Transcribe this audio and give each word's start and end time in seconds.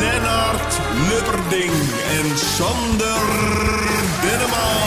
Lennart 0.00 0.80
Lubberding 1.10 1.72
en 2.18 2.38
Sander 2.38 3.20
Denneman. 4.22 4.82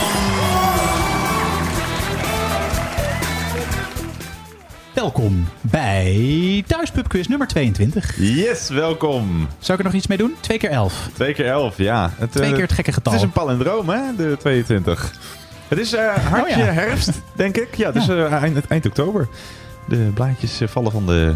Welkom 4.94 5.48
bij 5.60 6.64
Thuispub 6.66 7.08
Quiz 7.08 7.26
nummer 7.26 7.46
22. 7.46 8.14
Yes, 8.18 8.68
welkom. 8.68 9.48
Zou 9.58 9.78
ik 9.78 9.84
er 9.84 9.84
nog 9.84 9.94
iets 9.94 10.06
mee 10.06 10.18
doen? 10.18 10.34
Twee 10.40 10.58
keer 10.58 10.70
11. 10.70 11.08
Twee 11.12 11.34
keer 11.34 11.46
elf, 11.46 11.76
ja. 11.76 12.10
Het, 12.16 12.32
Twee 12.32 12.48
eh, 12.48 12.52
keer 12.52 12.62
het 12.62 12.72
gekke 12.72 12.92
getal. 12.92 13.12
Het 13.12 13.22
is 13.22 13.26
een 13.26 13.32
palindroom, 13.34 13.88
hè, 13.88 14.00
de 14.16 14.36
22. 14.38 15.12
Het 15.68 15.78
is 15.78 15.92
eh, 15.92 16.14
hartje 16.14 16.54
Oh 16.54 16.58
ja. 16.58 16.72
herfst, 16.72 17.10
denk 17.34 17.56
ik. 17.56 17.74
Ja, 17.74 17.92
dus 17.92 18.08
eh, 18.08 18.32
eind, 18.32 18.66
eind 18.66 18.86
oktober. 18.86 19.28
De 19.88 20.10
blaadjes 20.14 20.60
vallen 20.64 20.92
van 20.92 21.06
de 21.06 21.34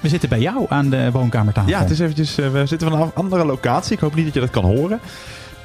We 0.00 0.08
zitten 0.08 0.28
bij 0.28 0.40
jou 0.40 0.66
aan 0.68 0.90
de 0.90 1.10
woonkamertafel. 1.12 1.70
Ja, 1.70 1.80
het 1.80 1.90
is 1.90 1.98
eventjes, 1.98 2.38
eh, 2.38 2.50
we 2.50 2.66
zitten 2.66 2.90
van 2.90 3.00
een 3.00 3.10
andere 3.14 3.44
locatie. 3.44 3.92
Ik 3.92 4.00
hoop 4.00 4.14
niet 4.14 4.24
dat 4.24 4.34
je 4.34 4.40
dat 4.40 4.50
kan 4.50 4.64
horen. 4.64 5.00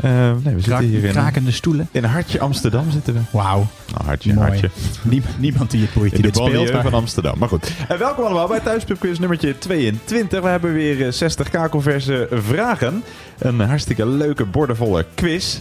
Eh, 0.01 0.11
nee, 0.43 0.53
we 0.55 0.61
zitten 0.61 0.79
hier 0.85 1.03
in, 1.03 1.11
krakende 1.11 1.51
stoelen. 1.51 1.87
in 1.91 2.03
Hartje 2.03 2.39
Amsterdam 2.39 2.91
zitten 2.91 3.13
we. 3.13 3.19
Wauw. 3.31 3.67
Nou, 3.93 4.05
hartje, 4.05 4.33
Mooi. 4.33 4.47
hartje. 4.47 4.69
Nie- 5.01 5.21
niemand 5.39 5.71
die 5.71 5.81
het 5.81 5.93
boeit 5.93 6.09
die 6.15 6.19
In 6.19 6.31
de 6.31 6.31
dit 6.31 6.47
speelt. 6.47 6.71
maar- 6.73 6.81
van 6.83 6.93
Amsterdam. 6.93 7.35
Maar 7.37 7.49
goed. 7.49 7.71
Eh, 7.87 7.97
welkom 7.97 8.23
allemaal 8.25 8.47
bij 8.47 8.59
Thuispub 8.59 8.99
Quiz 8.99 9.17
nummertje 9.19 9.57
22. 9.57 10.41
We 10.41 10.47
hebben 10.47 10.73
weer 10.73 11.05
eh, 11.05 11.11
60 11.11 11.49
kakelverse 11.49 12.27
vragen. 12.31 13.03
Een 13.39 13.59
hartstikke 13.59 14.05
leuke, 14.07 14.45
bordenvolle 14.45 15.05
quiz. 15.15 15.59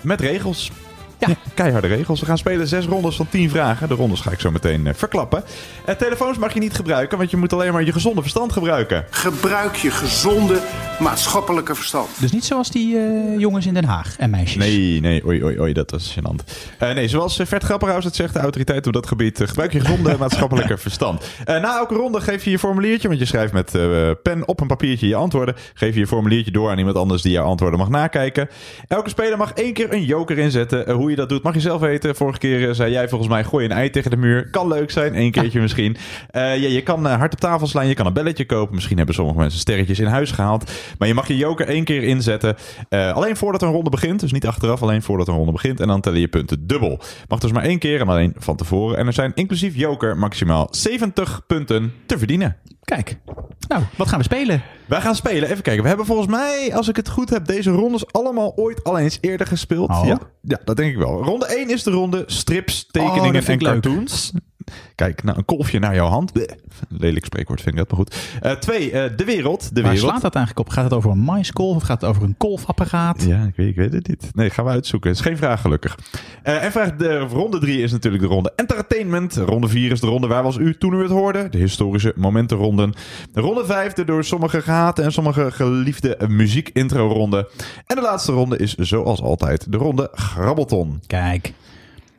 Met 0.00 0.20
regels. 0.20 0.70
Ja. 1.26 1.34
keiharde 1.54 1.86
regels. 1.88 2.20
We 2.20 2.26
gaan 2.26 2.38
spelen 2.38 2.66
zes 2.66 2.86
rondes 2.86 3.16
van 3.16 3.28
10 3.28 3.50
vragen. 3.50 3.88
De 3.88 3.94
rondes 3.94 4.20
ga 4.20 4.30
ik 4.30 4.40
zo 4.40 4.50
meteen 4.50 4.86
eh, 4.86 4.94
verklappen. 4.94 5.44
Eh, 5.84 5.94
telefoons 5.94 6.38
mag 6.38 6.54
je 6.54 6.60
niet 6.60 6.74
gebruiken, 6.74 7.18
want 7.18 7.30
je 7.30 7.36
moet 7.36 7.52
alleen 7.52 7.72
maar 7.72 7.84
je 7.84 7.92
gezonde 7.92 8.20
verstand 8.20 8.52
gebruiken. 8.52 9.04
Gebruik 9.10 9.74
je 9.74 9.90
gezonde 9.90 10.60
maatschappelijke 10.98 11.74
verstand. 11.74 12.08
Dus 12.20 12.32
niet 12.32 12.44
zoals 12.44 12.70
die 12.70 12.96
eh, 12.98 13.38
jongens 13.38 13.66
in 13.66 13.74
Den 13.74 13.84
Haag 13.84 14.16
en 14.18 14.30
meisjes. 14.30 14.64
Nee, 14.64 15.00
nee, 15.00 15.26
oei, 15.26 15.44
oei, 15.44 15.60
oei, 15.60 15.72
dat 15.72 15.90
was 15.90 16.16
gênant. 16.18 16.52
Eh, 16.78 16.92
nee, 16.94 17.08
zoals 17.08 17.40
Vert 17.44 17.62
Grapperhaus 17.62 18.04
het 18.04 18.14
zegt, 18.14 18.34
de 18.34 18.40
autoriteit 18.40 18.86
op 18.86 18.92
dat 18.92 19.06
gebied, 19.06 19.40
gebruik 19.44 19.72
je 19.72 19.80
gezonde 19.80 20.16
maatschappelijke 20.18 20.78
verstand. 20.78 21.24
Eh, 21.44 21.60
na 21.60 21.78
elke 21.78 21.94
ronde 21.94 22.20
geef 22.20 22.44
je 22.44 22.50
je 22.50 22.58
formuliertje, 22.58 23.08
want 23.08 23.20
je 23.20 23.26
schrijft 23.26 23.52
met 23.52 23.74
eh, 23.74 24.10
pen 24.22 24.48
op 24.48 24.60
een 24.60 24.66
papiertje 24.66 25.08
je 25.08 25.14
antwoorden. 25.14 25.54
Geef 25.74 25.94
je 25.94 26.00
je 26.00 26.06
formuliertje 26.06 26.50
door 26.50 26.70
aan 26.70 26.78
iemand 26.78 26.96
anders 26.96 27.22
die 27.22 27.32
jouw 27.32 27.44
antwoorden 27.44 27.78
mag 27.78 27.88
nakijken. 27.88 28.48
Elke 28.88 29.08
speler 29.08 29.38
mag 29.38 29.52
één 29.52 29.72
keer 29.72 29.92
een 29.92 30.04
joker 30.04 30.38
inzetten. 30.38 30.90
Hoe 30.90 31.10
je 31.10 31.13
dat 31.16 31.28
doet, 31.28 31.42
mag 31.42 31.54
je 31.54 31.60
zelf 31.60 31.80
weten. 31.80 32.16
Vorige 32.16 32.38
keer 32.38 32.68
eh, 32.68 32.74
zei 32.74 32.92
jij 32.92 33.08
volgens 33.08 33.30
mij, 33.30 33.44
gooi 33.44 33.64
een 33.64 33.72
ei 33.72 33.90
tegen 33.90 34.10
de 34.10 34.16
muur. 34.16 34.50
Kan 34.50 34.68
leuk 34.68 34.90
zijn, 34.90 35.14
één 35.14 35.30
keertje 35.30 35.60
misschien. 35.66 35.96
Eh, 36.30 36.42
ja, 36.42 36.68
je 36.68 36.82
kan 36.82 37.06
eh, 37.06 37.16
hard 37.16 37.32
op 37.32 37.40
tafel 37.40 37.66
slaan, 37.66 37.86
je 37.86 37.94
kan 37.94 38.06
een 38.06 38.12
belletje 38.12 38.46
kopen. 38.46 38.74
Misschien 38.74 38.96
hebben 38.96 39.14
sommige 39.14 39.38
mensen 39.38 39.60
sterretjes 39.60 39.98
in 39.98 40.06
huis 40.06 40.30
gehaald. 40.30 40.70
Maar 40.98 41.08
je 41.08 41.14
mag 41.14 41.28
je 41.28 41.36
joker 41.36 41.68
één 41.68 41.84
keer 41.84 42.02
inzetten. 42.02 42.56
Eh, 42.88 43.12
alleen 43.12 43.36
voordat 43.36 43.62
een 43.62 43.70
ronde 43.70 43.90
begint. 43.90 44.20
Dus 44.20 44.32
niet 44.32 44.46
achteraf, 44.46 44.82
alleen 44.82 45.02
voordat 45.02 45.28
een 45.28 45.34
ronde 45.34 45.52
begint. 45.52 45.80
En 45.80 45.88
dan 45.88 46.00
tellen 46.00 46.20
je 46.20 46.28
punten 46.28 46.66
dubbel. 46.66 47.00
Mag 47.28 47.38
dus 47.38 47.52
maar 47.52 47.62
één 47.62 47.78
keer 47.78 48.00
en 48.00 48.08
alleen 48.08 48.34
van 48.36 48.56
tevoren. 48.56 48.98
En 48.98 49.06
er 49.06 49.12
zijn 49.12 49.32
inclusief 49.34 49.76
joker 49.76 50.16
maximaal 50.16 50.68
70 50.70 51.42
punten 51.46 51.92
te 52.06 52.18
verdienen. 52.18 52.56
Kijk. 52.84 53.18
Nou, 53.68 53.82
wat 53.96 54.08
gaan 54.08 54.18
we 54.18 54.24
spelen? 54.24 54.62
Wij 54.86 55.00
gaan 55.00 55.14
spelen. 55.14 55.50
Even 55.50 55.62
kijken. 55.62 55.82
We 55.82 55.88
hebben 55.88 56.06
volgens 56.06 56.28
mij, 56.28 56.74
als 56.74 56.88
ik 56.88 56.96
het 56.96 57.08
goed 57.08 57.30
heb, 57.30 57.46
deze 57.46 57.70
rondes 57.70 58.12
allemaal 58.12 58.52
ooit 58.56 58.84
al 58.84 58.98
eens 58.98 59.18
eerder 59.20 59.46
gespeeld. 59.46 59.90
Oh. 59.90 60.02
Ja, 60.06 60.18
ja, 60.40 60.58
dat 60.64 60.76
denk 60.76 60.92
ik 60.92 60.98
wel. 60.98 61.22
Ronde 61.22 61.46
1 61.46 61.70
is 61.70 61.82
de 61.82 61.90
ronde 61.90 62.22
strips, 62.26 62.86
tekeningen 62.90 63.42
Oh, 63.42 63.48
en 63.48 63.58
leuk. 63.58 63.72
cartoons. 63.72 64.32
Kijk, 64.94 65.22
nou, 65.22 65.38
een 65.38 65.44
kolfje 65.44 65.78
naar 65.78 65.94
jouw 65.94 66.08
hand. 66.08 66.32
Bleh. 66.32 66.48
Lelijk 66.88 67.24
spreekwoord 67.24 67.60
vind 67.60 67.74
ik 67.74 67.80
dat, 67.80 67.88
maar 67.90 67.98
goed. 67.98 68.16
Eh, 68.40 68.52
twee, 68.52 68.90
eh, 68.90 69.16
de 69.16 69.24
wereld. 69.24 69.74
De 69.74 69.82
Waar 69.82 69.90
wereld. 69.90 70.08
slaat 70.10 70.22
dat 70.22 70.34
eigenlijk 70.34 70.66
op? 70.68 70.74
Gaat 70.74 70.84
het 70.84 70.92
over 70.92 71.10
een 71.10 71.18
maiskolf 71.18 71.76
of 71.76 71.82
gaat 71.82 72.00
het 72.00 72.10
over 72.10 72.22
een 72.22 72.34
kolfapparaat? 72.36 73.22
Ja, 73.22 73.42
ik 73.44 73.56
weet, 73.56 73.68
ik 73.68 73.76
weet 73.76 73.92
het 73.92 74.08
niet. 74.08 74.30
Nee, 74.34 74.50
gaan 74.50 74.64
we 74.64 74.70
uitzoeken. 74.70 75.10
Het 75.10 75.18
is 75.18 75.24
geen 75.24 75.36
vraag, 75.36 75.60
gelukkig. 75.60 75.98
Eh, 76.42 76.64
en 76.64 76.72
vraag 76.72 76.96
de 76.96 77.18
ronde 77.18 77.58
3 77.58 77.82
is 77.82 77.92
natuurlijk 77.92 78.22
de 78.22 78.28
ronde 78.28 78.52
entertainment. 78.56 79.36
Ronde 79.36 79.68
4 79.68 79.90
is 79.90 80.00
de 80.00 80.06
ronde 80.06 80.26
waar 80.26 80.42
was 80.42 80.56
u 80.56 80.78
toen 80.78 80.94
u 80.94 81.02
het 81.02 81.10
hoorde? 81.10 81.48
De 81.48 81.58
historische 81.58 82.12
momentenronden. 82.16 82.92
De 83.32 83.40
ronde 83.40 83.64
5 83.64 83.92
de 83.92 84.04
door 84.04 84.24
sommigen 84.24 84.62
gehate 84.62 85.02
en 85.02 85.12
sommige 85.12 85.50
geliefde 85.50 86.18
muziek-intro-ronde. 86.28 87.50
En 87.86 87.96
de 87.96 88.02
laatste 88.02 88.32
ronde 88.32 88.56
is 88.56 88.74
zoals 88.74 89.22
altijd 89.22 89.72
de 89.72 89.76
ronde 89.76 90.08
grabbelton. 90.12 91.00
Kijk. 91.06 91.52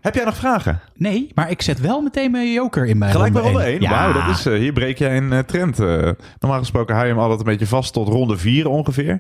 Heb 0.06 0.16
jij 0.16 0.26
nog 0.26 0.36
vragen? 0.38 0.80
Nee, 0.96 1.32
maar 1.34 1.52
ik 1.52 1.62
zet 1.62 1.80
wel 1.80 2.02
meteen 2.02 2.32
mijn 2.32 2.52
joker 2.52 2.86
in 2.86 3.00
bij 3.00 3.12
Gelijk 3.12 3.34
bij 3.34 3.42
ronde 3.42 3.58
ronde 3.58 3.72
1. 3.72 3.82
1? 3.82 3.90
Wauw, 3.90 4.14
dat 4.14 4.28
is, 4.30 4.46
eh, 4.46 4.54
hier 4.54 4.74
breek 4.74 4.98
jij 4.98 5.18
een 5.18 5.34
eh, 5.34 5.40
trend. 5.40 5.80
eh. 5.80 6.10
normaal 6.40 6.60
gesproken 6.60 6.96
hou 6.96 7.08
je 7.08 7.14
hem 7.14 7.22
altijd 7.22 7.40
een 7.40 7.46
beetje 7.46 7.68
vast 7.68 7.94
tot 7.94 8.08
ronde 8.08 8.38
4 8.38 8.68
ongeveer. 8.68 9.20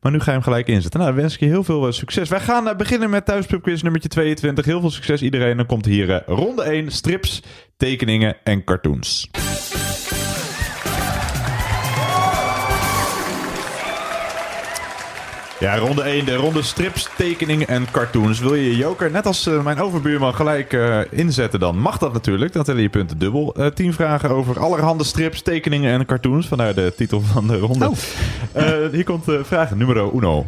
Maar 0.00 0.12
nu 0.12 0.18
ga 0.18 0.24
je 0.24 0.30
hem 0.30 0.42
gelijk 0.42 0.66
inzetten. 0.66 1.00
Nou, 1.00 1.12
dan 1.12 1.20
wens 1.22 1.34
ik 1.34 1.40
je 1.40 1.46
heel 1.46 1.64
veel 1.64 1.92
succes. 1.92 2.28
Wij 2.28 2.40
gaan 2.40 2.76
beginnen 2.76 3.10
met 3.10 3.24
Thuispub 3.24 3.62
Quiz 3.62 3.82
nummertje 3.82 4.08
22. 4.08 4.64
Heel 4.64 4.80
veel 4.80 4.90
succes 4.90 5.22
iedereen. 5.22 5.56
Dan 5.56 5.66
komt 5.66 5.84
hier 5.84 6.22
ronde 6.26 6.62
1, 6.62 6.90
strips, 6.90 7.42
tekeningen 7.76 8.36
en 8.44 8.64
cartoons. 8.64 9.30
Ja, 15.60 15.76
ronde 15.76 16.02
1, 16.02 16.24
de 16.24 16.34
ronde 16.34 16.62
strips, 16.62 17.08
tekeningen 17.16 17.68
en 17.68 17.86
cartoons. 17.90 18.40
Wil 18.40 18.54
je 18.54 18.64
je 18.64 18.76
joker, 18.76 19.10
net 19.10 19.26
als 19.26 19.46
eh, 19.46 19.62
mijn 19.64 19.80
overbuurman, 19.80 20.34
gelijk 20.34 20.72
eh, 20.72 21.00
inzetten, 21.10 21.60
dan 21.60 21.78
mag 21.78 21.98
dat 21.98 22.12
natuurlijk. 22.12 22.52
Dan 22.52 22.64
tellen 22.64 22.82
je 22.82 22.88
punten 22.88 23.18
dubbel. 23.18 23.54
Eh 23.54 23.66
10 23.66 23.92
vragen 23.92 24.30
over 24.30 24.58
allerhande 24.58 25.04
strips, 25.04 25.42
tekeningen 25.42 25.92
en 25.92 26.06
cartoons. 26.06 26.48
Vandaar 26.48 26.74
de 26.74 26.92
titel 26.96 27.20
van 27.20 27.46
de 27.46 27.58
ronde. 27.58 27.88
Oh. 27.88 28.92
Hier 28.92 29.04
komt 29.04 29.28
uh, 29.28 29.38
vraag 29.42 29.74
nummer 29.74 30.14
uno. 30.14 30.46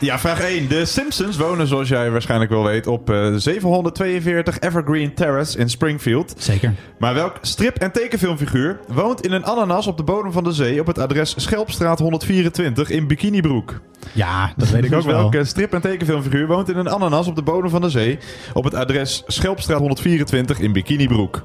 Ja, 0.00 0.18
vraag 0.18 0.40
1. 0.40 0.68
De 0.68 0.84
Simpsons 0.84 1.36
wonen, 1.36 1.66
zoals 1.66 1.88
jij 1.88 2.10
waarschijnlijk 2.10 2.50
wel 2.50 2.64
weet, 2.64 2.86
op 2.86 3.10
eh, 3.10 3.32
742 3.34 4.58
Evergreen 4.60 5.14
Terrace 5.14 5.58
in 5.58 5.68
Springfield. 5.70 6.34
Zeker. 6.38 6.74
Maar 6.98 7.14
welk 7.14 7.36
strip- 7.40 7.76
en 7.78 7.92
tekenfilmfiguur 7.92 8.78
woont 8.88 9.20
in 9.26 9.32
een 9.32 9.44
ananas 9.44 9.86
op 9.86 9.96
de 9.96 10.02
bodem 10.02 10.32
van 10.32 10.44
de 10.44 10.52
zee 10.52 10.80
op 10.80 10.86
het 10.86 10.98
adres 10.98 11.34
Schelpstraat 11.36 11.98
124 11.98 12.90
in 12.90 13.06
Bikinibroek? 13.06 13.80
Ja, 14.12 14.52
dat 14.56 14.68
weet 14.68 14.84
ik 14.84 14.90
Dus 14.90 14.98
ook 14.98 15.04
wel. 15.10 15.18
welke 15.20 15.44
strip- 15.44 15.72
en 15.72 15.80
tekenfilmfiguur 15.80 16.46
woont 16.46 16.68
in 16.70 16.76
een 16.76 16.88
ananas 16.88 17.26
op 17.26 17.36
de 17.36 17.42
bodem 17.42 17.70
van 17.70 17.80
de 17.80 17.90
zee 17.90 18.18
op 18.52 18.64
het 18.64 18.74
adres 18.74 19.22
Schelpstraat 19.26 19.78
124 19.78 20.58
in 20.60 20.72
Bikinibroek? 20.72 21.44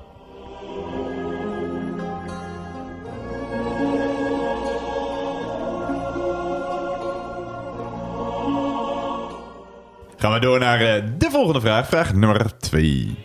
Gaan 10.24 10.34
we 10.34 10.40
door 10.40 10.60
naar 10.60 10.82
eh, 10.82 11.04
de 11.18 11.30
volgende 11.30 11.62
vraag. 11.62 11.88
Vraag 11.88 12.14
nummer 12.14 12.58
2. 12.60 13.16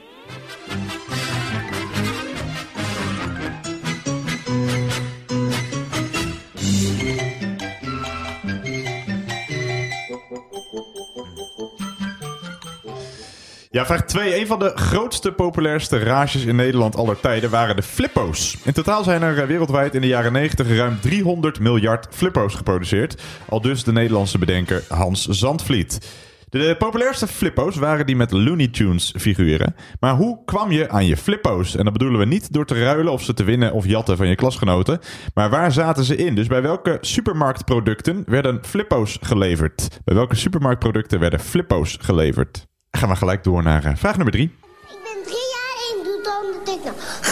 Ja, 13.71 13.87
vraag 13.87 14.05
2. 14.05 14.41
Een 14.41 14.47
van 14.47 14.59
de 14.59 14.73
grootste, 14.75 15.33
populairste 15.33 15.99
rages 15.99 16.45
in 16.45 16.57
Nederland 16.57 16.97
aller 16.97 17.21
tijden 17.21 17.51
waren 17.51 17.77
de 17.77 17.83
flippo's. 17.83 18.57
In 18.65 18.73
totaal 18.73 19.05
zijn 19.05 19.23
er 19.23 19.39
eh, 19.39 19.47
wereldwijd 19.47 19.95
in 19.95 20.01
de 20.01 20.07
jaren 20.07 20.33
90 20.33 20.77
ruim 20.77 21.01
300 21.01 21.61
miljard 21.61 22.07
flippo's 22.11 22.55
geproduceerd. 22.55 23.23
Al 23.49 23.61
dus 23.61 23.85
de 23.85 23.93
Nederlandse 23.93 24.39
bedenker 24.39 24.85
Hans 24.89 25.27
Zandvliet. 25.27 26.27
De 26.51 26.75
populairste 26.79 27.27
flippo's 27.27 27.77
waren 27.77 28.07
die 28.07 28.17
met 28.17 28.31
Looney 28.31 28.69
Tunes 28.69 29.15
figuren. 29.19 29.75
Maar 30.01 30.15
hoe 30.15 30.45
kwam 30.45 30.71
je 30.73 30.89
aan 30.89 31.07
je 31.07 31.17
flippo's? 31.17 31.77
En 31.77 31.85
dat 31.85 31.93
bedoelen 31.93 32.19
we 32.19 32.27
niet 32.27 32.53
door 32.53 32.67
te 32.67 32.83
ruilen 32.83 33.13
of 33.13 33.23
ze 33.23 33.35
te 33.35 33.45
winnen 33.45 33.73
of 33.73 33.87
jatten 33.87 34.17
van 34.17 34.29
je 34.29 34.35
klasgenoten. 34.35 35.01
Maar 35.35 35.51
waar 35.51 35.73
zaten 35.73 36.05
ze 36.05 36.17
in? 36.17 36.35
Dus 36.35 36.47
bij 36.47 36.63
welke 36.63 36.99
supermarktproducten 37.01 38.23
werden 38.27 38.65
flippo's 38.65 39.19
geleverd? 39.21 40.01
Bij 40.05 40.15
welke 40.15 40.35
supermarktproducten 40.35 41.21
werden 41.21 41.41
flippo's 41.41 41.99
geleverd? 42.01 42.67
Gaan 42.91 43.09
we 43.09 43.17
gelijk 43.17 43.45
door 43.45 43.63
naar 43.63 43.85
eh, 43.85 43.97
vraag 43.97 44.17
nummer 44.17 44.33
drie. 44.33 44.55
Ik 44.89 44.99
ben 45.03 45.23
drie 45.25 45.47
jaar 45.55 45.77
en 45.91 46.05
doe 46.05 46.21
dan 46.23 46.65
de. 46.65 47.28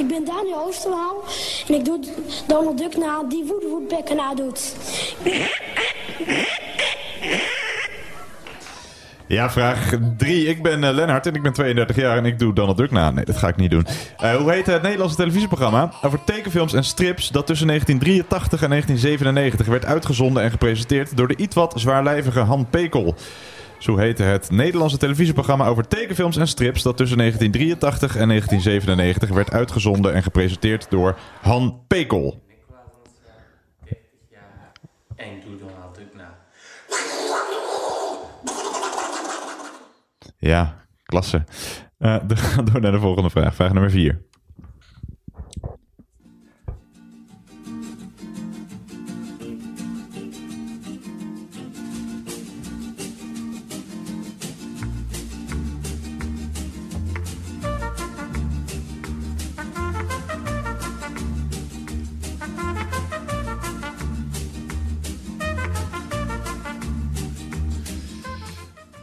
Ik, 0.00 0.08
ben 0.08 0.24
Daniel 0.24 0.66
Oosterwaal 0.66 1.24
en 1.68 1.74
ik 1.74 1.84
doe 1.84 2.00
Donald 2.46 2.78
Duck 2.78 2.96
na 2.96 3.22
die 3.28 3.44
Woody 3.44 3.66
Woodpecker 3.66 4.16
nadoet. 4.16 4.74
Ja, 9.26 9.50
vraag 9.50 9.92
3. 10.16 10.46
Ik 10.46 10.62
ben 10.62 10.84
eh, 10.84 10.94
Lennart 10.94 11.26
en 11.26 11.34
ik 11.34 11.42
ben 11.42 11.52
32 11.52 11.96
jaar 11.96 12.16
en 12.16 12.24
ik 12.24 12.38
doe 12.38 12.52
Donald 12.52 12.76
Duck 12.76 12.90
na. 12.90 13.10
Nee, 13.10 13.24
dat 13.24 13.36
ga 13.36 13.48
ik 13.48 13.56
niet 13.56 13.70
doen. 13.70 13.86
Eh, 14.16 14.34
hoe 14.34 14.52
heet 14.52 14.66
het 14.66 14.82
Nederlandse 14.82 15.16
televisieprogramma 15.16 15.92
over 16.02 16.24
tekenfilms 16.24 16.72
en 16.72 16.84
strips 16.84 17.28
dat 17.28 17.46
tussen 17.46 17.66
1983 17.66 18.62
en 18.62 18.68
1997 18.68 19.66
werd 19.66 19.84
uitgezonden 19.84 20.42
en 20.42 20.50
gepresenteerd 20.50 21.16
door 21.16 21.28
de 21.28 21.36
iets 21.36 21.54
wat 21.54 21.72
zwaarlijvige 21.76 22.40
Han 22.40 22.66
Pekel? 22.70 23.14
Zo 23.80 23.96
heette 23.96 24.22
het 24.22 24.50
Nederlandse 24.50 24.98
televisieprogramma 24.98 25.66
over 25.66 25.88
tekenfilms 25.88 26.36
en 26.36 26.48
strips 26.48 26.82
dat 26.82 26.96
tussen 26.96 27.18
1983 27.18 28.16
en 28.16 28.28
1997 28.28 29.28
werd 29.28 29.52
uitgezonden 29.52 30.14
en 30.14 30.22
gepresenteerd 30.22 30.90
door 30.90 31.18
Han 31.40 31.82
Pekel. 31.86 32.42
En 35.16 35.40
doe 35.44 35.58
Donald 35.58 35.94
Duck 35.94 36.14
na. 36.14 36.38
Ja, 40.38 40.84
klasse. 41.04 41.44
Eh, 41.98 42.16
we 42.28 42.36
gaan 42.36 42.64
door 42.64 42.80
naar 42.80 42.92
de 42.92 43.00
volgende 43.00 43.30
vraag. 43.30 43.54
Vraag 43.54 43.72
nummer 43.72 43.90
4. 43.90 44.22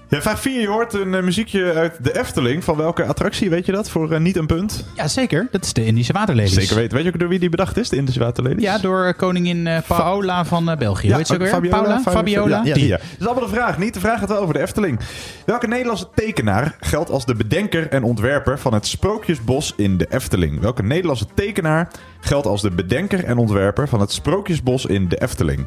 Ja, 0.09 0.21
vraag 0.21 0.39
4. 0.41 0.61
Je 0.61 0.67
hoort 0.67 0.93
een 0.93 1.13
eh, 1.15 1.23
muziekje 1.23 1.73
uit 1.73 2.03
de 2.03 2.19
Efteling. 2.19 2.63
Van 2.63 2.77
welke 2.77 3.05
attractie, 3.05 3.49
weet 3.49 3.65
je 3.65 3.71
dat? 3.71 3.89
Voor 3.89 4.11
eh, 4.11 4.19
niet 4.19 4.35
een 4.35 4.45
punt. 4.45 4.85
Ja, 4.95 5.07
zeker. 5.07 5.47
Dat 5.51 5.63
is 5.63 5.73
de 5.73 5.85
Indische 5.85 6.13
waterlelies. 6.13 6.53
Zeker 6.53 6.75
weten. 6.75 6.93
Weet 6.95 7.05
je 7.05 7.11
ook 7.13 7.19
door 7.19 7.29
wie 7.29 7.39
die 7.39 7.49
bedacht 7.49 7.77
is, 7.77 7.89
de 7.89 7.95
Indische 7.95 8.19
waterlelies? 8.19 8.63
Ja, 8.63 8.77
door 8.77 9.05
eh, 9.05 9.13
koningin 9.17 9.67
eh, 9.67 9.77
Paola 9.87 10.45
van 10.45 10.75
België. 10.79 11.13
Weet 11.15 11.27
je 11.27 11.33
ook 11.33 11.39
weer? 11.39 11.49
Fabiola? 11.49 11.99
Fabio- 11.99 12.11
Fabiola? 12.11 12.57
Ja, 12.57 12.63
ja, 12.65 12.73
Die. 12.73 12.87
ja. 12.87 12.97
Dat 12.97 13.05
is 13.19 13.25
allemaal 13.25 13.43
de 13.49 13.53
vraag. 13.55 13.77
Niet 13.77 13.93
de 13.93 13.99
vraag 13.99 14.19
gaat 14.19 14.29
wel 14.29 14.37
over 14.41 14.53
de 14.53 14.59
Efteling. 14.61 14.99
Welke 15.45 15.67
Nederlandse 15.67 16.07
tekenaar 16.15 16.75
geldt 16.79 17.09
als 17.09 17.25
de 17.25 17.35
bedenker 17.35 17.87
en 17.89 18.03
ontwerper 18.03 18.59
van 18.59 18.73
het 18.73 18.87
Sprookjesbos 18.87 19.73
in 19.77 19.97
de 19.97 20.07
Efteling? 20.09 20.59
Welke 20.59 20.83
Nederlandse 20.83 21.25
tekenaar 21.33 21.87
geldt 22.19 22.47
als 22.47 22.61
de 22.61 22.71
bedenker 22.71 23.23
en 23.23 23.37
ontwerper 23.37 23.87
van 23.87 23.99
het 23.99 24.11
Sprookjesbos 24.11 24.85
in 24.85 25.07
de 25.07 25.21
Efteling? 25.21 25.65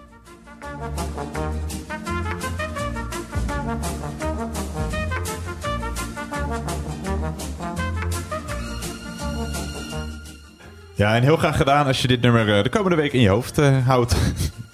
Ja, 11.01 11.15
en 11.15 11.23
heel 11.23 11.37
graag 11.37 11.57
gedaan 11.57 11.87
als 11.87 12.03
je 12.03 12.09
dit 12.09 12.21
nummer 12.21 12.57
eh, 12.57 12.63
de 12.63 12.69
komende 12.69 12.97
week 12.97 13.13
in 13.13 13.21
je 13.21 13.29
hoofd 13.29 13.59
eh, 13.59 13.87
houdt. 13.87 14.17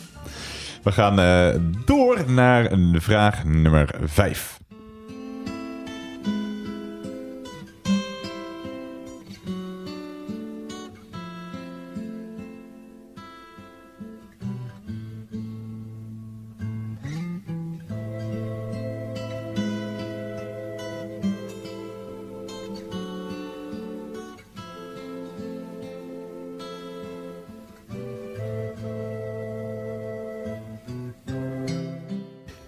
We 0.85 0.93
gaan 0.93 1.21
eh, 1.21 1.61
door 1.85 2.31
naar 2.31 2.71
vraag 3.01 3.45
nummer 3.45 3.95
5. 4.05 4.56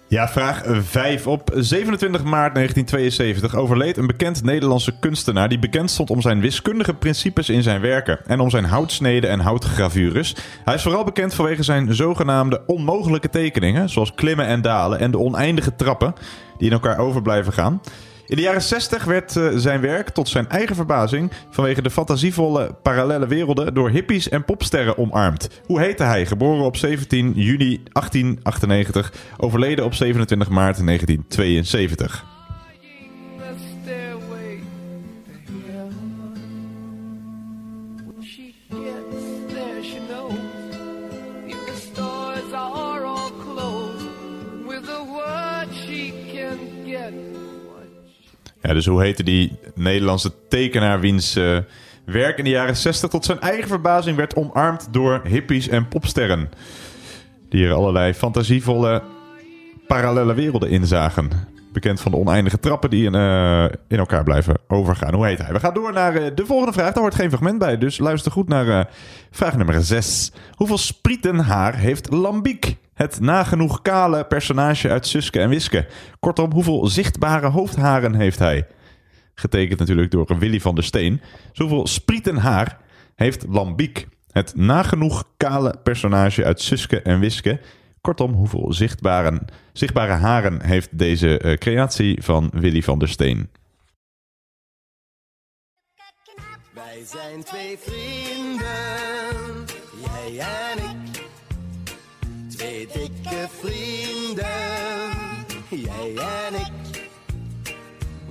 Ja, 0.09 0.27
vraag 0.27 0.63
5. 0.65 1.27
Op 1.27 1.51
27 1.53 2.23
maart 2.23 2.53
1972 2.53 3.55
overleed 3.55 3.97
een 3.97 4.07
bekend 4.07 4.43
Nederlandse 4.43 4.93
kunstenaar 4.99 5.49
die 5.49 5.59
bekend 5.59 5.91
stond 5.91 6.09
om 6.09 6.21
zijn 6.21 6.41
wiskundige 6.41 6.93
principes 6.93 7.49
in 7.49 7.63
zijn 7.63 7.81
werken 7.81 8.19
en 8.25 8.39
om 8.39 8.49
zijn 8.49 8.65
houtsneden 8.65 9.29
en 9.29 9.39
houtgravures. 9.39 10.35
Hij 10.65 10.73
is 10.73 10.81
vooral 10.81 11.03
bekend 11.03 11.33
vanwege 11.33 11.63
zijn 11.63 11.93
zogenaamde 11.95 12.61
onmogelijke 12.65 13.29
tekeningen, 13.29 13.89
zoals 13.89 14.13
klimmen 14.13 14.45
en 14.45 14.61
dalen 14.61 14.99
en 14.99 15.11
de 15.11 15.19
oneindige 15.19 15.75
trappen 15.75 16.13
die 16.57 16.67
in 16.67 16.73
elkaar 16.73 16.97
over 16.97 17.21
blijven 17.21 17.53
gaan. 17.53 17.81
In 18.29 18.35
de 18.35 18.41
jaren 18.41 18.61
60 18.61 19.03
werd 19.03 19.35
eh, 19.35 19.47
zijn 19.55 19.81
werk 19.81 20.09
tot 20.09 20.27
zijn 20.27 20.49
eigen 20.49 20.75
verbazing 20.75 21.31
vanwege 21.49 21.81
de 21.81 21.89
fantasievolle 21.89 22.75
parallele 22.81 23.27
werelden 23.27 23.73
door 23.73 23.89
hippies 23.89 24.29
en 24.29 24.45
popsterren 24.45 24.97
omarmd. 24.97 25.61
Hoe 25.65 25.79
heette 25.79 26.03
hij? 26.03 26.25
Geboren 26.25 26.65
op 26.65 26.75
17 26.75 27.33
juni 27.35 27.83
1898, 27.91 29.13
overleden 29.37 29.85
op 29.85 29.93
27 29.93 30.49
maart 30.49 30.85
1972. 30.85 32.38
Dus 48.61 48.85
hoe 48.85 49.01
heette 49.01 49.23
die 49.23 49.57
Nederlandse 49.75 50.31
tekenaar 50.47 50.99
wiens 50.99 51.35
eh, 51.35 51.57
werk 52.05 52.37
in 52.37 52.43
de 52.43 52.49
jaren 52.49 52.75
60 52.75 53.09
tot 53.09 53.25
zijn 53.25 53.39
eigen 53.39 53.67
verbazing 53.67 54.17
werd 54.17 54.35
omarmd 54.35 54.87
door 54.91 55.21
hippies 55.23 55.67
en 55.67 55.87
popsterren? 55.87 56.49
Die 57.49 57.65
er 57.65 57.73
allerlei 57.73 58.13
fantasievolle 58.13 59.01
parallele 59.87 60.33
werelden 60.33 60.69
in 60.69 60.85
zagen. 60.85 61.29
Bekend 61.73 62.01
van 62.01 62.11
de 62.11 62.17
oneindige 62.17 62.59
trappen 62.59 62.89
die 62.89 63.05
in, 63.05 63.15
eh, 63.15 63.63
in 63.87 63.97
elkaar 63.97 64.23
blijven 64.23 64.57
overgaan. 64.67 65.13
Hoe 65.13 65.25
heet 65.25 65.37
hij? 65.37 65.53
We 65.53 65.59
gaan 65.59 65.73
door 65.73 65.93
naar 65.93 66.15
eh, 66.15 66.31
de 66.35 66.45
volgende 66.45 66.73
vraag. 66.73 66.93
Daar 66.93 67.03
hoort 67.03 67.15
geen 67.15 67.29
fragment 67.29 67.59
bij, 67.59 67.77
dus 67.77 67.97
luister 67.97 68.31
goed 68.31 68.47
naar 68.47 68.89
vraag 69.31 69.57
nummer 69.57 69.83
6. 69.83 70.31
Hoeveel 70.55 70.77
sprieten 70.77 71.39
haar 71.39 71.75
heeft 71.75 72.11
Lambiek? 72.11 72.77
Het 72.99 73.19
nagenoeg 73.19 73.81
kale 73.81 74.25
personage 74.25 74.89
uit 74.89 75.07
Suske 75.07 75.39
en 75.39 75.49
Wiske. 75.49 75.87
Kortom, 76.19 76.51
hoeveel 76.51 76.87
zichtbare 76.87 77.47
hoofdharen 77.47 78.15
heeft 78.15 78.39
hij? 78.39 78.67
Getekend 79.33 79.79
natuurlijk 79.79 80.11
door 80.11 80.37
Willy 80.39 80.59
van 80.59 80.75
der 80.75 80.83
Steen. 80.83 81.21
Hoeveel 81.53 81.87
sprieten 81.87 82.37
haar 82.37 82.77
heeft 83.15 83.45
Lambiek? 83.49 84.07
Het 84.31 84.55
nagenoeg 84.55 85.23
kale 85.37 85.75
personage 85.83 86.45
uit 86.45 86.61
Suske 86.61 87.01
en 87.01 87.19
Wiske. 87.19 87.59
Kortom, 88.01 88.33
hoeveel 88.33 88.73
zichtbare, 88.73 89.41
zichtbare 89.73 90.13
haren 90.13 90.61
heeft 90.61 90.97
deze 90.97 91.37
eh, 91.37 91.57
creatie 91.57 92.23
van 92.23 92.49
Willy 92.53 92.81
van 92.81 92.99
der 92.99 93.09
Steen? 93.09 93.49
Wij 96.73 97.03
zijn 97.05 97.43
twee 97.43 97.77
vrienden, 97.77 98.18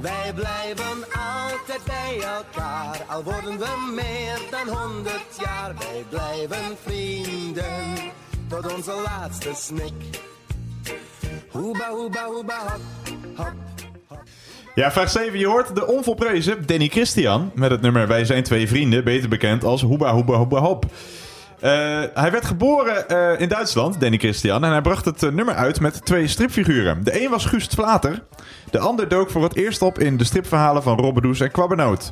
Wij 0.09 0.33
blijven 0.35 1.05
altijd 1.13 1.85
bij 1.85 2.21
elkaar, 2.21 3.05
al 3.07 3.23
worden 3.23 3.59
we 3.59 3.93
meer 3.95 4.39
dan 4.51 4.77
honderd 4.77 5.39
jaar. 5.41 5.75
Wij 5.79 6.05
blijven 6.09 6.77
vrienden, 6.83 7.97
tot 8.49 8.75
onze 8.75 9.03
laatste 9.05 9.51
snik. 9.55 10.21
Hoeba, 11.49 11.91
hoeba, 11.91 12.25
hoeba, 12.27 12.59
hop, 12.59 12.81
hop. 13.37 13.53
Ja, 14.75 14.93
vraag 14.93 15.11
7. 15.11 15.39
Je 15.39 15.47
hoort 15.47 15.75
de 15.75 15.87
onvolprezen 15.87 16.67
Danny 16.67 16.89
Christian 16.89 17.51
met 17.55 17.71
het 17.71 17.81
nummer 17.81 18.07
Wij 18.07 18.25
zijn 18.25 18.43
twee 18.43 18.69
vrienden, 18.69 19.05
beter 19.05 19.29
bekend 19.29 19.65
als 19.65 19.83
Hoeba 19.83 20.13
Hoeba 20.13 20.37
Hoeba 20.37 20.61
Hop. 20.61 20.85
Eh, 21.61 22.03
hij 22.15 22.31
werd 22.31 22.45
geboren 22.45 23.09
eh, 23.09 23.41
in 23.41 23.49
Duitsland, 23.49 24.01
Danny 24.01 24.19
Christian, 24.19 24.65
en 24.65 24.71
hij 24.71 24.81
bracht 24.81 25.05
het 25.05 25.23
eh, 25.23 25.31
nummer 25.31 25.55
uit 25.55 25.81
met 25.81 26.05
twee 26.05 26.27
stripfiguren. 26.27 27.05
De 27.05 27.25
een 27.25 27.31
was 27.31 27.45
Gust 27.45 27.75
Vlater, 27.75 28.23
de 28.71 28.79
ander 28.79 29.09
dook 29.09 29.31
voor 29.31 29.43
het 29.43 29.57
eerst 29.57 29.83
op 29.83 29.99
in 29.99 30.17
de 30.17 30.25
stripverhalen 30.25 30.83
van 30.83 30.99
Robbedoes 30.99 31.41
en 31.41 31.51
Quabbenoot. 31.51 32.11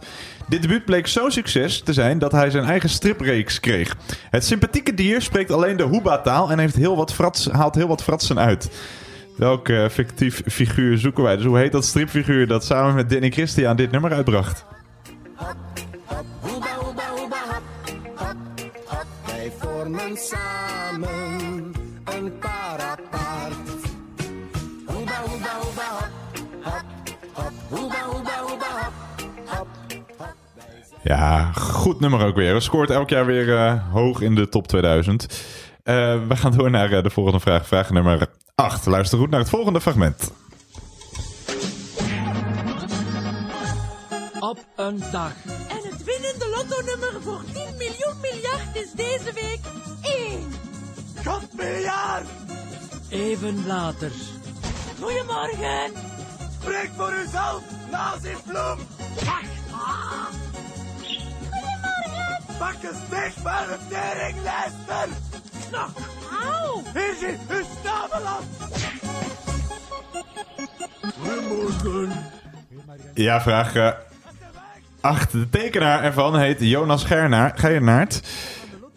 Dit 0.49 0.63
debuut 0.63 0.85
bleek 0.85 1.07
zo'n 1.07 1.31
succes 1.31 1.83
te 1.83 1.93
zijn 1.93 2.19
dat 2.19 2.33
hij 2.33 2.51
zijn 2.51 2.65
eigen 2.65 2.89
stripreeks 2.89 3.61
kreeg. 3.61 3.97
Het 4.31 4.45
sympathieke 4.45 4.95
dier 4.95 5.23
spreekt 5.23 5.53
alleen 5.53 5.77
de 5.77 5.83
Hoeba-taal 5.83 6.51
en 6.51 6.59
heeft 6.59 6.77
heel 6.77 6.97
wat 6.97 7.13
frats, 7.13 7.49
haalt 7.51 7.75
heel 7.75 7.89
wat 7.89 8.03
fratsen 8.03 8.39
uit. 8.39 8.71
Welk 9.37 9.69
eh, 9.69 9.89
fictief 9.89 10.43
figuur 10.47 10.99
zoeken 10.99 11.23
wij? 11.23 11.37
Dus 11.37 11.45
hoe 11.45 11.59
heet 11.59 11.73
dat 11.73 11.85
stripfiguur 11.85 12.47
dat 12.47 12.65
samen 12.65 12.95
met 12.95 13.11
Danny 13.11 13.31
Christian 13.31 13.77
dit 13.77 13.91
nummer 13.91 14.13
uitbracht? 14.13 14.65
Vormen 19.87 20.17
samen 20.17 21.73
een 22.05 22.39
parapaard. 22.39 23.55
Hoeba, 24.87 25.23
hoeba, 25.27 25.59
hoeba, 25.61 25.89
hop, 25.91 26.11
hop, 26.63 26.85
hop. 27.33 27.53
Hoeba, 27.69 28.03
hoeba, 28.11 28.41
hoeba, 28.41 28.67
hop, 28.67 28.93
hop, 29.47 29.67
hop. 30.17 30.35
Ja, 31.03 31.53
goed 31.53 32.01
nummer 32.01 32.27
ook 32.27 32.37
weer. 32.37 32.61
Scoort 32.61 32.91
elk 32.91 33.09
jaar 33.09 33.27
weer 33.27 33.57
eh, 33.57 33.93
hoog 33.93 34.21
in 34.21 34.35
de 34.35 34.49
top 34.49 34.67
2000. 34.67 35.23
Eh, 35.83 35.95
we 36.29 36.37
gaan 36.37 36.53
door 36.53 36.71
naar 36.71 36.93
eh, 36.93 37.03
de 37.03 37.11
volgende 37.11 37.41
vraag. 37.41 37.67
Vraag 37.67 37.91
nummer 37.91 38.29
8. 38.55 38.87
Luister 38.87 39.19
goed 39.19 39.31
naar 39.31 39.41
het 39.41 39.49
volgende 39.49 39.81
fragment. 39.81 40.33
Op 44.41 44.59
een 44.77 45.03
dag. 45.13 45.33
En 45.69 45.91
het 45.91 46.05
winnende 46.05 46.49
lottonummer 46.57 47.23
voor 47.23 47.41
10 47.53 47.65
miljoen 47.79 48.21
miljard 48.21 48.77
is 48.77 48.93
deze 48.93 49.33
week 49.35 49.61
1. 49.65 49.66
God 51.27 51.49
miljard! 51.53 52.27
Even 53.09 53.67
later. 53.67 54.11
Goedemorgen. 55.01 55.91
Spreek 56.61 56.91
voor 56.97 57.13
uzelf, 57.13 57.63
nazi-vloem! 57.91 58.79
Wacht! 59.25 60.37
Goedemorgen. 61.51 62.39
Pak 62.59 62.75
eens 62.83 63.09
dicht 63.11 63.43
bij 63.43 63.67
de 63.67 63.77
teringlijster! 63.89 65.09
Nog! 65.73 65.91
Auw. 66.43 66.83
Hier 66.95 67.15
zie 67.19 67.57
uw 67.57 67.65
snavel 67.81 68.27
af! 68.27 68.45
Goedemorgen. 71.21 72.13
Ja, 73.15 73.41
vraag 73.41 73.97
8. 75.01 75.33
De 75.33 75.49
tekenaar 75.49 76.03
ervan 76.03 76.39
heet 76.39 76.61
Jonas 76.61 77.05
Gernaar, 77.05 77.53
Geirnaert. 77.57 78.21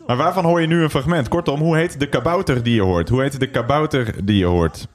Maar 0.10 0.18
waarvan 0.18 0.46
hoor 0.46 0.62
je 0.62 0.68
nu 0.68 0.84
een 0.84 0.90
fragment? 0.90 1.28
Kortom, 1.28 1.60
hoe 1.60 1.78
heet 1.78 2.00
de 2.00 2.10
kabouter 2.10 2.64
die 2.64 2.76
je 2.76 2.82
hoort? 2.82 3.10
Hoe 3.10 3.22
heet 3.22 3.40
de 3.40 3.50
kabouter 3.50 4.26
die 4.26 4.38
je 4.38 4.46
hoort? 4.46 4.88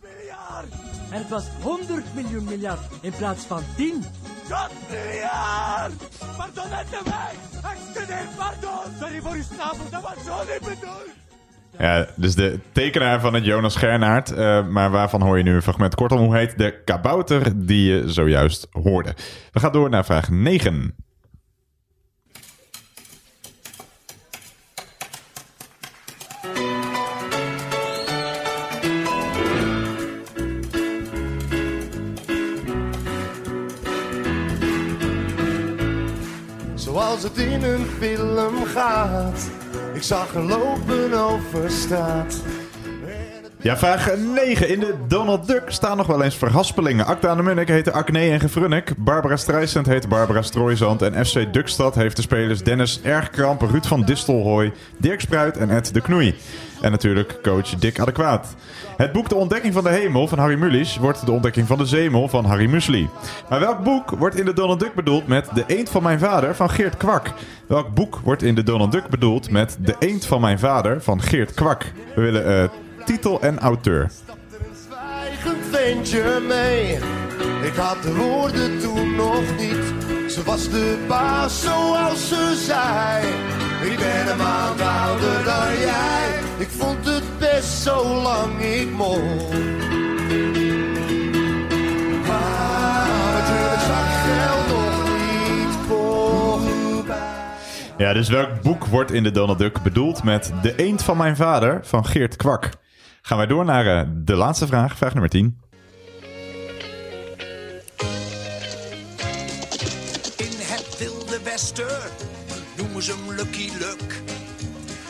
En 1.10 1.18
het 1.18 1.28
was 1.28 1.44
100 1.62 2.04
miljoen 2.14 2.44
miljard 2.44 2.78
in 3.00 3.12
plaats 3.18 3.44
van 3.44 3.62
10. 3.76 4.04
God 4.50 4.70
miljard! 4.90 5.92
Pardon 6.36 6.74
uit 6.74 6.86
de 6.90 7.00
weg! 7.04 7.34
Excuseer, 7.72 8.26
pardon! 8.36 8.92
Sorry 9.00 9.20
voor 9.20 9.32
uw 9.32 9.42
snavel, 9.42 9.84
dat 9.90 10.02
was 10.02 10.24
zo 10.24 10.52
niet 10.52 10.78
bedoeld! 10.78 11.08
Ja, 11.78 12.06
dus 12.16 12.34
de 12.34 12.58
tekenaar 12.72 13.20
van 13.20 13.34
het 13.34 13.44
Jonas 13.44 13.76
Gernaert. 13.76 14.30
eh, 14.32 14.66
maar 14.66 14.90
waarvan 14.90 15.22
hoor 15.22 15.36
je 15.36 15.44
nu 15.44 15.54
een 15.54 15.62
fragment? 15.62 15.94
Kortom, 15.94 16.18
hoe 16.18 16.36
heet 16.36 16.58
de 16.58 16.82
kabouter 16.84 17.66
die 17.66 17.92
je 17.92 18.02
zojuist 18.12 18.66
hoorde? 18.70 19.14
We 19.52 19.60
gaan 19.60 19.72
door 19.72 19.90
naar 19.90 20.04
vraag 20.04 20.30
9. 20.30 20.94
Het 37.24 37.38
in 37.38 37.62
een 37.62 37.86
film 37.98 38.64
gaat. 38.64 39.50
Ik 39.94 40.02
zag 40.02 40.34
lopen 40.34 41.12
over 41.12 41.70
straat. 41.70 42.42
Ja, 43.60 43.76
vraag 43.76 44.16
9. 44.16 44.68
In 44.68 44.80
de 44.80 44.94
Donald 45.08 45.46
Duck 45.46 45.62
staan 45.66 45.96
nog 45.96 46.06
wel 46.06 46.22
eens 46.22 46.36
verhaspelingen. 46.36 47.06
Acta 47.06 47.34
de 47.34 47.42
Munnik 47.42 47.68
heette 47.68 47.92
Acne 47.92 48.18
en 48.18 48.40
Gefrunnik. 48.40 48.92
Barbara 48.96 49.36
Streisand 49.36 49.86
heet 49.86 50.08
Barbara 50.08 50.42
Strooizand. 50.42 51.02
En 51.02 51.26
FC 51.26 51.52
Dukstad 51.52 51.94
heeft 51.94 52.16
de 52.16 52.22
spelers 52.22 52.62
Dennis 52.62 53.00
Ergkramp, 53.02 53.60
Ruud 53.60 53.86
van 53.86 54.02
Distelhooy, 54.02 54.72
Dirk 54.98 55.20
Spruit 55.20 55.56
en 55.56 55.70
Ed 55.70 55.94
de 55.94 56.00
Knoei. 56.00 56.34
En 56.84 56.90
natuurlijk 56.90 57.38
coach 57.42 57.68
Dick 57.68 58.00
Adequaat. 58.00 58.54
Het 58.96 59.12
boek 59.12 59.28
De 59.28 59.34
Ontdekking 59.34 59.74
van 59.74 59.82
de 59.84 59.90
Hemel 59.90 60.28
van 60.28 60.38
Harry 60.38 60.58
Mulisch 60.58 60.96
wordt 60.96 61.26
De 61.26 61.32
Ontdekking 61.32 61.66
van 61.66 61.78
de 61.78 61.86
Zemel 61.86 62.28
van 62.28 62.44
Harry 62.44 62.66
Musli. 62.66 63.08
Maar 63.48 63.60
welk 63.60 63.82
boek 63.82 64.10
wordt 64.10 64.36
in 64.36 64.44
de 64.44 64.52
Donald 64.52 64.80
Duck 64.80 64.94
bedoeld 64.94 65.26
met 65.26 65.48
De 65.54 65.64
Eend 65.66 65.88
van 65.88 66.02
mijn 66.02 66.18
vader 66.18 66.54
van 66.54 66.70
Geert 66.70 66.96
Kwak? 66.96 67.32
Welk 67.66 67.94
boek 67.94 68.20
wordt 68.24 68.42
in 68.42 68.54
de 68.54 68.62
Donald 68.62 68.92
Duck 68.92 69.08
bedoeld 69.08 69.50
met 69.50 69.76
De 69.80 69.94
Eend 69.98 70.26
van 70.26 70.40
mijn 70.40 70.58
vader 70.58 71.02
van 71.02 71.22
Geert 71.22 71.54
Kwak? 71.54 71.92
We 72.14 72.20
willen 72.20 72.46
eh, 72.46 72.68
titel 73.04 73.40
en 73.40 73.58
auteur. 73.58 74.10
Zwijgend 74.86 75.64
ventje 75.70 76.42
mee. 76.48 76.98
Ik 77.62 77.74
had 77.76 78.02
de 78.02 78.14
woorden 78.14 78.78
toen 78.78 79.16
nog 79.16 79.56
niet. 79.58 80.13
Ze 80.34 80.42
was 80.42 80.68
de 80.68 81.04
baas 81.08 81.62
zoals 81.62 82.28
ze 82.28 82.62
zei. 82.66 83.26
Ik 83.90 83.98
ben 83.98 84.30
een 84.30 84.36
maand 84.36 84.80
ouder 84.80 85.44
dan 85.44 85.78
jij. 85.78 86.40
Ik 86.58 86.68
vond 86.68 87.06
het 87.06 87.38
best 87.38 87.82
zolang 87.82 88.60
ik 88.60 88.90
mocht. 88.90 89.50
Maar 92.26 93.06
natuurlijk 93.32 93.80
zag 93.80 94.24
geld 94.24 94.68
nog 94.68 95.08
niet 95.08 95.76
voor. 95.86 96.60
Ja, 97.96 98.12
dus 98.12 98.28
welk 98.28 98.62
boek 98.62 98.86
wordt 98.86 99.12
in 99.12 99.22
de 99.22 99.30
Donald 99.30 99.58
Duck 99.58 99.82
bedoeld 99.82 100.22
met 100.22 100.52
De 100.62 100.74
Eend 100.76 101.02
van 101.02 101.16
mijn 101.16 101.36
vader 101.36 101.80
van 101.82 102.06
Geert 102.06 102.36
Kwak? 102.36 102.70
Gaan 103.22 103.38
wij 103.38 103.46
door 103.46 103.64
naar 103.64 103.86
eh, 103.86 104.08
de 104.14 104.34
laatste 104.34 104.66
vraag, 104.66 104.96
vraag 104.96 105.12
nummer 105.12 105.30
10. 105.30 105.58
Westen 111.54 111.86
noemen 112.76 113.02
ze 113.02 113.10
hem 113.12 113.36
Lucky 113.36 113.70
Luck. 113.78 114.22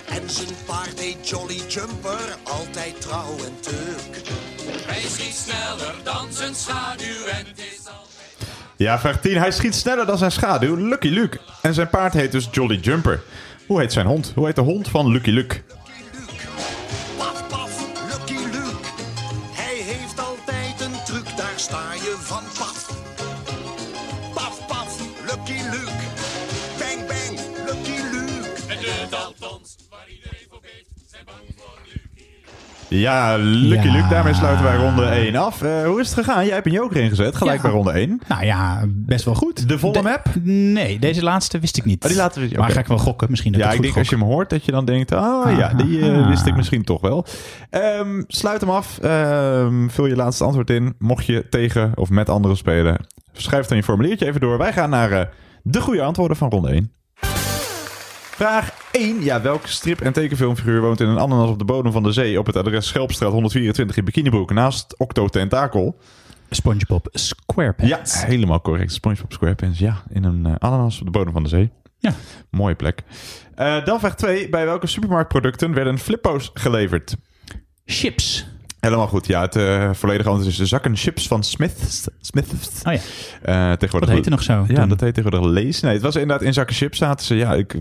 En 0.09 0.31
zijn 0.31 0.55
paard 0.67 1.01
heet 1.01 1.29
Jolly 1.29 1.61
Jumper, 1.69 2.37
altijd 2.43 3.01
trouw 3.01 3.37
en 3.37 3.61
tuk. 3.61 4.23
Hij 4.87 5.01
schiet 5.01 5.35
sneller 5.35 5.95
dan 6.03 6.33
zijn 6.33 6.55
schaduw 6.55 7.27
en 7.27 7.47
het 7.47 7.59
is 7.59 7.87
al... 7.87 8.07
Ja, 8.77 8.99
vraag 8.99 9.21
10. 9.21 9.37
Hij 9.39 9.51
schiet 9.51 9.75
sneller 9.75 10.07
dan 10.07 10.19
zijn 10.19 10.33
schaduw, 10.33 10.77
Lucky 10.77 11.09
Luke. 11.09 11.39
En 11.63 11.75
zijn 11.75 11.89
paard 11.89 12.13
heet 12.13 12.33
dus 12.33 12.49
Jolly 12.51 12.79
Jumper. 12.81 13.23
Hoe 13.67 13.81
heet 13.81 13.93
zijn 13.93 14.07
hond? 14.07 14.33
Hoe 14.35 14.47
heet 14.47 14.57
de 14.57 14.63
hond 14.63 14.89
van 14.89 15.13
Lucky 15.13 15.31
Luke? 15.31 15.63
Paf, 17.17 17.49
paf, 17.49 17.87
Lucky 18.11 18.43
Luke. 18.45 18.89
Hij 19.53 19.77
heeft 19.77 20.19
altijd 20.19 20.81
een 20.81 21.05
truc, 21.05 21.37
daar 21.37 21.53
sta 21.57 21.93
je 21.93 22.04
Ja, 32.99 33.37
Lucky 33.39 33.87
Ja. 33.87 33.93
Luke. 33.93 34.09
Daarmee 34.09 34.35
sluiten 34.35 34.65
wij 34.65 34.77
ronde 34.77 35.05
1 35.05 35.37
af. 35.37 35.63
Eh, 35.63 35.85
hoe 35.85 36.01
is 36.01 36.11
het 36.15 36.25
gegaan? 36.27 36.45
Jij 36.45 36.55
hebt 36.55 36.67
een 36.67 36.73
joker 36.73 36.97
ingezet, 37.01 37.37
gelijk 37.37 37.57
Ja. 37.57 37.63
bij 37.63 37.71
ronde 37.71 37.93
1. 37.93 38.21
Nou 38.29 38.45
ja, 38.45 38.85
best 38.89 39.25
wel 39.25 39.35
goed. 39.35 39.69
De 39.69 39.79
volle 39.79 39.93
De- 39.93 40.03
map? 40.03 40.27
Nee, 40.43 40.99
deze 40.99 41.23
laatste 41.23 41.59
wist 41.59 41.77
ik 41.77 41.85
niet. 41.85 42.05
Oh, 42.05 42.11
die 42.35 42.59
Maar 42.59 42.71
ga 42.71 42.81
ik 42.81 42.87
wel 42.87 42.99
gokken? 42.99 43.31
Misschien 43.31 43.53
dat 43.53 43.61
Ja, 43.61 43.67
ik 43.67 43.73
ik 43.73 43.77
goed 43.79 43.87
denk 43.87 43.99
als 43.99 44.09
je 44.09 44.17
hem 44.17 44.25
hoort 44.25 44.51
dat 44.51 44.65
je 44.65 44.73
dan 44.73 44.85
denkt... 44.85 45.13
Oh 45.13 45.47
Ah, 45.47 45.59
ja, 45.59 45.69
die 45.75 46.11
eh, 46.11 46.29
wist 46.29 46.47
ik 46.47 46.57
misschien 46.57 46.85
toch 46.85 47.01
wel. 47.01 47.27
Ehm, 47.71 48.23
sluit 48.27 48.61
hem 48.61 48.71
af. 48.71 48.99
Ehm, 48.99 49.89
vul 49.89 50.07
je 50.07 50.17
laatste 50.17 50.45
antwoord 50.45 50.71
in. 50.71 50.95
Mocht 50.99 51.27
je 51.27 51.47
tegen 51.51 51.93
of 51.95 52.11
met 52.11 52.29
anderen 52.29 52.57
spelen, 52.57 53.07
schrijf 53.33 53.67
dan 53.67 53.77
je 53.77 53.83
formuliertje 53.83 54.27
even 54.27 54.41
door. 54.41 54.59
Wij 54.59 54.73
gaan 54.73 54.91
naar 54.91 55.11
eh, 55.13 55.27
de 55.63 55.81
goede 55.81 56.03
antwoorden 56.03 56.37
van 56.37 56.51
ronde 56.51 56.69
1. 56.71 56.93
Vraag 58.35 58.71
1. 58.93 59.23
Ja, 59.25 59.41
welke 59.43 59.69
strip- 59.69 60.01
en 60.01 60.13
tekenfilmfiguur 60.13 60.81
woont 60.81 61.01
in 61.01 61.09
een 61.09 61.19
ananas 61.19 61.49
op 61.49 61.59
de 61.59 61.65
bodem 61.65 61.93
van 61.93 62.03
de 62.03 62.13
zee 62.13 62.39
op 62.39 62.47
het 62.47 62.57
adres 62.57 62.87
Schelpstraat 62.87 63.33
124 63.33 63.97
in 63.97 64.05
Bikinibroek 64.05 64.53
naast 64.53 64.99
Octo 64.99 65.29
Tentakel? 65.29 65.99
SpongeBob 66.51 67.09
SquarePants. 67.13 68.21
Ja, 68.21 68.27
helemaal 68.27 68.61
correct. 68.61 68.93
SpongeBob 68.93 69.33
SquarePants, 69.33 69.79
ja. 69.79 70.03
In 70.09 70.25
een 70.25 70.47
eh, 70.47 70.53
ananas 70.59 70.99
op 70.99 71.05
de 71.05 71.11
bodem 71.11 71.33
van 71.33 71.43
de 71.43 71.49
zee. 71.49 71.71
Ja. 71.99 72.15
Mooie 72.51 72.75
plek. 72.75 73.03
Eh, 73.55 73.85
dan 73.85 73.99
vraag 74.01 74.17
2. 74.17 74.49
Bij 74.49 74.65
welke 74.65 74.87
supermarktproducten 74.87 75.75
werden 75.75 75.99
flippo's 75.99 76.51
geleverd? 76.55 77.17
Chips. 77.85 78.47
Helemaal 78.81 79.07
goed. 79.09 79.27
Ja, 79.27 79.41
het 79.41 79.57
eh, 79.57 79.91
volledige 79.93 80.29
antwoord 80.29 80.51
is 80.51 80.57
de 80.59 80.67
zakken 80.67 80.97
chips 80.97 81.27
van 81.27 81.43
Smith's. 81.43 82.09
Smith's. 82.21 82.83
Oh 82.85 82.93
ja. 82.93 83.01
Tegenwoordig 83.77 84.01
Dat 84.01 84.09
heette 84.09 84.31
nog 84.31 84.43
zo 84.43 84.65
Ja, 84.69 84.75
toen. 84.75 84.89
dat 84.89 85.01
heet 85.01 85.15
tegenwoordig 85.15 85.51
Lees. 85.51 85.81
Nee, 85.81 85.93
het 85.93 86.03
was 86.03 86.15
inderdaad 86.17 86.47
in 86.47 86.53
zakken 86.53 86.75
chips 86.77 86.99
zaten 86.99 87.27
ze. 87.27 87.35
Ja, 87.35 87.55
ik 87.55 87.75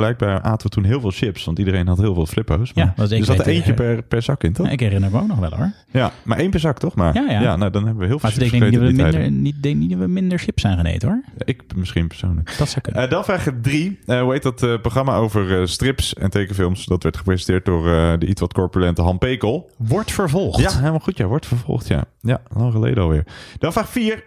blijkbaar 0.00 0.40
aten 0.40 0.66
we 0.66 0.74
toen 0.74 0.84
heel 0.84 1.00
veel 1.00 1.10
chips, 1.10 1.44
want 1.44 1.58
iedereen 1.58 1.86
had 1.86 1.98
heel 1.98 2.14
veel 2.14 2.26
flippo's. 2.26 2.72
Maar 2.72 2.84
Ja, 2.84 2.92
dat 2.96 3.10
is 3.10 3.18
er 3.18 3.24
zat 3.24 3.38
er 3.38 3.46
eentje 3.46 3.74
per, 3.74 4.02
per 4.02 4.22
zak 4.22 4.44
in, 4.44 4.52
toch? 4.52 4.68
Ik 4.68 4.80
herinner 4.80 5.10
me 5.10 5.20
ook 5.20 5.26
nog 5.26 5.38
wel 5.38 5.50
hoor. 5.56 5.72
Ja, 5.90 6.12
maar 6.22 6.38
één 6.38 6.50
per 6.50 6.60
zak, 6.60 6.78
toch? 6.78 6.94
Maar 6.94 7.14
Ja, 7.14 7.30
ja. 7.30 7.56
nou, 7.56 7.70
dan 7.70 7.84
hebben 7.84 8.02
we 8.02 8.06
heel 8.06 8.18
veel 8.18 8.30
Maar 8.30 8.38
ik 8.38 8.50
chips 8.50 8.50
denk 8.50 8.62
niet 8.62 8.80
dat, 8.80 8.90
we 8.90 9.02
minder, 9.02 9.30
niet, 9.30 9.62
denk 9.62 9.76
niet 9.76 9.90
dat 9.90 9.98
we 9.98 10.06
minder 10.06 10.38
chips 10.38 10.62
zijn 10.62 10.76
gaan 10.76 10.86
eten 10.86 11.08
hoor. 11.08 11.22
Ik 11.44 11.62
misschien 11.76 12.06
persoonlijk. 12.06 12.54
Dat 12.58 12.68
zou 12.68 12.80
kunnen. 12.80 13.02
Eh, 13.02 13.10
dan 13.10 13.24
vraag 13.24 13.46
drie. 13.62 13.98
Eh, 14.06 14.20
hoe 14.20 14.32
heet 14.32 14.42
dat 14.42 14.62
eh, 14.62 14.80
programma 14.80 15.14
over 15.14 15.68
strips 15.68 16.14
en 16.14 16.30
tekenfilms? 16.30 16.84
Dat 16.84 17.02
werd 17.02 17.16
gepresenteerd 17.16 17.64
door 17.64 17.82
de 18.18 18.26
iets 18.26 18.40
wat 18.40 18.52
corpulente 18.52 19.02
Han 19.02 19.18
Pekel. 19.18 19.70
Wordt 19.76 20.12
vervolgd. 20.12 20.60
Ja, 20.60 20.78
helemaal 20.78 20.98
goed. 20.98 21.16
Ja, 21.16 21.26
wordt 21.26 21.46
vervolgd. 21.46 21.88
Ja, 21.88 22.04
ja 22.20 22.40
lang 22.54 22.72
geleden 22.72 23.02
alweer. 23.02 23.26
Dan 23.58 23.72
vraag 23.72 23.88
4. 23.88 24.24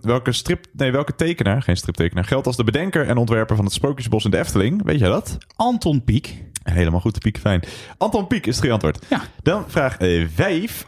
welke, 0.00 0.32
strip, 0.32 0.66
nee, 0.72 0.92
welke 0.92 1.14
tekenaar, 1.14 1.62
geen 1.62 1.76
striptekenaar, 1.76 2.24
geldt 2.24 2.46
als 2.46 2.56
de 2.56 2.64
bedenker 2.64 3.06
en 3.06 3.16
ontwerper 3.16 3.56
van 3.56 3.64
het 3.64 3.74
Sprookjesbos 3.74 4.24
in 4.24 4.30
de 4.30 4.38
Efteling? 4.38 4.71
Weet 4.84 4.98
jij 4.98 5.08
dat? 5.08 5.38
Anton 5.56 6.04
Pieck. 6.04 6.34
Helemaal 6.62 7.00
goed, 7.00 7.18
Piek. 7.18 7.38
Fijn. 7.38 7.62
Anton 7.98 8.26
Pieck 8.26 8.40
is 8.46 8.56
het 8.56 8.58
goede 8.58 8.72
antwoord. 8.72 9.06
Ja. 9.08 9.22
Dan 9.42 9.64
vraag 9.68 9.96
5. 10.34 10.84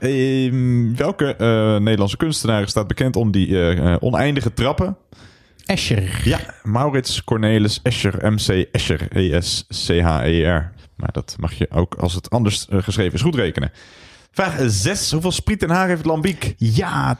welke 0.97 1.37
eh, 1.37 1.77
Nederlandse 1.79 2.17
kunstenaar 2.17 2.69
staat 2.69 2.87
bekend 2.87 3.17
om 3.17 3.31
die 3.31 3.49
eh, 3.49 3.93
eh, 3.93 3.97
oneindige 4.01 4.53
trappen? 4.55 4.97
Escher. 5.65 6.21
Ja, 6.25 6.41
Maurits 6.63 7.25
Cornelis 7.25 7.81
Escher, 7.83 8.33
MC 8.33 8.67
Escher, 8.73 9.07
E 9.13 9.37
E-S-C-H-E-R. 9.37 10.73
Maar 10.97 11.13
dat 11.13 11.37
mag 11.39 11.53
je 11.53 11.71
ook 11.71 11.95
als 11.95 12.15
het 12.15 12.31
anders 12.31 12.67
eh, 12.69 12.83
geschreven 12.83 13.13
is 13.15 13.21
goed 13.21 13.35
rekenen. 13.35 13.71
Vraag 14.31 14.55
6. 14.67 15.11
Hoeveel 15.11 15.33
spriet 15.33 15.63
en 15.63 15.71
haar 15.71 15.89
heeft 15.89 16.05
Lambiek? 16.05 16.55
Ja, 16.59 17.19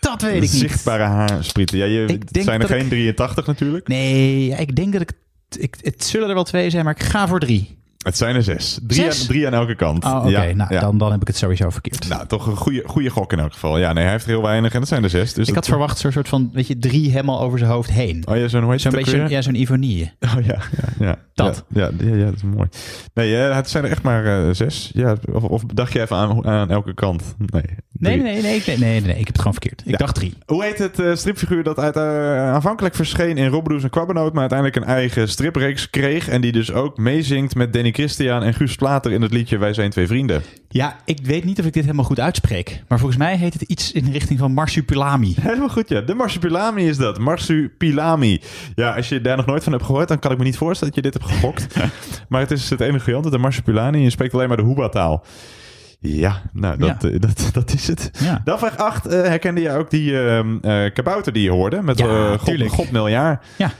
dat 0.00 0.22
weet 0.22 0.34
ik 0.34 0.40
niet. 0.40 0.50
Zichtbare 0.50 1.02
haarsprieten. 1.02 1.78
Ja, 1.78 1.84
je, 1.84 2.02
Ik 2.02 2.08
het 2.22 2.32
denk 2.32 2.44
zijn 2.46 2.60
er 2.60 2.66
geen 2.68 2.80
ik- 2.84 2.88
83 2.88 3.46
natuurlijk. 3.46 3.88
Nee, 3.88 4.48
ik 4.48 4.76
denk 4.76 4.92
dat 4.92 5.00
ik... 5.02 5.12
ik 5.58 5.76
het 5.80 6.04
zullen 6.04 6.28
er 6.28 6.34
wel 6.34 6.44
twee 6.44 6.70
zijn, 6.70 6.84
maar 6.84 6.94
ik 6.94 7.02
ga 7.02 7.28
voor 7.28 7.40
drie. 7.40 7.80
Het 8.02 8.16
zijn 8.16 8.34
er 8.34 8.42
zes. 8.42 8.78
Drie, 8.86 9.00
Zes? 9.00 9.20
Aan, 9.20 9.26
drie 9.26 9.46
aan 9.46 9.52
elke 9.52 9.74
kant. 9.74 10.04
Oh, 10.04 10.16
oké. 10.16 10.28
Ja, 10.28 10.54
nou, 10.54 10.74
ja. 10.74 10.80
Dan, 10.80 10.98
dan 10.98 11.10
heb 11.12 11.20
ik 11.20 11.26
het 11.26 11.36
sowieso 11.36 11.70
verkeerd. 11.70 12.08
Nou, 12.08 12.26
toch 12.26 12.46
een 12.46 12.56
goede, 12.56 12.82
goede 12.86 13.10
gok 13.10 13.32
in 13.32 13.38
elk 13.38 13.52
geval. 13.52 13.78
Ja, 13.78 13.92
nee, 13.92 14.02
hij 14.02 14.12
heeft 14.12 14.24
er 14.24 14.30
heel 14.30 14.42
weinig 14.42 14.72
en 14.72 14.78
dat 14.80 14.88
zijn 14.88 15.02
er 15.02 15.10
zes. 15.10 15.34
Dus 15.34 15.48
ik 15.48 15.54
had 15.54 15.66
verwacht 15.66 15.98
zo'n 15.98 16.12
soort 16.12 16.28
van, 16.28 16.50
weet 16.52 16.66
je, 16.66 16.78
drie 16.78 17.10
helemaal 17.10 17.40
over 17.40 17.58
zijn 17.58 17.70
hoofd 17.70 17.90
heen. 17.90 18.22
Oh 18.28 18.36
ja, 18.36 18.48
zo'n 18.48 18.62
hoe 18.62 18.70
heet 18.70 18.80
Zo'n 18.80 18.94
het 18.94 19.04
beetje, 19.04 19.28
ja, 19.28 19.42
zo'n 19.42 19.54
Ivonie. 19.54 20.12
Oh 20.20 20.44
ja, 20.44 20.58
ja, 20.76 21.06
ja. 21.06 21.16
Dat. 21.34 21.64
Ja, 21.68 21.90
ja, 21.98 22.06
ja, 22.08 22.14
ja, 22.14 22.24
dat 22.24 22.34
is 22.34 22.42
mooi. 22.42 22.68
Nee, 23.14 23.36
eh, 23.36 23.54
het 23.56 23.70
zijn 23.70 23.84
er 23.84 23.90
echt 23.90 24.02
maar 24.02 24.46
eh, 24.46 24.54
zes. 24.54 24.90
Ja, 24.94 25.16
of, 25.32 25.42
of 25.42 25.62
dacht 25.66 25.92
je 25.92 26.00
even 26.00 26.16
aan, 26.16 26.46
aan 26.46 26.70
elke 26.70 26.94
kant? 26.94 27.34
Nee. 27.38 27.64
Nee, 28.02 28.22
nee, 28.22 28.42
nee, 28.42 28.42
nee, 28.42 28.62
nee, 28.66 28.76
nee, 28.76 29.00
nee, 29.00 29.10
ik 29.10 29.16
heb 29.16 29.26
het 29.26 29.36
gewoon 29.36 29.52
verkeerd. 29.52 29.82
Ik 29.84 29.98
dacht 29.98 30.14
drie. 30.14 30.34
Hoe 30.46 30.64
heet 30.64 30.78
het 30.78 30.98
eh, 30.98 31.14
stripfiguur 31.14 31.62
dat 31.62 31.78
uit, 31.78 31.96
eh, 31.96 32.52
aanvankelijk 32.52 32.94
verscheen 32.94 33.36
in 33.36 33.48
Robbedoes 33.48 33.82
en 33.82 33.90
Kwabbenoot, 33.90 34.32
maar 34.32 34.40
uiteindelijk 34.40 34.78
een 34.78 34.94
eigen 34.94 35.28
stripreeks 35.28 35.90
kreeg 35.90 36.28
en 36.28 36.40
die 36.40 36.52
dus 36.52 36.72
ook 36.72 36.96
meezingt 36.96 37.54
met 37.54 37.72
Danny 37.72 37.90
Christian 37.90 38.42
en 38.42 38.54
Guus 38.54 38.74
Plater 38.74 39.12
in 39.12 39.22
het 39.22 39.32
liedje 39.32 39.58
Wij 39.58 39.72
zijn 39.72 39.90
twee 39.90 40.06
vrienden? 40.06 40.42
Ja, 40.68 40.96
ik 41.04 41.18
weet 41.22 41.44
niet 41.44 41.58
of 41.58 41.66
ik 41.66 41.72
dit 41.72 41.82
helemaal 41.82 42.04
goed 42.04 42.20
uitspreek. 42.20 42.82
Maar 42.88 42.98
volgens 42.98 43.18
mij 43.18 43.36
heet 43.36 43.52
het 43.52 43.62
iets 43.62 43.92
in 43.92 44.04
de 44.04 44.10
richting 44.10 44.38
van 44.38 44.52
Marsupilami. 44.52 45.34
Helemaal 45.40 45.68
goed, 45.68 45.88
ja. 45.88 46.00
De 46.00 46.14
Marsupilami 46.14 46.88
is 46.88 46.96
dat. 46.96 47.18
Marsupilami. 47.18 48.40
Ja, 48.74 48.94
als 48.94 49.08
je 49.08 49.20
daar 49.20 49.36
nog 49.36 49.46
nooit 49.46 49.64
van 49.64 49.72
hebt 49.72 49.84
gehoord, 49.84 50.08
dan 50.08 50.18
kan 50.18 50.32
ik 50.32 50.38
me 50.38 50.44
niet 50.44 50.56
voorstellen 50.56 50.94
dat 50.94 51.04
je 51.04 51.10
dit 51.10 51.20
hebt 51.20 51.34
gegokt. 51.34 51.66
maar 52.28 52.40
het 52.40 52.50
is 52.50 52.70
het 52.70 52.80
enige 52.80 53.10
geant, 53.10 53.30
de 53.30 53.38
Marsupilami. 53.38 53.98
Je 53.98 54.10
spreekt 54.10 54.34
alleen 54.34 54.48
maar 54.48 54.56
de 54.56 54.64
Huba-taal. 54.64 55.24
Ja, 56.04 56.42
nou, 56.52 56.78
dat, 56.78 56.96
Ja. 57.02 57.08
eh, 57.10 57.20
dat, 57.20 57.48
dat 57.52 57.72
is 57.74 57.86
het. 57.88 58.10
Ja. 58.18 58.40
Dan 58.44 58.58
vraag 58.58 58.76
8. 58.76 59.04
herkende 59.04 59.60
je 59.60 59.70
ook 59.70 59.90
die 59.90 60.20
ehm, 60.26 60.56
eh, 60.62 60.92
kabouter 60.92 61.32
die 61.32 61.42
je 61.42 61.50
hoorde? 61.50 61.82
Met 61.82 61.98
Ja, 61.98 62.06
eh, 62.06 62.38
God. 62.38 62.68
God 62.68 62.90
miljard. 62.90 63.44
Ja, 63.56 63.70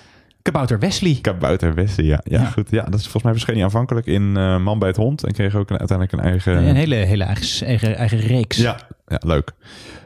Kabouter 0.42 0.78
Wesley. 0.78 1.18
Kabouter 1.20 1.74
Wesley, 1.74 2.06
ja. 2.06 2.20
ja. 2.24 2.40
Ja. 2.40 2.46
goed. 2.46 2.70
Ja, 2.70 2.82
dat 2.82 2.94
is 2.94 3.02
volgens 3.02 3.22
mij 3.22 3.32
verscheen 3.32 3.62
aanvankelijk 3.62 4.06
in 4.06 4.36
eh, 4.36 4.58
Man 4.58 4.78
bij 4.78 4.88
het 4.88 4.96
Hond. 4.96 5.24
En 5.24 5.32
kreeg 5.32 5.54
ook 5.54 5.70
een, 5.70 5.78
uiteindelijk 5.78 6.18
een 6.18 6.24
eigen... 6.30 6.68
Een 6.68 6.76
hele, 6.76 6.94
hele 6.94 7.24
eigen, 7.24 7.66
eigen, 7.66 7.96
eigen 7.96 8.18
reeks. 8.18 8.56
Ja, 8.56 8.76
ja 9.06 9.18
leuk. 9.24 9.52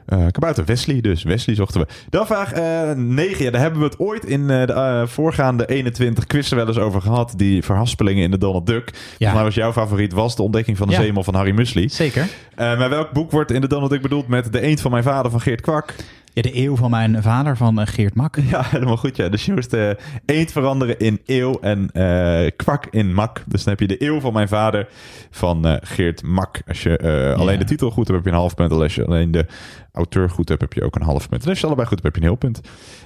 Eh 0.06 0.26
Kabouter 0.30 0.64
Wesley 0.64 1.00
dus. 1.00 1.22
Wesley 1.22 1.56
zochten 1.56 1.80
we. 1.80 1.86
Dan 2.10 2.26
vraag 2.26 2.54
9. 2.96 3.44
ja, 3.44 3.50
daar 3.50 3.60
hebben 3.60 3.80
we 3.80 3.86
het 3.86 3.98
ooit 3.98 4.24
in 4.24 4.50
eh, 4.50 4.66
de 4.66 4.72
eh, 4.72 5.06
voorgaande 5.06 5.66
21 5.66 6.26
quizzen 6.26 6.56
wel 6.56 6.66
eens 6.66 6.78
over 6.78 7.00
gehad. 7.00 7.32
Die 7.36 7.62
verhaspelingen 7.62 8.22
in 8.22 8.30
de 8.30 8.38
Donald 8.38 8.66
Duck. 8.66 8.90
Volgens 8.94 9.32
mij 9.32 9.42
was 9.42 9.54
jouw 9.54 9.72
favoriet 9.72 10.12
was 10.12 10.36
de 10.36 10.42
ontdekking 10.42 10.76
van 10.76 10.86
de 10.86 10.92
Ja. 10.92 11.00
zemel 11.02 11.22
van 11.24 11.34
Harry 11.34 11.54
Muesli. 11.54 11.88
Zeker. 11.88 12.26
Eh, 12.54 12.78
maar 12.78 12.90
welk 12.90 13.10
boek 13.12 13.30
wordt 13.30 13.50
in 13.50 13.60
de 13.60 13.68
Donald 13.68 13.90
Duck 13.90 14.02
bedoeld 14.02 14.28
met 14.28 14.52
De 14.52 14.60
Eend 14.60 14.80
van 14.80 14.90
mijn 14.90 15.02
vader 15.02 15.30
van 15.30 15.40
Geert 15.40 15.60
Kwak? 15.60 15.94
Ja, 16.36 16.42
de 16.42 16.56
eeuw 16.56 16.76
van 16.76 16.90
mijn 16.90 17.22
vader 17.22 17.56
van 17.56 17.80
eh, 17.80 17.86
Geert 17.86 18.14
Mak. 18.14 18.36
Ja, 18.50 18.62
helemaal 18.64 18.96
goed. 18.96 19.16
Ja. 19.16 19.28
Dus 19.28 19.44
je 19.46 19.52
moest 19.52 19.72
eh, 19.72 19.90
eend 20.26 20.52
veranderen 20.52 20.98
in 20.98 21.20
eeuw 21.26 21.60
en 21.60 21.90
eh, 21.92 22.50
kwak 22.56 22.86
in 22.90 23.14
mak. 23.14 23.42
Dus 23.46 23.64
dan 23.64 23.74
heb 23.76 23.88
je 23.88 23.96
de 23.96 24.06
eeuw 24.06 24.20
van 24.20 24.32
mijn 24.32 24.48
vader 24.48 24.88
van 25.30 25.78
Geert 25.82 26.22
Mak. 26.22 26.62
Als 26.66 26.82
je 26.82 27.34
alleen 27.38 27.58
de 27.58 27.64
titel 27.64 27.90
goed 27.90 28.08
hebt, 28.08 28.18
heb 28.18 28.24
je 28.26 28.30
een 28.30 28.42
half 28.42 28.54
punt. 28.54 28.72
Als 28.72 28.94
je 28.94 29.04
alleen 29.04 29.30
de 29.30 29.46
auteur 29.92 30.30
goed 30.30 30.48
hebt, 30.48 30.60
heb 30.60 30.72
je 30.72 30.84
ook 30.84 30.94
een 30.94 31.02
half 31.02 31.28
punt. 31.28 31.42
En 31.42 31.48
als 31.48 31.60
je 31.60 31.66
allebei 31.66 31.88
goed 31.88 32.02
hebt, 32.02 32.14
heb 32.14 32.22
je 32.22 32.28
een 32.30 32.36
heel 32.36 32.50
punt. 32.50 32.60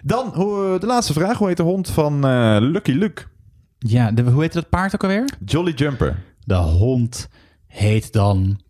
Dan 0.05 0.31
hoe, 0.35 0.79
de 0.79 0.87
laatste 0.87 1.13
vraag. 1.13 1.39
Hoe 1.39 1.49
heet 1.49 1.57
de 1.57 1.63
hond 1.63 1.91
van 1.91 2.21
Lucky 2.71 2.93
Luke? 2.93 3.23
Ja, 3.79 4.13
de, 4.13 4.23
hoe 4.23 4.43
heet 4.43 4.53
dat 4.53 4.69
paard 4.69 4.95
ook 4.95 5.03
alweer? 5.03 5.25
Jolly 5.45 5.73
Jumper. 5.73 6.23
De 6.45 6.55
hond 6.55 7.29
heet 7.67 8.13
dan 8.13 8.61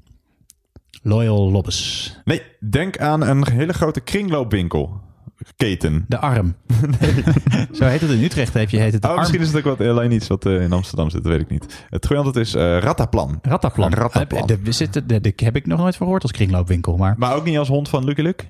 Loyal 1.02 1.50
Lobbes. 1.50 2.16
Nee, 2.24 2.42
denk 2.70 2.98
aan 2.98 3.20
een 3.20 3.50
hele 3.50 3.72
grote 3.72 4.00
kringloopwinkel. 4.00 5.00
Keten. 5.57 6.05
De 6.09 6.18
arm. 6.18 6.55
Zo 7.72 7.85
heet 7.85 8.00
het 8.00 8.11
in 8.11 8.22
Utrecht. 8.22 8.55
Heb 8.55 8.70
je, 8.70 8.76
heet 8.79 8.92
het 8.92 9.03
de 9.03 9.07
Oh, 9.09 9.12
arm. 9.14 9.20
misschien 9.22 9.40
is 9.40 9.46
het 9.53 9.57
ook 9.66 9.79
wat, 9.79 9.88
alleen 9.88 10.12
iets 10.12 10.26
wat 10.29 10.46
eh, 10.46 10.62
in 10.62 10.72
Amsterdam 10.72 11.11
zit, 11.11 11.22
dat 11.22 11.33
weet 11.33 11.40
ik 11.40 11.50
niet. 11.50 11.85
Het 11.90 12.07
goede 12.07 12.22
antwoord 12.22 12.46
is 12.46 12.55
eh 12.55 12.79
Rattaplan. 12.79 13.38
Rattaplan. 13.42 13.92
Rattaplan. 13.94 14.48
Eh, 14.48 14.57
de, 14.62 14.72
zitten, 14.72 15.07
de, 15.07 15.20
de, 15.20 15.33
heb 15.37 15.57
ik 15.57 15.66
nog 15.66 15.79
nooit 15.79 15.96
verhoord 15.96 16.22
als 16.22 16.33
kringloopwinkel. 16.33 16.96
Maar 16.96 17.14
Maar 17.18 17.35
ook 17.35 17.44
niet 17.44 17.59
als 17.59 17.68
hond 17.68 17.88
van 17.88 18.05
Lucky 18.05 18.20
Luke? 18.22 18.44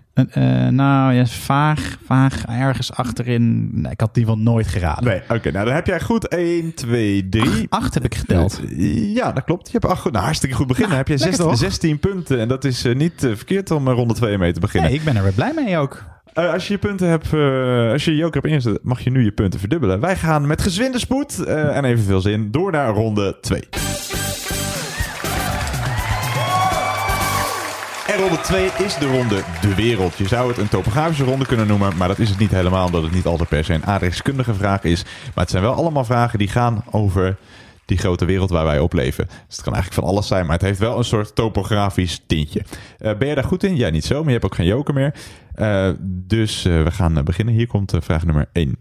nou, 0.70 1.12
ja, 1.14 1.26
vaag, 1.26 1.98
vaag 2.04 2.44
ergens 2.46 2.92
achterin. 2.92 3.68
Nee, 3.80 3.92
ik 3.92 4.00
had 4.00 4.14
die 4.14 4.26
van 4.26 4.42
nooit 4.42 4.66
geraden. 4.66 5.04
Nee, 5.04 5.20
oké. 5.28 5.50
nou, 5.50 5.64
dan 5.64 5.74
heb 5.74 5.86
jij 5.86 6.00
goed 6.00 6.28
1, 6.28 6.74
2, 6.74 7.28
3. 7.28 7.66
Acht 7.68 7.94
heb 7.94 8.04
ik 8.04 8.14
geteld. 8.14 8.60
Ja, 9.14 9.32
dat 9.32 9.44
klopt. 9.44 9.66
Je 9.66 9.72
hebt 9.72 9.92
acht 9.92 10.00
goed. 10.00 10.12
Nou, 10.12 10.24
hartstikke 10.24 10.54
goed 10.56 10.66
beginnen. 10.66 10.96
Nou, 10.96 11.06
heb 11.08 11.18
je 11.18 11.24
lekker 11.24 11.36
16, 11.36 11.50
toch? 11.50 11.70
16 11.70 11.98
punten. 11.98 12.40
En 12.40 12.48
dat 12.48 12.64
is 12.64 12.84
niet 12.94 13.12
verkeerd 13.34 13.70
om 13.70 13.88
ronde 13.88 14.14
2 14.14 14.38
mee 14.38 14.52
te 14.52 14.60
beginnen. 14.60 14.90
Nee, 14.90 14.98
ik 14.98 15.04
ben 15.04 15.16
er 15.16 15.22
weer 15.22 15.32
blij 15.32 15.52
mee 15.54 15.78
ook. 15.78 16.02
Eh, 16.32 16.52
als 16.52 16.66
je 16.66 16.72
je 16.72 16.78
punten 16.78 17.08
hebt, 17.08 17.32
eh, 17.32 17.92
als 17.92 18.04
je 18.04 18.16
joker 18.16 18.40
hebt 18.40 18.52
ingezet, 18.52 18.78
mag 18.82 19.00
je 19.00 19.10
nu 19.10 19.24
je 19.24 19.32
punten 19.32 19.60
verdubbelen. 19.60 20.00
Wij 20.00 20.16
gaan 20.16 20.46
met 20.46 20.62
gezwinde 20.62 20.98
spoed 20.98 21.44
eh, 21.44 21.76
en 21.76 21.84
evenveel 21.84 22.20
zin 22.20 22.50
door 22.50 22.72
naar 22.72 22.94
ronde 22.94 23.36
2. 23.40 23.68
En 28.06 28.18
ronde 28.18 28.40
2 28.40 28.68
is 28.84 28.98
de 28.98 29.06
ronde 29.06 29.42
De 29.60 29.74
Wereld. 29.74 30.16
Je 30.16 30.28
zou 30.28 30.48
het 30.48 30.58
een 30.58 30.68
topografische 30.68 31.24
ronde 31.24 31.46
kunnen 31.46 31.66
noemen, 31.66 31.96
maar 31.96 32.08
dat 32.08 32.18
is 32.18 32.28
het 32.28 32.38
niet 32.38 32.50
helemaal, 32.50 32.86
omdat 32.86 33.02
het 33.02 33.12
niet 33.12 33.26
altijd 33.26 33.48
per 33.48 33.64
se 33.64 33.74
een 33.74 33.86
aardrijkskundige 33.86 34.54
vraag 34.54 34.82
is. 34.82 35.04
Maar 35.04 35.44
het 35.44 35.50
zijn 35.50 35.62
wel 35.62 35.74
allemaal 35.74 36.04
vragen 36.04 36.38
die 36.38 36.48
gaan 36.48 36.84
over 36.90 37.36
die 37.90 37.98
grote 37.98 38.24
wereld 38.24 38.50
waar 38.50 38.64
wij 38.64 38.78
op 38.78 38.92
leven. 38.92 39.26
Dus 39.26 39.56
het 39.56 39.62
kan 39.62 39.74
eigenlijk 39.74 40.02
van 40.02 40.12
alles 40.12 40.26
zijn, 40.26 40.46
maar 40.46 40.54
het 40.54 40.64
heeft 40.64 40.78
wel 40.78 40.98
een 40.98 41.04
soort 41.04 41.34
topografisch 41.34 42.22
tintje. 42.26 42.62
Eh, 42.98 43.16
ben 43.16 43.28
je 43.28 43.34
daar 43.34 43.44
goed 43.44 43.64
in? 43.64 43.76
Ja, 43.76 43.90
niet 43.90 44.04
zo, 44.04 44.14
maar 44.18 44.24
je 44.24 44.38
hebt 44.38 44.44
ook 44.44 44.54
geen 44.54 44.66
joker 44.66 44.94
meer. 44.94 45.14
Eh, 45.54 45.90
dus 46.00 46.64
eh, 46.64 46.82
we 46.82 46.90
gaan 46.90 47.24
beginnen. 47.24 47.54
Hier 47.54 47.66
komt 47.66 47.94
vraag 48.00 48.24
nummer 48.24 48.48
1. 48.52 48.76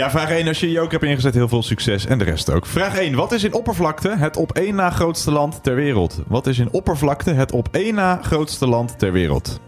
Ja, 0.00 0.10
vraag 0.10 0.30
1. 0.30 0.48
Als 0.48 0.60
je 0.60 0.66
je 0.66 0.72
joker 0.72 0.90
hebt 0.90 1.04
ingezet, 1.04 1.34
heel 1.34 1.48
veel 1.48 1.62
succes. 1.62 2.06
En 2.06 2.18
de 2.18 2.24
rest 2.24 2.50
ook. 2.50 2.66
Vraag 2.66 2.98
1. 2.98 3.14
Wat 3.14 3.32
is 3.32 3.44
in 3.44 3.54
oppervlakte 3.54 4.08
het 4.08 4.36
op 4.36 4.52
één 4.52 4.74
na 4.74 4.90
grootste 4.90 5.30
land 5.30 5.62
ter 5.62 5.74
wereld? 5.74 6.22
Wat 6.26 6.46
is 6.46 6.58
in 6.58 6.72
oppervlakte 6.72 7.30
het 7.30 7.52
op 7.52 7.68
één 7.70 7.94
na 7.94 8.18
grootste 8.22 8.66
land 8.66 8.98
ter 8.98 9.12
wereld? 9.12 9.60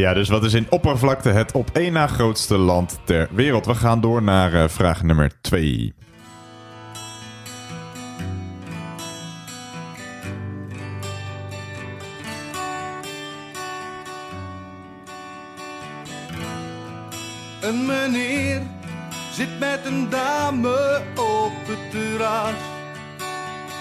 Ja, 0.00 0.14
dus 0.14 0.28
wat 0.28 0.44
is 0.44 0.54
in 0.54 0.66
oppervlakte 0.70 1.28
het 1.28 1.52
op 1.52 1.70
één 1.72 1.92
na 1.92 2.06
grootste 2.06 2.56
land 2.56 3.00
ter 3.04 3.28
wereld? 3.30 3.66
We 3.66 3.74
gaan 3.74 4.00
door 4.00 4.22
naar 4.22 4.54
eh, 4.54 4.68
vraag 4.68 5.02
nummer 5.02 5.32
2. 5.40 5.94
Een 17.60 17.86
meneer 17.86 18.62
zit 19.32 19.58
met 19.58 19.80
een 19.84 20.08
dame 20.08 21.02
op 21.16 21.52
het 21.66 21.90
terras. 21.90 22.52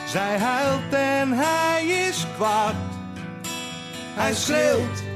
Zij 0.06 0.38
huilt 0.40 0.94
en 0.94 1.32
hij 1.32 1.86
is 1.86 2.26
kwaad. 2.38 2.76
Hij 4.16 4.34
schreeuwt. 4.34 5.09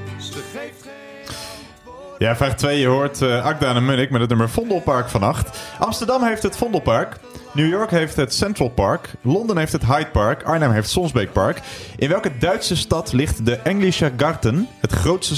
Ja, 2.18 2.36
vraag 2.36 2.56
2. 2.56 2.80
Je 2.80 2.88
hoort 2.88 3.22
Akda 3.22 3.76
en 3.76 3.86
Munnik 3.86 4.10
met 4.10 4.22
het 4.22 4.30
nummer 4.30 4.50
Vondelpark 4.50 5.10
vannacht. 5.10 5.60
Amsterdam 5.80 6.24
heeft 6.24 6.44
het 6.44 6.58
Vondelpark. 6.58 7.20
New 7.54 7.70
York 7.70 7.92
heeft 7.92 8.16
het 8.16 8.34
Central 8.34 8.70
Park. 8.70 9.10
Londen 9.22 9.58
heeft 9.58 9.72
het 9.72 9.86
Hyde 9.86 10.10
Park. 10.12 10.44
Arnhem 10.44 10.72
heeft 10.72 10.90
Sonsbeek 10.90 11.32
Park. 11.32 11.62
In 11.96 12.10
welke 12.10 12.38
Duitse 12.38 12.76
stad 12.76 13.14
ligt 13.14 13.46
de 13.46 13.56
Englischer 13.56 14.12
Garten? 14.18 14.68
Het 14.80 14.92
grootste 14.92 15.36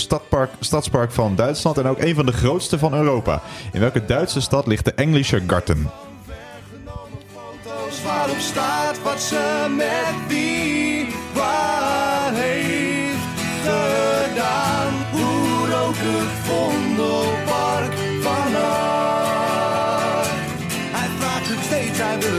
stadspark 0.60 1.12
van 1.12 1.36
Duitsland 1.36 1.78
en 1.78 1.88
ook 1.88 2.00
een 2.00 2.16
van 2.16 2.26
de 2.26 2.32
grootste 2.32 2.78
van 2.78 2.94
Europa. 2.94 3.42
In 3.72 3.80
welke 3.80 4.06
Duitse 4.06 4.42
stad 4.42 4.68
ligt 4.68 4.86
de 4.86 4.94
Englischer 4.94 5.42
Garten? 5.48 5.90
waarop 8.06 8.40
staat 8.40 9.02
wat 9.02 9.22
ze 9.22 9.66
met 9.76 10.28
wie 10.28 10.85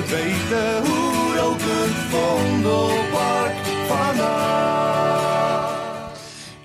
weten. 0.08 0.86
Hoe 0.86 1.36
rook 1.36 1.58
het 1.58 1.94
Vondelpark? 2.10 3.66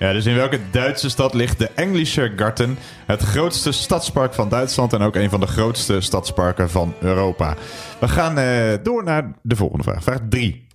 Ja, 0.02 0.12
dus 0.12 0.26
in 0.26 0.34
welke 0.34 0.58
Duitse 0.70 1.10
stad 1.10 1.34
ligt 1.34 1.58
de 1.58 1.68
Englischer 1.74 2.32
Garten? 2.36 2.78
Het 3.06 3.22
grootste 3.22 3.72
stadspark 3.72 4.34
van 4.34 4.48
Duitsland 4.48 4.92
en 4.92 5.02
ook 5.02 5.14
een 5.14 5.30
van 5.30 5.40
de 5.40 5.46
grootste 5.46 6.00
stadsparken 6.00 6.70
van 6.70 6.94
Europa. 7.00 7.56
We 7.98 8.08
gaan 8.08 8.38
eh, 8.38 8.72
door 8.82 9.04
naar 9.04 9.32
de 9.42 9.56
volgende 9.56 9.84
vraag. 9.84 10.02
Vraag 10.02 10.18
3. 10.28 10.66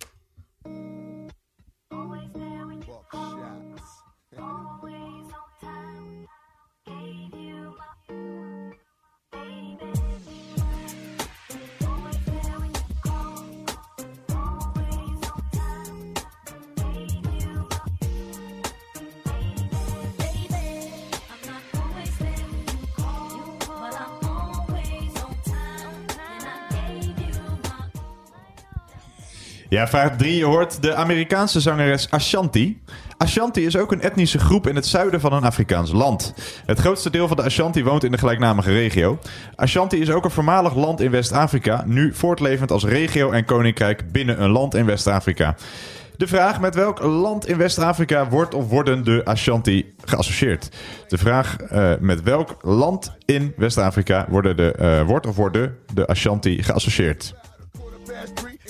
Ja, 29.68 29.88
vraag 29.88 30.16
3. 30.16 30.36
Je 30.36 30.44
hoort 30.44 30.82
de 30.82 30.94
Amerikaanse 30.94 31.60
zangeres 31.60 32.10
Ashanti. 32.10 32.82
Ashanti 33.16 33.66
is 33.66 33.76
ook 33.76 33.92
een 33.92 34.00
etnische 34.00 34.38
groep 34.38 34.66
in 34.66 34.74
het 34.74 34.86
zuiden 34.86 35.20
van 35.20 35.32
een 35.32 35.44
Afrikaans 35.44 35.92
land. 35.92 36.34
Het 36.66 36.78
grootste 36.78 37.10
deel 37.10 37.28
van 37.28 37.36
de 37.36 37.42
Ashanti 37.42 37.84
woont 37.84 38.04
in 38.04 38.10
de 38.10 38.18
gelijknamige 38.18 38.72
regio. 38.72 39.18
Ashanti 39.54 40.00
is 40.00 40.10
ook 40.10 40.24
een 40.24 40.30
voormalig 40.30 40.74
land 40.74 41.00
in 41.00 41.10
West-Afrika, 41.10 41.82
nu 41.86 42.14
voortlevend 42.14 42.70
als 42.70 42.84
regio 42.84 43.30
en 43.30 43.44
koninkrijk 43.44 44.12
binnen 44.12 44.42
een 44.42 44.50
land 44.50 44.74
in 44.74 44.84
West-Afrika. 44.84 45.56
De 46.16 46.26
vraag 46.26 46.60
met 46.60 46.74
welk 46.74 47.02
land 47.02 47.48
in 47.48 47.56
West-Afrika 47.56 48.28
wordt 48.28 48.54
of 48.54 48.68
worden 48.68 49.04
de 49.04 49.20
Ashanti 49.24 49.94
geassocieerd? 50.04 50.68
De 51.08 51.18
vraag 51.18 51.56
eh, 51.56 51.92
met 52.00 52.22
welk 52.22 52.56
land 52.60 53.12
in 53.24 53.52
West-Afrika 53.56 54.26
worden 54.28 54.56
de, 54.56 54.72
eh, 54.72 55.02
wordt 55.02 55.26
of 55.26 55.36
worden 55.36 55.76
de 55.94 56.06
Ashanti 56.06 56.62
geassocieerd? 56.62 57.34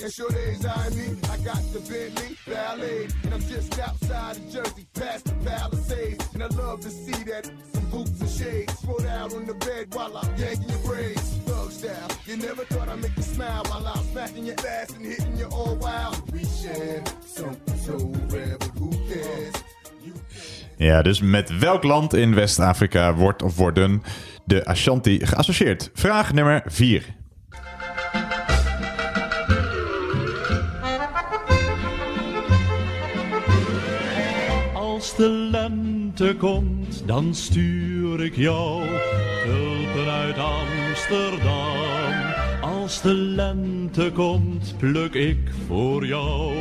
And 0.01 0.13
sure 0.13 0.29
days 0.29 0.65
I 0.65 0.89
me, 0.89 1.07
I 1.29 1.37
got 1.43 1.61
the 1.73 1.79
Bentley 1.79 2.37
Ballet, 2.47 3.07
and 3.23 3.33
I'm 3.33 3.41
just 3.41 3.77
outside 3.79 4.37
of 4.37 4.49
Jersey, 4.49 4.87
past 4.93 5.25
the 5.25 5.33
Palisades. 5.43 6.25
And 6.33 6.41
I 6.41 6.47
love 6.47 6.79
to 6.81 6.89
see 6.89 7.23
that 7.23 7.51
some 7.73 7.85
boots 7.89 8.21
and 8.21 8.29
shades 8.29 8.79
spread 8.79 9.07
out 9.07 9.33
on 9.33 9.45
the 9.45 9.55
bed 9.55 9.93
while 9.93 10.15
I'm 10.15 10.33
yanking 10.37 10.69
your 10.69 10.79
braids. 10.79 11.35
Thug 11.45 11.71
style, 11.71 12.07
you 12.25 12.37
never 12.37 12.63
thought 12.63 12.87
I'd 12.87 13.01
make 13.01 13.17
you 13.17 13.23
smile 13.23 13.65
while 13.67 13.85
I'm 13.87 14.03
smacking 14.11 14.45
your 14.45 14.55
ass 14.65 14.89
and 14.95 15.05
hitting 15.05 15.35
you 15.37 15.47
all 15.47 15.75
wild. 15.75 16.31
We 16.31 16.45
share 16.45 17.03
something 17.25 17.77
so 17.77 17.97
rare, 18.29 18.57
but 18.57 18.71
who 18.79 18.91
cares? 19.09 19.55
Ja, 20.77 21.01
dus 21.01 21.21
met 21.21 21.57
welk 21.57 21.83
land 21.83 22.13
in 22.13 22.35
West-Afrika 22.35 23.15
wordt 23.15 23.41
of 23.41 23.55
worden 23.55 24.01
de 24.45 24.65
Ashanti 24.65 25.25
geassocieerd? 25.25 25.89
Vraag 25.93 26.33
nummer 26.33 26.61
4. 26.65 27.18
De 35.19 35.29
lente 35.29 36.35
komt, 36.37 37.03
dan 37.05 37.35
stuur 37.35 38.23
ik 38.23 38.35
jou 38.35 38.83
tulpen 39.43 40.11
uit 40.11 40.35
Amsterdam. 40.37 41.75
Als 42.61 43.01
de 43.01 43.13
lente 43.13 44.11
komt, 44.13 44.75
pluk 44.77 45.13
ik 45.13 45.37
voor 45.67 46.05
jou. 46.05 46.53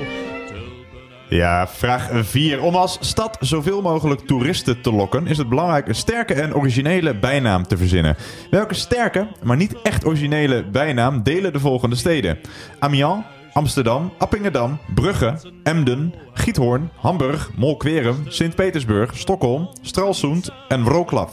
Ja, 1.28 1.68
vraag 1.68 2.10
4. 2.12 2.60
Om 2.60 2.74
als 2.74 2.98
stad 3.00 3.36
zoveel 3.40 3.82
mogelijk 3.82 4.20
toeristen 4.20 4.80
te 4.80 4.92
lokken, 4.92 5.26
is 5.26 5.38
het 5.38 5.48
belangrijk 5.48 5.88
een 5.88 5.94
sterke 5.94 6.34
en 6.34 6.54
originele 6.54 7.18
bijnaam 7.18 7.66
te 7.66 7.76
verzinnen. 7.76 8.16
Welke 8.50 8.74
sterke, 8.74 9.26
maar 9.42 9.56
niet 9.56 9.82
echt 9.82 10.06
originele 10.06 10.64
bijnaam 10.64 11.22
delen 11.22 11.52
de 11.52 11.60
volgende 11.60 11.96
steden? 11.96 12.38
Amiens, 12.78 13.24
Amsterdam, 13.58 14.12
Appingedam, 14.18 14.78
Brugge, 14.94 15.34
Emden, 15.62 16.14
Giethoorn, 16.34 16.90
Hamburg, 16.96 17.50
Molkwerum, 17.56 18.24
Sint-Petersburg, 18.28 19.16
Stockholm, 19.16 19.68
Stralsund 19.82 20.50
en 20.68 20.84
Wroclaw. 20.84 21.28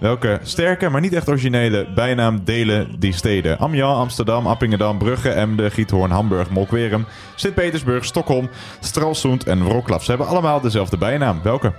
Welke 0.00 0.40
sterke, 0.42 0.88
maar 0.88 1.00
niet 1.00 1.12
echt 1.12 1.28
originele 1.28 1.86
bijnaam 1.94 2.44
delen 2.44 3.00
die 3.00 3.12
steden? 3.12 3.58
Amiens, 3.58 3.82
Amsterdam, 3.82 4.46
Appingedam, 4.46 4.98
Brugge, 4.98 5.28
Emden, 5.28 5.70
Giethoorn, 5.70 6.10
Hamburg, 6.10 6.50
Molkwerum, 6.50 7.06
Sint-Petersburg, 7.36 8.04
Stockholm, 8.04 8.50
Stralsund 8.80 9.44
en 9.44 9.64
Wroclaw. 9.64 10.00
Ze 10.00 10.10
hebben 10.10 10.28
allemaal 10.28 10.60
dezelfde 10.60 10.96
bijnaam. 10.96 11.40
Welke? 11.42 11.72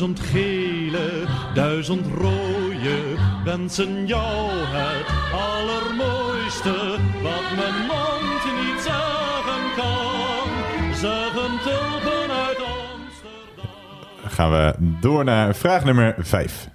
Duizend 0.00 0.28
gele, 0.28 1.26
duizend 1.54 2.06
rode, 2.06 3.16
wensen 3.44 4.06
jou 4.06 4.50
het 4.50 5.06
allermooiste. 5.32 6.98
Wat 7.22 7.56
mijn 7.56 7.86
mond 7.86 8.44
niet 8.60 8.82
zeggen 8.82 9.62
kan, 9.76 10.94
zeggen 10.94 11.58
tulpen 11.62 12.34
uit 12.46 12.58
Amsterdam. 12.58 14.26
Gaan 14.26 14.50
we 14.50 14.74
door 15.00 15.24
naar 15.24 15.54
vraag 15.54 15.84
nummer 15.84 16.14
5. 16.18 16.68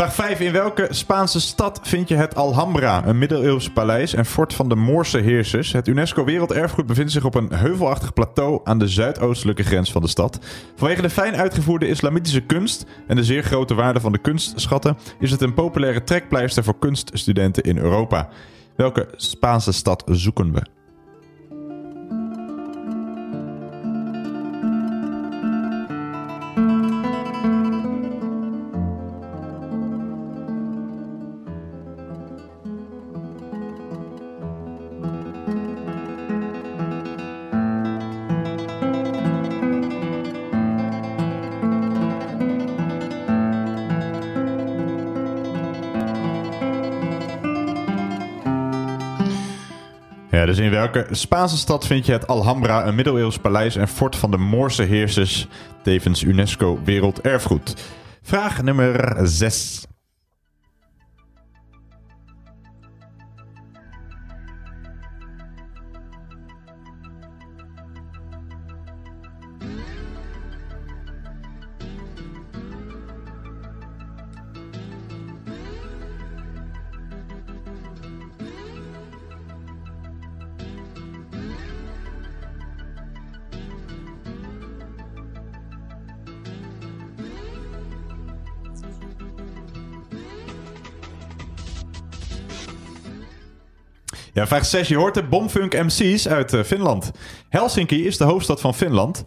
Vraag 0.00 0.14
5. 0.14 0.40
In 0.40 0.52
welke 0.52 0.86
Spaanse 0.90 1.40
stad 1.40 1.80
vind 1.82 2.08
je 2.08 2.14
het 2.14 2.34
Alhambra, 2.34 3.06
een 3.06 3.18
middeleeuws 3.18 3.70
paleis 3.70 4.14
en 4.14 4.26
fort 4.26 4.54
van 4.54 4.68
de 4.68 4.74
Moorse 4.74 5.18
heersers? 5.18 5.72
Het 5.72 5.88
UNESCO 5.88 6.24
Werelderfgoed 6.24 6.86
bevindt 6.86 7.12
zich 7.12 7.24
op 7.24 7.34
een 7.34 7.52
heuvelachtig 7.52 8.12
plateau 8.12 8.60
aan 8.64 8.78
de 8.78 8.88
zuidoostelijke 8.88 9.62
grens 9.62 9.92
van 9.92 10.02
de 10.02 10.08
stad. 10.08 10.38
Vanwege 10.76 11.02
de 11.02 11.10
fijn 11.10 11.36
uitgevoerde 11.36 11.88
islamitische 11.88 12.40
kunst 12.40 12.86
en 13.06 13.16
de 13.16 13.24
zeer 13.24 13.42
grote 13.42 13.74
waarde 13.74 14.00
van 14.00 14.12
de 14.12 14.18
kunstschatten 14.18 14.96
is 15.18 15.30
het 15.30 15.40
een 15.40 15.54
populaire 15.54 16.04
trekpleister 16.04 16.64
voor 16.64 16.78
kunststudenten 16.78 17.62
in 17.62 17.78
Europa. 17.78 18.28
Welke 18.76 19.08
Spaanse 19.16 19.72
stad 19.72 20.02
zoeken 20.06 20.52
we? 20.52 20.79
Dus 50.46 50.58
in 50.58 50.70
welke 50.70 51.06
Spaanse 51.10 51.56
stad 51.56 51.86
vind 51.86 52.06
je 52.06 52.12
het 52.12 52.26
Alhambra, 52.26 52.86
een 52.86 52.94
middeleeuws 52.94 53.38
paleis 53.38 53.76
en 53.76 53.88
fort 53.88 54.16
van 54.16 54.30
de 54.30 54.36
Moorse 54.36 54.82
heersers, 54.82 55.46
tevens 55.82 56.22
UNESCO 56.22 56.78
Werelderfgoed? 56.84 57.74
Vraag 58.22 58.62
nummer 58.62 59.16
6. 59.22 59.84
Ja, 94.40 94.46
vraag 94.46 94.66
6. 94.66 94.88
Je 94.88 94.96
hoort 94.96 95.14
de 95.14 95.22
Bomfunk 95.22 95.72
MC's 95.72 96.28
uit 96.28 96.52
eh, 96.52 96.62
Finland. 96.62 97.10
Helsinki 97.48 98.06
is 98.06 98.16
de 98.16 98.24
hoofdstad 98.24 98.60
van 98.60 98.74
Finland. 98.74 99.24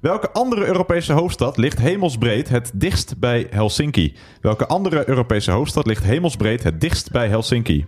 Welke 0.00 0.30
andere 0.30 0.66
Europese 0.66 1.12
hoofdstad 1.12 1.56
ligt 1.56 1.78
hemelsbreed 1.78 2.48
het 2.48 2.70
dichtst 2.74 3.18
bij 3.18 3.46
Helsinki? 3.50 4.16
Welke 4.40 4.66
andere 4.66 5.08
Europese 5.08 5.50
hoofdstad 5.50 5.86
ligt 5.86 6.04
hemelsbreed 6.04 6.62
het 6.62 6.80
dichtst 6.80 7.10
bij 7.10 7.28
Helsinki? 7.28 7.86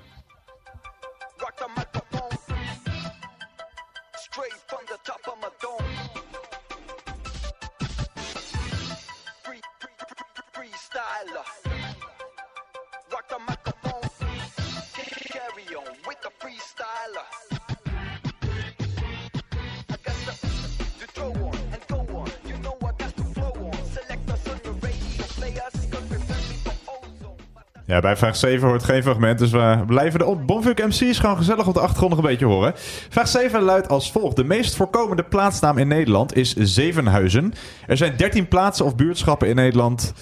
Bij 28.04 28.16
vraag 28.16 28.36
7 28.36 28.68
hoort 28.68 28.84
geen 28.84 29.02
fragment, 29.02 29.38
dus 29.38 29.50
we 29.50 29.82
blijven 29.86 30.18
de 30.18 30.36
Bomfunk 30.46 30.78
MC's 30.78 31.18
gewoon 31.18 31.36
gezellig 31.36 31.66
op 31.66 31.74
de 31.74 31.80
achtergrond 31.80 32.10
nog 32.10 32.18
een 32.18 32.30
beetje 32.30 32.46
horen. 32.46 32.72
Vraag 33.08 33.28
7 33.28 33.62
luidt 33.62 33.88
als 33.88 34.12
volgt. 34.12 34.36
De 34.36 34.44
meest 34.44 34.76
voorkomende 34.76 35.22
plaatsnaam 35.22 35.78
in 35.78 35.88
Nederland 35.88 36.36
is 36.36 36.54
Zevenhuizen. 36.54 37.52
Er 37.86 37.96
zijn 37.96 38.16
13 38.16 38.48
plaatsen 38.48 38.84
of 38.84 38.96
buurtschappen 38.96 39.48
in 39.48 39.54
Nederland, 39.54 40.12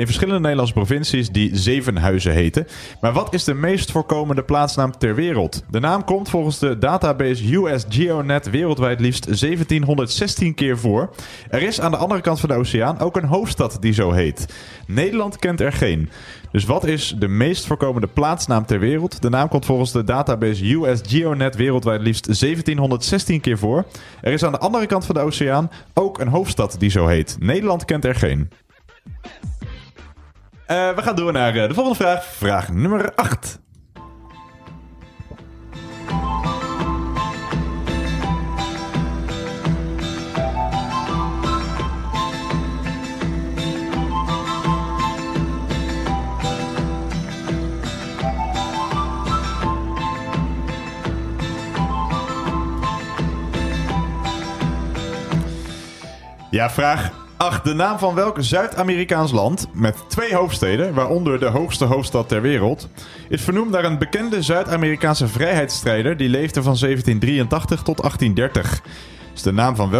in 0.00 0.06
verschillende 0.06 0.40
Nederlandse 0.40 0.74
provincies, 0.74 1.30
die 1.30 1.56
Zevenhuizen 1.56 2.32
heten. 2.32 2.66
Maar 3.00 3.12
wat 3.12 3.34
is 3.34 3.44
de 3.44 3.54
meest 3.54 3.90
voorkomende 3.90 4.42
plaatsnaam 4.42 4.98
ter 4.98 5.14
wereld? 5.14 5.64
De 5.70 5.80
naam 5.80 6.04
komt 6.04 6.28
volgens 6.28 6.58
de 6.58 6.78
database 6.78 7.56
US 7.56 7.84
GeoNet 7.88 8.50
wereldwijd 8.50 9.00
liefst 9.00 9.24
1716 9.24 10.54
keer 10.54 10.78
voor. 10.78 11.10
Er 11.50 11.62
is 11.62 11.80
aan 11.80 11.90
de 11.90 11.96
andere 11.96 12.20
kant 12.20 12.40
van 12.40 12.48
de 12.48 12.54
oceaan 12.54 12.98
ook 12.98 13.16
een 13.16 13.24
hoofdstad 13.24 13.76
die 13.80 13.92
zo 13.92 14.12
heet. 14.12 14.46
Nederland 14.86 15.38
kent 15.38 15.60
er 15.60 15.72
geen. 15.72 16.10
Dus 16.52 16.64
wat 16.64 16.86
is 16.86 17.14
de 17.18 17.28
meest 17.28 17.66
voorkomende 17.66 18.06
plaatsnaam 18.06 18.66
ter 18.66 18.78
wereld? 18.78 19.22
De 19.22 19.30
naam 19.30 19.48
komt 19.48 19.64
volgens 19.64 19.92
de 19.92 20.04
database 20.04 20.74
US 20.74 21.00
GeoNet 21.06 21.56
wereldwijd 21.56 22.00
liefst 22.00 22.24
1716 22.24 23.40
keer 23.40 23.58
voor. 23.58 23.84
Er 24.20 24.32
is 24.32 24.44
aan 24.44 24.52
de 24.52 24.58
andere 24.58 24.86
kant 24.86 25.04
van 25.06 25.14
de 25.14 25.20
oceaan 25.20 25.70
ook 25.94 26.20
een 26.20 26.28
hoofdstad 26.28 26.76
die 26.78 26.90
zo 26.90 27.06
heet. 27.06 27.36
Nederland 27.40 27.84
kent 27.84 28.04
er 28.04 28.14
geen. 28.14 28.48
Eh, 30.72 30.94
we 30.94 31.02
gaan 31.02 31.16
door 31.16 31.32
naar 31.32 31.56
eh, 31.56 31.68
de 31.68 31.74
volgende 31.74 31.98
vraag. 31.98 32.24
Vraag 32.24 32.68
nummer 32.68 33.14
8. 33.14 33.60
Ja, 56.50 56.70
vraag 56.70 57.21
8. 57.42 57.64
De 57.64 57.74
naam 57.74 57.98
van 57.98 58.14
welk 58.14 58.36
Zuid-Amerikaans 58.40 59.32
land 59.32 59.66
met 59.72 59.96
twee 60.08 60.34
hoofdsteden, 60.34 60.94
waaronder 60.94 61.40
de 61.40 61.46
hoogste 61.46 61.84
hoofdstad 61.84 62.28
ter 62.28 62.42
wereld, 62.42 62.88
is 63.28 63.42
vernoemd 63.42 63.70
naar 63.70 63.84
een 63.84 63.98
bekende 63.98 64.42
Zuid-Amerikaanse 64.42 65.28
vrijheidsstrijder 65.28 66.16
die 66.16 66.28
leefde 66.28 66.62
van 66.62 66.76
1783 66.80 67.82
tot 67.82 67.96
1830. 67.96 68.82
Dus 69.32 69.42
de 69.42 69.52
naam 69.52 69.76
van 69.76 69.90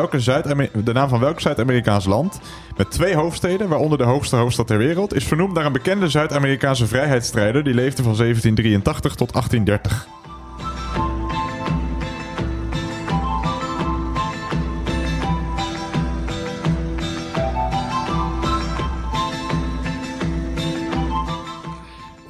de 0.84 0.92
naam 0.92 1.08
van 1.08 1.20
welk 1.20 1.40
Zuid-Amerikaans 1.40 2.04
land 2.04 2.40
met 2.76 2.90
twee 2.90 3.14
hoofdsteden, 3.14 3.68
waaronder 3.68 3.98
de 3.98 4.04
hoogste 4.04 4.36
hoofdstad 4.36 4.66
ter 4.66 4.78
wereld, 4.78 5.14
is 5.14 5.24
vernoemd 5.24 5.54
naar 5.54 5.66
een 5.66 5.72
bekende 5.72 6.08
Zuid-Amerikaanse 6.08 6.86
vrijheidsstrijder 6.86 7.64
die 7.64 7.74
leefde 7.74 8.02
van 8.02 8.16
1783 8.16 9.14
tot 9.14 9.32
1830. 9.32 10.21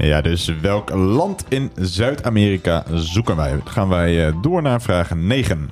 Ja, 0.06 0.20
dus 0.20 0.54
welk 0.60 0.90
land 0.90 1.44
in 1.48 1.70
Zuid-Amerika 1.76 2.84
zoeken 2.92 3.36
wij? 3.36 3.60
Gaan 3.64 3.88
wij 3.88 4.26
eh, 4.26 4.34
door 4.42 4.62
naar 4.62 4.82
vraag 4.82 5.14
9. 5.14 5.70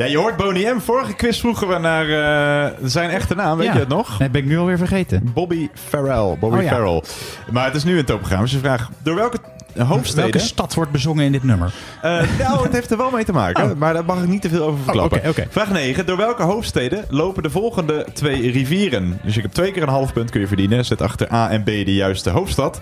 Ja, 0.00 0.06
je 0.06 0.16
hoort 0.18 0.36
Boney 0.36 0.72
M. 0.74 0.80
Vorige 0.80 1.12
quiz 1.14 1.38
vroegen 1.40 1.68
we 1.68 1.78
naar 1.78 2.08
eh, 2.08 2.72
zijn 2.82 3.10
echte 3.10 3.34
naam. 3.34 3.56
Weet 3.56 3.66
Ja. 3.66 3.72
je 3.72 3.78
het 3.78 3.88
nog? 3.88 4.18
Nee, 4.18 4.30
ben 4.30 4.40
ik 4.42 4.46
nu 4.46 4.58
alweer 4.58 4.78
vergeten. 4.78 5.30
Bobby 5.34 5.68
Farrell. 5.88 6.36
Bobby 6.38 6.56
Oh 6.56 6.62
ja. 6.62 6.68
Farrell. 6.68 7.02
Maar 7.50 7.64
het 7.64 7.74
is 7.74 7.84
nu 7.84 7.90
in 7.90 7.96
het 7.96 8.06
programma. 8.06 8.42
Dus 8.42 8.52
de 8.52 8.58
vraag, 8.58 8.90
door 9.02 9.14
welke 9.14 9.38
hoofdsteden... 9.76 10.30
Welke 10.30 10.46
stad 10.46 10.74
wordt 10.74 10.90
bezongen 10.90 11.24
in 11.24 11.32
dit 11.32 11.42
nummer? 11.42 11.72
Eh, 12.02 12.22
nou, 12.38 12.62
het 12.62 12.72
heeft 12.72 12.90
er 12.90 12.96
wel 12.96 13.10
mee 13.10 13.24
te 13.24 13.32
maken. 13.32 13.78
Maar 13.78 13.92
daar 13.94 14.04
mag 14.04 14.22
ik 14.22 14.28
niet 14.28 14.42
te 14.42 14.48
veel 14.48 14.62
over 14.64 14.82
verklappen. 14.84 15.20
Oh, 15.22 15.28
oké. 15.28 15.46
Vraag 15.50 15.70
9. 15.70 16.06
Door 16.06 16.16
welke 16.16 16.42
hoofdsteden 16.42 17.04
lopen 17.08 17.42
de 17.42 17.50
volgende 17.50 18.06
twee 18.12 18.50
rivieren? 18.50 19.20
Dus 19.22 19.34
je 19.34 19.40
hebt 19.40 19.54
twee 19.54 19.72
keer 19.72 19.82
een 19.82 19.88
half 19.88 20.12
punt 20.12 20.30
kun 20.30 20.40
je 20.40 20.46
verdienen. 20.46 20.84
Zet 20.84 21.02
achter 21.02 21.32
A 21.32 21.50
en 21.50 21.62
B 21.62 21.66
de 21.66 21.94
juiste 21.94 22.30
hoofdstad. 22.30 22.80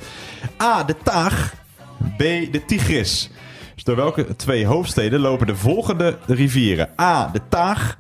A, 0.63 0.85
de 0.85 0.95
Taag. 1.03 1.55
B, 2.17 2.19
de 2.53 2.63
Tigris. 2.67 3.31
Dus 3.79 3.87
door 3.87 3.97
welke 3.97 4.37
twee 4.37 4.67
hoofdsteden 4.67 5.21
lopen 5.21 5.47
de 5.47 5.57
volgende 5.57 6.17
rivieren? 6.27 6.89
A, 7.01 7.31
de 7.33 7.41
Taag. 7.49 7.99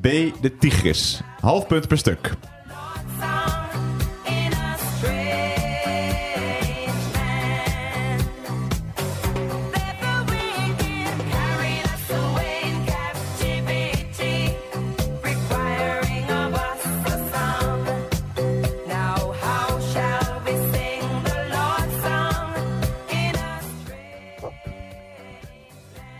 B, 0.00 0.02
de 0.40 0.56
Tigris. 0.58 1.20
Half 1.40 1.66
punt 1.66 1.88
per 1.88 1.98
stuk. 1.98 2.32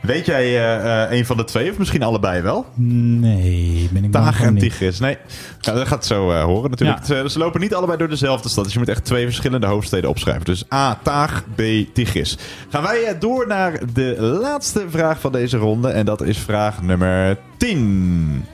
Weet 0.09 0.27
jij 0.27 0.44
eh, 0.44 1.03
eh, 1.05 1.12
een 1.18 1.27
van 1.27 1.37
de 1.37 1.44
twee 1.44 1.71
of 1.71 1.79
misschien 1.79 2.03
allebei 2.03 2.42
wel? 2.42 2.66
Nee, 2.75 3.88
ben 3.92 4.05
ik 4.05 4.12
Taag 4.12 4.42
en. 4.42 4.59
Tigris. 4.59 4.99
Nee, 4.99 5.16
ja, 5.61 5.73
dat 5.73 5.87
gaat 5.88 5.99
het 5.99 6.07
zo 6.07 6.31
eh, 6.31 6.44
horen 6.44 6.71
natuurlijk. 6.71 7.07
Ja. 7.07 7.23
Eh, 7.23 7.29
Ze 7.29 7.38
lopen 7.38 7.61
niet 7.61 7.75
allebei 7.75 7.99
door 7.99 8.09
dezelfde 8.09 8.49
stad. 8.49 8.64
Dus 8.64 8.73
je 8.73 8.79
moet 8.79 8.88
echt 8.88 9.05
twee 9.05 9.25
verschillende 9.25 9.66
hoofdsteden 9.66 10.11
opschrijven. 10.11 10.44
Dus 10.44 10.64
A, 10.73 10.99
Taag, 11.03 11.44
B, 11.55 11.62
Tigris. 11.92 12.38
Gaan 12.68 12.83
wij 12.83 13.16
door 13.18 13.47
naar 13.47 13.81
de 13.92 14.16
laatste 14.21 14.85
vraag 14.88 15.21
van 15.21 15.33
deze 15.33 15.57
ronde. 15.57 15.88
En 15.88 16.05
dat 16.05 16.23
is 16.23 16.38
vraag 16.38 16.83
nummer 16.83 17.38
10. 17.57 18.44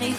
Geef 0.00 0.18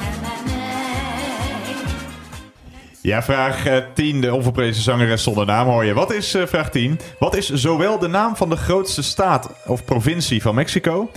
en 0.00 0.44
mij. 0.44 1.84
Ja, 3.00 3.22
vraag 3.22 3.66
eh, 3.66 3.76
10. 3.94 4.20
De 4.20 4.34
onverprezen 4.34 4.82
zangeres 4.82 5.22
zonder 5.22 5.46
naam 5.46 5.66
hoor 5.66 5.84
je. 5.84 5.94
Wat 5.94 6.12
is, 6.12 6.34
eh, 6.34 6.46
vraag 6.46 6.70
10. 6.70 7.00
Wat 7.18 7.36
is 7.36 7.48
zowel 7.48 7.98
de 7.98 8.08
naam 8.08 8.36
van 8.36 8.48
de 8.48 8.56
grootste 8.56 9.02
staat 9.02 9.50
of 9.66 9.84
provincie 9.84 10.42
van 10.42 10.54
Mexico... 10.54 11.10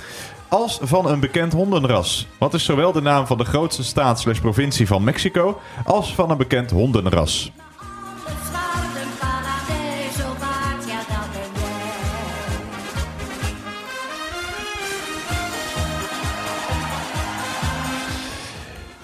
als 0.50 0.80
van 0.82 1.10
een 1.10 1.20
bekend 1.20 1.54
hondenras? 1.54 2.28
Wat 2.38 2.54
is 2.54 2.64
zowel 2.64 2.92
de 2.92 3.02
naam 3.02 3.28
van 3.28 3.38
de 3.38 3.46
grootste 3.46 3.84
staat 3.84 4.20
slash 4.20 4.40
provincie 4.40 4.88
van 4.88 5.04
Mexico... 5.04 5.60
als 5.86 6.16
van 6.16 6.30
een 6.32 6.38
bekend 6.38 6.72
hondenras? 6.72 7.52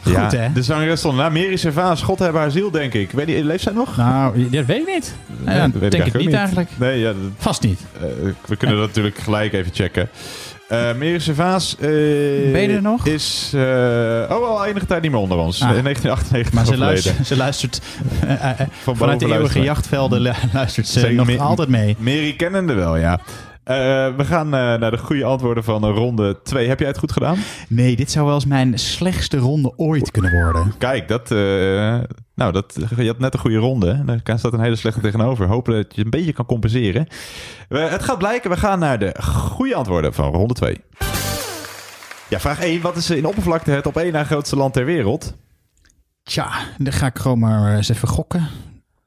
Ja. 0.03 0.23
Goed, 0.23 0.31
hè? 0.39 0.51
De 0.53 0.63
zangeres 0.63 1.03
naam. 1.03 1.15
Mary 1.33 1.55
Servaas, 1.55 2.01
God 2.01 2.19
hebben 2.19 2.41
haar 2.41 2.51
ziel, 2.51 2.71
denk 2.71 2.93
ik. 2.93 3.11
Weet 3.11 3.27
je, 3.27 3.43
leeft 3.43 3.63
zij 3.63 3.73
nog? 3.73 3.97
Nou, 3.97 4.49
dat 4.49 4.65
weet 4.65 4.79
ik 4.87 4.93
niet. 4.93 5.15
Ja, 5.45 5.53
Ja, 5.53 5.61
dat 5.67 5.71
denk 5.71 5.73
weet 5.81 5.93
ik 5.93 5.99
eigenlijk 5.99 6.25
niet 6.29 6.37
eigenlijk. 6.37 6.69
Nee, 6.77 6.99
ja, 6.99 7.07
dat- 7.07 7.31
Vast 7.37 7.61
niet. 7.61 7.79
eh, 7.93 8.01
we 8.45 8.55
kunnen 8.55 8.77
dat 8.77 8.87
natuurlijk 8.87 9.17
gelijk 9.17 9.53
even 9.53 9.73
checken. 9.73 10.09
Eh 10.71 11.19
Servaas 11.19 11.75
eh, 11.79 11.87
Ben 12.51 12.61
je 12.61 12.67
er 12.75 12.81
nog? 12.81 13.05
is 13.05 13.51
eh, 13.55 13.61
oh, 14.29 14.29
al 14.49 14.65
enige 14.65 14.85
tijd 14.85 15.01
niet 15.01 15.11
meer 15.11 15.19
onder 15.19 15.37
ons. 15.37 15.61
Ah. 15.61 15.75
In 15.75 15.83
1998 15.83 16.53
Maar 16.53 16.65
ze 16.65 16.77
luistert, 16.77 17.27
ze 17.27 17.37
luistert 17.37 17.81
eh, 18.21 18.31
eh, 18.33 18.59
eh, 18.59 18.67
Van 18.83 18.97
vanuit 18.97 19.19
de 19.19 19.33
eeuwige 19.33 19.59
jachtvelden 19.61 20.21
lu- 20.21 20.31
luistert 20.53 20.87
ze 20.87 21.09
nog 21.09 21.25
Me- 21.27 21.37
altijd 21.39 21.67
mee. 21.69 21.95
Mary 21.99 22.33
kennende 22.33 22.73
wel, 22.73 22.97
ja. 22.97 23.19
Eh, 23.63 24.15
we 24.15 24.25
gaan 24.25 24.45
eh, 24.45 24.51
naar 24.51 24.91
de 24.91 24.97
goede 24.97 25.23
antwoorden 25.23 25.63
van 25.63 25.83
eh, 25.83 25.95
ronde 25.95 26.41
2. 26.43 26.67
Heb 26.67 26.79
jij 26.79 26.87
het 26.87 26.97
goed 26.97 27.11
gedaan? 27.11 27.37
Nee, 27.67 27.95
dit 27.95 28.11
zou 28.11 28.25
wel 28.25 28.35
eens 28.35 28.45
mijn 28.45 28.79
slechtste 28.79 29.37
ronde 29.37 29.73
ooit 29.75 30.11
kunnen 30.11 30.31
worden. 30.31 30.73
Kijk, 30.77 31.07
dat, 31.07 31.29
nou, 32.35 32.51
dat, 32.51 32.77
je 32.95 33.07
had 33.07 33.19
net 33.19 33.33
een 33.33 33.39
goede 33.39 33.57
ronde. 33.57 34.03
Daar 34.23 34.39
staat 34.39 34.53
een 34.53 34.59
hele 34.59 34.75
slechte 34.75 35.01
tegenover. 35.01 35.47
Hopen 35.47 35.73
dat 35.73 35.95
je 35.95 36.03
een 36.03 36.09
beetje 36.09 36.33
kan 36.33 36.45
compenseren. 36.45 37.07
Het 37.67 38.03
gaat 38.03 38.17
blijken, 38.17 38.49
we 38.49 38.57
gaan 38.57 38.79
naar 38.79 38.99
de 38.99 39.15
goede 39.21 39.75
antwoorden 39.75 40.13
van 40.13 40.33
ronde 40.33 40.53
2. 40.53 40.81
Ja, 42.29 42.39
vraag 42.39 42.59
1. 42.59 42.81
Wat 42.81 42.95
is 42.95 43.09
in 43.09 43.25
oppervlakte 43.25 43.71
het 43.71 43.85
op 43.85 43.97
één 43.97 44.13
na 44.13 44.23
grootste 44.23 44.55
land 44.55 44.73
ter 44.73 44.85
wereld? 44.85 45.35
Tja, 46.23 46.49
dan 46.77 46.93
ga 46.93 47.05
ik 47.05 47.19
gewoon 47.19 47.39
maar 47.39 47.75
eens 47.75 47.89
even 47.89 48.07
gokken. 48.07 48.47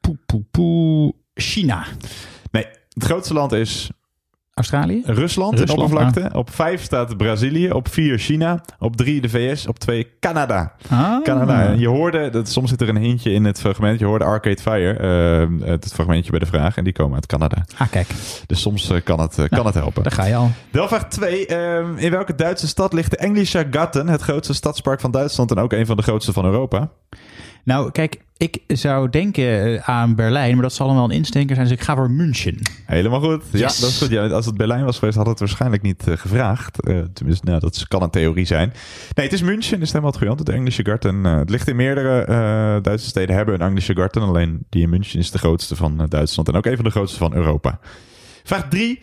Poe, 0.00 0.18
poe, 0.26 0.44
poe. 0.50 1.14
China. 1.34 1.84
Nee, 2.50 2.66
het 2.92 3.04
grootste 3.04 3.34
land 3.34 3.52
is 3.52 3.90
Australië? 4.54 5.02
Rusland, 5.04 5.58
Rusland, 5.58 5.60
in 5.60 5.70
oppervlakte. 5.70 6.38
Op 6.38 6.50
5 6.50 6.82
staat 6.82 7.16
Brazilië. 7.16 7.70
Op 7.70 7.88
4 7.88 8.18
China. 8.18 8.60
Op 8.78 8.96
3 8.96 9.20
de 9.20 9.28
VS. 9.28 9.66
Op 9.66 9.78
2 9.78 10.08
Canada. 10.20 10.72
Ah. 10.90 11.22
Canada. 11.22 11.70
Je 11.70 11.88
hoorde, 11.88 12.30
dat, 12.30 12.48
soms 12.48 12.70
zit 12.70 12.80
er 12.80 12.88
een 12.88 12.96
hintje 12.96 13.32
in 13.32 13.44
het 13.44 13.60
fragment. 13.60 13.98
Je 13.98 14.04
hoorde 14.04 14.24
Arcade 14.24 14.60
Fire, 14.60 14.96
eh, 14.96 15.68
het 15.68 15.92
fragmentje 15.92 16.30
bij 16.30 16.40
de 16.40 16.46
vraag. 16.46 16.76
En 16.76 16.84
die 16.84 16.92
komen 16.92 17.14
uit 17.14 17.26
Canada. 17.26 17.64
Ah, 17.76 17.90
kijk. 17.90 18.08
Dus 18.46 18.60
soms 18.60 18.90
eh, 18.90 19.02
kan, 19.04 19.20
het, 19.20 19.38
eh, 19.38 19.48
kan 19.48 19.66
het 19.66 19.74
helpen. 19.74 20.02
Daar 20.02 20.12
ga 20.12 20.24
je 20.24 20.36
al. 20.36 20.50
Dan 20.70 20.88
vraag 20.88 21.08
2. 21.08 21.46
in 21.96 22.10
welke 22.10 22.34
Duitse 22.34 22.66
stad 22.66 22.92
ligt 22.92 23.10
de 23.10 23.16
Englische 23.16 23.66
Garten? 23.70 24.08
Het 24.08 24.20
grootste 24.20 24.54
stadspark 24.54 25.00
van 25.00 25.10
Duitsland 25.10 25.50
en 25.50 25.58
ook 25.58 25.72
een 25.72 25.86
van 25.86 25.96
de 25.96 26.02
grootste 26.02 26.32
van 26.32 26.44
Europa. 26.44 26.90
Nou, 27.64 27.90
kijk, 27.90 28.20
ik 28.37 28.62
zou 28.66 29.11
denken 29.11 29.44
eh, 29.44 29.88
aan 29.88 30.14
Berlijn, 30.14 30.53
maar 30.53 30.62
dat 30.62 30.72
zal 30.72 30.87
dan 30.87 30.96
wel 30.96 31.05
een 31.05 31.11
instinker 31.11 31.55
zijn. 31.55 31.68
Dus 31.68 31.77
ik 31.77 31.83
ga 31.83 31.94
voor 31.94 32.11
München. 32.11 32.59
Helemaal 32.87 33.20
goed. 33.20 33.42
Ja, 33.53 33.61
dat 33.61 33.72
is 33.72 33.98
goed. 33.98 34.11
Ja, 34.11 34.27
als 34.27 34.46
het 34.46 34.57
Berlijn 34.57 34.85
was 34.85 34.98
geweest, 34.98 35.16
had 35.16 35.27
het 35.27 35.38
waarschijnlijk 35.38 35.83
niet 35.83 36.09
eh, 36.09 36.16
gevraagd. 36.16 36.81
Eh, 36.81 36.98
tenminste, 37.12 37.46
nou, 37.46 37.61
dat 37.61 37.88
kan 37.88 38.03
een 38.03 38.11
theorie 38.11 38.46
zijn. 38.46 38.72
Nee, 39.14 39.27
het 39.27 39.35
is 39.35 39.42
München. 39.42 39.81
is 39.81 39.88
helemaal 39.88 40.11
het 40.11 40.27
goede. 40.27 40.44
De 40.44 40.53
Englische 40.53 40.85
Garten. 40.85 41.24
het 41.24 41.50
ligt 41.50 41.68
in 41.68 41.77
meerdere 41.77 42.81
Duitse 42.83 43.09
steden 43.09 43.37
hebben 43.37 43.55
een 43.55 43.66
Englische 43.66 43.94
Garten. 43.94 44.22
Alleen 44.22 44.66
die 44.68 44.83
in 44.83 44.90
München 44.90 45.18
is 45.18 45.31
de 45.31 45.38
grootste 45.38 45.77
van 45.77 46.07
Duitsland. 46.09 46.48
En 46.48 46.55
ook 46.55 46.66
een 46.66 46.77
van 46.77 46.85
de 46.85 46.90
grootste 46.90 47.18
van 47.18 47.35
Europa. 47.35 47.79
Vraag 48.44 48.68
3. 48.68 49.00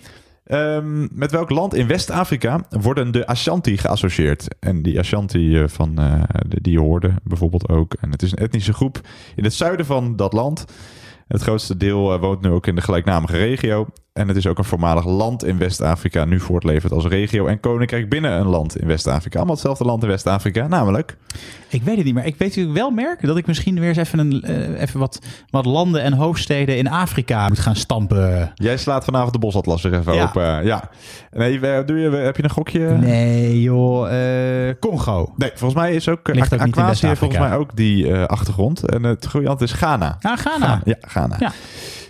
Met 1.11 1.31
welk 1.31 1.49
land 1.49 1.73
in 1.73 1.87
West-Afrika 1.87 2.65
worden 2.69 3.11
de 3.11 3.27
Ashanti 3.27 3.77
geassocieerd? 3.77 4.47
En 4.59 4.81
die 4.81 4.99
Ashanti 4.99 5.61
eh, 5.61 5.67
van 5.67 5.97
eh, 5.97 6.23
die 6.47 6.73
je 6.73 6.79
hoorde 6.79 7.13
bijvoorbeeld 7.23 7.69
ook. 7.69 7.93
En 7.93 8.11
het 8.11 8.21
is 8.21 8.31
een 8.31 8.37
etnische 8.37 8.73
groep 8.73 9.01
in 9.35 9.43
het 9.43 9.53
zuiden 9.53 9.85
van 9.85 10.15
dat 10.15 10.33
land. 10.33 10.65
Het 11.27 11.41
grootste 11.41 11.77
deel 11.77 12.13
eh, 12.13 12.19
woont 12.19 12.41
nu 12.41 12.49
ook 12.49 12.67
in 12.67 12.75
de 12.75 12.81
gelijknamige 12.81 13.37
regio. 13.37 13.87
En 14.13 14.27
het 14.27 14.37
is 14.37 14.47
ook 14.47 14.57
een 14.57 14.63
voormalig 14.63 15.05
land 15.05 15.43
in 15.45 15.57
West-Afrika, 15.57 16.25
nu 16.25 16.39
voortlevend 16.39 16.91
als 16.93 17.05
regio 17.05 17.45
en 17.47 17.59
koninkrijk 17.59 18.09
binnen 18.09 18.31
een 18.39 18.47
land 18.47 18.77
in 18.79 18.87
West-Afrika. 18.87 19.35
Allemaal 19.37 19.53
hetzelfde 19.55 19.83
land 19.85 20.03
in 20.03 20.09
West-Afrika, 20.09 20.67
namelijk. 20.67 21.17
Ik 21.69 21.83
weet 21.83 21.95
het 21.95 22.05
niet, 22.05 22.13
maar 22.13 22.25
ik 22.25 22.35
weet 22.35 22.47
natuurlijk 22.47 22.77
wel, 22.77 22.89
Merk, 22.89 23.25
dat 23.25 23.37
ik 23.37 23.47
misschien 23.47 23.79
weer 23.79 23.87
eens 23.87 23.97
even, 23.97 24.19
een, 24.19 24.41
eh, 24.41 24.81
even 24.81 24.99
wat, 24.99 25.19
wat 25.49 25.65
landen 25.65 26.01
en 26.01 26.13
hoofdsteden 26.13 26.77
in 26.77 26.87
Afrika 26.87 27.47
moet 27.47 27.59
gaan 27.59 27.75
stampen. 27.75 28.51
Jij 28.55 28.77
slaat 28.77 29.03
vanavond 29.03 29.33
de 29.33 29.39
bosatlas 29.39 29.83
er 29.83 29.93
even 29.93 30.13
Ja. 30.13 30.23
open. 30.23 30.65
Ja. 30.65 30.89
Nee, 31.31 31.59
doe 31.85 31.97
je, 31.99 32.09
heb 32.09 32.37
je 32.37 32.43
een 32.43 32.49
gokje? 32.49 32.79
Nee, 32.89 33.61
joh. 33.61 34.67
eh, 34.69 34.75
Congo. 34.79 35.33
Nee, 35.35 35.51
volgens 35.55 35.81
mij 35.81 35.95
is 35.95 36.09
ook. 36.09 36.27
Ligt 36.33 36.53
ook 36.53 36.65
niet 36.65 36.77
in 36.77 36.83
heeft 36.83 37.17
volgens 37.19 37.39
mij 37.39 37.55
ook 37.55 37.75
die 37.75 38.11
eh, 38.11 38.23
achtergrond. 38.25 38.89
En 38.89 39.03
het 39.03 39.27
goede 39.27 39.55
is 39.59 39.71
Ghana. 39.71 40.17
Ah, 40.21 40.37
Ghana. 40.37 40.81
Ja, 40.83 40.95
Ghana. 41.01 41.35
Ja. 41.39 41.51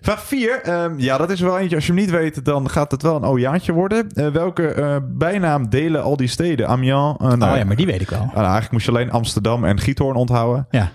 Vraag 0.01 0.23
4. 0.23 0.61
ja, 0.97 1.17
dat 1.17 1.29
is 1.29 1.39
wel 1.39 1.59
eentje. 1.59 1.75
Als 1.75 1.85
je 1.85 1.91
hem 1.91 2.01
niet 2.01 2.11
weet, 2.11 2.45
dan 2.45 2.69
gaat 2.69 2.91
het 2.91 3.01
wel 3.01 3.15
een 3.15 3.23
ojaatje 3.23 3.71
worden. 3.71 4.09
Eh, 4.11 4.27
welke 4.27 4.67
eh, 4.67 4.95
bijnaam 5.03 5.69
delen 5.69 6.03
al 6.03 6.17
die 6.17 6.27
steden? 6.27 6.67
Amiens. 6.67 7.17
nou, 7.19 7.33
oh 7.51 7.57
ja, 7.57 7.63
maar 7.63 7.75
die 7.75 7.85
weet 7.85 8.01
ik 8.01 8.09
wel. 8.09 8.19
nou, 8.25 8.35
eigenlijk 8.35 8.71
moest 8.71 8.85
je 8.85 8.91
alleen 8.91 9.11
Amsterdam 9.11 9.65
en 9.65 9.79
Giethoorn 9.79 10.15
onthouden. 10.15 10.67
Ja. 10.69 10.91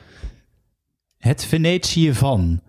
Het 1.18 1.44
Venetië 1.44 2.14
van. 2.14 2.60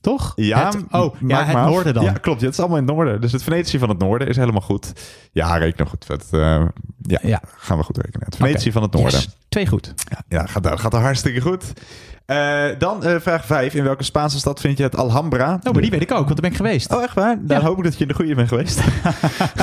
Toch? 0.00 0.32
Ja, 0.36 0.66
Het, 0.66 0.84
oh, 0.90 1.14
ja, 1.26 1.44
het 1.44 1.56
noorden 1.56 1.94
dan. 1.94 2.04
Ja, 2.04 2.12
klopt. 2.12 2.40
Ja, 2.40 2.44
het 2.46 2.54
is 2.54 2.60
allemaal 2.60 2.78
in 2.78 2.84
het 2.86 2.94
noorden. 2.94 3.20
Dus 3.20 3.32
het 3.32 3.42
Venetië 3.42 3.78
van 3.78 3.88
het 3.88 3.98
noorden 3.98 4.28
is 4.28 4.36
helemaal 4.36 4.60
goed. 4.60 4.92
Ja, 5.32 5.56
reken 5.56 5.86
goed. 5.86 6.08
Het, 6.08 6.26
ja, 6.30 7.18
Ja. 7.22 7.40
gaan 7.56 7.78
we 7.78 7.84
goed 7.84 7.96
rekenen. 7.96 8.26
Het 8.26 8.36
Venetië 8.36 8.72
van 8.72 8.82
het 8.82 8.92
noorden. 8.92 9.12
Yes, 9.12 9.36
twee 9.48 9.66
goed. 9.66 9.94
Ja, 10.10 10.22
ja 10.28 10.46
gaat, 10.46 10.80
gaat 10.80 10.94
er 10.94 11.00
hartstikke 11.00 11.40
goed. 11.40 11.72
Eh, 12.26 12.64
dan 12.78 13.04
eh, 13.04 13.14
vraag 13.20 13.46
5. 13.46 13.74
In 13.74 13.84
welke 13.84 14.02
Spaanse 14.04 14.38
stad 14.38 14.60
vind 14.60 14.76
je 14.78 14.82
het 14.82 14.96
Alhambra? 14.96 15.58
Oh, 15.66 15.72
maar 15.72 15.82
die 15.82 15.90
weet 15.90 16.02
ik 16.02 16.10
ook, 16.10 16.16
want 16.16 16.28
daar 16.28 16.40
ben 16.40 16.50
ik 16.50 16.56
geweest. 16.56 16.94
Oh, 16.94 17.02
echt 17.02 17.14
waar? 17.14 17.36
Dan 17.40 17.60
hoop 17.60 17.78
ik 17.78 17.84
dat 17.84 17.94
je 17.94 18.00
in 18.00 18.08
de 18.08 18.14
goede 18.14 18.34
bent 18.34 18.48
geweest. 18.48 18.80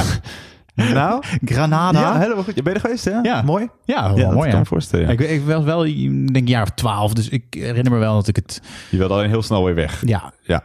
nou? 0.75 1.23
Granada. 1.45 1.99
Ja, 1.99 2.19
helemaal 2.19 2.43
goed. 2.43 2.55
Je 2.55 2.61
bent 2.61 2.75
er 2.75 2.81
geweest, 2.81 3.05
hè? 3.05 3.19
Ja. 3.21 3.41
Mooi? 3.41 3.67
Ja, 3.85 3.95
Ja, 3.95 4.07
dat 4.15 4.17
mooi. 4.33 4.39
kan 4.39 4.49
Ja. 4.49 4.57
me 4.57 4.65
voorstellen, 4.65 5.05
ja. 5.05 5.11
Ik, 5.11 5.19
ik 5.19 5.41
was 5.45 5.63
wel, 5.63 5.85
ik 5.85 6.33
denk 6.33 6.45
een 6.45 6.51
jaar 6.53 6.61
of 6.63 6.69
twaalf, 6.69 7.13
dus 7.13 7.29
ik 7.29 7.43
herinner 7.49 7.91
me 7.91 7.97
wel 7.97 8.13
dat 8.13 8.27
ik 8.27 8.35
het... 8.35 8.61
Je 8.89 8.97
wilde 8.97 9.13
alleen 9.13 9.29
heel 9.29 9.41
snel 9.43 9.63
weer 9.65 9.75
weg. 9.75 10.01
Ja, 10.05 10.33
Ja. 10.41 10.63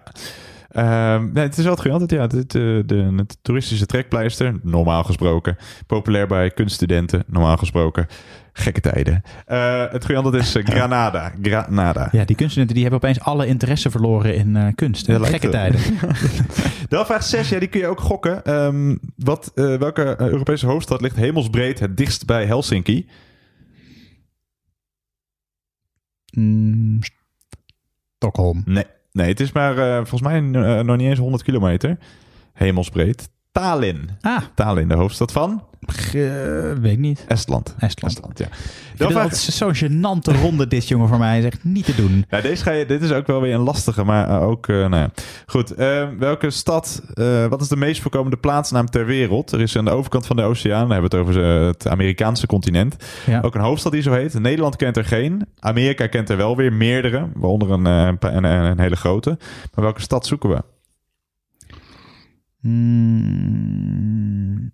Ehm, 0.77 1.33
nee, 1.33 1.45
het 1.45 1.59
is 1.59 1.65
wel 1.65 1.99
het. 2.01 2.11
Ja, 2.11 2.21
het, 2.21 2.51
de, 2.51 2.83
de, 2.87 3.13
het 3.17 3.39
toeristische 3.43 3.87
trekpleister, 3.87 4.55
normaal 4.63 5.05
gesproken. 5.05 5.57
Populair 5.87 6.27
bij 6.27 6.51
kunststudenten, 6.51 7.25
normaal 7.27 7.57
gesproken. 7.57 8.07
Gekke 8.53 8.81
tijden. 8.81 9.23
Eh, 9.47 9.85
het 9.91 10.05
goede 10.05 10.21
antwoord 10.21 10.43
is 10.43 10.55
eh, 10.55 10.65
Granada. 10.75 11.33
Granada. 11.43 12.09
ja, 12.13 12.25
die 12.25 12.37
kunststudenten 12.37 12.75
die 12.75 12.85
hebben 12.85 13.03
opeens 13.03 13.21
alle 13.21 13.47
interesse 13.47 13.91
verloren 13.91 14.35
in 14.35 14.57
eh, 14.57 14.67
kunst. 14.75 15.07
Ja, 15.07 15.19
Gekke 15.19 15.49
tijden. 15.49 15.81
Dan 16.89 17.07
vraag 17.07 17.23
6, 17.23 17.49
ja, 17.49 17.59
die 17.59 17.69
kun 17.69 17.81
je 17.81 17.87
ook 17.87 18.01
gokken. 18.01 18.45
Ehm, 18.45 18.97
wat, 19.17 19.53
eh, 19.55 19.77
welke 19.77 20.17
eh, 20.17 20.27
Europese 20.27 20.67
hoofdstad 20.67 21.01
ligt 21.01 21.17
hemelsbreed 21.17 21.79
het 21.79 21.97
dichtst 21.97 22.27
bij 22.27 22.47
Helsinki? 22.47 23.09
Mm, 26.31 26.99
Stockholm. 28.17 28.63
Nee, 28.65 28.85
nee 29.17 29.29
het 29.29 29.41
is 29.41 29.53
maar 29.53 29.79
eh, 29.79 29.95
volgens 29.95 30.23
mij 30.23 30.37
eh, 30.37 30.85
nog 30.85 30.97
niet 30.97 31.09
eens 31.09 31.19
100 31.19 31.43
kilometer. 31.43 31.99
Hemelsbreed. 32.53 33.29
Tallinn. 33.61 34.11
Ah. 34.21 34.39
Tallinn, 34.55 34.89
de 34.89 34.95
hoofdstad 34.95 35.33
van? 35.33 35.63
weet 36.81 36.93
ik 36.93 36.99
niet. 36.99 37.25
Estland. 37.29 37.75
Estland. 37.79 38.39
ja. 38.39 38.47
Vind 38.97 39.13
vraag- 39.13 39.29
het 39.29 39.37
zo'n 39.37 39.75
gênante 39.75 40.41
ronde 40.43 40.67
dit, 40.67 40.89
jongen, 40.89 41.09
voor 41.09 41.19
mij. 41.19 41.39
is 41.39 41.45
echt 41.45 41.65
niet 41.65 41.85
te 41.85 41.95
doen. 41.95 42.25
Ja, 42.31 42.41
deze 42.41 42.63
ga 42.63 42.71
je, 42.71 42.87
dit 42.87 43.03
is 43.03 43.13
ook 43.13 43.27
wel 43.27 43.41
weer 43.41 43.55
een 43.55 43.61
lastige, 43.61 44.05
maar 44.05 44.29
eh, 44.29 44.43
ook, 44.43 44.69
eh, 44.69 44.77
nou 44.77 44.97
ja. 44.97 45.11
Goed, 45.47 45.75
eh, 45.75 46.09
welke 46.19 46.51
stad, 46.51 47.03
eh, 47.15 47.47
wat 47.47 47.61
is 47.61 47.69
de 47.69 47.77
meest 47.77 48.03
voorkomende 48.03 48.37
plaatsnaam 48.37 48.87
ter 48.87 49.07
wereld? 49.07 49.53
Er 49.53 49.61
is 49.61 49.77
aan 49.77 49.85
de 49.85 49.91
overkant 49.91 50.27
van 50.27 50.37
de 50.37 50.43
oceaan, 50.43 50.81
dan 50.89 50.91
hebben 50.91 51.11
we 51.11 51.17
het 51.17 51.27
over 51.29 51.43
het 51.67 51.89
Amerikaanse 51.89 52.47
continent, 52.47 52.97
Ja. 53.27 53.41
ook 53.41 53.55
een 53.55 53.61
hoofdstad 53.61 53.93
die 53.93 54.03
zo 54.03 54.13
heet. 54.13 54.39
Nederland 54.39 54.77
kent 54.77 54.97
er 54.97 55.05
geen. 55.05 55.47
Amerika 55.59 56.07
kent 56.07 56.31
er 56.31 56.37
wel 56.37 56.57
weer 56.57 56.73
meerdere, 56.73 57.29
waaronder 57.35 57.71
een, 57.71 57.85
een, 57.85 58.45
een 58.45 58.81
hele 58.81 58.97
grote. 58.97 59.39
Maar 59.75 59.85
welke 59.85 60.01
stad 60.01 60.27
zoeken 60.27 60.49
we? 60.51 60.63
Hmm. 62.67 64.73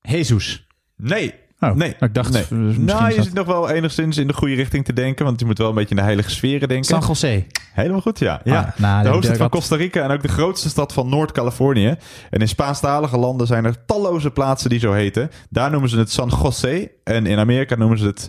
Jesus. 0.00 0.66
Nee. 0.96 1.34
Oh, 1.60 1.74
nee. 1.74 1.96
ik 2.00 2.14
dacht, 2.14 2.32
nee. 2.32 2.42
eh, 2.42 2.50
misschien 2.50 2.84
nou, 2.84 3.14
je 3.14 3.22
zit 3.22 3.32
nog 3.32 3.46
wel 3.46 3.70
enigszins 3.70 4.16
in 4.16 4.26
de 4.26 4.32
goede 4.32 4.54
richting 4.54 4.84
te 4.84 4.92
denken, 4.92 5.24
want 5.24 5.40
je 5.40 5.46
moet 5.46 5.58
wel 5.58 5.68
een 5.68 5.74
beetje 5.74 5.90
in 5.90 5.96
de 5.96 6.02
heilige 6.02 6.30
sferen 6.30 6.68
denken. 6.68 6.86
San 6.86 7.02
Jose. 7.06 7.46
Helemaal 7.72 8.00
goed, 8.00 8.18
ja. 8.18 8.40
ja. 8.44 8.60
Ah, 8.60 8.80
nou, 8.80 9.02
de 9.02 9.08
hoofdstad 9.08 9.36
van 9.36 9.48
Costa 9.48 9.76
Rica 9.76 10.02
en 10.02 10.10
ook 10.10 10.22
de 10.22 10.28
grootste 10.28 10.68
stad 10.68 10.92
van 10.92 11.08
Noord-Californië. 11.08 11.96
En 12.30 12.40
in 12.40 12.48
Spaanstalige 12.48 13.18
landen 13.18 13.46
zijn 13.46 13.64
er 13.64 13.84
talloze 13.84 14.30
plaatsen 14.30 14.70
die 14.70 14.78
zo 14.78 14.92
heten. 14.92 15.30
Daar 15.50 15.70
noemen 15.70 15.88
ze 15.88 15.98
het 15.98 16.10
San 16.10 16.32
José 16.42 16.88
en 17.04 17.26
in 17.26 17.38
Amerika 17.38 17.76
noemen 17.76 17.98
ze 17.98 18.06
het 18.06 18.28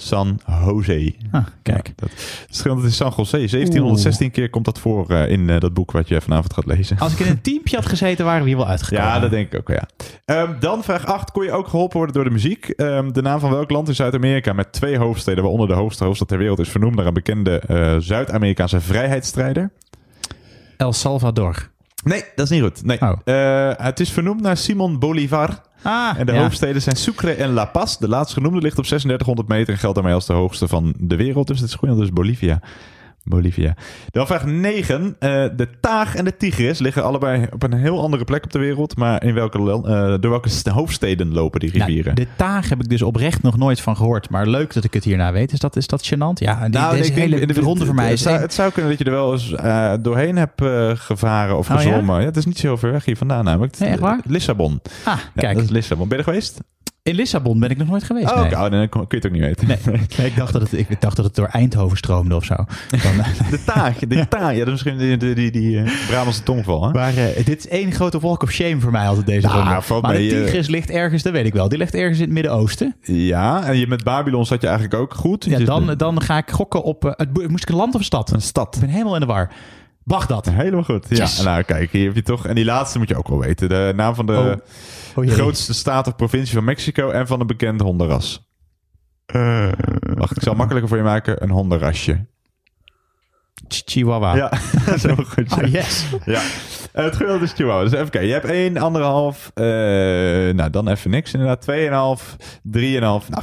San 0.00 0.40
Jose. 0.64 1.14
Ah, 1.30 1.46
kijk. 1.62 1.86
Ja, 1.86 1.92
dat, 1.96 2.10
dat 2.76 2.84
is 2.84 2.96
San 2.96 3.12
José. 3.16 3.36
1716 3.36 4.30
keer 4.30 4.50
komt 4.50 4.64
dat 4.64 4.78
voor 4.78 5.10
eh, 5.10 5.30
in 5.30 5.50
eh, 5.50 5.60
dat 5.60 5.74
boek 5.74 5.90
wat 5.90 6.08
je 6.08 6.20
vanavond 6.20 6.54
gaat 6.54 6.66
lezen. 6.66 6.98
Als 6.98 7.12
ik 7.12 7.18
in 7.18 7.30
een 7.30 7.40
teampje 7.40 7.76
had 7.76 7.86
gezeten, 7.86 8.24
waren 8.24 8.42
we 8.42 8.48
hier 8.48 8.56
wel 8.56 8.66
uitgekomen. 8.66 9.06
Ja, 9.06 9.18
dat 9.18 9.30
denk 9.30 9.52
ik 9.52 9.58
ook, 9.58 9.68
ja. 9.68 9.88
Ehm, 10.24 10.60
dan 10.60 10.82
vraag 10.82 11.06
8. 11.06 11.30
Kon 11.30 11.44
je 11.44 11.52
ook 11.52 11.68
geholpen 11.68 11.96
worden 11.96 12.14
door 12.14 12.24
de 12.24 12.30
muziek? 12.30 12.68
Ehm, 12.68 13.12
de 13.12 13.22
naam 13.22 13.40
van 13.40 13.50
welk 13.50 13.70
land 13.70 13.88
in 13.88 13.94
Zuid-Amerika 13.94 14.52
met 14.52 14.72
twee 14.72 14.98
hoofdsteden, 14.98 15.42
waaronder 15.42 15.68
de 15.68 15.74
hoogste 15.74 16.04
hoofdstad 16.04 16.28
ter 16.28 16.38
wereld, 16.38 16.58
is 16.58 16.68
vernoemd 16.68 16.96
naar 16.96 17.06
een 17.06 17.14
bekende 17.14 17.58
eh, 17.58 17.96
Zuid-Amerikaanse 17.98 18.80
vrijheidsstrijder? 18.80 19.70
El 20.76 20.92
Salvador. 20.92 21.70
Nee, 22.04 22.24
dat 22.34 22.44
is 22.44 22.50
niet 22.50 22.62
goed. 22.62 22.84
Nee. 22.84 22.98
Eh, 22.98 23.70
het 23.76 24.00
is 24.00 24.10
vernoemd 24.10 24.40
naar 24.40 24.56
Simon 24.56 24.98
Bolivar. 24.98 25.60
Ah, 25.82 26.18
en 26.18 26.26
de 26.26 26.32
ja. 26.32 26.40
hoofdsteden 26.40 26.82
zijn 26.82 26.96
Sucre 26.96 27.32
en 27.32 27.52
La 27.52 27.64
Paz. 27.64 27.96
De 27.96 28.08
laatst 28.08 28.32
genoemde 28.32 28.60
ligt 28.60 28.78
op 28.78 28.84
3600 28.84 29.48
meter 29.48 29.72
en 29.72 29.78
geldt 29.78 29.94
daarmee 29.94 30.14
als 30.14 30.26
de 30.26 30.32
hoogste 30.32 30.68
van 30.68 30.94
de 30.98 31.16
wereld. 31.16 31.46
Dus 31.46 31.60
dat 31.60 31.68
is 31.68 31.74
goed, 31.74 31.88
dat 31.88 32.00
is 32.00 32.12
Bolivia. 32.12 32.60
Bolivia. 33.24 33.74
Dan 34.10 34.26
vraag 34.26 34.44
9. 34.46 35.16
Eh, 35.18 35.30
de 35.56 35.68
Taag 35.80 36.14
en 36.16 36.24
de 36.24 36.36
Tigris 36.36 36.78
liggen 36.78 37.04
allebei 37.04 37.46
op 37.52 37.62
een 37.62 37.72
heel 37.72 38.00
andere 38.02 38.24
plek 38.24 38.44
op 38.44 38.52
de 38.52 38.58
wereld. 38.58 38.96
Maar 38.96 39.24
in 39.24 39.34
welke, 39.34 39.58
eh, 39.58 40.14
door 40.20 40.30
welke 40.30 40.48
st- 40.48 40.66
hoofdsteden 40.68 41.32
lopen 41.32 41.60
die 41.60 41.70
rivieren? 41.70 42.14
Nou, 42.14 42.26
de 42.26 42.26
taag 42.36 42.68
heb 42.68 42.80
ik 42.82 42.88
dus 42.88 43.02
oprecht 43.02 43.42
nog 43.42 43.56
nooit 43.56 43.80
van 43.80 43.96
gehoord. 43.96 44.30
Maar 44.30 44.46
leuk 44.46 44.72
dat 44.72 44.84
ik 44.84 44.94
het 44.94 45.04
hierna 45.04 45.32
weet. 45.32 45.52
Is 45.52 45.58
dat, 45.58 45.76
is 45.76 45.86
dat 45.86 46.06
gênant? 46.14 46.32
Ja, 46.34 46.60
die, 46.60 46.68
Nou, 46.80 46.96
deze 46.96 47.12
hele 47.12 47.40
in 47.40 47.48
de- 47.48 47.60
ronde 47.60 47.84
voor 47.86 47.94
mij 47.94 48.10
het 48.10 48.18
is... 48.18 48.24
het 48.24 48.54
zou 48.54 48.70
kunnen 48.72 48.90
dat 48.90 48.98
je 49.00 49.04
er 49.06 49.10
wel 49.16 49.32
eens 49.32 49.52
eh, 49.54 49.92
doorheen 50.00 50.36
hebt 50.36 50.62
gevaren 51.00 51.58
of 51.58 51.70
Oh, 51.70 51.82
ja? 51.82 52.18
het 52.20 52.36
is 52.36 52.46
niet 52.46 52.58
zo 52.58 52.76
ver 52.76 52.92
weg 52.92 53.04
hier 53.04 53.16
vandaan 53.16 53.44
namelijk. 53.44 53.78
Nee, 53.78 53.88
echt 53.90 53.98
waar? 54.00 54.18
Lissabon. 54.24 54.80
Ah, 55.04 55.16
Ja, 55.34 55.40
kijk. 55.42 55.54
dat 55.54 55.64
is 55.64 55.70
Lissabon. 55.70 56.08
Ben 56.08 56.18
je 56.18 56.24
er 56.24 56.28
geweest? 56.30 56.60
In 57.02 57.14
Lissabon 57.14 57.60
ben 57.60 57.70
ik 57.70 57.76
nog 57.76 57.88
nooit 57.88 58.04
geweest. 58.04 58.30
Oh, 58.30 58.42
nee. 58.42 58.52
Oh, 58.52 58.70
dan 58.70 58.88
kun 58.88 59.04
je 59.08 59.16
het 59.16 59.26
ook 59.26 59.32
niet 59.32 59.42
weten. 59.42 59.66
Nee, 59.68 59.78
nee, 60.18 60.26
ik, 60.26 60.36
dacht 60.36 60.52
dat 60.52 60.62
het, 60.62 60.72
ik 60.72 61.00
dacht 61.00 61.16
dat 61.16 61.24
het 61.24 61.34
door 61.34 61.46
Eindhoven 61.46 61.96
stroomde 61.96 62.34
of 62.34 62.44
zo. 62.44 62.54
Dan, 62.54 62.66
De 63.50 63.64
taag. 63.64 63.98
De 63.98 64.28
taag. 64.28 64.52
Ja, 64.52 64.58
dat 64.58 64.66
is 64.66 64.84
misschien 64.84 64.98
die, 64.98 65.16
die, 65.16 65.34
die, 65.34 65.50
die 65.50 65.82
eh, 65.82 65.92
Brabantse 66.08 66.42
tongval. 66.42 66.84
Hè? 66.84 66.92
maar 66.92 67.16
eh, 67.16 67.44
dit 67.44 67.58
is 67.58 67.68
één 67.68 67.92
grote 67.92 68.20
walk 68.20 68.42
of 68.42 68.50
shame 68.50 68.80
voor 68.80 68.90
mij 68.90 69.06
altijd 69.06 69.26
deze 69.26 69.46
Nou, 69.46 69.58
ronde. 69.58 70.00
Maar 70.00 70.12
de 70.12 70.18
mee, 70.18 70.34
eh. 70.34 70.44
Tigris 70.44 70.68
ligt 70.68 70.90
ergens, 70.90 71.22
dat 71.22 71.32
weet 71.32 71.46
ik 71.46 71.52
wel. 71.52 71.68
Die 71.68 71.78
ligt 71.78 71.94
ergens 71.94 72.18
in 72.18 72.24
het 72.24 72.32
Midden-Oosten. 72.32 72.96
Ja, 73.02 73.64
en 73.64 73.78
je 73.78 73.86
met 73.86 74.04
Babylon 74.04 74.46
zat 74.46 74.60
je 74.60 74.66
eigenlijk 74.68 75.00
ook 75.00 75.14
goed. 75.14 75.44
Ja, 75.44 75.58
dan, 75.58 75.94
dan 75.96 76.20
ga 76.20 76.36
ik 76.36 76.50
gokken 76.50 76.82
op... 76.82 77.26
moest 77.48 77.62
ik 77.62 77.68
een 77.68 77.76
land 77.76 77.94
of 77.94 78.00
een 78.00 78.06
stad? 78.06 78.30
Een 78.32 78.42
stad. 78.42 78.74
Ik 78.74 78.80
ben 78.80 78.90
helemaal 78.90 79.14
in 79.14 79.20
de 79.20 79.26
war. 79.26 79.50
Bagdad. 80.10 80.50
Helemaal 80.50 80.82
goed. 80.84 81.06
Ja, 81.08 81.16
Yes. 81.16 81.42
nou 81.42 81.62
kijk, 81.62 81.90
hier 81.92 82.06
heb 82.06 82.14
je 82.14 82.22
toch. 82.22 82.46
En 82.46 82.54
die 82.54 82.64
laatste 82.64 82.98
moet 82.98 83.08
je 83.08 83.16
ook 83.16 83.28
wel 83.28 83.38
weten. 83.38 83.68
De 83.68 83.92
naam 83.96 84.14
van 84.14 84.26
de 84.26 84.32
Oh. 85.16 85.24
Oh, 85.24 85.30
grootste 85.32 85.74
staat 85.74 86.06
of 86.06 86.16
provincie 86.16 86.54
van 86.54 86.64
Mexico 86.64 87.10
en 87.10 87.26
van 87.26 87.40
een 87.40 87.46
bekend 87.46 87.80
hondenras. 87.80 88.48
Wacht, 90.14 90.36
ik 90.36 90.42
zal 90.42 90.48
het 90.52 90.56
makkelijker 90.56 90.88
voor 90.88 90.96
je 90.98 91.02
maken. 91.04 91.42
Een 91.42 91.50
hondenrasje. 91.50 92.26
Ch- 93.68 93.82
Chihuahua. 93.84 94.34
Ja, 94.36 94.52
zo 94.98 95.14
goed. 95.14 95.50
Ah, 95.52 95.72
yes. 95.72 96.04
Ja, 96.24 96.40
Eh, 96.40 96.42
het 96.92 97.12
gemiddelde 97.16 97.44
is 97.44 97.52
Chihuahua. 97.52 97.82
Dus 97.82 97.92
even 97.92 98.10
kijken. 98.10 98.28
Je 98.28 98.34
hebt 98.34 98.46
1, 98.46 98.76
anderhalf. 98.76 99.50
eh 99.54 99.64
nou, 100.54 100.70
dan 100.70 100.88
even 100.88 101.10
niks 101.10 101.32
inderdaad. 101.32 101.66
2,5, 102.20 102.36
3,5, 102.62 103.00
nou 103.28 103.42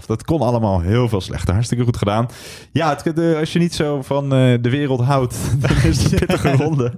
4,5. 0.00 0.06
Dat 0.06 0.24
kon 0.24 0.40
allemaal 0.40 0.80
heel 0.80 1.08
veel 1.08 1.20
slechter. 1.20 1.52
Hartstikke 1.54 1.84
goed 1.84 1.96
gedaan. 1.96 2.28
Ja, 2.72 2.88
het, 3.02 3.16
de, 3.16 3.36
als 3.40 3.52
je 3.52 3.58
niet 3.58 3.74
zo 3.74 4.02
van 4.02 4.24
eh, 4.24 4.54
de 4.60 4.70
wereld 4.70 5.00
houdt, 5.00 5.36
dan 5.62 5.70
is 5.90 6.02
het 6.02 6.12
een 6.12 6.18
pittige 6.18 6.52
ronde. 6.64 6.92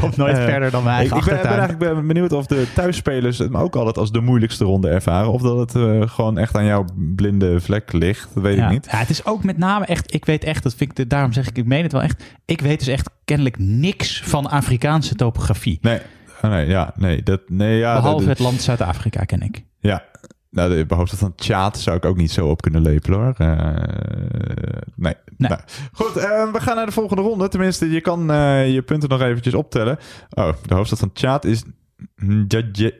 Komt 0.00 0.16
nooit 0.16 0.38
Eh, 0.38 0.44
verder 0.44 0.70
dan 0.70 0.82
mijn 0.82 0.96
eigen 0.96 1.16
ik 1.16 1.24
ben, 1.24 1.40
eigenlijk 1.40 1.78
ben 1.78 2.06
benieuwd 2.06 2.32
of 2.32 2.46
de 2.46 2.66
thuisspelers 2.74 3.38
het 3.38 3.54
ook 3.54 3.76
altijd 3.76 3.98
als 3.98 4.12
de 4.12 4.20
moeilijkste 4.20 4.64
ronde 4.64 4.88
ervaren. 4.88 5.32
Of 5.32 5.42
dat 5.42 5.58
het 5.58 5.74
eh, 5.74 6.00
gewoon 6.08 6.38
echt 6.38 6.56
aan 6.56 6.64
jouw 6.64 6.84
blinde 6.94 7.60
vlek 7.60 7.92
ligt. 7.92 8.28
Dat 8.34 8.42
weet 8.42 8.56
ja. 8.56 8.64
ik 8.64 8.70
niet. 8.70 8.88
Ja, 8.90 8.98
het 8.98 9.10
is 9.10 9.24
ook 9.26 9.44
met 9.44 9.58
name 9.58 9.84
echt, 9.84 10.14
ik 10.14 10.24
weet 10.24 10.44
echt, 10.44 10.62
dat 10.62 10.74
vind 10.74 10.90
ik, 10.90 10.96
de- 10.96 11.06
daarom 11.06 11.32
zeg 11.32 11.48
ik, 11.48 11.56
ik 11.58 11.66
meen 11.66 11.82
het 11.82 11.92
wel 11.92 12.02
echt. 12.02 12.22
Ik 12.44 12.60
weet 12.60 12.78
dus 12.78 12.88
echt 12.88 13.10
kennelijk 13.32 13.58
niks 13.58 14.22
van 14.24 14.46
Afrikaanse 14.50 15.14
topografie. 15.14 15.78
Nee, 15.80 16.00
oh, 16.42 16.50
nee, 16.50 16.66
ja, 16.66 16.92
nee, 16.96 17.22
dat, 17.22 17.40
nee, 17.48 17.78
ja, 17.78 17.94
Behalve 17.94 18.18
dat- 18.18 18.28
het 18.28 18.38
land 18.38 18.62
Zuid-Afrika 18.62 19.24
ken 19.24 19.40
ik. 19.42 19.64
Ja, 19.80 20.04
nou, 20.50 20.76
de 20.76 20.86
behoofd 20.86 21.14
van 21.14 21.34
Tjaat 21.34 21.78
zou 21.78 21.96
ik 21.96 22.04
ook 22.04 22.16
niet 22.16 22.30
zo 22.30 22.48
op 22.48 22.62
kunnen 22.62 22.82
lepelen 22.82 23.18
hoor. 23.18 23.34
Eh, 23.36 23.76
nee. 24.96 25.14
Nou, 25.36 25.60
goed, 25.92 26.16
eh, 26.16 26.52
we 26.52 26.60
gaan 26.60 26.76
naar 26.76 26.86
de 26.86 26.92
volgende 26.92 27.22
ronde. 27.22 27.48
Tenminste, 27.48 27.90
je 27.90 28.00
kan 28.00 28.30
eh, 28.30 28.72
je 28.72 28.82
punten 28.82 29.08
nog 29.08 29.20
eventjes 29.20 29.54
optellen. 29.54 29.98
Oh, 30.30 30.48
de 30.66 30.74
hoofdstad 30.74 30.98
van 30.98 31.12
Tjaat 31.12 31.44
is 31.44 31.62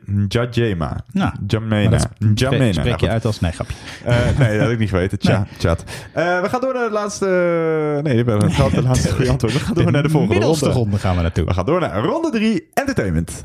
Njajema. 0.06 1.04
Nou, 1.12 1.32
Jamena. 1.46 1.98
Jamena. 2.34 2.72
spreek 2.72 3.00
je 3.00 3.08
uit 3.08 3.24
als 3.24 3.40
nee, 3.40 3.52
grapje. 3.52 3.74
Eh, 4.04 4.38
nee, 4.38 4.52
dat 4.52 4.60
had 4.60 4.70
ik 4.70 4.78
niet 4.78 4.88
geweten. 4.88 5.18
Tja. 5.18 5.46
Eh, 6.12 6.40
we 6.40 6.48
gaan 6.48 6.60
door 6.60 6.74
naar 6.74 6.88
de 6.88 6.92
laatste... 6.92 7.26
Nee, 8.02 8.24
we 8.24 8.30
hebben 8.30 8.52
gehad 8.52 8.70
de 8.80 8.82
laatste 8.82 9.14
goede 9.14 9.30
antwoord. 9.30 9.52
We 9.52 9.60
gaan 9.60 9.74
door 9.74 9.92
naar 9.92 10.02
de 10.02 10.08
volgende 10.08 10.44
ronde. 10.44 10.70
ronde 10.70 10.98
gaan 10.98 11.16
we 11.16 11.22
naartoe. 11.22 11.44
We 11.44 11.54
gaan 11.54 11.66
door 11.66 11.80
naar 11.80 12.04
ronde 12.04 12.30
3, 12.30 12.68
entertainment. 12.74 13.42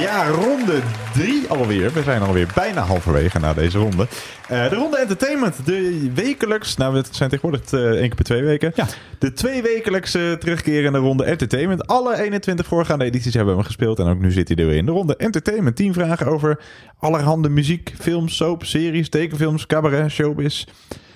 Ja, 0.00 0.26
ronde 0.28 0.80
3 1.12 1.48
alweer. 1.48 1.92
We 1.92 2.02
zijn 2.02 2.22
alweer 2.22 2.48
bijna 2.54 2.80
halverwege 2.82 3.38
na 3.38 3.52
deze 3.54 3.78
ronde. 3.78 4.06
Eh, 4.48 4.68
de 4.68 4.74
ronde 4.76 4.98
entertainment. 4.98 5.66
De 5.66 6.10
wekelijks, 6.14 6.76
nou 6.76 6.94
we 6.94 7.02
zijn 7.10 7.30
tegenwoordig 7.30 7.72
eh, 7.72 7.80
één 7.80 8.00
keer 8.00 8.14
per 8.14 8.24
twee 8.24 8.42
weken. 8.42 8.72
Ja. 8.74 8.86
De 9.18 9.32
twee 9.32 9.62
wekelijkse 9.62 10.36
terugkerende 10.40 10.98
ronde 10.98 11.24
entertainment. 11.24 11.86
Alle 11.86 12.22
21 12.22 12.66
voorgaande 12.66 13.04
edities 13.04 13.34
hebben 13.34 13.52
we 13.54 13.58
hem 13.58 13.68
gespeeld. 13.68 13.98
En 13.98 14.06
ook 14.06 14.18
nu 14.18 14.30
zit 14.30 14.48
hij 14.48 14.56
er 14.56 14.66
weer 14.66 14.76
in. 14.76 14.86
De 14.86 14.92
ronde 14.92 15.16
entertainment. 15.16 15.76
10 15.76 15.92
vragen 15.92 16.26
over 16.26 16.60
allerhande 16.98 17.48
muziek, 17.48 17.94
films, 18.00 18.36
soap, 18.36 18.64
series, 18.64 19.08
tekenfilms, 19.08 19.66
cabaret, 19.66 20.10
showbiz. 20.10 20.64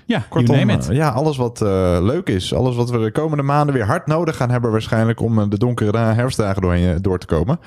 Ja, 0.05 0.27
Kortom, 0.29 0.71
eh, 0.71 0.77
ja, 0.91 1.09
alles 1.09 1.37
wat 1.37 1.61
leuk 2.03 2.29
is. 2.29 2.55
Alles 2.55 2.77
wat 2.77 2.91
we 2.91 2.99
de 2.99 3.13
komende 3.13 3.43
maanden 3.43 3.75
weer 3.75 3.87
hard 3.87 4.07
nodig 4.07 4.37
gaan 4.37 4.51
hebben 4.51 4.71
waarschijnlijk 4.71 5.21
om 5.21 5.51
de 5.51 5.59
donkere 5.59 5.93
da- 5.93 6.15
herfstdagen 6.15 6.63
doorheen, 6.63 7.03
door 7.03 7.19
te 7.19 7.27
komen. 7.27 7.59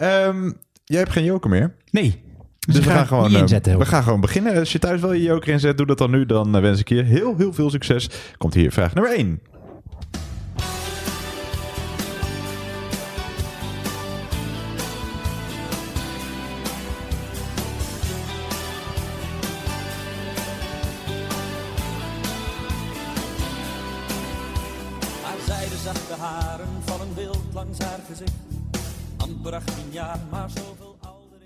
Ehm, 0.00 0.50
jij 0.84 0.98
hebt 0.98 1.12
geen 1.12 1.24
joker 1.24 1.50
meer. 1.50 1.74
Nee. 1.90 2.22
Dus, 2.60 2.76
we, 2.76 2.82
ga 2.82 2.94
gaan 2.94 3.06
gewoon, 3.06 3.34
eh, 3.34 3.40
inzetten, 3.40 3.78
we 3.78 3.86
gaan 3.86 4.02
gewoon 4.02 4.20
beginnen. 4.20 4.58
Als 4.58 4.72
je 4.72 4.78
thuis 4.78 5.00
wel 5.00 5.12
je 5.12 5.22
joker 5.22 5.48
inzet, 5.48 5.76
doe 5.76 5.86
dat 5.86 5.98
dan 5.98 6.10
nu. 6.10 6.26
Dan 6.26 6.54
eh, 6.54 6.60
wens 6.60 6.80
ik 6.80 6.88
je 6.88 7.02
heel, 7.02 7.36
heel 7.36 7.52
veel 7.52 7.70
succes. 7.70 8.08
Komt 8.38 8.54
hier 8.54 8.72
vraag 8.72 8.94
nummer 8.94 9.12
1. 9.12 9.40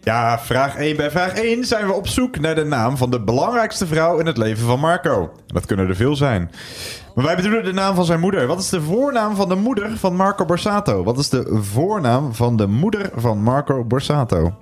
Ja, 0.04 0.38
vraag 0.38 0.76
1. 0.76 0.96
Bij 0.96 1.10
vraag 1.10 1.32
1 1.32 1.64
zijn 1.64 1.86
we 1.86 1.92
op 1.92 2.08
zoek 2.08 2.38
naar 2.40 2.54
de 2.54 2.64
naam 2.64 2.96
van 2.96 3.10
de 3.10 3.20
belangrijkste 3.20 3.86
vrouw 3.86 4.18
in 4.18 4.26
het 4.26 4.36
leven 4.36 4.66
van 4.66 4.80
Marco. 4.80 5.32
Dat 5.46 5.66
kunnen 5.66 5.88
er 5.88 5.96
veel 5.96 6.16
zijn. 6.16 6.50
Maar 7.14 7.24
wij 7.24 7.36
bedoelen 7.36 7.64
de 7.64 7.72
naam 7.72 7.94
van 7.94 8.04
zijn 8.04 8.20
moeder. 8.20 8.46
Wat 8.46 8.58
is 8.58 8.68
de 8.68 8.82
voornaam 8.82 9.36
van 9.36 9.48
de 9.48 9.54
moeder 9.54 9.96
van 9.96 10.16
Marco 10.16 10.44
Borsato? 10.44 11.04
Wat 11.04 11.18
is 11.18 11.28
de 11.28 11.58
voornaam 11.62 12.34
van 12.34 12.56
de 12.56 12.66
moeder 12.66 13.10
van 13.14 13.42
Marco 13.42 13.84
Borsato? 13.84 14.54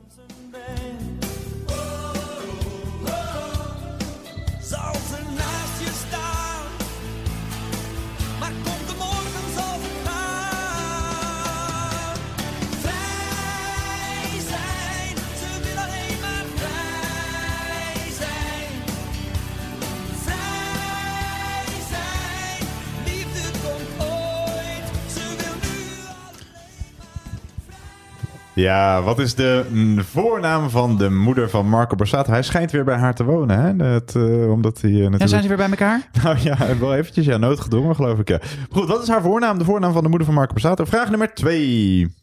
Ja, 28.55 29.03
wat 29.03 29.19
is 29.19 29.35
de 29.35 29.65
voornaam 29.99 30.71
van 30.71 30.97
de 30.97 31.11
moeder 31.11 31.51
van 31.51 31.69
Marco 31.69 31.97
Borsato? 31.97 32.31
Hij 32.31 32.43
schijnt 32.43 32.71
weer 32.71 32.85
bij 32.85 32.97
haar 32.97 33.15
te 33.15 33.25
wonen, 33.25 33.59
hè? 33.59 33.77
Dat, 33.77 34.17
eh, 34.17 34.51
omdat 34.51 34.81
hij 34.81 34.91
eh, 34.91 34.97
natuurlijk... 34.97 35.23
Ja, 35.23 35.27
zijn 35.27 35.43
ze 35.43 35.49
weer 35.49 35.57
bij 35.57 35.69
elkaar? 35.69 36.09
Nou 36.23 36.37
ja, 36.41 36.79
wel 36.79 36.95
eventjes, 36.95 37.25
ja, 37.25 37.37
noodgedwongen 37.37 37.95
geloof 37.95 38.19
ik, 38.19 38.29
ja. 38.29 38.39
Goed, 38.71 38.89
wat 38.89 39.03
is 39.03 39.09
haar 39.09 39.23
voornaam? 39.23 39.59
De 39.59 39.65
voornaam 39.65 39.93
van 39.93 40.03
de 40.03 40.09
moeder 40.09 40.27
van 40.27 40.37
Marco 40.37 40.53
Borsato. 40.53 40.85
Vraag 40.85 41.11
nummer 41.11 41.35
twee. 41.35 42.15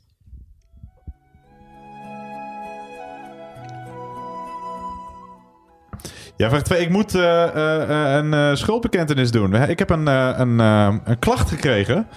Ja, 6.36 6.50
vraag 6.50 6.62
2. 6.62 6.82
Ik 6.82 6.90
moet 6.90 7.16
eh, 7.16 8.16
een 8.16 8.58
schuldbekentenis 8.58 9.32
doen. 9.32 9.56
Ik 9.56 9.80
heb 9.80 9.90
een, 9.90 10.08
een, 10.08 10.60
een 10.60 11.20
klacht 11.20 11.50
gekregen. 11.50 12.08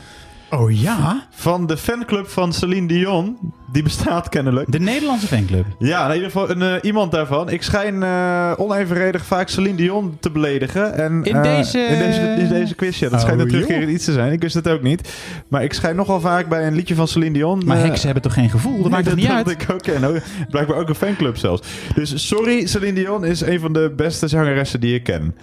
Oh 0.55 0.81
ja? 0.81 1.27
Van 1.31 1.67
de 1.67 1.77
fanclub 1.77 2.29
van 2.29 2.53
Celine 2.53 2.87
Dion. 2.87 3.37
Die 3.73 3.83
bestaat 3.83 4.29
kennelijk. 4.29 4.73
De 4.73 4.81
Nederlandse 4.81 5.27
fanclub? 5.27 5.65
Ja, 5.79 6.07
in 6.09 6.15
ieder 6.15 6.31
geval 6.31 6.51
een, 6.51 6.63
eh, 6.63 6.75
iemand 6.83 7.13
daarvan. 7.13 7.49
Ik 7.51 7.63
schijn 7.63 8.03
eh, 8.03 8.53
onevenredig 8.57 9.25
vaak 9.25 9.49
Celine 9.49 9.77
Dion 9.77 10.17
te 10.21 10.31
beledigen. 10.31 10.95
En, 10.95 11.21
In 11.25 11.35
eh, 11.37 11.43
deze- 11.43 11.79
In 11.79 11.99
deze, 11.99 12.21
in 12.21 12.49
deze 12.49 12.75
quiz, 12.75 12.99
ja. 12.99 13.09
Dat 13.09 13.19
Oh, 13.19 13.21
schijnt 13.25 13.41
een 13.41 13.47
joh. 13.51 13.55
terugkerend 13.61 13.91
iets 13.93 14.05
te 14.05 14.13
zijn. 14.13 14.33
Ik 14.33 14.41
wist 14.41 14.55
het 14.55 14.69
ook 14.69 14.83
niet. 14.83 15.13
Maar 15.49 15.63
ik 15.63 15.73
schijn 15.73 15.97
nogal 15.97 16.21
vaak 16.21 16.49
bij 16.49 16.67
een 16.67 16.75
liedje 16.75 16.95
van 16.95 17.09
Celine 17.09 17.33
Dion... 17.33 17.63
Maar 17.67 17.79
heksen 17.79 18.05
hebben 18.05 18.23
toch 18.23 18.35
geen 18.35 18.51
gevoel? 18.51 18.73
Dat 18.83 18.91
Nee, 18.91 19.03
maakt 19.03 19.15
niet 19.17 19.29
uit? 19.29 19.51
ik 19.51 19.67
ook. 19.73 19.87
En 19.87 20.05
ook- 20.07 20.21
blijkbaar 20.51 20.77
ook 20.77 20.89
een 20.89 20.95
fanclub 20.95 21.37
zelfs. 21.37 21.63
Dus 21.95 22.27
sorry, 22.29 22.67
Celine 22.67 22.93
Dion 22.95 23.25
is 23.25 23.41
een 23.41 23.61
van 23.61 23.73
de 23.73 23.93
beste 23.97 24.29
zangeressen 24.29 24.81
die 24.81 24.95
ik 24.95 25.03
ken. 25.05 25.35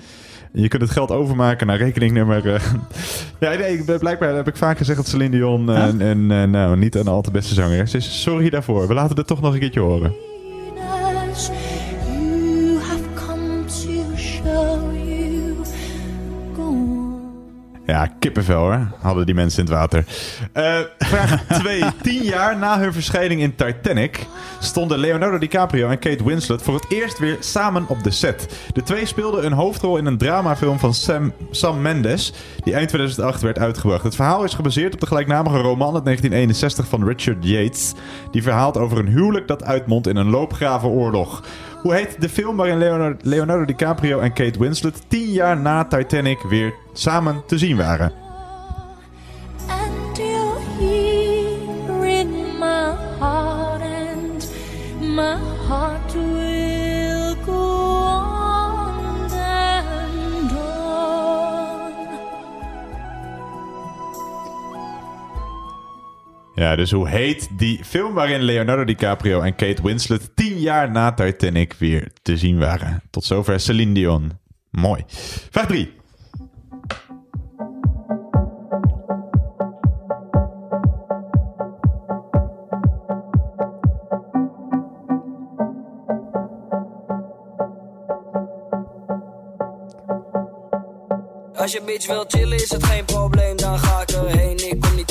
Je 0.52 0.68
kunt 0.68 0.82
het 0.82 0.92
geld 0.92 1.12
overmaken 1.12 1.68
naar 1.68 1.78
rekeningnummer. 1.78 2.54
eh. 2.54 2.62
ja, 3.40 3.54
nee, 3.60 3.78
ik- 3.78 4.00
blijkbaar 4.00 4.36
heb 4.36 4.48
ik 4.48 4.58
vaak 4.58 4.78
gezegd 4.78 4.98
dat 4.98 5.08
Celine 5.08 5.30
Dion 5.30 5.70
eh, 5.70 5.84
en, 5.84 6.02
en, 6.02 6.32
eh, 6.32 6.44
nou, 6.44 6.78
niet 6.78 6.96
een 6.96 7.08
al 7.08 7.22
te 7.22 7.32
beste 7.32 7.54
zangeres 7.54 7.94
is. 7.94 8.22
Sorry 8.22 8.50
daarvoor. 8.50 8.88
We 8.88 8.94
laten 8.94 9.16
het 9.18 9.28
toch 9.28 9.42
nog 9.42 9.54
een 9.54 9.60
keertje 9.60 9.80
horen. 9.80 10.14
Ja, 17.90 18.10
kippenvel 18.20 18.60
hoor, 18.60 18.88
hadden 19.02 19.26
die 19.26 19.36
mensen 19.36 19.60
in 19.60 19.66
het 19.66 19.80
water. 19.80 20.06
Eh, 20.54 20.80
vraag 20.98 21.44
2. 21.62 21.84
Tien 22.02 22.24
jaar 22.24 22.58
na 22.58 22.80
hun 22.80 22.94
verschijning 22.94 23.42
in 23.42 23.56
Titanic 23.56 24.26
stonden 24.60 25.00
Leonardo 25.00 25.38
DiCaprio 25.38 25.90
en 25.90 26.00
Kate 26.00 26.24
Winslet 26.24 26.62
voor 26.62 26.74
het 26.74 26.86
eerst 26.92 27.20
weer 27.20 27.38
samen 27.40 27.86
op 27.88 28.04
de 28.04 28.12
set. 28.12 28.48
De 28.74 28.84
twee 28.84 29.06
speelden 29.06 29.46
een 29.46 29.54
hoofdrol 29.54 29.98
in 29.98 30.06
een 30.06 30.18
dramafilm 30.18 30.80
van 30.80 30.94
Sam, 30.94 31.34
Sam 31.52 31.82
Mendes, 31.82 32.34
die 32.64 32.74
eind 32.74 32.88
2008 32.88 33.42
werd 33.42 33.60
uitgebracht. 33.60 34.04
Het 34.04 34.16
verhaal 34.16 34.44
is 34.44 34.54
gebaseerd 34.54 34.94
op 34.94 35.00
de 35.00 35.08
gelijknamige 35.08 35.58
roman 35.58 35.94
uit 35.94 36.04
1961 36.06 36.88
van 36.88 37.08
Richard 37.08 37.46
Yates, 37.46 37.94
die 38.32 38.44
verhaalt 38.44 38.78
over 38.78 38.98
een 38.98 39.08
huwelijk 39.08 39.48
dat 39.48 39.64
uitmondt 39.64 40.08
in 40.08 40.16
een 40.16 40.30
loopgravenoorlog. 40.30 41.44
Hoe 41.82 41.94
heet 41.94 42.22
de 42.22 42.30
film 42.30 42.58
waarin 42.58 43.18
Leonardo, 43.22 43.66
DiCaprio 43.66 44.20
en 44.20 44.34
Kate 44.34 44.60
Winslet 44.60 45.02
tien 45.08 45.32
jaar 45.32 45.58
na 45.58 45.86
Titanic 45.86 46.42
weer 46.42 46.74
samen 46.94 47.44
te 47.46 47.58
zien 47.58 47.78
waren? 47.78 48.14
Ja, 66.60 66.76
dus 66.76 66.92
hoe 66.92 67.10
heet 67.10 67.50
die 67.58 67.84
film 67.84 68.14
waarin 68.14 68.42
Leonardo 68.42 68.84
DiCaprio 68.84 69.42
en 69.42 69.56
Kate 69.56 69.82
Winslet 69.82 70.36
tien 70.36 70.60
jaar 70.60 70.92
na 70.92 71.14
Titanic 71.14 71.74
weer 71.74 72.12
te 72.22 72.38
zien 72.38 72.60
waren? 72.60 73.02
Tot 73.10 73.24
zover 73.24 73.60
Celine 73.60 73.94
Dion. 73.94 74.32
Mooi. 74.72 75.04
Vraag 75.50 75.66
3. 75.66 75.92
Als 91.54 91.72
je 91.72 91.82
bitch 91.86 92.08
wil 92.08 92.26
chillen 92.28 92.58
is 92.58 92.72
het 92.72 92.84
geen 92.86 93.06
probleem, 93.06 93.58
dan 93.58 93.80
ga 93.80 94.02
ik 94.02 94.10
erheen. 94.10 94.70
Ik 94.72 94.82
kom 94.82 94.96
niet 94.96 95.09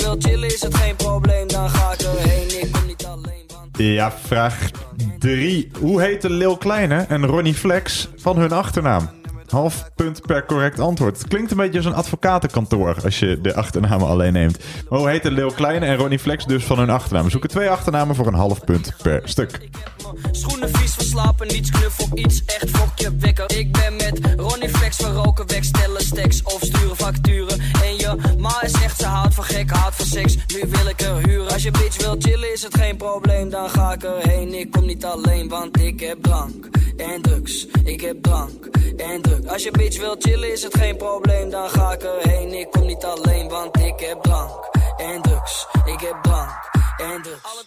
wil 0.00 0.16
chillen 0.18 0.48
is 0.54 0.62
het 0.62 0.74
geen 0.74 0.96
probleem, 0.96 1.48
dan 1.48 1.70
ga 1.70 1.92
ik 1.92 2.00
erheen. 2.00 2.62
Ik 2.62 2.72
kom 2.72 2.86
niet 2.86 3.04
alleen. 3.04 3.46
Ja, 3.72 4.12
vraag 4.12 4.70
3. 5.18 5.70
Hoe 5.80 6.00
heten 6.00 6.30
Lil 6.30 6.56
Kleine 6.56 7.04
en 7.08 7.26
Ronnie 7.26 7.54
Flex 7.54 8.08
van 8.16 8.38
hun 8.38 8.52
achternaam? 8.52 9.10
Half 9.46 9.90
punt 9.94 10.20
per 10.26 10.46
correct 10.46 10.78
antwoord. 10.78 11.18
Het 11.18 11.28
klinkt 11.28 11.50
een 11.50 11.56
beetje 11.56 11.76
als 11.76 11.86
een 11.86 11.94
advocatenkantoor 11.94 12.96
als 13.04 13.18
je 13.18 13.40
de 13.40 13.54
achternamen 13.54 14.08
alleen 14.08 14.32
neemt. 14.32 14.58
Maar 14.88 14.98
hoe 14.98 15.08
heten 15.08 15.32
Lil 15.32 15.52
Kleine 15.52 15.86
en 15.86 15.96
Ronnie 15.96 16.18
Flex 16.18 16.44
dus 16.44 16.64
van 16.64 16.78
hun 16.78 16.90
achternaam? 16.90 17.24
We 17.24 17.30
zoeken 17.30 17.50
twee 17.50 17.68
achternamen 17.68 18.14
voor 18.14 18.26
een 18.26 18.34
half 18.34 18.64
punt 18.64 18.94
per 19.02 19.20
stuk. 19.24 19.68
Schoenen 20.30 20.70
vies 20.76 20.94
verslapen, 20.94 21.46
niets 21.46 21.70
knuffel, 21.70 22.08
iets 22.14 22.44
echt 22.44 22.70
fokje 22.70 23.16
wekker. 23.16 23.58
Ik 23.58 23.72
ben 23.72 23.96
met 23.96 24.20
Ronnie 24.36 24.68
Flex, 24.68 24.96
we 24.96 25.12
roken 25.12 25.46
weg, 25.46 25.64
stellen 25.64 26.02
stacks 26.02 26.42
of 26.42 26.58
sturen 26.60 26.96
facturen. 26.96 27.60
En 28.40 28.46
je 28.46 28.52
ma 28.54 28.62
is 28.62 28.82
echt, 28.82 29.00
ze 29.00 29.06
houdt 29.06 29.34
van 29.34 29.44
gek, 29.44 29.70
houdt 29.70 29.96
van 29.96 30.06
seks, 30.06 30.34
nu 30.34 30.62
wil 30.68 30.88
ik 30.88 31.00
er 31.00 31.28
huren. 31.28 31.52
Als 31.52 31.62
je 31.62 31.70
bitch 31.70 31.96
wil 31.96 32.16
chillen 32.18 32.52
is 32.52 32.62
het 32.62 32.76
geen 32.76 32.96
probleem, 32.96 33.50
dan 33.50 33.70
ga 33.70 33.92
ik 33.92 34.02
erheen. 34.02 34.54
Ik 34.54 34.70
kom 34.70 34.86
niet 34.86 35.04
alleen, 35.04 35.48
want 35.48 35.80
ik 35.80 36.00
heb 36.00 36.22
drank 36.22 36.68
en 36.96 37.22
drugs. 37.22 37.66
Ik 37.84 38.00
heb 38.00 38.22
drank 38.22 38.66
en 38.96 39.22
drugs. 39.22 39.46
Als 39.46 39.62
je 39.62 39.70
bitch 39.70 39.98
wil 39.98 40.16
chillen 40.18 40.52
is 40.52 40.62
het 40.62 40.78
geen 40.78 40.96
probleem, 40.96 41.50
dan 41.50 41.68
ga 41.68 41.92
ik 41.92 42.02
erheen. 42.02 42.52
Ik 42.52 42.70
kom 42.70 42.86
niet 42.86 43.04
alleen, 43.04 43.48
want 43.48 43.76
ik 43.76 44.00
heb 44.00 44.22
drank 44.22 44.68
en 44.96 45.22
drugs. 45.22 45.66
Ik 45.84 46.00
heb 46.00 46.16
drank 46.22 46.70
en 46.96 47.22
drugs. 47.22 47.64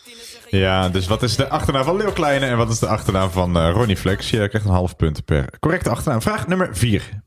Ja, 0.49 0.89
dus 0.89 1.07
wat 1.07 1.23
is 1.23 1.35
de 1.35 1.49
achternaam 1.49 1.83
van 1.83 1.97
Lil 1.97 2.11
Kleine 2.11 2.45
en 2.45 2.57
wat 2.57 2.69
is 2.69 2.79
de 2.79 2.87
achternaam 2.87 3.29
van 3.29 3.57
eh, 3.57 3.71
Ronnie 3.71 3.97
Flex? 3.97 4.29
Je 4.29 4.47
krijgt 4.47 4.67
een 4.67 4.73
half 4.73 4.95
punt 4.95 5.25
per 5.25 5.49
correcte 5.59 5.89
achternaam. 5.89 6.21
Vraag 6.21 6.47
nummer 6.47 6.69
4. 6.71 7.21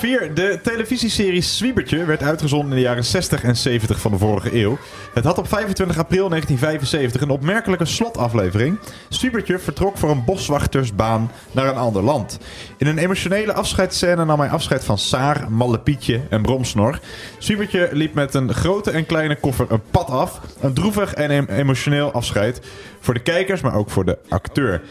4. 0.00 0.34
De 0.34 0.58
televisieserie 0.62 1.40
Swiebertje 1.40 2.04
werd 2.04 2.22
uitgezonden 2.22 2.70
in 2.70 2.76
de 2.76 2.80
jaren 2.80 3.04
60 3.04 3.42
en 3.42 3.56
70 3.56 4.00
van 4.00 4.10
de 4.10 4.18
vorige 4.18 4.54
eeuw. 4.54 4.78
Het 5.14 5.24
had 5.24 5.38
op 5.38 5.48
25 5.48 5.98
april 5.98 6.28
1975 6.28 7.20
een 7.20 7.30
opmerkelijke 7.30 7.84
slotaflevering. 7.84 8.78
Swiebertje 9.08 9.58
vertrok 9.58 9.98
voor 9.98 10.10
een 10.10 10.24
boswachtersbaan 10.24 11.30
naar 11.52 11.66
een 11.66 11.76
ander 11.76 12.02
land. 12.02 12.38
In 12.76 12.86
een 12.86 12.98
emotionele 12.98 13.52
afscheidsscène 13.52 14.24
nam 14.24 14.40
hij 14.40 14.48
afscheid 14.48 14.84
van 14.84 14.98
Saar, 14.98 15.52
Mallepietje 15.52 16.20
en 16.30 16.42
Bromsnor. 16.42 16.98
Swiebertje 17.38 17.88
liep 17.92 18.14
met 18.14 18.34
een 18.34 18.54
grote 18.54 18.90
en 18.90 19.06
kleine 19.06 19.36
koffer 19.36 19.66
een 19.68 19.82
pad 19.90 20.10
af. 20.10 20.40
Een 20.60 20.74
droevig 20.74 21.14
en 21.14 21.30
em- 21.30 21.48
emotioneel 21.48 22.12
afscheid. 22.12 22.60
Voor 23.00 23.14
de 23.14 23.20
kijkers, 23.20 23.60
maar 23.60 23.74
ook 23.74 23.90
voor 23.90 24.04
de 24.04 24.18
acteur. 24.28 24.82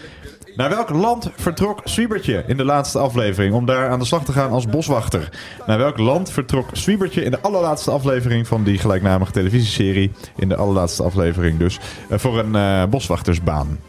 Naar 0.60 0.70
welk 0.70 0.90
land 0.90 1.30
vertrok 1.36 1.82
Swiebertje 1.84 2.44
in 2.48 2.58
de 2.58 2.64
laatste 2.64 3.00
aflevering 3.00 3.54
om 3.54 3.66
daar 3.66 3.90
aan 3.90 4.00
de 4.00 4.06
slag 4.06 4.26
te 4.26 4.32
gaan 4.32 4.52
als 4.52 4.66
boswachter? 4.66 5.30
Naar 5.66 5.78
welk 5.78 5.98
land 5.98 6.32
vertrok 6.32 6.70
Swiebertje 6.72 7.24
in 7.24 7.32
de 7.32 7.40
allerlaatste 7.40 7.92
aflevering 7.92 8.48
van 8.48 8.64
die 8.64 8.78
gelijknamige 8.78 9.32
televisieserie? 9.32 10.12
In 10.36 10.50
de 10.50 10.56
allerlaatste 10.56 11.04
aflevering 11.04 11.58
dus. 11.60 11.80
eh, 12.10 12.20
voor 12.20 12.40
een 12.40 12.56
eh, 12.56 12.86
boswachtersbaan. 12.90 13.80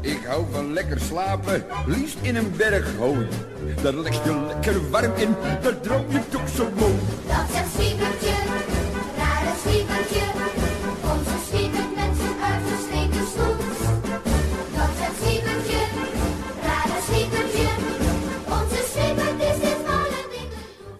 Ik 0.00 0.24
hou 0.26 0.44
van 0.52 0.72
lekker 0.72 1.00
slapen, 1.00 1.64
liefst 1.86 2.18
in 2.22 2.36
een 2.36 2.52
berg 2.56 2.96
hooi. 2.98 3.26
Daar 3.82 3.94
leg 3.94 4.24
je 4.24 4.44
lekker 4.46 4.90
warm 4.90 5.12
in, 5.16 5.34
daar 5.62 5.80
droom 5.80 6.04
je 6.08 6.20
toch 6.30 6.48
zo 6.48 6.68
mooi. 6.78 7.01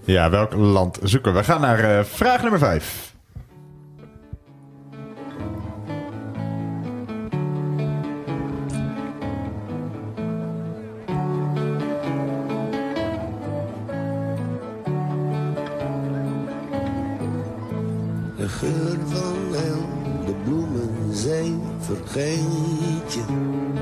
Ja, 0.04 0.30
welk 0.30 0.54
land 0.54 0.98
zoeken 1.02 1.32
we? 1.32 1.38
We 1.38 1.44
gaan 1.44 1.60
naar 1.60 1.98
uh, 1.98 2.04
vraag 2.04 2.42
nummer 2.42 2.58
5. 2.58 3.14
De 18.36 18.48
geur 18.48 18.98
van 19.06 19.54
en 19.54 19.86
de 20.26 20.34
bloemen 20.44 21.16
zijn 21.16 21.60
vergeten. 21.78 23.81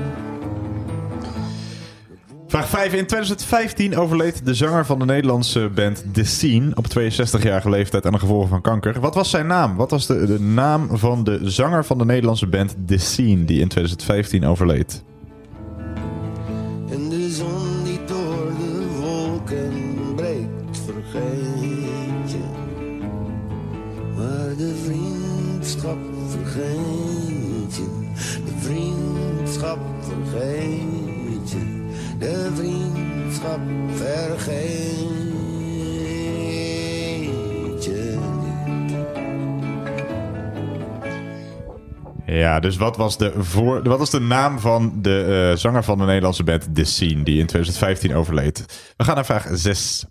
Vraag 2.51 2.69
5. 2.69 2.93
In 2.93 3.05
2015 3.05 3.97
overleed 3.97 4.45
de 4.45 4.53
zanger 4.53 4.85
van 4.85 4.99
de 4.99 5.05
Nederlandse 5.05 5.69
band 5.69 6.03
The 6.13 6.23
Scene 6.23 6.71
op 6.75 6.85
62-jarige 6.85 7.69
leeftijd 7.69 8.05
aan 8.05 8.11
de 8.11 8.19
gevolgen 8.19 8.49
van 8.49 8.61
kanker. 8.61 8.99
Wat 8.99 9.15
was 9.15 9.29
zijn 9.29 9.47
naam? 9.47 9.75
Wat 9.75 9.91
was 9.91 10.07
de, 10.07 10.25
de 10.25 10.39
naam 10.39 10.97
van 10.97 11.23
de 11.23 11.39
zanger 11.43 11.85
van 11.85 11.97
de 11.97 12.05
Nederlandse 12.05 12.47
band 12.47 12.75
The 12.85 12.97
Scene 12.97 13.45
die 13.45 13.59
in 13.59 13.67
2015 13.67 14.45
overleed? 14.45 15.03
Ja, 42.31 42.59
dus 42.59 42.77
wat 42.77 42.97
was 42.97 43.17
de, 43.17 43.33
voor, 43.37 43.83
wat 43.83 43.99
was 43.99 44.09
de 44.09 44.19
naam 44.19 44.59
van 44.59 44.93
de 45.01 45.49
eh, 45.51 45.57
zanger 45.57 45.83
van 45.83 45.97
de 45.97 46.05
Nederlandse 46.05 46.43
band 46.43 46.75
The 46.75 46.83
Scene 46.83 47.23
die 47.23 47.39
in 47.39 47.45
2015 47.45 48.15
overleed? 48.15 48.65
We 48.97 49.03
gaan 49.03 49.15
naar 49.15 49.25
vraag 49.25 49.47
6. 49.51 50.05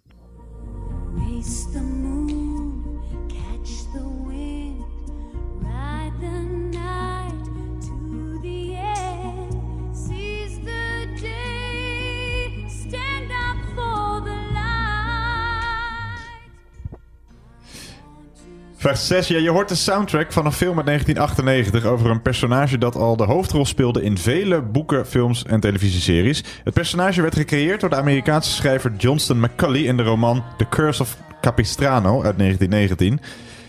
Vraag 18.80 18.98
6. 18.98 19.28
Ja, 19.28 19.38
je 19.38 19.50
hoort 19.50 19.68
de 19.68 19.74
soundtrack 19.74 20.32
van 20.32 20.46
een 20.46 20.52
film 20.52 20.76
uit 20.76 20.86
1998 20.86 21.90
over 21.90 22.10
een 22.10 22.22
personage 22.22 22.78
dat 22.78 22.96
al 22.96 23.16
de 23.16 23.24
hoofdrol 23.24 23.64
speelde 23.64 24.02
in 24.02 24.18
vele 24.18 24.62
boeken, 24.62 25.06
films 25.06 25.44
en 25.44 25.60
televisieseries. 25.60 26.44
Het 26.64 26.74
personage 26.74 27.22
werd 27.22 27.34
gecreëerd 27.34 27.80
door 27.80 27.90
de 27.90 27.96
Amerikaanse 27.96 28.50
schrijver 28.50 28.92
Johnston 28.96 29.40
McCulley 29.40 29.80
in 29.80 29.96
de 29.96 30.02
roman 30.02 30.44
The 30.56 30.68
Curse 30.68 31.02
of 31.02 31.16
Capistrano 31.40 32.22
uit 32.22 32.38
1919. 32.38 33.20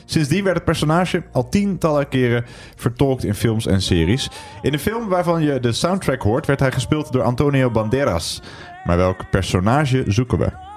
Sindsdien 0.05 0.43
werd 0.43 0.55
het 0.55 0.65
personage 0.65 1.23
al 1.31 1.49
tientallen 1.49 2.07
keren 2.07 2.45
vertolkt 2.75 3.23
in 3.23 3.35
films 3.35 3.65
en 3.65 3.81
series. 3.81 4.29
In 4.61 4.71
de 4.71 4.79
film 4.79 5.07
waarvan 5.07 5.41
je 5.43 5.59
de 5.59 5.71
soundtrack 5.71 6.21
hoort, 6.21 6.45
werd 6.45 6.59
hij 6.59 6.71
gespeeld 6.71 7.11
door 7.11 7.23
Antonio 7.23 7.71
Banderas. 7.71 8.41
Maar 8.83 8.97
welk 8.97 9.29
personage 9.29 10.03
zoeken 10.07 10.37
we? 10.37 10.70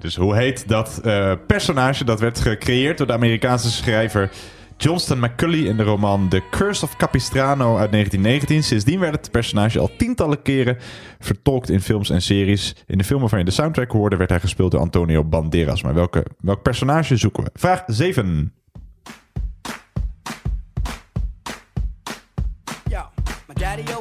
Dus 0.00 0.16
hoe 0.16 0.36
heet 0.36 0.68
dat 0.68 1.00
eh, 1.04 1.32
personage? 1.46 2.04
Dat 2.04 2.20
werd 2.20 2.40
gecreëerd 2.40 2.98
door 2.98 3.06
de 3.06 3.12
Amerikaanse 3.12 3.70
schrijver 3.70 4.30
Johnston 4.76 5.18
McCulley 5.18 5.58
in 5.58 5.76
de 5.76 5.82
roman 5.82 6.28
The 6.28 6.42
Curse 6.50 6.84
of 6.84 6.96
Capistrano 6.96 7.76
uit 7.76 7.92
1919. 7.92 8.62
Sindsdien 8.62 9.00
werd 9.00 9.14
het 9.14 9.30
personage 9.30 9.78
al 9.78 9.90
tientallen 9.96 10.42
keren 10.42 10.76
vertolkt 11.18 11.70
in 11.70 11.80
films 11.80 12.10
en 12.10 12.22
series. 12.22 12.74
In 12.86 12.98
de 12.98 13.04
film 13.04 13.20
waarvan 13.20 13.38
je 13.38 13.44
de 13.44 13.50
soundtrack 13.50 13.90
hoorde 13.90 14.16
werd 14.16 14.30
hij 14.30 14.40
gespeeld 14.40 14.70
door 14.70 14.80
Antonio 14.80 15.24
Banderas. 15.24 15.82
Maar 15.82 15.94
welke, 15.94 16.24
welk 16.40 16.62
personage 16.62 17.16
zoeken 17.16 17.44
we? 17.44 17.50
Vraag 17.54 17.82
7. 17.86 18.52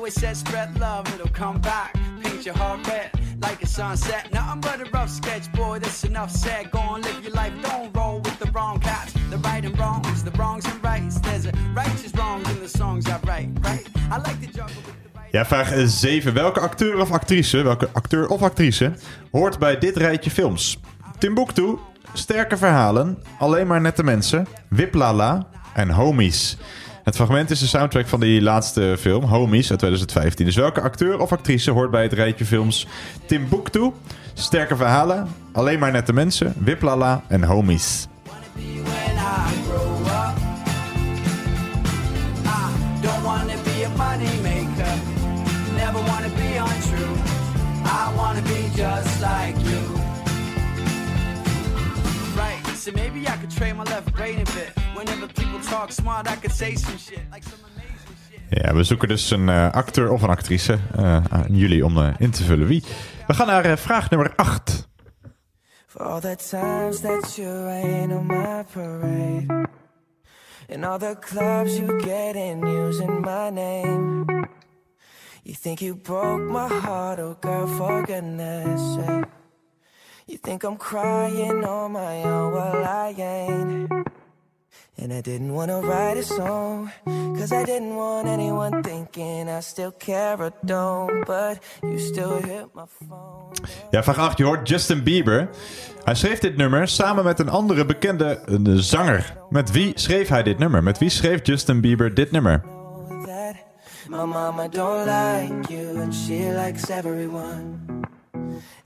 Always 0.09 0.21
said 0.21 0.37
spread 0.37 0.79
love, 0.79 1.05
it'll 1.13 1.27
come 1.29 1.59
back. 1.61 1.93
Paint 2.23 2.45
your 2.45 2.55
heart 2.55 2.87
red 2.87 3.11
like 3.41 3.61
a 3.61 3.67
sunset. 3.67 4.31
Nothing 4.31 4.61
but 4.61 4.81
a 4.81 4.89
rough 4.91 5.09
sketch, 5.09 5.51
boy, 5.53 5.79
that's 5.79 6.03
enough 6.03 6.31
said. 6.31 6.71
Go 6.71 6.79
on, 6.79 7.01
live 7.01 7.23
your 7.23 7.33
life, 7.33 7.53
don't 7.61 7.95
roll 7.95 8.19
with 8.19 8.39
the 8.39 8.51
wrong 8.51 8.79
cats. 8.79 9.13
The 9.29 9.37
right 9.37 9.63
and 9.63 9.77
wrongs, 9.77 10.23
the 10.23 10.31
wrongs 10.31 10.65
and 10.65 10.83
rights. 10.83 11.19
There's 11.19 11.45
a 11.45 11.51
righteous 11.75 12.11
wrongs 12.15 12.49
in 12.49 12.59
the 12.59 12.67
songs 12.67 13.07
I 13.07 13.19
write, 13.27 13.49
right? 13.61 13.87
I 14.09 14.17
like 14.17 14.39
to 14.39 14.47
juggle 14.47 14.81
with 14.85 14.95
the. 15.03 15.09
Ja, 15.31 15.45
vraag 15.45 15.89
7. 15.89 16.33
Welke 16.33 16.59
acteur 16.59 16.99
of 16.99 17.11
actrice, 17.11 17.61
welke 17.61 17.89
acteur 17.93 18.27
of 18.27 18.41
actrice 18.41 18.93
hoort 19.31 19.59
bij 19.59 19.77
dit 19.77 19.97
rijtje 19.97 20.31
films? 20.31 20.79
Timbuktu, 21.17 21.77
Sterke 22.13 22.57
Verhalen, 22.57 23.17
Alleen 23.39 23.67
maar 23.67 23.81
Nette 23.81 24.03
Mensen, 24.03 24.47
Wiplala 24.69 25.47
en 25.73 25.89
Homies. 25.89 26.57
Het 27.09 27.17
fragment 27.17 27.49
is 27.49 27.59
de 27.59 27.67
soundtrack 27.67 28.07
van 28.07 28.19
die 28.19 28.41
laatste 28.41 28.95
film, 28.99 29.23
Homies, 29.23 29.69
uit 29.69 29.79
2015. 29.79 30.45
Dus 30.45 30.55
welke 30.55 30.81
acteur 30.81 31.19
of 31.19 31.31
actrice 31.31 31.71
hoort 31.71 31.91
bij 31.91 32.03
het 32.03 32.13
rijtje 32.13 32.45
films 32.45 32.87
Timbuktu, 33.25 33.91
Sterke 34.33 34.75
Verhalen, 34.75 35.27
Alleen 35.51 35.79
maar 35.79 35.91
Nette 35.91 36.13
Mensen, 36.13 36.53
Wiplala 36.57 37.23
en 37.27 37.43
Homies? 37.43 38.07
Right, 52.35 52.77
so 52.77 52.91
maybe 52.91 53.19
I 53.19 53.23
could 53.23 53.55
train 53.55 53.75
my 53.75 53.83
left 53.83 54.11
brain. 54.11 54.78
Whenever 54.99 55.27
people 55.27 55.59
talk 55.61 55.91
smart, 55.91 56.27
I 56.27 56.35
could 56.35 56.51
say 56.51 56.75
some 56.75 56.97
shit. 56.97 57.21
Like 57.31 57.43
some 57.43 57.69
Ja, 58.49 58.73
we 58.73 58.83
zoeken 58.83 59.07
dus 59.07 59.31
een 59.31 59.49
eh, 59.49 59.71
acteur 59.71 60.11
of 60.11 60.21
een 60.21 60.29
actrice 60.29 60.79
eh, 60.95 61.23
aan 61.29 61.45
jullie 61.49 61.85
om 61.85 61.97
eh, 61.97 62.13
in 62.17 62.31
te 62.31 62.43
vullen 62.43 62.67
wie. 62.67 62.83
We 63.27 63.33
gaan 63.33 63.47
naar 63.47 63.77
vraag 63.77 64.09
nummer 64.09 64.33
8. 64.35 64.87
For 65.87 66.01
all 66.01 66.19
the 66.19 66.35
times 66.49 66.99
that 66.99 67.35
you 67.35 67.63
rain 67.63 68.11
on 68.11 68.25
my 68.25 68.63
parade 68.73 69.67
And 70.73 70.85
all 70.85 70.97
the 70.99 71.17
clubs 71.19 71.77
you 71.77 71.99
get 71.99 72.35
in 72.35 72.67
using 72.67 73.21
my 73.21 73.49
name 73.51 74.25
You 75.43 75.55
think 75.61 75.79
you 75.79 75.95
broke 75.95 76.41
my 76.41 76.79
heart, 76.79 77.19
oh 77.19 77.35
girl, 77.39 77.67
for 77.67 78.05
goodness 78.05 78.93
sake 78.93 79.27
You 80.25 80.37
think 80.41 80.63
I'm 80.63 80.77
crying 80.77 81.65
on 81.65 81.91
my 81.91 82.23
own, 82.23 82.51
well 82.53 82.83
I 82.85 83.13
ain't 83.17 84.08
And 85.01 85.11
I 85.11 85.21
didn't 85.21 85.53
wanna 85.53 85.79
write 85.79 86.17
a 86.17 86.23
song 86.23 86.91
Cause 87.05 87.51
I 87.51 87.63
didn't 87.63 87.95
want 87.95 88.27
anyone 88.27 88.83
thinking 88.83 89.49
I 89.49 89.61
still 89.61 89.93
care 89.97 90.37
or 90.41 90.51
don't 90.65 91.25
But 91.25 91.63
you 91.81 91.99
still 91.99 92.41
hit 92.41 92.65
my 92.73 92.85
phone 92.99 93.39
Ja, 93.91 94.03
vraag 94.03 94.17
8. 94.17 94.37
Je 94.37 94.43
hoort 94.43 94.69
Justin 94.69 95.03
Bieber. 95.03 95.49
Hij 96.03 96.15
schreef 96.15 96.39
dit 96.39 96.57
nummer 96.57 96.87
samen 96.87 97.23
met 97.23 97.39
een 97.39 97.49
andere 97.49 97.85
bekende 97.85 98.39
eh, 98.47 98.55
zanger. 98.75 99.37
Met 99.49 99.71
wie 99.71 99.91
schreef 99.95 100.27
hij 100.27 100.43
dit 100.43 100.57
nummer? 100.57 100.83
Met 100.83 100.97
wie 100.97 101.09
schreef 101.09 101.39
Justin 101.45 101.81
Bieber 101.81 102.13
dit 102.13 102.31
nummer? 102.31 102.63
my 104.09 104.25
mama 104.25 104.67
don't 104.67 105.05
like 105.05 105.69
you 105.69 106.01
and 106.01 106.13
she 106.13 106.51
likes 106.51 106.89
everyone. 106.89 108.07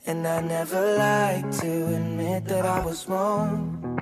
And 0.05 0.27
I 0.27 0.41
never 0.41 0.81
like 0.97 1.49
to 1.61 1.95
admit 1.95 2.45
that 2.49 2.65
I 2.65 2.83
was 2.83 3.07
wrong. 3.07 4.01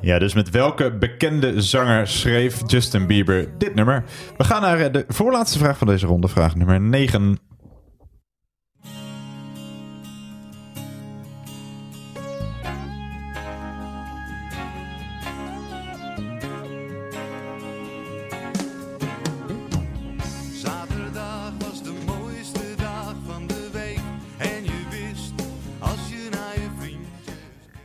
Ja, 0.00 0.18
dus 0.18 0.34
met 0.34 0.50
welke 0.50 0.92
bekende 0.92 1.62
zanger 1.62 2.08
schreef 2.08 2.60
Justin 2.66 3.06
Bieber 3.06 3.48
dit 3.58 3.74
nummer? 3.74 4.04
We 4.36 4.44
gaan 4.44 4.62
naar 4.62 4.80
eh, 4.80 4.92
de 4.92 5.04
voorlaatste 5.08 5.58
vraag 5.58 5.78
van 5.78 5.86
deze 5.86 6.06
ronde, 6.06 6.28
vraag 6.28 6.54
nummer 6.56 6.80
9. 6.80 7.38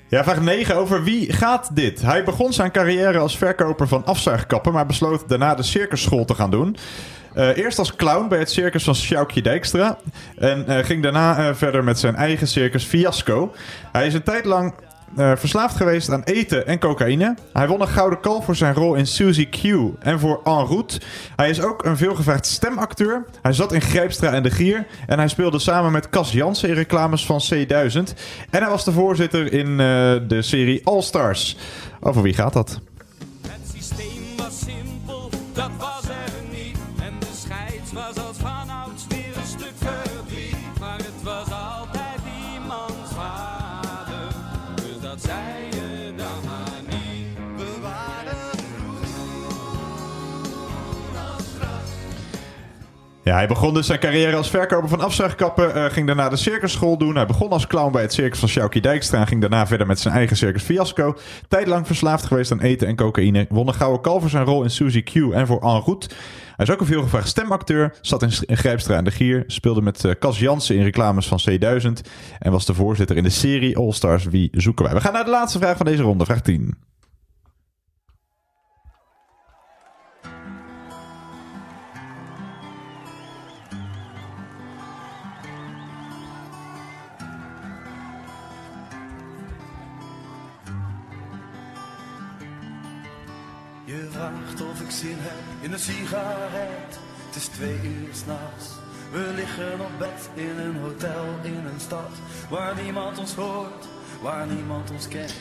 Ja, 0.08 0.24
vraag 0.24 0.42
9. 0.42 0.76
Over 0.76 1.04
wie 1.04 1.34
gaat 1.34 1.76
dit? 1.76 2.02
Hij 2.02 2.24
begon 2.24 2.54
zijn 2.54 2.72
carrière 2.72 3.18
als 3.18 3.38
verkoper 3.38 3.88
van 3.88 4.06
afzuigkappen, 4.06 4.74
maar 4.74 4.86
besloot 4.86 5.30
daarna 5.30 5.56
de 5.56 5.64
circusschool 5.64 6.26
te 6.26 6.36
gaan 6.36 6.52
doen. 6.52 6.78
Eh, 7.34 7.58
eerst 7.58 7.80
als 7.80 7.96
clown 7.96 8.28
bij 8.28 8.40
het 8.40 8.52
circus 8.52 8.84
van 8.84 8.96
Sjoukje 8.96 9.42
Dijkstra. 9.42 9.98
En 10.38 10.68
eh, 10.68 10.86
ging 10.86 11.04
daarna 11.04 11.38
eh, 11.38 11.56
verder 11.56 11.84
met 11.84 12.00
zijn 12.00 12.16
eigen 12.16 12.48
circus 12.48 12.84
Fiasco. 12.84 13.54
Hij 13.92 14.08
is 14.08 14.14
een 14.14 14.24
tijd 14.24 14.46
lang 14.46 14.74
eh, 15.16 15.32
verslaafd 15.36 15.76
geweest 15.76 16.12
aan 16.12 16.24
eten 16.24 16.68
en 16.68 16.80
cocaïne. 16.80 17.36
Hij 17.54 17.68
won 17.68 17.82
een 17.82 17.88
gouden 17.88 18.20
kalf 18.20 18.46
voor 18.46 18.56
zijn 18.56 18.74
rol 18.74 18.96
in 18.96 19.08
Suzy 19.08 19.50
Q 19.50 19.64
en 20.00 20.20
voor 20.20 20.42
En 20.44 20.66
Route. 20.66 21.00
Hij 21.36 21.50
is 21.50 21.62
ook 21.62 21.86
een 21.86 21.98
veelgevraagd 21.98 22.46
stemacteur. 22.46 23.26
Hij 23.42 23.54
zat 23.54 23.74
in 23.74 23.82
Grijpstra 23.82 24.32
en 24.32 24.44
De 24.44 24.52
Gier. 24.52 24.86
En 25.08 25.18
hij 25.18 25.28
speelde 25.28 25.60
samen 25.60 25.92
met 25.92 26.10
Cas 26.10 26.32
Jansen 26.32 26.70
in 26.70 26.76
reclames 26.76 27.26
van 27.26 27.42
C1000. 27.54 28.14
En 28.50 28.62
hij 28.62 28.70
was 28.70 28.86
de 28.86 28.92
voorzitter 28.92 29.54
in 29.54 29.70
eh, 29.70 29.78
de 30.28 30.42
serie 30.42 30.82
All 30.84 31.02
Stars. 31.02 31.58
Over 32.00 32.22
wie 32.22 32.34
gaat 32.34 32.54
dat? 32.54 32.80
Ja, 53.26 53.36
hij 53.36 53.48
begon 53.48 53.74
dus 53.74 53.86
zijn 53.86 54.00
carrière 54.00 54.36
als 54.36 54.50
verkoper 54.50 54.90
van 54.90 55.02
afzuigkappen. 55.02 55.76
eh, 55.76 55.92
ging 55.92 56.08
daarna 56.08 56.30
de 56.30 56.36
circusschool 56.36 56.98
doen. 56.98 57.16
Hij 57.16 57.26
begon 57.26 57.50
als 57.50 57.68
clown 57.68 57.92
bij 57.92 58.02
het 58.02 58.14
circus 58.14 58.40
van 58.40 58.50
Sjoukie 58.50 58.82
Dijkstra. 58.82 59.20
En 59.20 59.28
ging 59.28 59.42
daarna 59.42 59.68
verder 59.68 59.88
met 59.88 60.00
zijn 60.00 60.14
eigen 60.14 60.38
circus 60.38 60.64
Fiasco. 60.64 61.18
Tijdlang 61.48 61.88
verslaafd 61.88 62.26
geweest 62.26 62.52
aan 62.52 62.62
eten 62.62 62.88
en 62.88 62.96
cocaïne. 62.96 63.46
Won 63.50 63.68
een 63.68 63.74
gouden 63.74 64.02
kalf 64.02 64.22
voor 64.22 64.30
zijn 64.30 64.46
rol 64.46 64.64
in 64.64 64.70
Suzy 64.70 65.04
Q 65.04 65.16
en 65.16 65.48
voor 65.48 65.60
En. 65.60 66.16
Hij 66.56 66.66
is 66.66 66.72
ook 66.72 66.80
een 66.80 66.86
veelgevraagd 66.86 67.28
stemacteur. 67.28 67.94
Zat 68.02 68.22
in, 68.22 68.58
Grijpstra 68.58 68.98
en 68.98 69.04
de 69.04 69.12
Gier. 69.12 69.44
Speelde 69.48 69.82
met 69.82 70.06
eh, 70.06 70.12
Cas 70.20 70.40
Jansen 70.40 70.76
in 70.76 70.84
reclames 70.84 71.28
van 71.28 71.40
C1000. 71.50 72.10
En 72.40 72.52
was 72.52 72.66
de 72.66 72.74
voorzitter 72.74 73.18
in 73.18 73.24
de 73.24 73.30
serie 73.30 73.78
All 73.78 73.92
Stars. 73.92 74.26
Wie 74.26 74.50
zoeken 74.52 74.86
wij? 74.86 74.94
We 74.94 75.02
gaan 75.02 75.14
naar 75.14 75.26
de 75.26 75.30
laatste 75.30 75.60
vraag 75.60 75.78
van 75.78 75.86
deze 75.86 76.02
ronde. 76.02 76.26
Vraag 76.26 76.42
10. 76.42 76.76
Vraagt 94.16 94.62
of 94.62 94.82
ik 94.82 94.92
zin 94.92 95.18
heb 95.18 95.42
in 95.62 95.74
een 95.74 95.80
sigaret. 95.80 96.92
Het 97.26 97.36
is 97.36 97.46
twee 97.46 97.80
uur 97.84 98.14
s'nachts. 98.14 98.66
We 99.12 99.32
liggen 99.36 99.80
op 99.80 99.92
bed 100.00 100.30
in 100.34 100.60
een 100.66 100.76
hotel 100.76 101.26
in 101.42 101.66
een 101.74 101.80
stad 101.80 102.12
waar 102.50 102.74
niemand 102.84 103.20
ons 103.20 103.34
hoort, 103.34 103.88
waar 104.22 104.48
niemand 104.48 104.92
ons 104.92 105.08
kent. 105.08 105.36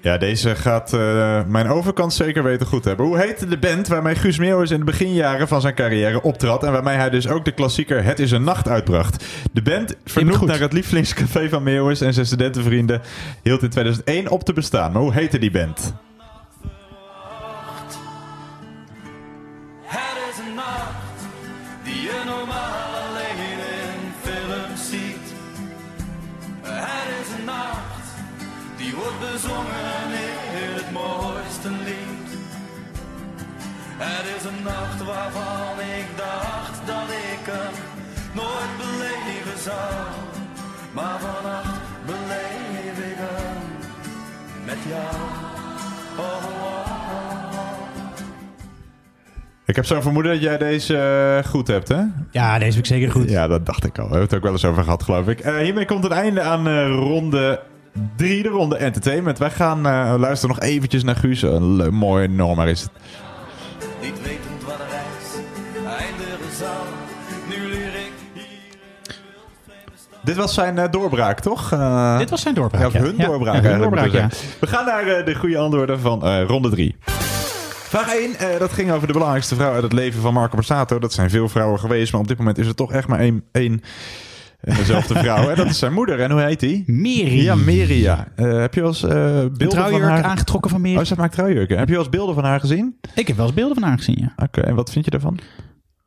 Ja, 0.00 0.18
deze 0.18 0.54
gaat 0.54 0.92
eh, 0.92 1.44
mijn 1.46 1.68
overkant 1.68 2.12
zeker 2.12 2.42
weten 2.42 2.66
goed 2.66 2.84
hebben. 2.84 3.06
Hoe 3.06 3.18
heette 3.18 3.46
de 3.46 3.58
band 3.58 3.88
waarmee 3.88 4.14
Guus 4.14 4.38
Meeuwis 4.38 4.70
in 4.70 4.78
de 4.78 4.84
beginjaren 4.84 5.48
van 5.48 5.60
zijn 5.60 5.74
carrière 5.74 6.22
optrad... 6.22 6.64
en 6.64 6.72
waarmee 6.72 6.96
hij 6.96 7.10
dus 7.10 7.28
ook 7.28 7.44
de 7.44 7.52
klassieker 7.52 8.04
Het 8.04 8.18
is 8.18 8.30
een 8.30 8.44
Nacht 8.44 8.68
uitbracht? 8.68 9.24
De 9.52 9.62
band, 9.62 9.96
vernoemd 10.04 10.44
naar 10.44 10.60
het 10.60 10.72
lievelingscafé 10.72 11.48
van 11.48 11.62
Meeuwis 11.62 12.00
en 12.00 12.14
zijn 12.14 12.26
studentenvrienden... 12.26 13.00
hield 13.42 13.62
in 13.62 13.70
2001 13.70 14.28
op 14.28 14.44
te 14.44 14.52
bestaan. 14.52 14.92
Maar 14.92 15.02
hoe 15.02 15.12
heette 15.12 15.38
die 15.38 15.50
band? 15.50 15.94
Maar 40.92 41.20
vannacht 41.20 41.80
beleef 42.06 42.98
ik 42.98 43.16
hem 43.16 43.62
met 44.64 44.78
jou. 44.88 45.14
Oh, 46.18 46.24
oh, 46.24 46.62
oh, 46.62 47.52
oh. 47.52 47.82
Ik 49.66 49.76
heb 49.76 49.84
zo'n 49.84 50.02
vermoeden 50.02 50.32
dat 50.32 50.42
jij 50.42 50.58
deze 50.58 50.96
eh, 50.96 51.50
goed 51.50 51.66
hebt, 51.66 51.88
hè? 51.88 52.02
Ja, 52.30 52.58
deze 52.58 52.70
heb 52.70 52.78
ik 52.78 52.86
zeker 52.86 53.10
goed. 53.10 53.30
Ja, 53.30 53.46
dat 53.46 53.66
dacht 53.66 53.84
ik 53.84 53.98
al. 53.98 54.04
We 54.04 54.10
hebben 54.10 54.28
het 54.28 54.34
ook 54.34 54.42
wel 54.42 54.52
eens 54.52 54.64
over 54.64 54.82
gehad, 54.82 55.02
geloof 55.02 55.28
ik. 55.28 55.40
Eh, 55.40 55.56
hiermee 55.56 55.84
komt 55.84 56.02
het 56.02 56.12
einde 56.12 56.40
aan 56.40 56.68
eh, 56.68 56.86
ronde 56.86 57.60
3, 58.16 58.42
de 58.42 58.48
ronde 58.48 58.76
entertainment. 58.76 59.38
Wij 59.38 59.50
gaan 59.50 59.86
eh, 59.86 60.14
luisteren 60.18 60.56
nog 60.56 60.64
eventjes 60.64 61.04
naar 61.04 61.16
Guus. 61.16 61.42
Een 61.42 61.76
leuk, 61.76 61.90
mooi 61.90 62.28
nummer 62.28 62.68
is 62.68 62.80
het. 62.80 62.90
Dit 70.24 70.36
was 70.36 70.54
zijn 70.54 70.78
eh, 70.78 70.90
doorbraak, 70.90 71.40
toch? 71.40 71.72
Eh, 71.72 72.18
Dit 72.18 72.30
was 72.30 72.40
zijn 72.42 72.54
doorbraak, 72.54 72.80
Ja, 72.80 72.86
of 72.86 72.92
ja. 72.92 73.00
hun 73.00 73.16
doorbraak. 73.16 73.62
ja, 73.62 73.70
hun 73.70 73.80
doorbraak. 73.80 74.10
We 74.60 74.66
gaan 74.66 74.84
naar 74.84 75.06
eh, 75.06 75.24
de 75.26 75.34
goede 75.34 75.58
antwoorden 75.58 76.00
van 76.00 76.24
eh, 76.24 76.44
ronde 76.46 76.68
3. 76.70 76.96
Vraag 77.04 78.14
1, 78.14 78.34
eh, 78.38 78.58
dat 78.58 78.72
ging 78.72 78.90
over 78.92 79.06
de 79.06 79.12
belangrijkste 79.12 79.54
vrouw 79.54 79.72
uit 79.72 79.82
het 79.82 79.92
leven 79.92 80.20
van 80.22 80.32
Marco 80.32 80.54
Borsato. 80.54 80.98
Dat 80.98 81.12
zijn 81.12 81.30
veel 81.30 81.48
vrouwen 81.48 81.80
geweest, 81.80 82.12
maar 82.12 82.20
op 82.20 82.28
dit 82.28 82.38
moment 82.38 82.58
is 82.58 82.66
er 82.66 82.74
toch 82.74 82.92
echt 82.92 83.08
maar 83.08 83.18
één, 83.18 83.44
één 83.52 83.80
dezelfde 84.60 85.14
vrouw. 85.24 85.48
En 85.50 85.56
dat 85.56 85.66
is 85.66 85.78
zijn 85.78 85.92
moeder. 85.92 86.20
En 86.20 86.30
hoe 86.30 86.40
heet 86.40 86.60
die? 86.60 86.82
Meri. 86.86 87.42
Ja, 87.42 87.54
Meri, 87.54 88.00
ja. 88.02 88.26
Eh, 88.36 88.58
heb 88.60 88.74
je 88.74 88.80
wel 88.80 88.88
eens 88.90 89.02
eh, 89.02 89.10
beelden 89.52 89.90
van 89.90 90.00
haar... 90.02 90.22
aangetrokken 90.22 90.70
van 90.70 90.80
Meri. 90.80 90.98
Oh, 90.98 91.04
ze 91.04 91.14
maakt 91.16 91.32
trouwjurken. 91.32 91.78
Heb 91.78 91.86
je 91.88 91.94
wel 91.94 92.02
eens 92.02 92.12
beelden 92.12 92.34
van 92.34 92.44
haar 92.44 92.60
gezien? 92.60 92.96
Ik 93.14 93.26
heb 93.26 93.36
wel 93.36 93.46
eens 93.46 93.54
beelden 93.54 93.74
van 93.74 93.88
haar 93.88 93.98
gezien, 93.98 94.18
ja. 94.20 94.44
Oké, 94.44 94.60
en 94.60 94.74
wat 94.74 94.90
vind 94.90 95.04
je 95.04 95.10
daarvan? 95.10 95.38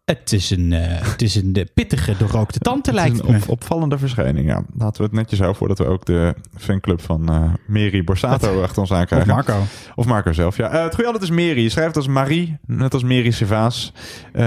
Het 0.05 0.31
is 0.31 0.49
een, 0.49 0.73
eh, 0.73 1.07
het 1.11 1.21
is 1.21 1.35
een 1.35 1.53
eh, 1.53 1.63
pittige, 1.73 2.17
doorrookte 2.17 2.59
tante, 2.59 2.89
Het 2.89 2.99
is 2.99 3.05
lijkt 3.05 3.19
een 3.27 3.31
me. 3.31 3.37
op- 3.41 3.49
opvallende 3.49 3.97
verschijning, 3.97 4.47
ja. 4.47 4.63
Laten 4.77 4.97
we 5.01 5.03
het 5.07 5.11
netjes 5.15 5.39
houden 5.39 5.57
voordat 5.59 5.77
we 5.77 5.85
ook 5.85 6.05
de 6.05 6.35
fanclub 6.57 7.01
van 7.01 7.29
eh 7.29 7.53
Meri 7.67 8.03
Borsato 8.03 8.61
achter 8.61 8.81
ons 8.81 8.91
aankrijgen. 8.91 9.29
Of 9.29 9.35
Marco. 9.35 9.61
Of 9.95 10.05
Marco 10.05 10.33
zelf, 10.33 10.57
ja. 10.57 10.69
Het 10.71 10.93
goede 10.95 11.09
antwoord 11.09 11.21
is 11.29 11.29
Meri. 11.35 11.61
Je 11.61 11.69
schrijft 11.69 11.95
als 11.95 12.07
Marie, 12.07 12.57
net 12.65 12.93
als 12.93 13.03
Meri 13.03 13.31
Servaas. 13.31 13.93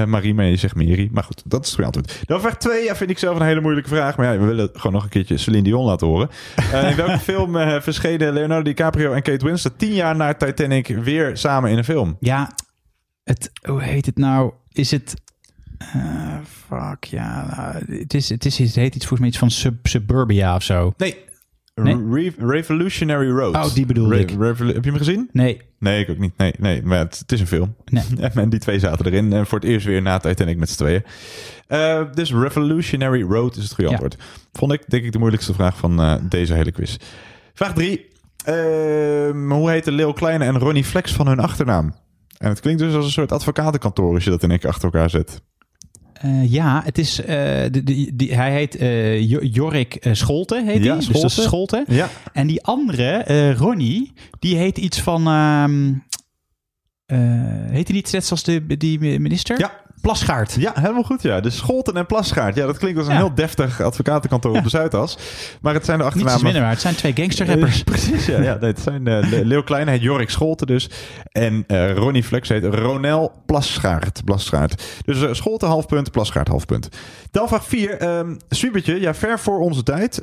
Marie, 0.06 0.34
maar 0.34 0.44
je 0.44 0.56
zegt 0.56 0.74
Meri. 0.74 1.08
Maar 1.12 1.24
goed, 1.24 1.42
dat 1.46 1.60
is 1.64 1.66
het 1.70 1.80
goede 1.80 1.98
antwoord. 1.98 2.28
Dan 2.28 2.40
vraag 2.40 2.56
2, 2.56 2.84
ja, 2.84 2.96
vind 2.96 3.10
ik 3.10 3.18
zelf 3.18 3.40
een 3.40 3.46
hele 3.46 3.60
moeilijke 3.60 3.88
vraag. 3.88 4.16
Maar 4.16 4.32
ja, 4.32 4.38
we 4.40 4.46
willen 4.46 4.68
gewoon 4.72 4.92
nog 4.92 5.02
een 5.02 5.08
keertje 5.08 5.36
Celine 5.36 5.62
Dion 5.62 5.84
laten 5.84 6.06
horen. 6.06 6.28
In 6.90 6.96
welke 6.96 7.18
film 7.32 7.52
verschenen 7.82 8.32
Leonardo 8.32 8.62
DiCaprio 8.64 9.12
en 9.12 9.22
Kate 9.22 9.44
Winslet 9.44 9.78
tien 9.78 9.92
jaar 9.94 10.16
na 10.16 10.34
Titanic 10.34 10.86
weer 10.86 11.36
samen 11.36 11.70
in 11.70 11.78
een 11.78 11.84
film? 11.84 12.16
Ja, 12.20 12.50
het, 13.24 13.50
hoe 13.62 13.82
heet 13.82 14.06
het 14.06 14.16
nou? 14.18 14.52
Is 14.72 14.90
het... 14.90 15.14
eh, 15.78 16.36
fuck, 16.68 17.04
ja. 17.04 17.54
nou, 17.56 17.98
het, 18.00 18.14
is, 18.14 18.28
het, 18.28 18.44
is, 18.44 18.58
het 18.58 18.74
heet 18.74 18.94
iets 18.94 19.06
volgens 19.06 19.20
mij 19.20 19.28
iets 19.28 19.38
van 19.38 19.50
sub, 19.50 19.86
Suburbia 19.86 20.54
of 20.54 20.62
zo. 20.62 20.92
Nee. 20.96 21.26
Nee? 21.74 21.96
Re- 22.10 22.46
Revolutionary 22.46 23.30
Road. 23.30 23.54
Oh, 23.54 23.74
die 23.74 23.86
bedoelde 23.86 24.18
ik. 24.18 24.30
Revolu- 24.30 24.72
heb 24.72 24.84
je 24.84 24.90
hem 24.90 24.98
gezien? 24.98 25.28
Nee. 25.32 25.60
Nee, 25.78 26.00
ik 26.02 26.10
ook 26.10 26.18
niet. 26.18 26.36
Nee, 26.36 26.54
nee 26.58 26.82
maar 26.82 26.98
het, 26.98 27.18
het 27.18 27.32
is 27.32 27.40
een 27.40 27.46
film. 27.46 27.74
Nee. 27.84 28.04
en 28.34 28.48
die 28.48 28.58
twee 28.60 28.78
zaten 28.78 29.06
erin. 29.06 29.32
En 29.32 29.46
voor 29.46 29.58
het 29.58 29.68
eerst 29.68 29.86
weer 29.86 30.02
na 30.02 30.18
Titanic 30.18 30.56
met 30.58 30.68
z'n 30.70 30.76
tweeën. 30.76 31.02
Eh, 31.66 32.02
dus 32.12 32.32
Revolutionary 32.32 33.22
Road 33.22 33.56
is 33.56 33.62
het 33.62 33.72
goede 33.74 33.90
Ja. 33.90 33.96
antwoord. 33.96 34.22
Vond 34.52 34.72
ik, 34.72 34.82
denk 34.86 35.04
ik, 35.04 35.12
de 35.12 35.18
moeilijkste 35.18 35.54
vraag 35.54 35.76
van 35.76 36.00
eh, 36.00 36.14
deze 36.22 36.54
hele 36.54 36.72
quiz. 36.72 36.96
Vraag 37.54 37.72
3. 37.74 38.06
hoe 39.48 39.70
heten 39.70 39.92
Leo 39.92 40.12
Kleine 40.12 40.44
en 40.44 40.58
Ronnie 40.58 40.84
Flex 40.84 41.12
van 41.12 41.26
hun 41.26 41.40
achternaam? 41.40 41.94
En 42.38 42.48
het 42.48 42.60
klinkt 42.60 42.80
dus 42.80 42.94
als 42.94 43.04
een 43.04 43.10
soort 43.10 43.32
advocatenkantoor 43.32 44.14
als 44.14 44.24
je 44.24 44.30
dat 44.30 44.42
in 44.42 44.50
één 44.50 44.58
keer 44.58 44.70
achter 44.70 44.84
elkaar 44.84 45.10
zet. 45.10 45.42
Eh, 46.20 46.52
ja, 46.52 46.82
het 46.84 46.98
is, 46.98 47.20
eh, 47.20 47.26
de, 47.70 47.82
die, 47.84 48.16
die, 48.16 48.34
hij 48.34 48.52
heet 48.52 48.76
Jo- 49.28 49.42
Jorik 49.42 50.06
Scholte, 50.12 50.62
heet 50.64 50.84
Ja, 50.84 50.96
hij. 50.96 51.06
Dus 51.06 51.06
dat 51.06 51.24
is 51.24 51.34
Scholte. 51.34 51.42
Scholte. 51.42 51.84
Ja. 51.96 52.08
En 52.32 52.46
die 52.46 52.64
andere, 52.64 53.52
Ronnie, 53.52 54.12
die 54.38 54.56
heet 54.56 54.78
iets 54.78 55.00
van... 55.00 55.26
ehm, 55.26 55.92
eh, 57.06 57.18
heet 57.70 57.86
hij 57.88 57.96
niet 57.96 58.12
net 58.12 58.24
zoals 58.24 58.42
de, 58.42 58.76
die 58.76 58.98
minister? 59.20 59.58
Ja. 59.58 59.72
Plasgaard. 60.00 60.54
Ja, 60.58 60.72
helemaal 60.74 61.02
goed. 61.02 61.22
Ja. 61.22 61.40
De 61.40 61.50
Scholten 61.50 61.94
en 61.96 62.06
Plasgaard. 62.06 62.54
Ja, 62.54 62.66
dat 62.66 62.78
klinkt 62.78 62.98
als 62.98 63.06
een 63.06 63.12
Ja. 63.12 63.18
heel 63.18 63.34
deftig 63.34 63.80
advocatenkantoor 63.82 64.56
op 64.56 64.62
de 64.62 64.68
Zuidas. 64.68 65.18
Maar 65.60 65.74
het 65.74 65.84
zijn 65.84 65.98
de 65.98 66.04
achternamen... 66.04 66.42
minder 66.42 66.62
waar. 66.62 66.70
Het 66.70 66.80
zijn 66.80 66.94
twee 66.94 67.12
gangsterrappers. 67.14 67.82
Precies, 67.92 68.26
ja. 68.26 68.40
ja 68.40 68.56
nee, 68.60 68.70
het 68.70 68.80
zijn 68.80 69.02
Le- 69.02 69.40
Leeuw 69.44 69.62
Klein 69.62 69.88
heet 69.88 70.02
Jorik 70.02 70.30
Scholten 70.30 70.66
dus. 70.66 70.90
En 71.32 71.64
eh, 71.66 71.94
Ronnie 71.94 72.22
Flex 72.24 72.48
heet 72.48 72.64
Ronel 72.64 73.32
Plasgaard. 73.46 74.24
Plasgaard. 74.24 74.82
Dus 75.04 75.22
eh, 75.22 75.32
Scholten 75.32 75.68
half 75.68 75.86
punt, 75.86 76.10
Plasgaard 76.10 76.48
half 76.48 76.64
punt. 76.66 76.88
Dan 77.30 77.48
vraag 77.48 77.64
4. 77.64 77.90
ehm 77.90 78.34
Swiebertje, 78.48 79.00
ja, 79.00 79.14
ver 79.14 79.38
voor 79.38 79.58
onze 79.58 79.82
tijd. 79.82 80.20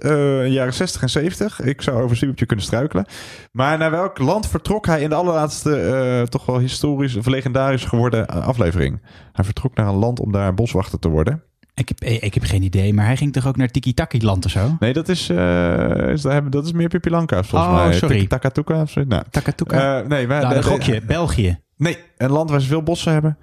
jaren 0.47 0.73
60 0.73 1.01
en 1.01 1.09
70. 1.09 1.61
Ik 1.61 1.81
zou 1.81 2.01
over 2.03 2.15
Swiebertje 2.15 2.45
kunnen 2.45 2.65
struikelen. 2.65 3.05
Maar 3.51 3.77
naar 3.77 3.91
welk 3.91 4.19
land 4.19 4.47
vertrok 4.47 4.85
hij 4.85 5.01
in 5.01 5.09
de 5.09 5.15
allerlaatste, 5.15 6.25
toch 6.29 6.45
wel 6.45 6.59
historisch 6.59 7.15
of 7.15 7.25
legendarisch 7.25 7.83
geworden 7.85 8.27
aflevering? 8.27 8.99
Hij 9.35 9.45
vertrok 9.45 9.75
naar 9.75 9.87
een 9.87 9.95
land 9.95 10.19
om 10.19 10.31
daar 10.31 10.53
boswachter 10.53 10.99
te 10.99 11.07
worden. 11.07 11.43
Ik 11.73 11.87
heb, 11.87 12.03
ik 12.03 12.33
heb 12.33 12.43
geen 12.43 12.63
idee, 12.63 12.93
maar 12.93 13.05
hij 13.05 13.17
ging 13.17 13.33
toch 13.33 13.47
ook 13.47 13.57
naar 13.57 13.67
Tiki-Taki-land 13.67 14.45
of 14.45 14.51
zo? 14.51 14.75
Nee, 14.79 14.93
dat 14.93 15.09
is, 15.09 15.29
eh, 15.29 16.09
is, 16.09 16.21
dat 16.49 16.65
is 16.65 16.71
meer 16.71 16.87
Pippi 16.87 17.09
Langkous 17.09 17.47
volgens 17.47 17.71
Oh, 17.71 17.83
mij. 17.83 17.93
sorry. 17.93 18.27
Takatuka 18.27 18.81
of 18.81 18.89
zo? 18.89 19.03
Nou, 19.03 19.23
Takatuka? 19.29 19.99
Eh, 20.01 20.07
nee, 20.07 20.27
maar, 20.27 20.41
Nou, 20.41 20.79
de-. 20.79 21.01
België. 21.07 21.59
Nee, 21.77 21.97
een 22.17 22.31
land 22.31 22.49
waar 22.49 22.61
ze 22.61 22.67
veel 22.67 22.83
bossen 22.83 23.11
hebben. 23.11 23.37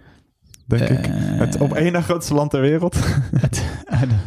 Denk 0.67 0.89
ik. 0.89 1.09
Het 1.13 1.59
op 1.61 1.73
één 1.73 1.93
na 1.93 2.01
grootste 2.01 2.35
land 2.35 2.51
ter 2.51 2.61
wereld. 2.61 2.97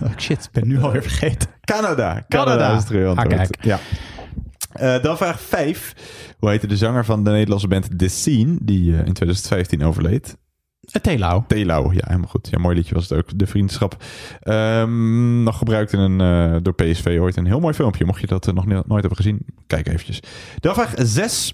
Oh, 0.04 0.12
shit, 0.18 0.44
ik 0.44 0.52
ben 0.52 0.68
nu 0.68 0.82
alweer 0.82 1.02
vergeten. 1.02 1.50
Canada. 1.62 2.24
Canada, 2.28 2.28
Canada. 2.28 2.76
is 2.76 2.90
het. 2.90 3.18
Ah, 3.18 3.26
kijk. 3.28 3.58
Ja. 3.62 3.80
Eh, 4.72 5.04
dan 5.04 5.18
vraag 5.18 5.42
5. 5.42 5.94
Hoe 6.40 6.50
heette 6.50 6.68
de 6.68 6.78
zanger 6.78 7.06
van 7.06 7.24
de 7.24 7.30
Nederlandse 7.30 7.68
band 7.68 8.00
The 8.00 8.08
Scene, 8.08 8.58
die 8.62 8.92
eh, 8.92 8.98
in 9.06 9.14
2015 9.14 9.84
overleed? 9.84 10.38
Telau. 11.02 11.44
Telau, 11.48 11.94
ja, 11.94 12.02
helemaal 12.06 12.30
goed. 12.30 12.48
Ja, 12.52 12.60
mooi 12.60 12.76
liedje 12.76 12.94
was 12.96 13.10
het 13.10 13.18
ook. 13.18 13.40
De 13.40 13.48
vriendschap. 13.48 13.96
Ehm, 14.40 15.44
nog 15.44 15.58
gebruikt 15.58 15.94
in 15.94 16.00
een, 16.00 16.22
eh, 16.22 16.60
door 16.62 16.74
PSV 16.74 17.18
ooit. 17.20 17.36
Een 17.38 17.46
heel 17.46 17.60
mooi 17.60 17.74
filmpje. 17.74 18.06
Mocht 18.06 18.22
je 18.22 18.28
dat 18.28 18.48
eh, 18.48 18.54
nog 18.54 18.66
nooit 18.66 18.86
hebben 18.90 19.16
gezien, 19.16 19.46
kijk 19.68 19.88
eventjes. 19.88 20.20
Dan 20.60 20.74
vraag 20.74 20.94
6. 20.96 21.54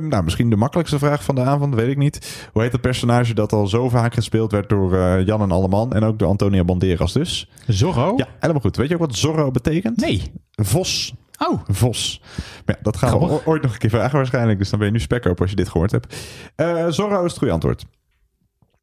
nou, 0.00 0.22
misschien 0.22 0.50
de 0.50 0.56
makkelijkste 0.56 0.98
vraag 0.98 1.24
van 1.24 1.34
de 1.34 1.40
avond, 1.42 1.74
weet 1.74 1.88
ik 1.90 1.96
niet. 1.96 2.48
Hoe 2.52 2.62
heet 2.62 2.72
het 2.72 2.80
personage 2.80 3.34
dat 3.34 3.52
al 3.52 3.66
zo 3.66 3.88
vaak 3.88 4.14
gespeeld 4.14 4.52
werd 4.52 4.68
door 4.68 4.94
eh, 4.96 5.26
Jan 5.26 5.40
en 5.42 5.50
Alleman 5.50 5.92
en 5.92 6.04
ook 6.04 6.18
door 6.18 6.28
Antonia 6.28 6.64
Banderas 6.64 7.12
dus? 7.12 7.50
Zorro? 7.66 8.12
Ja, 8.16 8.26
helemaal 8.40 8.62
goed. 8.62 8.76
Weet 8.76 8.88
je 8.88 8.94
ook 8.94 9.00
wat 9.00 9.16
Zorro 9.16 9.50
betekent? 9.50 9.96
Nee. 10.00 10.32
Vos. 10.52 11.14
Oh. 11.48 11.60
Vos. 11.66 12.20
Maar 12.66 12.76
ja, 12.76 12.82
dat 12.82 12.96
gaan 12.96 13.18
we 13.18 13.24
Grappig. 13.26 13.46
ooit 13.46 13.62
nog 13.62 13.72
een 13.72 13.78
keer 13.78 13.90
vragen 13.90 14.16
waarschijnlijk. 14.16 14.58
Dus 14.58 14.70
dan 14.70 14.78
ben 14.78 14.88
je 14.88 14.94
nu 14.94 15.00
spekkoper 15.00 15.40
als 15.40 15.50
je 15.50 15.56
dit 15.56 15.68
gehoord 15.68 15.90
hebt. 15.90 16.16
Eh, 16.56 16.86
Zorro 16.88 17.24
is 17.24 17.30
het 17.30 17.38
goede 17.38 17.52
antwoord. 17.52 17.84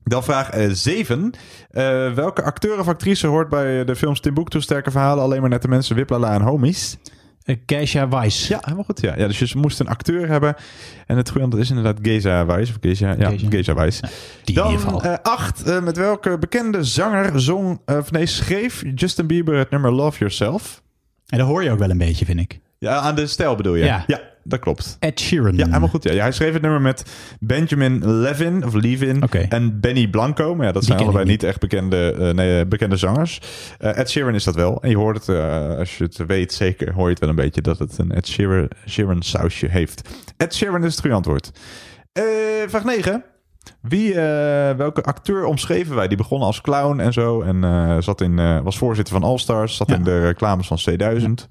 Dan 0.04 0.24
vraag 0.24 0.50
7. 0.72 1.32
welke 2.16 2.44
acteur 2.44 2.80
of 2.80 2.88
actrice 2.88 3.28
hoort 3.28 3.50
bij 3.50 3.86
de 3.86 3.96
films 3.96 4.20
Timbuktu 4.20 4.62
Sterke 4.62 4.92
Verhalen 4.92 5.24
alleen 5.24 5.42
maar 5.42 5.50
net 5.50 5.62
de 5.62 5.68
mensen 5.68 5.96
Wiplala 5.96 6.34
en 6.34 6.42
Homies? 6.42 6.98
Uh, 7.46 7.56
Keisha 7.66 8.10
Weiss. 8.10 8.48
Ja, 8.48 8.58
helemaal 8.62 8.84
goed. 8.84 9.02
Ja. 9.02 9.14
ja, 9.18 9.28
dus 9.28 9.40
je 9.40 9.58
moest 9.58 9.80
een 9.80 9.88
acteur 9.88 10.28
hebben. 10.28 10.56
En 11.06 11.18
het 11.18 11.28
goede 11.28 11.44
antwoord 11.44 11.64
is 11.66 11.70
inderdaad 11.70 11.98
Geza 12.02 12.46
Weiss. 12.46 12.72
Of 12.72 12.78
Geza, 12.82 13.16
ja, 13.18 13.30
Geza. 13.30 13.48
Geza 13.50 13.74
Weiss. 13.74 14.00
die 14.00 14.10
in 14.62 14.70
ieder 14.70 14.86
Dan 14.86 15.00
geval. 15.02 15.18
8. 15.18 15.82
met 15.82 15.98
welke 15.98 16.38
bekende 16.38 16.84
zanger 16.84 17.42
zong, 17.42 17.82
eh, 17.86 17.98
of 17.98 18.12
nee, 18.12 18.26
schreef 18.26 18.84
Justin 18.96 19.28
Bieber 19.28 19.58
het 19.58 19.70
nummer 19.70 19.92
Love 19.92 20.18
Yourself? 20.18 20.82
En 21.28 21.38
dat 21.38 21.48
hoor 21.48 21.64
je 21.64 21.72
ook 21.72 21.80
wel 21.80 21.90
een 21.90 21.98
beetje, 21.98 22.26
vind 22.26 22.40
ik. 22.40 22.60
Ja, 22.78 23.00
aan 23.00 23.16
de 23.16 23.28
stijl 23.28 23.56
bedoel 23.56 23.76
je? 23.76 23.86
Ja. 23.86 24.06
Dat 24.50 24.60
klopt. 24.60 24.98
Ed 25.00 25.20
Sheeran. 25.20 25.56
Ja, 25.58 25.66
helemaal 25.66 25.88
goed. 25.90 26.04
Ja. 26.04 26.12
Ja, 26.14 26.22
hij 26.22 26.32
schreef 26.32 26.54
het 26.54 26.62
nummer 26.62 26.82
met 26.82 27.04
Benjamin 27.40 28.20
Levin, 28.22 28.66
of 28.66 28.74
Levin, 28.74 29.22
en 29.50 29.80
Benny 29.80 30.08
Blanco. 30.08 30.56
Maar 30.56 30.66
ja, 30.66 30.72
dat 30.72 30.82
Die 30.82 30.92
zijn 30.92 31.04
allebei 31.04 31.26
niet. 31.26 31.44
echt 31.44 31.60
bekende, 31.60 32.12
eh, 32.20 32.30
nee, 32.34 32.66
bekende 32.66 32.98
zangers. 32.98 33.42
Eh, 33.80 33.98
Ed 33.98 34.10
Sheeran 34.10 34.34
is 34.36 34.44
dat 34.44 34.56
wel. 34.56 34.82
En 34.82 34.90
je 34.90 34.98
hoort 34.98 35.18
het, 35.26 35.30
eh, 35.38 35.78
als 35.78 35.98
je 35.98 36.04
het 36.04 36.18
weet 36.28 36.54
zeker, 36.54 36.94
hoor 36.94 37.04
je 37.04 37.10
het 37.10 37.20
wel 37.20 37.30
een 37.30 37.36
beetje 37.36 37.62
dat 37.62 37.80
het 37.80 37.98
een 37.98 38.12
Ed 38.12 38.28
Sheeran, 38.28 38.68
Sheeran 38.88 39.22
sausje 39.22 39.68
heeft. 39.68 40.10
Ed 40.38 40.56
Sheeran 40.56 40.84
is 40.84 40.92
het 40.92 41.00
goede 41.02 41.16
antwoord. 41.16 41.52
Eh, 42.12 42.24
vraag 42.68 42.84
9. 42.84 43.24
Wie, 43.82 44.14
eh, 44.14 44.76
welke 44.78 45.04
acteur 45.04 45.46
omschreven 45.46 45.96
wij? 45.96 46.08
Die 46.08 46.18
begon 46.18 46.42
als 46.42 46.62
clown 46.62 47.00
en 47.00 47.14
zo. 47.14 47.42
En 47.42 47.64
eh, 47.64 47.98
zat 48.00 48.22
in, 48.22 48.40
eh, 48.40 48.60
was 48.62 48.78
voorzitter 48.78 49.14
van 49.14 49.24
All 49.24 49.38
Stars. 49.38 49.76
Zat 49.76 49.90
Ja. 49.90 49.96
in 49.96 50.04
de 50.04 50.20
reclames 50.26 50.68
van 50.68 50.78
C1000. 50.78 51.48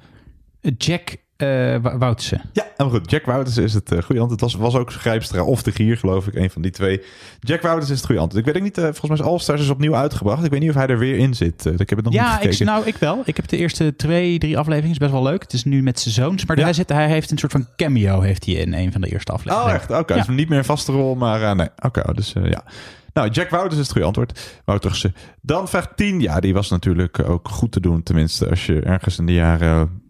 Jack 0.77 1.17
eh 1.39 1.77
Wa- 1.83 1.99
Woutsen. 1.99 2.41
Ja, 2.53 2.67
helemaal 2.77 3.01
goed. 3.01 3.11
Jack 3.11 3.25
Wouters 3.25 3.57
is 3.57 3.75
het 3.75 3.93
uh, 3.93 4.03
goede 4.03 4.21
antwoord. 4.21 4.41
Het 4.41 4.53
was, 4.53 4.55
was 4.55 4.75
ook 4.75 4.93
Grijpstra 4.93 5.43
of 5.43 5.63
de 5.63 5.73
Gier, 5.73 5.97
geloof 5.97 6.27
ik. 6.27 6.35
Een 6.35 6.51
van 6.51 6.63
die 6.63 6.71
twee. 6.71 7.01
Jack 7.41 7.63
Wouters 7.63 7.91
is 7.91 7.97
het 7.97 8.07
goede 8.07 8.21
antwoord. 8.21 8.47
Ik 8.47 8.53
weet 8.53 8.63
ook 8.63 8.69
niet, 8.69 8.79
eh, 8.79 8.85
volgens 8.85 9.09
mij 9.09 9.19
is 9.19 9.25
All 9.33 9.39
Stars 9.39 9.61
is 9.61 9.69
opnieuw 9.69 9.95
uitgebracht. 9.95 10.45
Ik 10.45 10.51
weet 10.51 10.61
niet 10.61 10.69
of 10.69 10.75
hij 10.75 10.87
er 10.87 10.99
weer 10.99 11.17
in 11.19 11.35
zit. 11.35 11.67
Eh, 11.67 11.73
ik 11.73 11.89
heb 11.89 11.99
het 11.99 12.05
nog 12.05 12.15
Ja, 12.15 12.25
niet 12.25 12.35
ik, 12.35 12.43
gekeken. 12.43 12.67
nou, 12.67 12.87
ik 12.87 12.97
wel. 12.97 13.23
Ik 13.25 13.37
heb 13.37 13.49
de 13.49 13.57
eerste 13.57 13.97
twee, 13.97 14.39
drie 14.39 14.59
afleveringen. 14.59 14.93
Is 14.93 14.99
best 14.99 15.13
wel 15.13 15.23
leuk. 15.23 15.43
Het 15.43 15.53
is 15.53 15.65
nu 15.65 15.83
met 15.83 16.01
zijn 16.01 16.15
zoons. 16.15 16.45
Maar 16.47 16.57
Ja. 16.59 16.63
hij, 16.65 16.73
zit, 16.73 16.89
hij 16.89 17.09
heeft 17.09 17.31
een 17.31 17.39
soort 17.39 17.53
van 17.53 17.67
cameo 17.77 18.21
heeft 18.21 18.47
hij 18.47 18.55
in 18.55 18.75
een 18.75 18.93
van 18.93 19.01
de 19.01 19.09
eerste 19.09 19.33
afleveringen. 19.33 19.71
Oh, 19.71 19.77
echt? 19.81 19.91
Oké, 19.91 20.15
Ja. 20.15 20.25
dus 20.25 20.37
niet 20.37 20.49
meer 20.49 20.59
een 20.59 20.65
vaste 20.65 20.93
rol, 20.93 21.15
maar 21.15 21.43
eh, 21.43 21.53
nee. 21.55 21.69
Oké, 21.81 22.03
dus 22.15 22.33
eh, 22.35 22.51
ja. 22.51 22.65
Nou, 23.13 23.31
Jack 23.31 23.51
Wouters 23.51 23.75
is 23.75 23.81
het 23.81 23.91
goede 23.91 24.07
antwoord. 24.07 24.61
Wouterse. 24.65 25.13
Dan 25.43 25.69
vraag 25.69 25.93
10. 25.95 26.21
Ja, 26.21 26.41
die 26.41 26.55
was 26.55 26.71
natuurlijk 26.71 27.29
ook 27.29 27.49
goed 27.49 27.73
te 27.73 27.81
doen. 27.81 28.03
Tenminste, 28.03 28.49
als 28.51 28.67
je 28.67 28.81
ergens 28.81 29.19
in 29.19 29.27
de 29.27 29.33
jaren 29.33 30.03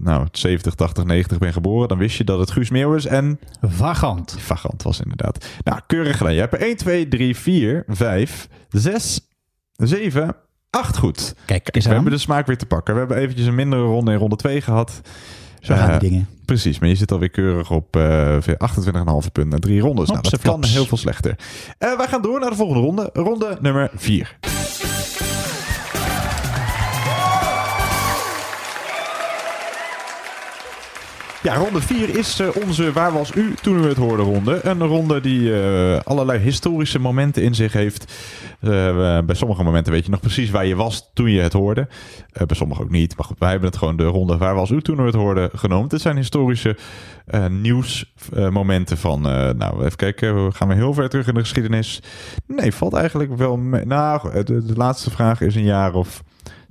nou, 0.00 0.26
70, 0.32 0.74
80, 0.74 1.04
90 1.04 1.38
bent 1.38 1.52
geboren... 1.52 1.88
dan 1.88 1.98
wist 1.98 2.16
je 2.16 2.24
dat 2.24 2.38
het 2.38 2.50
Guus 2.50 2.70
Meeuwis 2.70 3.06
en... 3.06 3.40
Vagant. 3.60 4.36
Vagant 4.38 4.82
was 4.82 5.00
inderdaad. 5.00 5.46
Nou, 5.64 5.80
keurig 5.86 6.16
gedaan. 6.16 6.34
Je 6.34 6.40
hebt 6.40 6.52
er 6.52 6.60
1, 6.60 6.76
2, 6.76 7.08
3, 7.08 7.36
4, 7.36 7.84
5, 7.86 8.48
6, 8.68 9.20
7, 9.72 10.36
8 10.70 10.96
goed. 10.96 11.34
Kijk, 11.46 11.68
we 11.72 11.84
aan. 11.84 11.92
hebben 11.94 12.12
de 12.12 12.18
smaak 12.18 12.46
weer 12.46 12.58
te 12.58 12.66
pakken. 12.66 12.94
We 12.94 13.00
hebben 13.00 13.18
eventjes 13.18 13.46
een 13.46 13.54
mindere 13.54 13.82
ronde 13.82 14.12
in 14.12 14.18
ronde 14.18 14.36
2 14.36 14.60
gehad. 14.60 15.00
Zo 15.60 15.74
gaan 15.74 15.90
Eh, 15.90 15.98
die 15.98 16.10
dingen. 16.10 16.28
Precies, 16.44 16.78
maar 16.78 16.88
je 16.88 16.94
zit 16.94 17.12
alweer 17.12 17.30
keurig 17.30 17.70
op 17.70 17.96
eh 17.96 18.36
28,5 18.36 19.32
punten 19.32 19.48
na 19.48 19.58
drie 19.58 19.80
rondes. 19.80 20.08
Nou, 20.08 20.22
dat 20.22 20.40
kan 20.40 20.64
heel 20.64 20.84
veel 20.84 20.96
slechter. 20.96 21.36
Eh 21.78 21.96
wij 21.96 22.06
gaan 22.08 22.22
door 22.22 22.40
naar 22.40 22.50
de 22.50 22.56
volgende 22.56 22.82
ronde. 22.82 23.10
Ronde 23.12 23.58
nummer 23.60 23.90
4. 23.94 24.38
Ja, 31.42 31.54
ronde 31.54 31.80
4 31.80 32.18
is 32.18 32.40
eh, 32.40 32.48
onze 32.66 32.92
Waar 32.92 33.12
was 33.12 33.34
u 33.34 33.54
toen 33.62 33.84
u 33.84 33.86
het 33.88 33.96
hoorde 33.96 34.22
ronde. 34.22 34.60
Een 34.62 34.82
ronde 34.82 35.20
die 35.20 35.62
eh, 35.62 36.00
allerlei 36.04 36.38
historische 36.38 36.98
momenten 36.98 37.42
in 37.42 37.54
zich 37.54 37.72
heeft. 37.72 38.12
Eh, 38.60 39.18
bij 39.20 39.34
sommige 39.34 39.62
momenten 39.62 39.92
weet 39.92 40.04
je 40.04 40.10
nog 40.10 40.20
precies 40.20 40.50
waar 40.50 40.66
je 40.66 40.76
was 40.76 41.10
toen 41.14 41.30
je 41.30 41.40
het 41.40 41.52
hoorde. 41.52 41.88
Bij 42.32 42.56
sommige 42.56 42.82
ook 42.82 42.90
niet. 42.90 43.16
Maar 43.16 43.26
goed, 43.26 43.38
wij 43.38 43.50
hebben 43.50 43.68
het 43.68 43.78
gewoon 43.78 43.96
de 43.96 44.04
ronde 44.04 44.36
Waar 44.36 44.54
was 44.54 44.70
u 44.70 44.82
toen 44.82 45.00
u 45.00 45.04
het 45.04 45.14
hoorde 45.14 45.50
genoemd. 45.54 45.92
Het 45.92 46.00
zijn 46.00 46.16
historische 46.16 46.76
nieuwsmomenten 47.48 48.98
van... 48.98 49.20
nou, 49.56 49.84
even 49.84 49.96
kijken. 49.96 50.44
We 50.44 50.52
gaan 50.52 50.68
we 50.68 50.74
heel 50.74 50.94
ver 50.94 51.08
terug 51.08 51.26
in 51.26 51.34
de 51.34 51.40
geschiedenis. 51.40 52.02
Nee, 52.46 52.74
valt 52.74 52.94
eigenlijk 52.94 53.36
wel 53.36 53.56
mee. 53.56 53.84
Nou, 53.84 54.42
de 54.44 54.72
laatste 54.74 55.10
vraag 55.10 55.40
is 55.40 55.54
een 55.54 55.64
jaar 55.64 55.94
of 55.94 56.22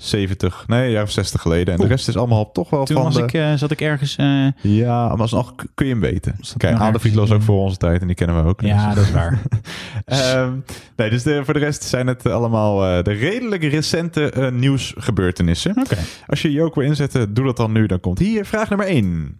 70, 0.01 0.63
nee, 0.67 0.91
jaar 0.91 1.03
of 1.03 1.11
60 1.11 1.41
geleden. 1.41 1.73
En 1.73 1.79
de 1.79 1.87
rest 1.87 2.07
is 2.07 2.17
allemaal 2.17 2.51
toch 2.51 2.69
wel 2.69 2.85
Toen 2.85 2.95
van 2.95 3.05
was 3.05 3.13
de... 3.15 3.21
ik, 3.21 3.33
eh, 3.33 3.53
zat 3.53 3.71
ik 3.71 3.81
ergens... 3.81 4.15
eh, 4.15 4.45
Ja, 4.61 5.07
maar 5.07 5.17
alsnog 5.19 5.53
kun 5.75 5.85
je 5.85 5.91
hem 5.91 6.01
weten. 6.01 6.35
Kijk, 6.57 6.77
Adolf 6.79 7.13
was 7.13 7.31
ook 7.31 7.41
voor 7.41 7.59
onze 7.63 7.77
tijd 7.77 8.01
en 8.01 8.07
die 8.07 8.15
kennen 8.15 8.43
we 8.43 8.49
ook. 8.49 8.61
Ja, 8.61 8.85
Dus- 8.87 8.95
dat 8.95 9.03
is 9.03 9.11
waar. 9.11 9.41
Ehm, 10.05 10.51
nee, 10.95 11.09
dus 11.09 11.23
de, 11.23 11.41
voor 11.45 11.53
de 11.53 11.59
rest 11.59 11.83
zijn 11.83 12.07
het 12.07 12.25
allemaal 12.25 12.85
eh, 12.85 13.03
de 13.03 13.11
redelijk 13.11 13.63
recente 13.63 14.49
nieuwsgebeurtenissen. 14.53 15.77
Oké. 15.77 15.97
Als 16.27 16.41
je 16.41 16.51
Joke 16.51 16.79
wil 16.79 16.89
inzetten, 16.89 17.33
doe 17.33 17.45
dat 17.45 17.57
dan 17.57 17.71
nu. 17.71 17.85
Dan 17.85 17.99
komt 17.99 18.19
hier 18.19 18.45
vraag 18.45 18.69
nummer 18.69 18.87
1. 18.87 19.37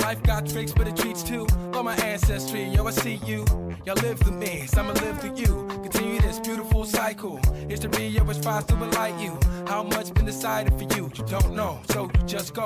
Life 0.00 0.22
got 0.22 0.46
tricks, 0.46 0.72
but 0.72 0.88
it 0.88 0.96
treats 0.96 1.22
too. 1.22 1.46
Love 1.72 1.84
my 1.84 1.94
ancestry, 1.96 2.64
yo, 2.64 2.86
I 2.86 2.90
see 2.90 3.20
you. 3.26 3.44
Y'all 3.86 3.96
live 4.02 4.18
through 4.20 4.36
me, 4.36 4.66
so 4.66 4.80
I'ma 4.80 4.92
live 4.94 5.20
through 5.20 5.36
you. 5.36 5.66
Continue 5.82 6.20
this 6.20 6.38
beautiful 6.40 6.84
cycle. 6.84 7.38
History, 7.68 8.06
yo, 8.06 8.28
is 8.30 8.38
fast 8.38 8.68
to 8.68 8.74
enlight 8.74 9.20
you. 9.20 9.38
How 9.66 9.82
much 9.82 10.12
been 10.14 10.26
decided 10.26 10.72
for 10.78 10.84
you? 10.96 11.10
You 11.14 11.24
don't 11.24 11.54
know, 11.54 11.80
so 11.90 12.10
you 12.14 12.26
just 12.26 12.54
go. 12.54 12.64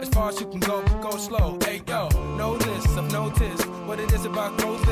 As 0.00 0.08
far 0.08 0.28
as 0.28 0.40
you 0.40 0.46
can 0.46 0.60
go, 0.60 0.82
go 1.00 1.10
slow. 1.16 1.58
Hey, 1.64 1.80
yo, 1.88 2.08
know 2.36 2.56
this, 2.56 2.86
I've 2.96 3.10
noticed 3.12 3.66
what 3.86 3.98
it 3.98 4.12
is 4.12 4.24
about 4.26 4.58
growth. 4.58 4.83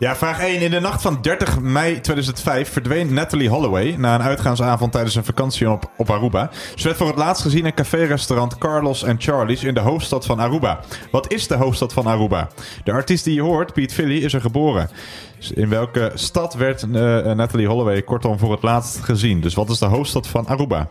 Ja, 0.00 0.16
vraag 0.16 0.40
1. 0.40 0.60
In 0.60 0.70
de 0.70 0.80
nacht 0.80 1.02
van 1.02 1.18
30 1.22 1.60
mei 1.60 2.00
2005 2.00 2.72
verdween 2.72 3.14
Natalie 3.14 3.48
Holloway 3.48 3.94
na 3.96 4.14
een 4.14 4.22
uitgaansavond 4.22 4.92
tijdens 4.92 5.14
een 5.14 5.24
vakantie 5.24 5.70
op, 5.70 5.90
op 5.96 6.10
Aruba. 6.10 6.50
Ze 6.74 6.84
werd 6.84 6.96
voor 6.96 7.06
het 7.06 7.16
laatst 7.16 7.42
gezien 7.42 7.66
in 7.66 7.74
café-restaurant 7.74 8.58
Carlos 8.58 9.04
and 9.04 9.22
Charlie's 9.22 9.62
in 9.62 9.74
de 9.74 9.80
hoofdstad 9.80 10.26
van 10.26 10.38
Aruba. 10.38 10.80
Wat 11.10 11.32
is 11.32 11.46
de 11.46 11.54
hoofdstad 11.54 11.92
van 11.92 12.06
Aruba? 12.06 12.48
De 12.84 12.92
artiest 12.92 13.24
die 13.24 13.34
je 13.34 13.42
hoort, 13.42 13.72
Piet 13.72 13.92
Philly, 13.92 14.16
is 14.24 14.34
er 14.34 14.40
geboren. 14.40 14.90
In 15.54 15.68
welke 15.68 16.10
stad 16.14 16.54
werd 16.54 16.82
eh, 16.82 16.90
Natalie 17.32 17.66
Holloway 17.66 18.02
kortom 18.02 18.38
voor 18.38 18.52
het 18.52 18.62
laatst 18.62 18.98
gezien? 19.04 19.40
Dus 19.40 19.54
wat 19.54 19.70
is 19.70 19.78
de 19.78 19.86
hoofdstad 19.86 20.26
van 20.26 20.46
Aruba? 20.46 20.88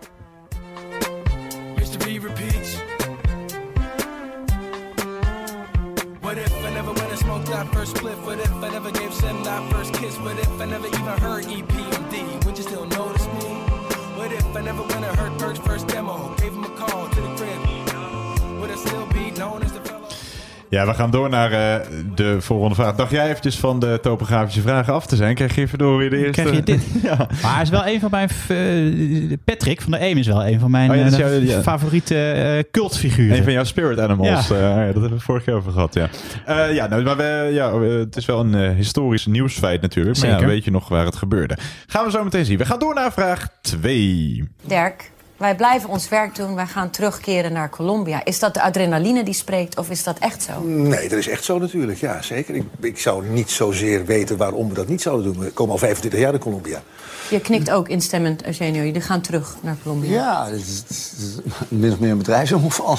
Ja, 20.77 20.85
we 20.85 20.93
gaan 20.93 21.11
door 21.11 21.29
naar 21.29 21.51
eh, 21.51 21.85
de 22.15 22.41
volgende 22.41 22.75
vraag. 22.75 22.95
Dacht 22.95 23.11
jij 23.11 23.29
eventjes 23.29 23.57
van 23.57 23.79
de 23.79 23.99
topografische 24.01 24.61
vragen 24.61 24.93
af 24.93 25.05
te 25.05 25.15
zijn? 25.15 25.35
Krijg 25.35 25.55
je 25.55 25.67
verdorie 25.67 26.09
de 26.09 26.17
eerste... 26.17 26.41
Krijg 26.41 26.55
je 26.55 26.63
dit? 26.63 26.83
ja. 27.03 27.15
Maar 27.41 27.53
hij 27.53 27.61
is 27.61 27.69
wel 27.69 27.87
een 27.87 27.99
van 27.99 28.09
mijn... 28.11 28.29
eh, 28.47 29.37
Patrick 29.45 29.81
van 29.81 29.91
de 29.91 29.99
Eem 29.99 30.17
is 30.17 30.27
wel 30.27 30.45
een 30.47 30.59
van 30.59 30.71
mijn 30.71 30.89
Oh 30.91 30.95
ja, 30.95 31.03
eh, 31.05 31.17
jouw- 31.17 31.29
ja. 31.39 31.61
favoriete 31.61 32.31
eh, 32.31 32.63
cultfiguren. 32.71 33.37
Een 33.37 33.43
van 33.43 33.53
jouw 33.53 33.63
spirit 33.63 33.99
animals. 33.99 34.47
Ja. 34.47 34.57
Ja. 34.57 34.79
ja, 34.79 34.85
dat 34.85 35.01
hebben 35.01 35.17
we 35.17 35.19
vorige 35.19 35.45
keer 35.45 35.53
over 35.53 35.71
gehad, 35.71 35.93
ja. 35.93 36.07
Eh, 36.45 36.73
ja, 36.75 36.87
nou, 36.87 37.03
maar 37.03 37.17
we, 37.17 37.49
ja, 37.53 37.69
eh, 37.69 37.97
het 37.99 38.15
is 38.15 38.25
wel 38.25 38.39
een 38.39 38.55
eh, 38.55 38.75
historisch 38.75 39.25
nieuwsfeit 39.25 39.81
natuurlijk. 39.81 40.17
Maar 40.17 40.27
ja, 40.27 40.33
Zeker. 40.33 40.47
weet 40.49 40.63
je 40.63 40.71
nog 40.71 40.87
waar 40.89 41.05
het 41.05 41.15
gebeurde? 41.15 41.57
Gaan 41.87 42.05
we 42.05 42.11
zo 42.11 42.23
meteen 42.23 42.45
zien. 42.45 42.57
We 42.57 42.65
gaan 42.65 42.79
door 42.79 42.93
naar 42.93 43.11
vraag 43.13 43.47
2. 43.61 44.49
Dirk, 44.67 45.11
wij 45.37 45.55
blijven 45.55 45.89
ons 45.89 46.09
werk 46.09 46.35
doen. 46.35 46.55
Wij 46.55 46.65
gaan 46.65 46.89
terugkeren 46.89 47.53
naar 47.53 47.69
Colombia. 47.69 48.25
Is 48.25 48.39
dat 48.39 48.53
de 48.53 48.61
adrenaline 48.61 49.23
die 49.23 49.33
spreekt 49.33 49.77
of 49.77 49.89
is 49.89 50.03
dat 50.03 50.17
echt 50.19 50.43
zo? 50.43 50.61
Nee, 50.61 51.09
dat 51.09 51.19
is 51.19 51.27
echt 51.27 51.43
zo 51.43 51.59
natuurlijk. 51.59 51.99
Ja, 51.99 52.21
zeker. 52.21 52.55
Ik, 52.55 52.63
ik 52.79 52.99
zou 52.99 53.25
niet 53.25 53.49
zozeer 53.49 54.05
weten 54.05 54.37
waarom 54.37 54.69
we 54.69 54.73
dat 54.73 54.87
niet 54.87 55.01
zouden 55.01 55.33
doen. 55.33 55.43
We 55.43 55.51
komen 55.51 55.71
al 55.71 55.77
25 55.77 56.19
jaar 56.19 56.33
in 56.33 56.39
Colombia. 56.39 56.81
Je 57.29 57.41
knikt 57.41 57.71
ook 57.71 57.89
instemmend, 57.89 58.45
Eugenio. 58.45 58.83
Jullie 58.83 59.01
gaan 59.01 59.21
terug 59.21 59.55
naar 59.61 59.77
Colombia. 59.83 60.11
Ja, 60.11 60.45
het 60.45 60.61
is, 60.61 60.83
het 60.87 61.17
is 61.17 61.53
min 61.67 61.91
of 61.91 61.99
meer 61.99 62.11
een 62.11 62.17
bedrijfsomval. 62.17 62.97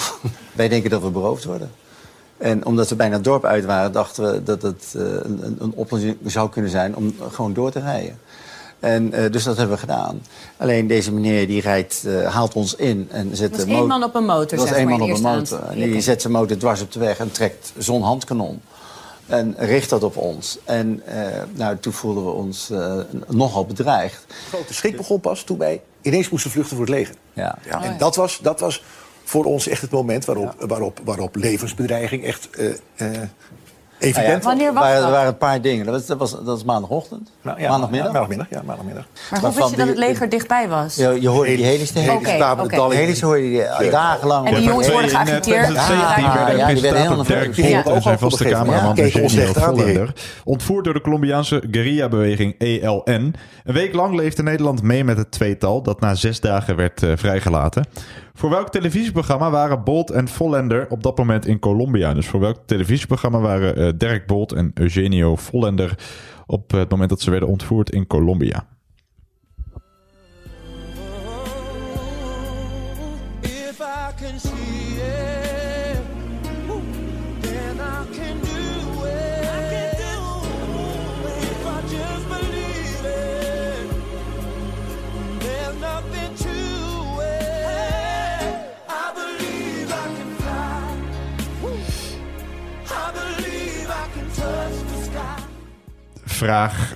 Wij 0.53 0.69
denken 0.69 0.91
dat 0.91 1.03
we 1.03 1.11
beroofd 1.11 1.45
worden. 1.45 1.71
En 2.39 2.67
omdat 2.67 2.89
we 2.89 2.97
bijna 2.97 3.15
het 3.15 3.25
dorp 3.25 3.45
uit 3.45 3.65
waren, 3.65 3.93
dachten 3.93 4.33
we 4.33 4.43
dat 4.43 4.63
het 4.63 4.95
eh, 4.97 5.03
een, 5.03 5.57
een 5.59 5.73
oplossing 5.75 6.17
zou 6.25 6.51
kunnen 6.51 6.71
zijn 6.71 6.97
om 6.97 7.15
gewoon 7.31 7.53
door 7.53 7.71
te 7.71 7.81
rijden. 7.81 8.19
En, 8.81 9.13
eh, 9.13 9.33
dus 9.33 9.45
dat 9.45 9.57
hebben 9.57 9.75
we 9.75 9.81
gedaan. 9.81 10.23
Alleen 10.57 10.87
deze 10.87 11.13
meneer 11.13 11.47
die 11.47 11.61
rijdt, 11.61 12.05
eh, 12.07 12.35
haalt 12.35 12.55
ons 12.55 12.75
in 12.75 13.09
en 13.11 13.37
zet 13.37 13.51
Dat 13.51 13.59
was 13.59 13.67
de 13.67 13.73
één 13.73 13.81
mo- 13.81 13.87
man 13.87 14.03
op 14.03 14.15
een 14.15 14.25
motor, 14.25 14.59
Dat 14.59 14.69
was 14.69 14.77
één 14.79 14.89
man 14.89 15.01
op 15.03 15.09
een 15.11 15.23
motor. 15.23 15.63
En 15.69 15.91
die 15.91 16.01
zet 16.01 16.21
zijn 16.21 16.33
motor 16.33 16.57
dwars 16.57 16.81
op 16.81 16.93
de 16.93 16.99
weg 16.99 17.19
en 17.19 17.33
trekt 17.33 17.73
zo'n 17.79 18.03
handkanon. 18.03 18.61
En 19.27 19.55
richt 19.59 19.91
dat 19.91 20.03
op 20.03 20.17
ons. 20.17 20.59
En 20.65 21.03
eh, 21.07 21.43
nou, 21.55 21.77
toen 21.79 21.93
voelden 21.93 22.25
we 22.25 22.31
ons 22.31 22.71
eh, 22.71 22.95
nogal 23.29 23.67
bedreigd. 23.67 24.25
grote 24.49 24.75
schrik 24.75 24.97
begon 24.97 25.21
pas 25.21 25.43
toen 25.43 25.59
wij 25.59 25.81
ineens 26.03 26.29
moesten 26.29 26.51
vluchten 26.51 26.77
voor 26.77 26.87
het 26.87 26.95
leger. 26.95 27.15
Ja. 27.33 27.59
Ja, 27.67 27.83
en 27.83 27.99
dat 27.99 28.17
was, 28.17 28.39
dat 28.43 28.61
was 28.61 28.83
voor 29.25 29.45
ons 29.45 29.67
echt 29.69 29.81
het 29.83 29.91
moment 29.91 30.25
waarop, 30.25 30.55
waarop, 30.59 31.01
waarop 31.05 31.37
levensbedreiging 31.37 32.25
echt 32.25 32.49
eh, 32.51 32.69
eh, 32.97 33.23
evident 33.99 34.43
Nou 34.43 34.59
ja, 34.61 34.73
was. 34.73 34.85
er 34.85 34.91
waren, 34.91 35.05
Er 35.05 35.11
waren 35.11 35.29
een 35.29 35.37
paar 35.37 35.61
dingen. 35.61 35.85
Dat 35.87 35.95
was, 35.95 36.07
dat 36.07 36.19
was, 36.19 36.31
dat 36.31 36.45
was 36.45 36.65
maandagochtend. 36.65 37.31
Nou, 37.43 37.61
ja, 37.61 37.69
maandagmiddag. 37.69 38.07
Ja, 38.07 38.13
maandagmiddag, 38.13 38.47
ja, 38.51 38.63
maandagmiddag. 38.65 39.05
Maar 39.31 39.41
hoe 39.41 39.55
wist 39.55 39.71
je 39.71 39.77
dat 39.77 39.89
het 39.89 39.99
leger 39.99 40.29
dichtbij 40.29 40.69
was? 40.69 40.97
Ja, 40.97 41.11
je 41.11 41.29
hoorde 41.29 41.57
die 41.57 41.65
helis 41.65 41.91
te 41.91 42.01
Oké, 42.01 42.61
oké. 42.61 42.89
De 42.89 42.95
helis 42.95 43.21
hoorde 43.21 43.51
je 43.51 43.77
die 43.79 43.91
dagenlang. 43.91 44.47
En 44.49 44.55
die 44.55 44.65
jongens 44.65 44.91
worden 44.91 45.11
geagiteerd. 45.11 45.67
Die 45.67 45.77
Ja, 45.77 46.51
ja, 46.51 46.67
die 46.67 46.83
werden 46.83 47.01
heel 47.01 47.17
nerveus. 47.17 47.59
En 47.59 48.03
zijn 48.03 48.19
vaste 48.19 48.45
cameraman 48.45 48.97
Vollender. 49.77 50.13
Ontvoerd 50.45 50.85
door 50.85 50.95
de 50.95 51.01
Colombiaanse 51.01 51.63
guerrilla-beweging 51.71 52.55
ELN. 52.59 53.35
Een 53.65 53.75
week 53.75 53.95
lang 53.95 54.15
leefde 54.15 54.43
Nederland 54.43 54.83
mee 54.83 55.05
met 55.05 55.17
het 55.17 55.31
tweetal 55.31 55.83
dat 55.83 56.01
na 56.01 56.15
zes 56.15 56.41
dagen 56.41 56.77
werd 56.77 57.03
eh, 57.03 57.13
vrijgelaten. 57.17 57.87
Voor 58.39 58.51
welk 58.51 58.69
televisieprogramma 58.69 59.51
waren 59.51 59.85
Bolt 59.85 60.11
en 60.11 60.29
Vollender 60.29 60.87
op 60.91 61.03
dat 61.03 61.19
moment 61.19 61.47
in 61.47 61.59
Colombia? 61.59 62.15
Dus 62.15 62.27
voor 62.27 62.41
welk 62.41 62.57
televisieprogramma 62.67 63.41
waren 63.41 63.77
eh, 63.77 63.93
Dirk 63.97 64.27
Bolt 64.27 64.53
en 64.53 64.71
Eugenio 64.75 65.37
Vollender 65.37 65.99
op 66.47 66.71
het 66.71 66.91
moment 66.91 67.11
dat 67.11 67.21
ze 67.21 67.31
werden 67.31 67.49
ontvoerd 67.49 67.91
in 67.91 68.07
Colombia? 68.07 68.67
Vraag 96.39 96.93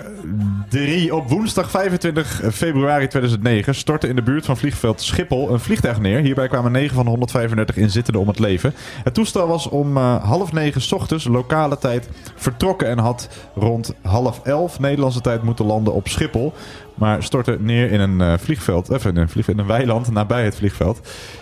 3. 0.69 1.15
Op 1.15 1.29
woensdag 1.29 1.71
25 1.71 2.43
februari 2.53 3.07
2009 3.07 3.75
stortte 3.75 4.09
in 4.09 4.17
de 4.17 4.23
buurt 4.23 4.45
van 4.45 4.57
vliegveld 4.57 5.01
Schiphol 5.01 5.51
een 5.51 5.61
vliegtuig 5.61 6.01
neer. 6.01 6.21
Hierbij 6.21 6.49
kwamen 6.49 6.73
9 6.73 6.95
van 6.95 7.07
135 7.07 7.77
inzittenden 7.77 8.23
om 8.23 8.29
het 8.29 8.39
leven. 8.39 8.75
Het 9.05 9.15
toestel 9.15 9.47
was 9.47 9.69
om 9.69 9.97
eh, 9.97 10.25
half 10.25 10.53
negen 10.53 10.97
ochtends 10.97 11.25
lokale 11.25 11.79
tijd 11.79 12.09
vertrokken 12.35 12.89
en 12.89 12.99
had 12.99 13.29
rond 13.55 13.95
half 14.03 14.41
elf 14.43 14.79
Nederlandse 14.79 15.21
tijd 15.21 15.43
moeten 15.43 15.67
landen 15.67 15.95
op 15.95 16.09
Schiphol. 16.09 16.53
Maar 16.95 17.23
stortte 17.23 17.57
neer 17.61 17.91
in 17.93 18.01
een 18.01 18.21
eh, 18.21 18.39
vliegveld, 18.39 18.91
even 18.91 19.15
in 19.15 19.21
een, 19.21 19.45
in 19.47 19.59
een 19.59 19.67
weiland 19.67 20.11
nabij 20.11 20.45
het 20.45 20.57
vliegveld. 20.57 21.01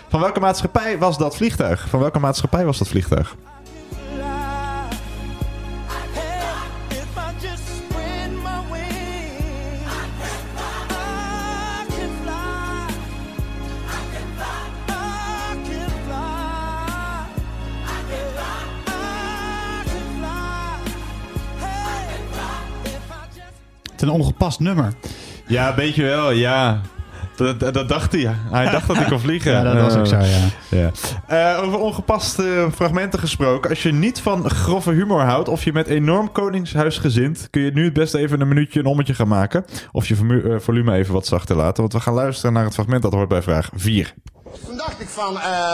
Van 0.09 0.19
welke 0.19 0.39
maatschappij 0.39 0.97
was 0.97 1.17
dat 1.17 1.35
vliegtuig? 1.35 1.89
Van 1.89 1.99
welke 1.99 2.19
maatschappij 2.19 2.65
was 2.65 2.77
dat 2.77 2.87
vliegtuig? 2.87 3.35
Het 24.01 24.09
is 24.09 24.15
een 24.15 24.21
ongepast 24.21 24.59
nummer. 24.59 24.93
Ja, 25.47 25.75
weet 25.75 25.95
je 25.95 26.03
wel, 26.03 26.31
ja. 26.31 26.81
Dat, 27.35 27.59
dat, 27.59 27.73
dat 27.73 27.89
dacht 27.89 28.11
hij. 28.11 28.35
Hij 28.51 28.69
dacht 28.69 28.87
dat 28.87 28.95
hij 28.95 29.05
kon 29.05 29.19
vliegen. 29.27 29.51
Ja, 29.51 29.63
dat 29.63 29.81
was 29.81 29.95
ook 29.95 30.07
zo, 30.07 30.17
ja. 30.17 30.47
ja. 30.69 30.91
Eh, 31.27 31.63
over 31.63 31.79
ongepaste 31.79 32.67
fragmenten 32.75 33.19
gesproken. 33.19 33.69
Als 33.69 33.83
je 33.83 33.91
niet 33.91 34.21
van 34.21 34.49
grove 34.49 34.91
humor 34.91 35.21
houdt 35.21 35.49
of 35.49 35.63
je 35.63 35.73
met 35.73 35.87
enorm 35.87 36.31
koningshuisgezind... 36.31 37.47
kun 37.49 37.61
je 37.61 37.71
nu 37.71 37.83
het 37.83 37.93
best 37.93 38.13
even 38.13 38.41
een 38.41 38.47
minuutje 38.47 38.79
een 38.79 38.85
ommetje 38.85 39.13
gaan 39.13 39.27
maken. 39.27 39.65
Of 39.91 40.07
je 40.07 40.15
eh, 40.15 40.59
volume 40.59 40.95
even 40.95 41.13
wat 41.13 41.25
zachter 41.25 41.55
laten. 41.55 41.81
Want 41.81 41.93
we 41.93 41.99
gaan 41.99 42.13
luisteren 42.13 42.53
naar 42.53 42.63
het 42.63 42.73
fragment 42.73 43.01
dat 43.01 43.13
hoort 43.13 43.29
bij 43.29 43.41
vraag 43.41 43.69
4. 43.75 44.13
Toen 44.65 44.77
dacht 44.77 45.01
ik 45.01 45.07
van, 45.07 45.39
eh, 45.39 45.73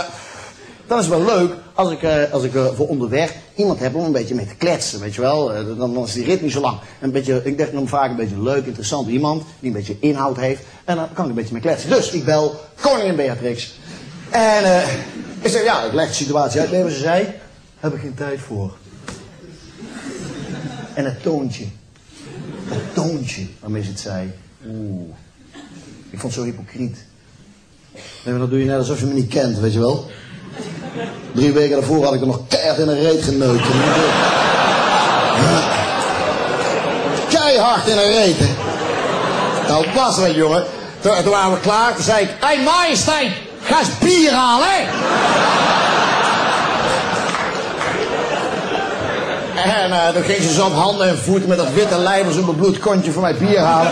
dan 0.88 1.00
is 1.00 1.06
het 1.06 1.16
wel 1.16 1.26
leuk 1.26 1.54
als 1.74 1.92
ik, 1.92 2.04
eh, 2.04 2.32
als 2.32 2.44
ik 2.44 2.56
eh, 2.56 2.66
voor 2.74 2.88
onderweg 2.88 3.36
iemand 3.56 3.80
heb 3.80 3.96
om 3.96 4.06
een 4.06 4.12
beetje 4.12 4.36
mee 4.36 4.48
te 4.48 4.56
kletsen, 4.56 5.00
weet 5.00 5.16
je 5.16 5.22
wel. 5.22 5.54
Eh, 5.54 5.66
dan, 5.78 5.94
dan 5.94 6.04
is 6.04 6.14
die 6.14 6.26
rit 6.26 6.42
niet 6.42 6.52
zo 6.52 6.62
lang. 6.62 6.80
Een 7.02 7.12
beetje, 7.12 7.42
ik 7.44 7.58
denk 7.58 7.74
dan 7.74 7.88
vaak 7.88 8.10
een 8.10 8.16
beetje 8.16 8.42
leuk, 8.42 8.66
interessant 8.66 9.08
iemand 9.08 9.44
die 9.60 9.70
een 9.70 9.76
beetje 9.76 9.98
inhoud 10.00 10.38
heeft. 10.38 10.64
En 10.86 10.96
dan 10.96 11.08
kan 11.14 11.24
ik 11.24 11.30
een 11.30 11.36
beetje 11.36 11.54
mee 11.54 11.62
kletsen. 11.62 11.90
Dus 11.90 12.12
ik 12.12 12.26
bel 12.26 12.60
koningin 12.82 13.16
Beatrix. 13.16 13.80
En 14.30 14.84
ik 15.42 15.50
zeg, 15.50 15.64
ja, 15.64 15.84
ik 15.84 15.94
leg 15.94 16.08
de 16.08 16.14
situatie 16.14 16.60
uit. 16.60 16.70
Wat 16.70 16.92
ze 16.92 16.98
zei? 16.98 17.28
Heb 17.80 17.94
ik 17.94 18.02
geen 18.02 18.14
tijd 18.14 18.40
voor. 18.40 18.78
En 20.94 21.06
het 21.06 21.24
toontje. 21.24 21.66
Het 22.66 22.94
toontje 22.94 23.46
waarmee 23.60 23.84
ze 23.84 23.90
het 23.90 24.00
zei. 24.00 24.34
Oeh. 24.68 25.10
Ik 26.10 26.20
vond 26.20 26.36
het 26.36 26.44
zo 26.44 26.44
hypocriet. 26.44 26.98
Nee, 27.94 28.02
maar 28.24 28.40
dat 28.40 28.50
doe 28.50 28.60
je 28.60 28.66
net 28.66 28.78
alsof 28.78 29.00
je 29.00 29.06
me 29.06 29.14
niet 29.14 29.30
kent, 29.30 29.60
weet 29.60 29.74
je 29.74 29.80
wel. 29.80 30.10
Drie 31.32 31.51
weken 31.51 31.76
daarvoor 31.76 32.03
had 32.03 32.14
ik 32.14 32.22
er 32.22 32.28
nog 32.28 32.39
keihard 32.47 32.78
in 32.78 32.88
een 32.88 33.01
reet 33.01 33.24
geneukt. 33.24 33.68
Keihard 37.30 37.88
in 37.88 37.97
een 37.97 38.12
reet. 38.12 38.39
Nou, 39.68 39.86
was 39.95 40.18
het, 40.18 40.36
jongen. 40.36 40.64
Toen, 40.99 41.12
toen 41.24 41.32
waren 41.32 41.51
we 41.51 41.60
klaar, 41.60 41.95
toen 41.95 42.03
zei 42.03 42.24
ik... 42.24 42.30
Hé, 42.39 42.55
hey, 42.55 42.64
majesteit, 42.64 43.32
ga 43.62 43.80
eens 43.80 43.97
bier 43.99 44.32
halen. 44.32 44.68
En 49.64 49.91
eh, 49.91 50.08
toen 50.14 50.24
ging 50.24 50.41
ze 50.41 50.53
zo 50.53 50.66
op 50.66 50.74
handen 50.74 51.08
en 51.08 51.18
voeten 51.18 51.49
met 51.49 51.58
dat 51.58 51.74
witte 51.74 51.97
lijf 51.97 52.26
als 52.26 52.36
een 52.36 52.45
bebloed 52.45 52.80
kontje 52.80 53.12
voor 53.12 53.22
mij 53.22 53.36
bier 53.36 53.60
halen. 53.60 53.91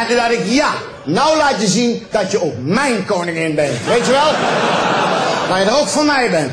En 0.00 0.06
toen 0.06 0.16
dacht 0.16 0.32
ik, 0.32 0.40
ja, 0.44 0.70
nou 1.04 1.36
laat 1.36 1.60
je 1.60 1.66
zien 1.66 2.06
dat 2.10 2.30
je 2.30 2.42
ook 2.42 2.54
mijn 2.58 3.04
koningin 3.06 3.54
bent. 3.54 3.72
Weet 3.86 4.06
je 4.06 4.12
wel? 4.12 4.30
Dat 5.48 5.58
je 5.58 5.64
er 5.64 5.80
ook 5.80 5.88
voor 5.88 6.04
mij 6.04 6.30
bent. 6.30 6.50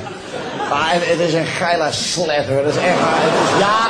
Het, 0.74 1.20
is 1.20 1.34
een 1.34 1.46
geile 1.46 1.88
slet 1.92 2.48
hoor. 2.48 2.64
Dat 2.64 2.76
is 2.76 2.82
echt 2.82 3.00
waar. 3.00 3.16
Het 3.16 3.34
is, 3.44 3.60
ja. 3.60 3.90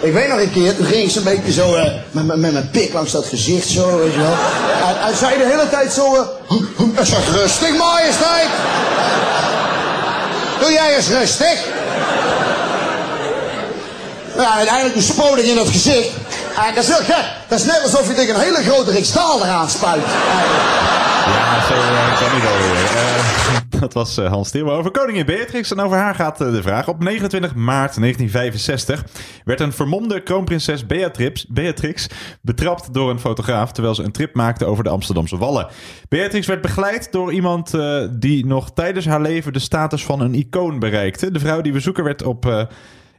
Ik 0.00 0.12
weet 0.12 0.28
nog 0.28 0.38
een 0.38 0.52
keer, 0.52 0.76
toen 0.76 0.86
ging 0.86 1.04
ik 1.04 1.10
zo'n 1.10 1.24
beetje 1.24 1.52
zo 1.52 1.74
eh, 1.74 1.92
met, 2.10 2.26
met, 2.26 2.52
mijn 2.52 2.70
pik 2.70 2.92
langs 2.92 3.12
dat 3.12 3.26
gezicht 3.26 3.68
zo, 3.68 3.98
weet 3.98 4.12
je 4.12 4.20
wel. 4.20 4.36
En 5.08 5.16
zei 5.16 5.38
de 5.38 5.44
hele 5.44 5.68
tijd 5.70 5.92
zo, 5.92 6.14
eh, 6.14 6.56
ik 6.98 7.06
zeg 7.06 7.32
rustig 7.32 7.76
majesteit. 7.76 8.48
Doe 10.60 10.72
jij 10.72 10.96
eens 10.96 11.08
rustig. 11.08 11.64
Ja, 14.36 14.54
uiteindelijk 14.54 14.96
een 14.96 15.02
spoting 15.02 15.46
in 15.46 15.58
het 15.58 15.68
gezicht. 15.68 16.10
Ah, 16.56 16.74
dat 16.74 16.84
is 16.84 16.88
heel 16.88 17.04
gek. 17.04 17.24
Dat 17.48 17.58
is 17.58 17.64
net 17.64 17.82
alsof 17.82 18.08
je 18.08 18.14
tegen 18.14 18.34
een 18.34 18.40
hele 18.40 18.62
grote 18.62 18.90
rikstaal 18.90 19.44
eraan 19.44 19.68
spuit. 19.70 20.02
Ja, 21.26 21.60
zo 21.68 21.74
uh, 21.74 22.18
kan 22.20 22.32
niet 22.34 22.42
wel. 22.42 22.52
Eh, 22.52 23.34
dat 23.80 23.92
was 23.92 24.16
eh, 24.16 24.30
Hans 24.30 24.48
Steeuwen 24.48 24.72
over 24.72 24.90
koningin 24.90 25.26
Beatrix. 25.26 25.70
En 25.70 25.80
over 25.80 25.96
haar 25.96 26.14
gaat 26.14 26.40
eh, 26.40 26.52
de 26.52 26.62
vraag. 26.62 26.88
Op 26.88 27.02
29 27.02 27.54
maart 27.54 28.00
1965 28.00 29.04
werd 29.44 29.60
een 29.60 29.72
vermomde 29.72 30.22
kroonprinses 30.22 30.86
Beatrix, 30.86 31.46
Beatrix 31.46 32.06
betrapt 32.40 32.94
door 32.94 33.10
een 33.10 33.20
fotograaf... 33.20 33.72
terwijl 33.72 33.94
ze 33.94 34.02
een 34.02 34.12
trip 34.12 34.34
maakte 34.34 34.64
over 34.64 34.84
de 34.84 34.90
Amsterdamse 34.90 35.38
Wallen. 35.38 35.66
Beatrix 36.08 36.46
werd 36.46 36.60
begeleid 36.60 37.12
door 37.12 37.32
iemand 37.32 37.74
eh, 37.74 38.04
die 38.10 38.46
nog 38.46 38.72
tijdens 38.72 39.06
haar 39.06 39.20
leven... 39.20 39.52
de 39.52 39.58
status 39.58 40.04
van 40.04 40.20
een 40.20 40.34
icoon 40.34 40.78
bereikte. 40.78 41.30
De 41.30 41.40
vrouw 41.40 41.60
die 41.60 41.72
we 41.72 41.80
zoeken 41.80 42.04
werd 42.04 42.22
op... 42.22 42.68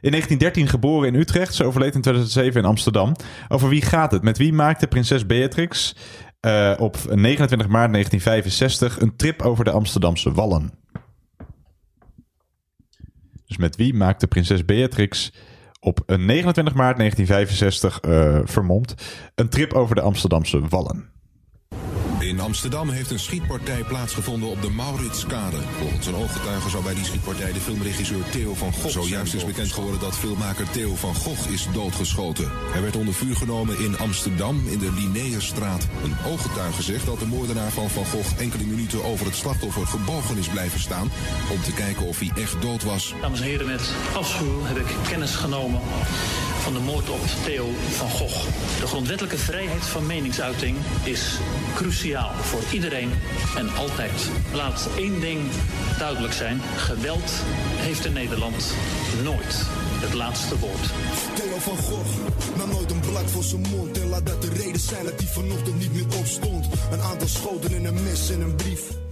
in 0.00 0.10
1913 0.10 0.68
geboren 0.68 1.08
in 1.08 1.20
Utrecht. 1.20 1.54
Ze 1.54 1.64
overleed 1.64 1.94
in 1.94 2.00
2007 2.00 2.60
in 2.60 2.66
Amsterdam. 2.66 3.16
Over 3.48 3.68
wie 3.68 3.82
gaat 3.82 4.10
het? 4.10 4.22
Met 4.22 4.38
wie 4.38 4.52
maakte 4.52 4.86
prinses 4.86 5.26
Beatrix 5.26 5.94
eh, 6.40 6.72
op 6.78 6.96
29 7.14 7.68
maart 7.68 7.92
1965 7.92 9.00
een 9.00 9.16
trip 9.16 9.42
over 9.42 9.64
de 9.64 9.70
Amsterdamse 9.70 10.32
Wallen? 10.32 10.70
Dus 13.46 13.56
met 13.56 13.76
wie 13.76 13.94
maakte 13.94 14.26
prinses 14.26 14.64
Beatrix 14.64 15.32
op 15.80 16.02
een 16.06 16.24
29 16.24 16.74
maart 16.74 16.96
1965 16.96 18.00
eh, 18.00 18.38
vermomd 18.44 18.94
een 19.34 19.48
trip 19.48 19.72
over 19.72 19.94
de 19.94 20.00
Amsterdamse 20.00 20.60
Wallen? 20.68 21.10
In 22.36 22.42
Amsterdam 22.42 22.88
heeft 22.88 23.10
een 23.10 23.18
schietpartij 23.18 23.84
plaatsgevonden 23.84 24.48
op 24.48 24.62
de 24.62 24.70
Mauritskade. 24.70 25.56
Volgens 25.78 26.06
een 26.06 26.14
ooggetuige 26.14 26.68
zou 26.68 26.84
bij 26.84 26.94
die 26.94 27.04
schietpartij 27.04 27.52
de 27.52 27.60
filmregisseur 27.60 28.24
Theo 28.30 28.54
van 28.54 28.72
Gogh 28.72 28.88
Zojuist 28.88 29.34
is 29.34 29.44
bekend 29.44 29.72
geworden 29.72 30.00
dat 30.00 30.16
filmmaker 30.16 30.70
Theo 30.70 30.94
van 30.94 31.14
Gogh 31.14 31.50
is 31.50 31.66
doodgeschoten. 31.72 32.50
Hij 32.72 32.82
werd 32.82 32.96
onder 32.96 33.14
vuur 33.14 33.36
genomen 33.36 33.78
in 33.78 33.98
Amsterdam 33.98 34.66
in 34.66 34.78
de 34.78 34.92
Linnaeusstraat. 34.92 35.86
Een 36.04 36.16
ooggetuige 36.26 36.82
zegt 36.82 37.06
dat 37.06 37.18
de 37.18 37.26
moordenaar 37.26 37.70
van 37.70 37.90
Van 37.90 38.06
Gogh 38.06 38.40
enkele 38.40 38.64
minuten 38.64 39.04
over 39.04 39.26
het 39.26 39.34
slachtoffer 39.34 39.86
gebogen 39.86 40.38
is 40.38 40.48
blijven 40.48 40.80
staan... 40.80 41.10
om 41.50 41.62
te 41.62 41.72
kijken 41.72 42.06
of 42.06 42.18
hij 42.18 42.30
echt 42.42 42.62
dood 42.62 42.82
was. 42.82 43.14
Dames 43.20 43.40
en 43.40 43.46
heren, 43.46 43.66
met 43.66 43.90
afschuw 44.14 44.62
heb 44.62 44.76
ik 44.76 44.96
kennis 45.08 45.34
genomen 45.34 45.80
van 46.66 46.72
de 46.72 46.80
moord 46.80 47.10
op 47.10 47.20
Theo 47.44 47.70
van 47.90 48.10
Gogh. 48.10 48.44
De 48.80 48.86
grondwettelijke 48.86 49.38
vrijheid 49.38 49.84
van 49.84 50.06
meningsuiting 50.06 50.76
is 51.04 51.38
cruciaal 51.74 52.25
voor 52.34 52.62
iedereen 52.72 53.10
en 53.56 53.68
altijd. 53.74 54.30
Laat 54.52 54.88
één 54.96 55.20
ding 55.20 55.40
duidelijk 55.98 56.32
zijn. 56.32 56.60
Geweld 56.76 57.32
heeft 57.76 58.04
in 58.04 58.12
Nederland 58.12 58.74
nooit 59.22 59.66
het 60.00 60.14
laatste 60.14 60.58
woord. 60.58 60.86
Theo 61.34 61.58
van 61.58 61.76
Gogh 61.76 62.10
nam 62.56 62.70
nooit 62.70 62.90
een 62.90 63.00
blad 63.00 63.30
voor 63.30 63.42
zijn 63.42 63.64
mond. 63.70 64.00
En 64.00 64.08
laat 64.08 64.26
dat 64.26 64.42
de 64.42 64.50
reden 64.50 64.80
zijn 64.80 65.04
dat 65.04 65.20
hij 65.20 65.28
vanochtend 65.28 65.78
niet 65.78 65.92
meer 65.92 66.18
opstond. 66.18 66.66
Een 66.90 67.00
aantal 67.00 67.28
schoten 67.28 67.70
in 67.70 67.84
een 67.84 68.02
mes 68.02 68.30
en 68.30 68.40
een 68.40 68.56
brief. 68.56 69.05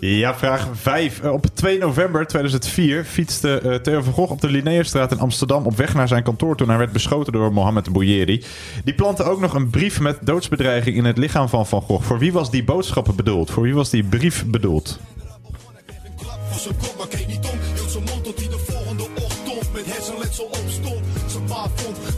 Ja, 0.00 0.34
vraag 0.34 0.68
5. 0.72 1.22
op 1.22 1.46
2 1.54 1.78
november 1.78 2.26
2004 2.26 3.04
fietste 3.04 3.58
eh, 3.58 3.74
Theo 3.74 4.02
van 4.02 4.12
Gogh 4.12 4.32
op 4.32 4.40
de 4.40 4.50
Linnaeusstraat 4.50 5.12
in 5.12 5.18
Amsterdam 5.18 5.66
op 5.66 5.76
weg 5.76 5.94
naar 5.94 6.08
zijn 6.08 6.22
kantoor 6.22 6.56
toen 6.56 6.68
hij 6.68 6.78
werd 6.78 6.92
beschoten 6.92 7.32
door 7.32 7.52
Mohamed 7.52 7.92
Bouyeri. 7.92 8.44
Die 8.84 8.94
plantte 8.94 9.22
ook 9.22 9.40
nog 9.40 9.54
een 9.54 9.70
brief 9.70 10.00
met 10.00 10.18
doodsbedreiging 10.22 10.96
in 10.96 11.04
het 11.04 11.18
lichaam 11.18 11.48
van 11.48 11.66
Van 11.66 11.82
Gogh. 11.82 12.06
Voor 12.06 12.18
wie 12.18 12.32
was 12.32 12.50
die 12.50 12.64
boodschappen 12.64 13.16
bedoeld? 13.16 13.50
Voor 13.50 13.62
wie 13.62 13.74
was 13.74 13.90
die 13.90 14.04
brief 14.04 14.44
bedoeld? 14.46 14.98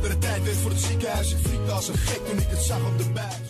Zijn 0.09 0.19
tijd 0.19 0.45
werd 0.45 0.57
voor 0.57 0.71
het 0.71 0.81
ziekenhuis. 0.81 1.33
Ik 1.33 1.71
als 1.71 1.89
een 1.89 1.99
gek 1.99 2.27
toen 2.27 2.39
ik 2.39 2.47
het 2.49 2.63
zag 2.63 2.79
op 2.79 2.99
de 2.99 3.11
buis. 3.15 3.48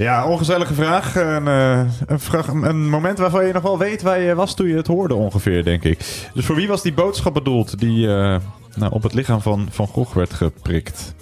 Ja, 0.00 0.26
ongezellige 0.26 0.74
vraag. 0.74 1.16
Een, 1.16 1.48
eh, 1.48 1.82
een, 2.06 2.20
vraag. 2.20 2.46
een 2.46 2.88
moment 2.88 3.18
waarvan 3.18 3.46
je 3.46 3.52
nog 3.52 3.62
wel 3.62 3.78
weet 3.78 4.02
waar 4.02 4.20
je 4.20 4.34
was 4.34 4.54
toen 4.54 4.68
je 4.68 4.76
het 4.76 4.86
hoorde 4.86 5.14
ongeveer, 5.14 5.64
denk 5.64 5.84
ik. 5.84 5.98
Dus 6.34 6.44
voor 6.44 6.56
wie 6.56 6.68
was 6.68 6.82
die 6.82 6.92
boodschap 6.92 7.34
bedoeld 7.34 7.78
die 7.78 8.06
eh, 8.06 8.36
nou, 8.74 8.92
op 8.92 9.02
het 9.02 9.14
lichaam 9.14 9.40
van 9.40 9.68
Van 9.70 9.86
Gogh 9.86 10.14
werd 10.14 10.34
geprikt? 10.34 11.14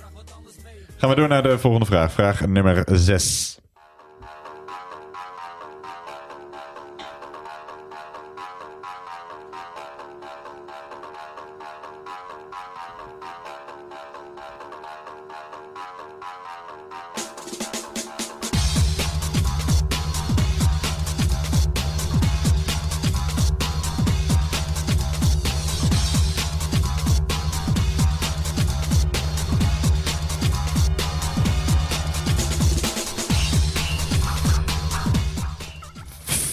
Gaan 0.96 1.10
we 1.10 1.16
door 1.16 1.28
naar 1.28 1.42
de 1.42 1.58
volgende 1.58 1.86
vraag. 1.86 2.12
Vraag 2.12 2.46
nummer 2.46 2.84
6. 2.86 3.57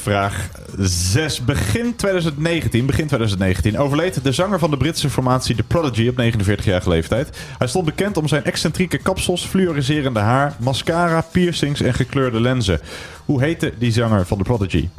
Vraag 0.06 0.50
6. 0.78 1.46
Begin 1.46 1.96
2019, 1.96 2.86
begin 2.86 3.08
2019 3.08 3.78
overleed 3.78 4.24
de 4.24 4.32
zanger 4.32 4.60
van 4.60 4.70
de 4.70 4.78
Britse 4.78 5.10
formatie 5.10 5.56
The 5.56 5.64
Prodigy 5.64 6.08
op 6.08 6.22
49-jarige 6.22 6.90
leeftijd. 6.90 7.38
Hij 7.58 7.68
stond 7.68 7.86
bekend 7.86 8.18
om 8.18 8.28
zijn 8.28 8.44
excentrieke 8.44 8.98
kapsels, 8.98 9.46
fluoriserende 9.46 10.20
haar, 10.20 10.56
mascara, 10.60 11.22
piercings 11.22 11.82
en 11.82 11.94
gekleurde 11.94 12.40
lenzen. 12.40 12.80
Hoe 13.26 13.42
heette 13.42 13.74
die 13.78 13.92
zanger 13.92 14.26
van 14.26 14.38
The 14.38 14.44
Prodigy? 14.44 14.90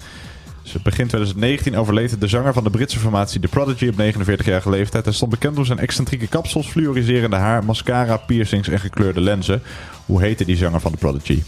Dus 0.62 0.72
begin 0.72 1.06
2019 1.06 1.76
overleed 1.76 2.20
de 2.20 2.28
zanger 2.28 2.52
van 2.52 2.64
de 2.64 2.70
Britse 2.70 2.98
formatie 2.98 3.40
The 3.40 3.48
Prodigy 3.48 3.88
op 3.88 3.94
49-jarige 3.94 4.70
leeftijd. 4.70 5.04
Hij 5.04 5.14
stond 5.14 5.30
bekend 5.30 5.58
om 5.58 5.64
zijn 5.64 5.78
excentrieke 5.78 6.26
kapsels, 6.26 6.68
fluoriserende 6.68 7.36
haar, 7.36 7.64
mascara, 7.64 8.16
piercings 8.16 8.68
en 8.68 8.80
gekleurde 8.80 9.20
lenzen. 9.20 9.62
Hoe 10.06 10.20
heette 10.20 10.44
die 10.44 10.56
zanger 10.56 10.80
van 10.80 10.90
The 10.90 10.98
Prodigy? 10.98 11.42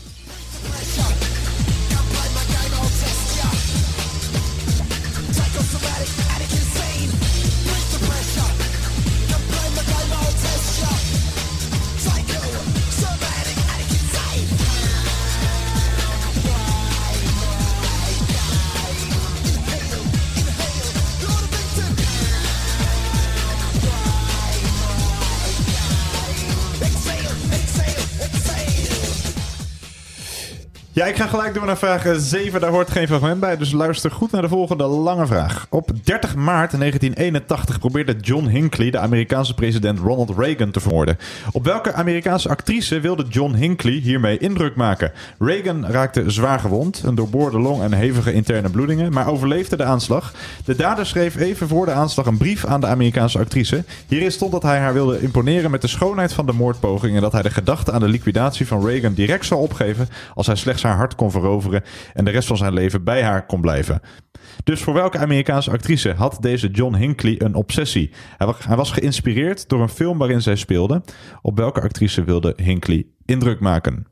Ik 31.08 31.16
ga 31.16 31.26
gelijk 31.26 31.54
door 31.54 31.66
naar 31.66 31.78
vraag 31.78 32.06
7. 32.16 32.60
Daar 32.60 32.70
hoort 32.70 32.90
geen 32.90 33.06
fragment 33.06 33.40
bij, 33.40 33.56
dus 33.56 33.72
luister 33.72 34.10
goed 34.10 34.30
naar 34.30 34.42
de 34.42 34.48
volgende 34.48 34.84
lange 34.84 35.26
vraag. 35.26 35.66
Op 35.68 35.90
30 36.02 36.34
maart 36.34 36.78
1981 36.78 37.78
probeerde 37.78 38.16
John 38.20 38.46
Hinckley 38.46 38.90
de 38.90 38.98
Amerikaanse 38.98 39.54
president 39.54 39.98
Ronald 39.98 40.38
Reagan 40.38 40.70
te 40.70 40.80
vermoorden. 40.80 41.18
Op 41.52 41.64
welke 41.64 41.92
Amerikaanse 41.92 42.48
actrice 42.48 43.00
wilde 43.00 43.24
John 43.28 43.54
Hinckley 43.54 43.92
hiermee 43.92 44.38
indruk 44.38 44.76
maken? 44.76 45.12
Reagan 45.38 45.86
raakte 45.86 46.30
zwaar 46.30 46.60
gewond, 46.60 47.02
een 47.04 47.14
doorboorde 47.14 47.58
long 47.58 47.82
en 47.82 47.92
hevige 47.92 48.32
interne 48.32 48.70
bloedingen, 48.70 49.12
maar 49.12 49.28
overleefde 49.28 49.76
de 49.76 49.84
aanslag. 49.84 50.32
De 50.64 50.76
dader 50.76 51.06
schreef 51.06 51.36
even 51.36 51.68
voor 51.68 51.86
de 51.86 51.92
aanslag 51.92 52.26
een 52.26 52.38
brief 52.38 52.64
aan 52.64 52.80
de 52.80 52.86
Amerikaanse 52.86 53.38
actrice. 53.38 53.84
Hierin 54.08 54.32
stond 54.32 54.52
dat 54.52 54.62
hij 54.62 54.78
haar 54.78 54.92
wilde 54.92 55.20
imponeren 55.20 55.70
met 55.70 55.82
de 55.82 55.88
schoonheid 55.88 56.32
van 56.32 56.46
de 56.46 56.52
moordpoging 56.52 57.14
en 57.14 57.22
dat 57.22 57.32
hij 57.32 57.42
de 57.42 57.50
gedachte 57.50 57.92
aan 57.92 58.00
de 58.00 58.08
liquidatie 58.08 58.66
van 58.66 58.86
Reagan 58.86 59.14
direct 59.14 59.46
zou 59.46 59.60
opgeven 59.60 60.08
als 60.34 60.46
hij 60.46 60.56
slechts 60.56 60.82
haar 60.82 60.96
hart 60.98 61.14
kon 61.14 61.30
veroveren 61.30 61.82
en 62.14 62.24
de 62.24 62.30
rest 62.30 62.48
van 62.48 62.56
zijn 62.56 62.72
leven 62.72 63.04
bij 63.04 63.22
haar 63.22 63.46
kon 63.46 63.60
blijven. 63.60 64.00
Dus 64.64 64.80
voor 64.82 64.94
welke 64.94 65.18
Amerikaanse 65.18 65.70
actrice 65.70 66.12
had 66.12 66.36
deze 66.40 66.68
John 66.70 66.94
Hinckley 66.94 67.34
een 67.42 67.54
obsessie? 67.54 68.10
Hij 68.36 68.46
wa- 68.46 68.54
hij 68.58 68.76
was 68.76 68.90
geïnspireerd 68.90 69.68
door 69.68 69.80
een 69.80 69.88
film 69.88 70.18
waarin 70.18 70.42
zij 70.42 70.56
speelde. 70.56 71.02
Op 71.42 71.56
welke 71.56 71.80
actrice 71.80 72.24
wilde 72.24 72.52
Hinckley 72.56 73.06
indruk 73.24 73.60
maken? 73.60 74.06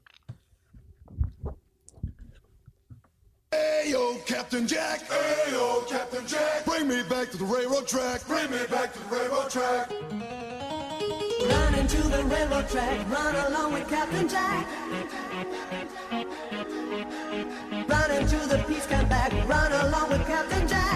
Hey 3.48 3.88
yo, 3.90 4.20
Captain 4.24 4.64
Jack. 4.66 5.00
Hey 5.08 5.52
yo, 5.52 5.82
Captain 5.88 6.22
Jack. 6.26 6.62
Bring 6.64 6.86
me 6.86 7.04
back 7.08 7.24
to 7.30 7.36
the 7.38 7.52
railroad 7.54 7.86
track. 7.86 8.26
Bring 8.26 8.50
me 8.50 8.66
back 8.70 8.92
to 8.92 8.98
the 9.08 9.16
railroad 9.16 9.50
track. 9.50 9.88
Run 11.86 12.02
the 12.02 12.24
railroad 12.24 12.68
track, 12.68 13.08
run 13.08 13.36
along 13.46 13.72
with 13.74 13.88
Captain 13.88 14.28
Jack. 14.28 14.66
Run 17.88 18.10
into 18.10 18.36
the 18.48 18.64
peace 18.66 18.86
come 18.86 19.08
back, 19.08 19.30
run 19.46 19.70
along 19.86 20.10
with 20.10 20.26
Captain 20.26 20.66
Jack. 20.66 20.95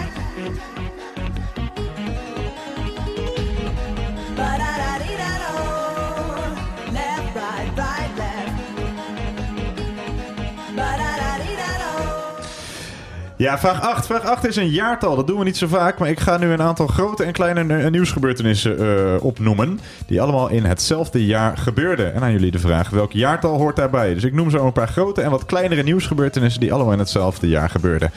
Ja, 13.41 13.59
vraag 13.59 13.81
8. 13.81 14.05
Vraag 14.05 14.25
8 14.25 14.47
is 14.47 14.55
een 14.55 14.69
jaartal. 14.69 15.15
Dat 15.15 15.27
doen 15.27 15.37
we 15.37 15.43
niet 15.43 15.57
zo 15.57 15.67
vaak. 15.67 15.99
Maar 15.99 16.09
ik 16.09 16.19
ga 16.19 16.37
nu 16.37 16.51
een 16.51 16.61
aantal 16.61 16.87
grote 16.87 17.23
en 17.23 17.31
kleine 17.31 17.63
ne- 17.63 17.89
nieuwsgebeurtenissen 17.89 18.79
eh, 18.79 19.23
opnoemen. 19.23 19.79
Die 20.07 20.21
allemaal 20.21 20.49
in 20.49 20.65
hetzelfde 20.65 21.25
jaar 21.25 21.57
gebeurden. 21.57 22.13
En 22.13 22.21
aan 22.21 22.31
jullie 22.31 22.51
de 22.51 22.59
vraag: 22.59 22.89
welk 22.89 23.11
jaartal 23.11 23.57
hoort 23.57 23.75
daarbij? 23.75 24.13
Dus 24.13 24.23
ik 24.23 24.33
noem 24.33 24.49
zo 24.49 24.65
een 24.65 24.71
paar 24.71 24.87
grote 24.87 25.21
en 25.21 25.31
wat 25.31 25.45
kleinere 25.45 25.83
nieuwsgebeurtenissen. 25.83 26.61
die 26.61 26.73
allemaal 26.73 26.93
in 26.93 26.99
hetzelfde 26.99 27.47
jaar 27.47 27.69
gebeurden. 27.69 28.11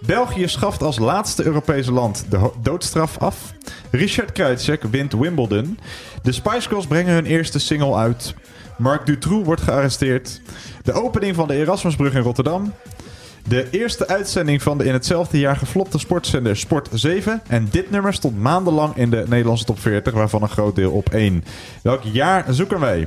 België 0.00 0.48
schaft 0.48 0.82
als 0.82 0.98
laatste 0.98 1.44
Europese 1.44 1.92
land 1.92 2.26
de 2.28 2.50
doodstraf 2.62 3.18
af. 3.18 3.52
Richard 3.90 4.32
Krajicek 4.32 4.82
wint 4.82 5.12
Wimbledon. 5.12 5.78
De 6.22 6.32
Spice 6.32 6.68
Girls 6.68 6.86
brengen 6.86 7.14
hun 7.14 7.26
eerste 7.26 7.58
single 7.58 7.94
uit. 7.94 8.34
Marc 8.78 9.06
Dutroux 9.06 9.44
wordt 9.44 9.62
gearresteerd. 9.62 10.40
De 10.82 10.92
opening 10.92 11.34
van 11.34 11.48
de 11.48 11.54
Erasmusbrug 11.54 12.14
in 12.14 12.22
Rotterdam. 12.22 12.72
De 13.48 13.66
eerste 13.70 14.08
uitzending 14.08 14.62
van 14.62 14.78
de 14.78 14.84
in 14.84 14.92
hetzelfde 14.92 15.38
jaar 15.38 15.56
geflopte 15.56 15.98
sportzender 15.98 16.56
Sport 16.56 16.88
7. 16.92 17.42
En 17.48 17.68
dit 17.70 17.90
nummer 17.90 18.14
stond 18.14 18.38
maandenlang 18.38 18.96
in 18.96 19.10
de 19.10 19.24
Nederlandse 19.28 19.64
top 19.64 19.78
40, 19.78 20.12
waarvan 20.12 20.42
een 20.42 20.48
groot 20.48 20.74
deel 20.74 20.92
op 20.92 21.08
1. 21.10 21.44
Welk 21.82 22.02
jaar 22.02 22.44
zoeken 22.54 22.80
wij? 22.80 23.06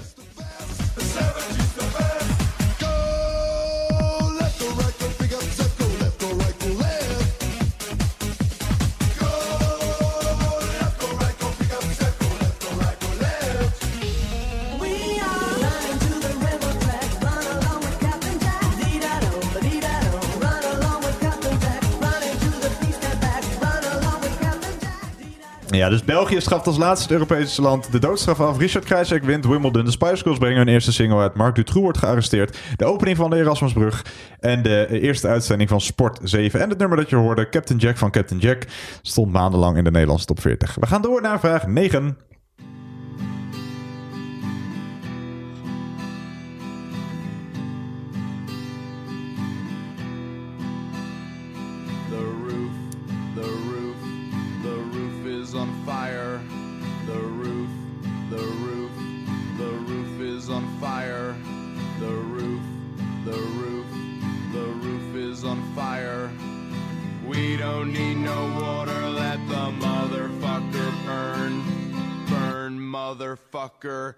Ja, 25.72 25.90
dus 25.90 26.04
België 26.04 26.42
schaft 26.42 26.68
als 26.68 26.78
laatste 26.78 27.14
Europese 27.14 27.62
land 27.62 27.92
de 27.92 28.00
doodstraf 28.00 28.40
af. 28.40 28.58
Richard 28.58 28.86
Krajicek 28.86 29.24
wint 29.24 29.46
Wimbledon. 29.46 29.86
De 29.86 29.92
Spice 29.92 30.16
Girls 30.16 30.38
brengen 30.38 30.58
hun 30.58 30.68
eerste 30.68 30.92
single 30.92 31.20
uit. 31.20 31.36
Marc 31.36 31.56
Dutroux 31.56 31.82
wordt 31.82 31.98
gearresteerd. 31.98 32.58
De 32.76 32.86
opening 32.86 33.18
van 33.18 33.30
de 33.30 33.36
Erasmusbrug. 33.36 34.06
En 34.40 34.64
de 34.64 35.00
eerste 35.02 35.28
uitzending 35.28 35.70
van 35.70 35.82
Sport 35.82 36.20
7. 36.24 36.62
En 36.62 36.70
het 36.70 36.78
nummer 36.78 36.98
dat 36.98 37.10
je 37.10 37.16
hoorde, 37.16 37.50
Captain 37.50 37.80
Jack 37.80 37.98
van 37.98 38.12
Captain 38.12 38.40
Jack, 38.40 38.68
stond 39.02 39.32
maandenlang 39.32 39.78
in 39.78 39.84
de 39.84 39.92
Nederlandse 39.92 40.26
top 40.26 40.40
40. 40.42 40.76
We 40.80 40.88
gaan 40.88 41.02
door 41.02 41.22
naar 41.22 41.40
vraag 41.40 41.68
9. 41.68 42.18
Don't 67.70 67.94
need 67.94 68.16
no 68.16 68.40
water, 68.60 69.10
let 69.10 69.38
the 69.48 69.66
motherfucker 69.86 70.90
burn. 71.06 71.54
Burn, 72.28 72.80
motherfucker. 72.80 74.16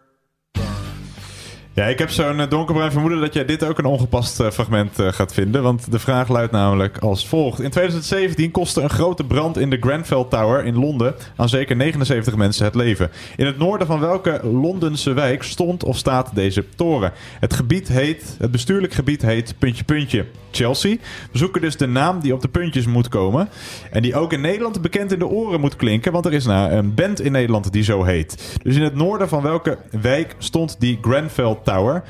Ja, 1.73 1.85
ik 1.85 1.99
heb 1.99 2.09
zo'n 2.09 2.39
eh, 2.39 2.49
donkerbruin 2.49 2.91
vermoeden 2.91 3.19
dat 3.19 3.33
jij 3.33 3.45
dit 3.45 3.63
ook 3.63 3.77
een 3.77 3.85
ongepast 3.85 4.39
eh, 4.39 4.49
fragment 4.49 4.99
eh, 4.99 5.07
gaat 5.07 5.33
vinden. 5.33 5.63
Want 5.63 5.91
de 5.91 5.99
vraag 5.99 6.27
luidt 6.27 6.51
namelijk 6.51 6.97
als 6.97 7.27
volgt. 7.27 7.59
In 7.59 7.69
2017 7.69 8.51
kostte 8.51 8.81
een 8.81 8.89
grote 8.89 9.23
brand 9.23 9.57
in 9.57 9.69
de 9.69 9.77
Grenfell 9.79 10.25
Tower 10.29 10.65
in 10.65 10.75
Londen 10.75 11.15
aan 11.35 11.49
zeker 11.49 11.75
79 11.75 12.35
mensen 12.35 12.65
het 12.65 12.75
leven. 12.75 13.11
In 13.35 13.45
het 13.45 13.57
noorden 13.57 13.87
van 13.87 13.99
welke 13.99 14.39
Londense 14.43 15.13
wijk 15.13 15.43
stond 15.43 15.83
of 15.83 15.97
staat 15.97 16.35
deze 16.35 16.65
toren? 16.75 17.11
Het 17.39 17.53
gebied 17.53 17.87
heet, 17.87 18.35
het 18.39 18.51
bestuurlijk 18.51 18.93
gebied 18.93 19.21
heet 19.21 19.55
puntje 19.59 19.83
puntje 19.83 20.25
Chelsea. 20.51 20.97
We 21.31 21.37
zoeken 21.37 21.61
dus 21.61 21.77
de 21.77 21.87
naam 21.87 22.19
die 22.19 22.33
op 22.33 22.41
de 22.41 22.47
puntjes 22.47 22.85
moet 22.85 23.07
komen. 23.07 23.49
En 23.91 24.01
die 24.01 24.15
ook 24.15 24.33
in 24.33 24.41
Nederland 24.41 24.81
bekend 24.81 25.11
in 25.11 25.19
de 25.19 25.27
oren 25.27 25.59
moet 25.59 25.75
klinken. 25.75 26.11
Want 26.11 26.25
er 26.25 26.33
is 26.33 26.45
nou 26.45 26.71
een 26.71 26.93
band 26.93 27.21
in 27.21 27.31
Nederland 27.31 27.71
die 27.71 27.83
zo 27.83 28.03
heet. 28.03 28.57
Dus 28.63 28.75
in 28.75 28.81
het 28.81 28.95
noorden 28.95 29.29
van 29.29 29.41
welke 29.41 29.77
wijk 30.01 30.35
stond 30.37 30.75
die 30.79 30.97
Grenfell 31.01 31.57
Tower? 31.63 32.03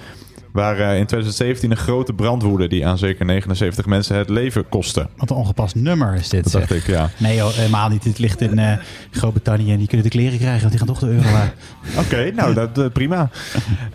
Waar 0.52 0.80
eh, 0.80 0.98
in 0.98 1.06
2017 1.06 1.72
een 1.72 1.78
grote 1.78 2.14
brand 2.14 2.44
woedde 2.44 2.68
die 2.68 2.86
aan 2.86 2.98
zeker 2.98 3.26
79 3.26 3.86
mensen 3.86 4.16
het 4.16 4.30
leven 4.30 4.70
kostte. 4.70 5.08
Wat 5.18 5.30
een 5.30 5.36
ongepast 5.36 5.76
nummer 5.76 6.14
is 6.14 6.30
dit. 6.30 6.44
Dat 6.44 6.52
dacht 6.52 6.74
ik, 6.74 6.88
ja. 6.88 7.10
Nee, 7.18 7.36
joh, 7.36 7.54
helemaal 7.54 7.90
niet. 7.90 8.04
Dit 8.04 8.20
ligt 8.20 8.42
in 8.42 8.60
eh, 8.60 8.74
Groot-Brittannië 9.12 9.72
en 9.72 9.78
die 9.78 9.88
kunnen 9.88 10.06
de 10.06 10.12
kleren 10.12 10.38
krijgen, 10.38 10.60
want 10.60 10.72
die 10.72 10.80
gaan 10.80 10.88
toch 10.88 11.00
de 11.00 11.08
euro. 11.08 11.28
Oké, 11.98 12.32
nou, 12.36 12.54
dat, 12.54 12.78
eh, 12.78 12.86
prima. 12.94 13.30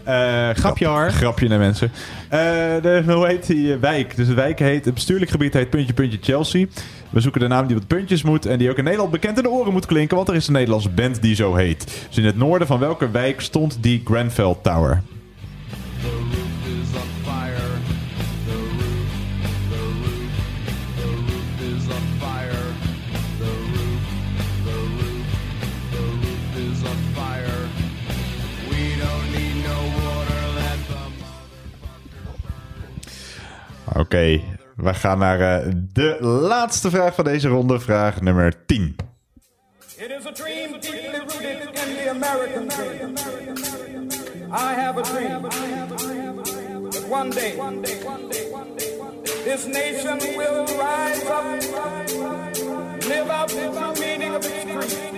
Eh, 0.05 0.51
grapje 0.51 0.87
hoor. 0.87 1.11
Grapje 1.11 1.49
naar 1.49 1.59
mensen. 1.59 1.91
Eh, 2.29 2.41
de, 2.83 3.03
hoe 3.07 3.27
heet 3.27 3.47
die 3.47 3.77
wijk? 3.77 4.17
Dus 4.17 4.27
de 4.27 4.35
wijk 4.35 4.59
heet, 4.59 4.85
het 4.85 4.95
bestuurlijk 4.95 5.31
gebied 5.31 5.53
heet 5.53 5.71
puntje 5.71 5.93
puntje 5.93 6.19
Chelsea. 6.21 6.67
We 7.11 7.21
zoeken 7.21 7.41
de 7.41 7.47
naam 7.47 7.67
die 7.67 7.81
de 7.81 7.87
puntjes 7.87 8.23
moet 8.23 8.47
en 8.47 8.59
die 8.59 8.71
ook 8.71 8.79
in 8.79 8.85
Nederland 8.85 9.11
bekend 9.11 9.37
in 9.37 9.43
de 9.43 9.51
oren 9.51 9.73
moet 9.73 9.87
klinken, 9.87 10.17
want 10.17 10.29
er 10.29 10.35
is 10.35 10.47
een 10.47 10.53
Nederlandse 10.53 10.91
band 10.91 11.23
die 11.23 11.35
zo 11.35 11.55
heet. 11.55 12.07
Dus 12.09 12.19
in 12.19 12.25
het 12.25 12.37
noorden 12.37 12.67
van 12.67 12.79
welke 12.79 13.11
wijk 13.11 13.41
stond 13.41 13.79
die 13.81 14.03
Grenfell 14.05 14.57
Tower? 14.63 15.03
Oké, 33.95 34.41
we 34.77 34.95
gaan 34.95 35.19
naar 35.19 35.41
eh, 35.41 35.73
de 35.93 36.17
laatste 36.21 36.91
vraag 36.91 37.15
van 37.15 37.25
deze 37.25 37.49
ronde, 37.49 37.81
vraag 37.81 38.21
nummer 38.21 38.67
10. 38.67 38.97
It 39.97 40.11
is 40.11 40.27
a 40.27 40.33
dream 40.33 40.73
deeply 40.73 41.19
rooted 41.19 41.61
in 41.63 41.95
the 41.95 42.11
American 42.11 42.69
dream. 42.69 43.15
I 44.53 44.75
have 44.75 44.99
a 44.99 45.03
dream 45.03 45.43
that 46.91 47.09
one 47.09 47.31
day 47.31 47.57
this 49.45 49.67
nation 49.67 50.19
will 50.37 50.65
rise 50.67 51.25
up, 51.27 51.45
live 53.09 53.31
out 53.31 53.49
the 53.49 53.93
meaning 54.01 54.35
of 54.35 54.45
its 54.45 54.65
creed. 54.65 55.15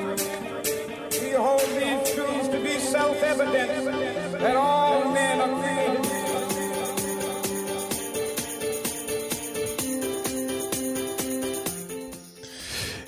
We 1.22 1.32
hold 1.32 1.68
these 1.76 2.14
truths 2.14 2.48
to 2.48 2.60
be 2.62 2.78
self-evident 2.78 4.38
that 4.38 4.56
all 4.56 5.12
men 5.12 5.40
are 5.40 5.60
created 5.60 6.07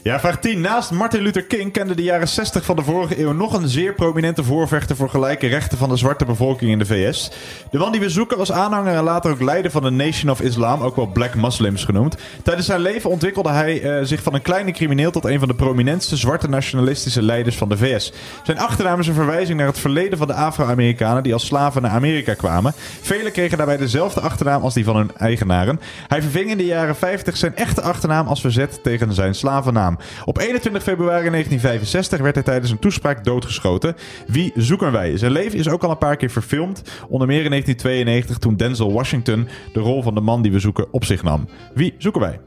Ja, 0.02 0.20
vraag 0.20 0.39
10. 0.39 0.60
Naast 0.60 0.90
Martin 0.90 1.22
Luther 1.22 1.44
King 1.44 1.72
kende 1.72 1.94
de 1.94 2.02
jaren 2.02 2.28
60 2.28 2.64
van 2.64 2.77
de 2.77 2.82
vorige 2.82 3.20
eeuw 3.20 3.32
nog 3.32 3.52
een 3.52 3.68
zeer 3.68 3.94
prominente 3.94 4.44
voorvechter 4.44 4.97
voor 4.97 5.09
gelijke 5.09 5.47
rechten 5.47 5.78
van 5.78 5.89
de 5.89 5.97
zwarte 5.97 6.24
bevolking 6.24 6.70
in 6.70 6.78
de 6.78 6.86
VS. 6.86 7.31
De 7.70 7.78
man 7.78 7.93
die 7.93 8.01
we 8.01 8.09
zoeken 8.09 8.39
was 8.39 8.52
aanhanger 8.52 8.94
en 8.94 9.02
later 9.02 9.31
ook 9.31 9.40
leider 9.40 9.70
van 9.70 9.82
de 9.82 9.90
Nation 9.90 10.31
of 10.31 10.40
Islam, 10.40 10.82
ook 10.82 10.97
wel 10.97 11.06
Black 11.06 11.35
Muslims 11.35 11.85
genoemd. 11.85 12.16
Tijdens 12.43 12.66
zijn 12.66 12.81
leven 12.81 13.10
ontwikkelde 13.10 13.48
hij 13.51 13.82
eh, 13.82 14.05
zich 14.05 14.22
van 14.22 14.35
een 14.35 14.43
kleine 14.43 14.72
crimineel 14.72 15.10
tot 15.10 15.24
een 15.24 15.39
van 15.39 15.48
de 15.48 15.55
prominentste 15.55 16.16
zwarte 16.16 16.48
nationalistische 16.48 17.22
leiders 17.22 17.56
van 17.56 17.68
de 17.68 17.77
VS. 17.77 18.12
Zijn 18.43 18.59
achternaam 18.59 19.01
is 19.01 19.06
een 19.06 19.14
verwijzing 19.14 19.59
naar 19.59 19.66
het 19.66 19.78
verleden 19.78 20.18
van 20.18 20.27
de 20.27 20.35
Afro-Amerikanen 20.35 21.22
die 21.22 21.32
als 21.32 21.47
slaven 21.47 21.82
naar 21.82 21.90
Amerika 21.90 22.35
kwamen. 22.35 22.72
Velen 23.01 23.32
kregen 23.32 23.56
daarbij 23.56 23.77
dezelfde 23.77 24.20
achternaam 24.20 24.62
als 24.62 24.74
die 24.74 24.85
van 24.85 24.97
hun 24.97 25.10
eigenaren. 25.16 25.81
Hij 26.09 26.22
verving 26.22 26.51
in 26.51 26.59
de 26.59 26.66
jaren 26.66 26.97
50 26.97 27.36
zijn 27.36 27.56
echte 27.56 27.82
achternaam 27.82 28.27
als 28.27 28.40
verzet 28.40 28.82
tegen 28.82 29.14
zijn 29.14 29.35
slavennaam. 29.35 29.90
Op 30.25 30.39
21 30.39 30.83
februari 30.83 31.31
1965 31.31 32.21
werd 32.21 32.35
hij 32.35 32.45
tijdens 32.45 32.71
een 32.71 32.79
toespraak 32.79 33.25
doodgeschoten. 33.25 33.97
Wie 34.27 34.53
zoeken 34.55 34.93
wij? 34.93 35.17
Zijn 35.17 35.33
leven 35.33 35.59
is 35.59 35.69
ook 35.69 35.85
al 35.85 35.91
een 35.91 35.99
paar 35.99 36.17
keer 36.17 36.31
verfilmd. 36.31 36.83
Onder 37.09 37.27
meer 37.27 37.45
in 37.45 37.51
1992 37.51 38.39
toen 38.39 38.57
Denzel 38.57 38.93
Washington 38.93 39.49
de 39.73 39.81
rol 39.81 40.03
van 40.03 40.15
de 40.15 40.21
man 40.21 40.43
die 40.43 40.53
we 40.53 40.59
zoeken 40.59 40.93
op 40.93 41.05
zich 41.05 41.23
nam. 41.23 41.49
Wie 41.75 41.95
zoeken 41.99 42.21
wij? 42.21 42.41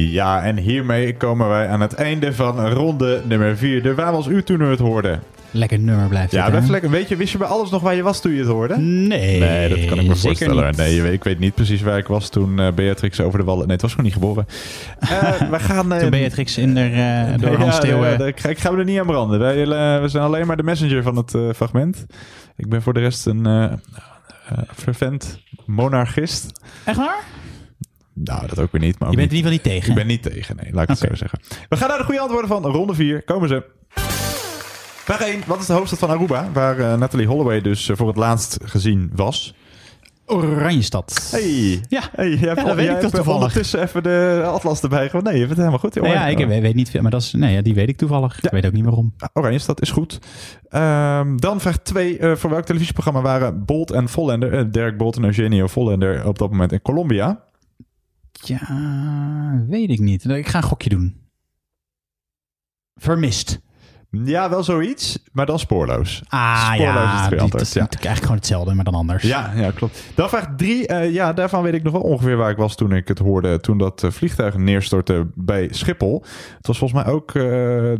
Ja, 0.00 0.42
en 0.42 0.56
hiermee 0.56 1.16
komen 1.16 1.48
wij 1.48 1.68
aan 1.68 1.80
het 1.80 1.94
einde 1.94 2.32
van 2.32 2.68
ronde 2.68 3.20
nummer 3.28 3.56
4. 3.56 3.82
De 3.82 3.94
Waar 3.94 4.12
was 4.12 4.26
u 4.26 4.42
toen 4.42 4.60
u 4.60 4.66
het 4.70 4.78
hoorde? 4.78 5.18
Lekker 5.50 5.78
nummer 5.78 6.08
blijft 6.08 6.32
Ja, 6.32 6.50
het, 6.50 6.64
hè? 6.64 6.70
lekker. 6.70 6.90
Weet 6.90 7.08
je, 7.08 7.16
wist 7.16 7.32
je 7.32 7.38
bij 7.38 7.46
alles 7.46 7.70
nog 7.70 7.82
waar 7.82 7.94
je 7.94 8.02
was 8.02 8.20
toen 8.20 8.32
je 8.32 8.38
het 8.38 8.48
hoorde? 8.48 8.76
Nee, 8.78 9.38
Nee, 9.40 9.68
dat 9.68 9.84
kan 9.84 9.98
ik 9.98 10.06
me 10.06 10.16
voorstellen. 10.16 10.66
niet. 10.66 10.76
Nee, 10.76 11.12
ik 11.12 11.24
weet 11.24 11.38
niet 11.38 11.54
precies 11.54 11.82
waar 11.82 11.98
ik 11.98 12.06
was 12.06 12.28
toen 12.28 12.60
eh, 12.60 12.72
Beatrix 12.72 13.20
over 13.20 13.38
de 13.38 13.44
wallen... 13.44 13.62
Nee, 13.62 13.72
het 13.72 13.80
was 13.82 13.90
gewoon 13.90 14.04
niet 14.06 14.14
geboren. 14.14 14.46
Eh, 14.98 15.32
we 15.50 15.58
gaan... 15.58 15.92
eh, 15.92 15.98
Toen 16.00 16.10
Beatrix 16.10 16.58
in 16.58 16.74
de, 16.74 16.80
eh, 16.80 17.40
door 17.40 17.50
ja, 17.50 17.56
Hans 17.58 17.80
Theo... 17.80 18.02
eh, 18.02 18.26
ik, 18.26 18.40
ga, 18.40 18.48
ik 18.48 18.58
ga 18.58 18.70
me 18.70 18.78
er 18.78 18.84
niet 18.84 18.98
aan 18.98 19.06
branden. 19.06 19.38
Wij, 19.38 19.62
eh, 19.62 20.00
we 20.00 20.08
zijn 20.08 20.24
alleen 20.24 20.46
maar 20.46 20.56
de 20.56 20.62
messenger 20.62 21.02
van 21.02 21.16
het 21.16 21.34
eh, 21.34 21.40
fragment. 21.54 22.06
Ik 22.56 22.68
ben 22.68 22.82
voor 22.82 22.92
de 22.94 23.00
rest 23.00 23.26
een 23.26 23.46
eh 23.46 23.64
eh, 23.64 23.72
fervent 24.74 25.40
monarchist. 25.66 26.60
Echt 26.84 26.96
waar? 26.96 27.18
Nou, 28.24 28.46
dat 28.46 28.58
ook 28.58 28.72
weer 28.72 28.80
niet. 28.80 28.98
Maar 28.98 29.10
Je 29.10 29.16
bent 29.16 29.30
in 29.30 29.36
ieder 29.36 29.52
geval 29.52 29.70
niet 29.72 29.80
tegen. 29.80 29.88
Ik 29.88 29.94
ben 29.94 30.06
niet 30.06 30.22
tegen, 30.22 30.56
nee. 30.56 30.72
Laat 30.72 30.82
ik 30.82 30.88
het 30.88 30.98
zo 30.98 31.14
zeggen. 31.14 31.38
We 31.68 31.76
gaan 31.76 31.88
naar 31.88 31.98
de 31.98 32.04
goede 32.04 32.20
antwoorden 32.20 32.48
van 32.48 32.64
ronde 32.64 32.94
4. 32.94 33.22
Komen 33.22 33.48
ze. 33.48 33.64
Vraag 35.06 35.20
1. 35.20 35.42
Wat 35.46 35.60
is 35.60 35.66
de 35.66 35.72
hoofdstad 35.72 35.98
van 35.98 36.10
Aruba? 36.10 36.48
Waar 36.52 36.78
eh, 36.78 36.98
Natalie 36.98 37.26
Holloway 37.26 37.60
dus 37.60 37.88
eh, 37.88 37.96
voor 37.96 38.06
het 38.06 38.16
laatst 38.16 38.58
gezien 38.62 39.10
was. 39.14 39.54
Oranjestad. 40.26 41.28
Hey. 41.30 41.80
Ja, 41.88 42.02
hey, 42.12 42.28
jij 42.28 42.48
hebt, 42.48 42.66
dat 42.66 42.74
weet 42.74 42.90
ik 42.90 43.00
toch 43.00 43.10
toevallig. 43.10 43.42
ondertussen 43.42 43.82
even 43.82 44.02
de 44.02 44.42
atlas 44.46 44.80
erbij. 44.80 45.10
Nee, 45.12 45.32
je 45.32 45.38
hebt 45.38 45.48
het 45.48 45.58
helemaal 45.58 45.78
goed. 45.78 45.94
Nou 45.94 46.08
ja, 46.08 46.26
ik 46.26 46.46
weet, 46.46 46.74
niet 46.74 46.90
veel, 46.90 47.02
maar 47.02 47.10
dat 47.10 47.22
is, 47.22 47.32
nee, 47.32 47.54
ja, 47.54 47.62
die 47.62 47.74
weet 47.74 47.88
ik 47.88 47.96
toevallig. 47.96 48.42
Ik 48.42 48.50
weet 48.50 48.66
ook 48.66 48.72
niet 48.72 48.84
waarom. 48.84 49.14
Oranje 49.32 49.58
stad 49.58 49.80
is 49.80 49.90
goed. 49.90 50.18
Ehm, 50.68 51.36
dan 51.36 51.60
vraag 51.60 51.78
2. 51.78 52.36
voor 52.36 52.50
welk 52.50 52.64
televisieprogramma 52.64 53.20
waren 53.20 53.64
Bolt 53.64 53.90
en 53.90 54.08
Vollender, 54.08 54.52
eh, 54.52 54.64
Dirk 54.70 54.96
Bolt 54.96 55.16
en 55.16 55.24
Eugenio 55.24 55.66
Vollender 55.66 56.26
op 56.26 56.38
dat 56.38 56.50
moment 56.50 56.72
in 56.72 56.82
Colombia? 56.82 57.45
Ja, 58.40 59.64
weet 59.68 59.90
ik 59.90 59.98
niet. 60.00 60.24
Ik 60.24 60.46
ga 60.48 60.58
een 60.58 60.64
gokje 60.64 60.88
doen. 60.88 61.16
Vermist. 62.94 63.60
Ja, 64.10 64.50
wel 64.50 64.62
zoiets, 64.64 65.18
maar 65.32 65.46
dan 65.46 65.58
spoorloos. 65.58 66.22
Ah 66.28 66.72
spoorloos 66.74 66.94
is 66.94 66.94
ja, 66.94 67.16
het 67.16 67.20
goede 67.28 67.42
die- 67.42 67.50
dat 67.50 67.60
is 67.60 67.72
ja. 67.72 67.80
natuurlijk 67.80 68.04
eigenlijk 68.04 68.20
gewoon 68.22 68.36
hetzelfde, 68.36 68.74
maar 68.74 68.84
dan 68.84 68.94
anders. 68.94 69.22
Ja, 69.22 69.52
ja, 69.54 69.70
klopt. 69.70 70.02
Dan 70.14 70.28
vraag 70.28 70.46
3. 70.56 70.92
ja, 71.12 71.32
daarvan 71.32 71.62
weet 71.62 71.74
ik 71.74 71.82
nog 71.82 71.92
wel 71.92 72.02
ongeveer 72.02 72.36
waar 72.36 72.50
ik 72.50 72.56
was 72.56 72.74
toen 72.76 72.92
ik 72.92 73.08
het 73.08 73.18
hoorde. 73.18 73.60
Toen 73.60 73.78
dat 73.78 74.02
eh, 74.04 74.10
vliegtuig 74.10 74.56
neerstortte 74.56 75.26
bij 75.34 75.68
Schiphol. 75.70 76.24
Het 76.56 76.66
was 76.66 76.78
volgens 76.78 77.02
mij 77.04 77.12
ook 77.12 77.28
eh, 77.34 77.42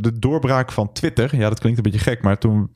de 0.01 0.13
doorbraak 0.19 0.73
van 0.73 0.93
Twitter. 0.93 1.37
Ja, 1.37 1.49
dat 1.49 1.59
klinkt 1.59 1.79
een 1.79 1.91
beetje 1.91 2.11
gek, 2.11 2.23
maar 2.23 2.39
toen 2.39 2.71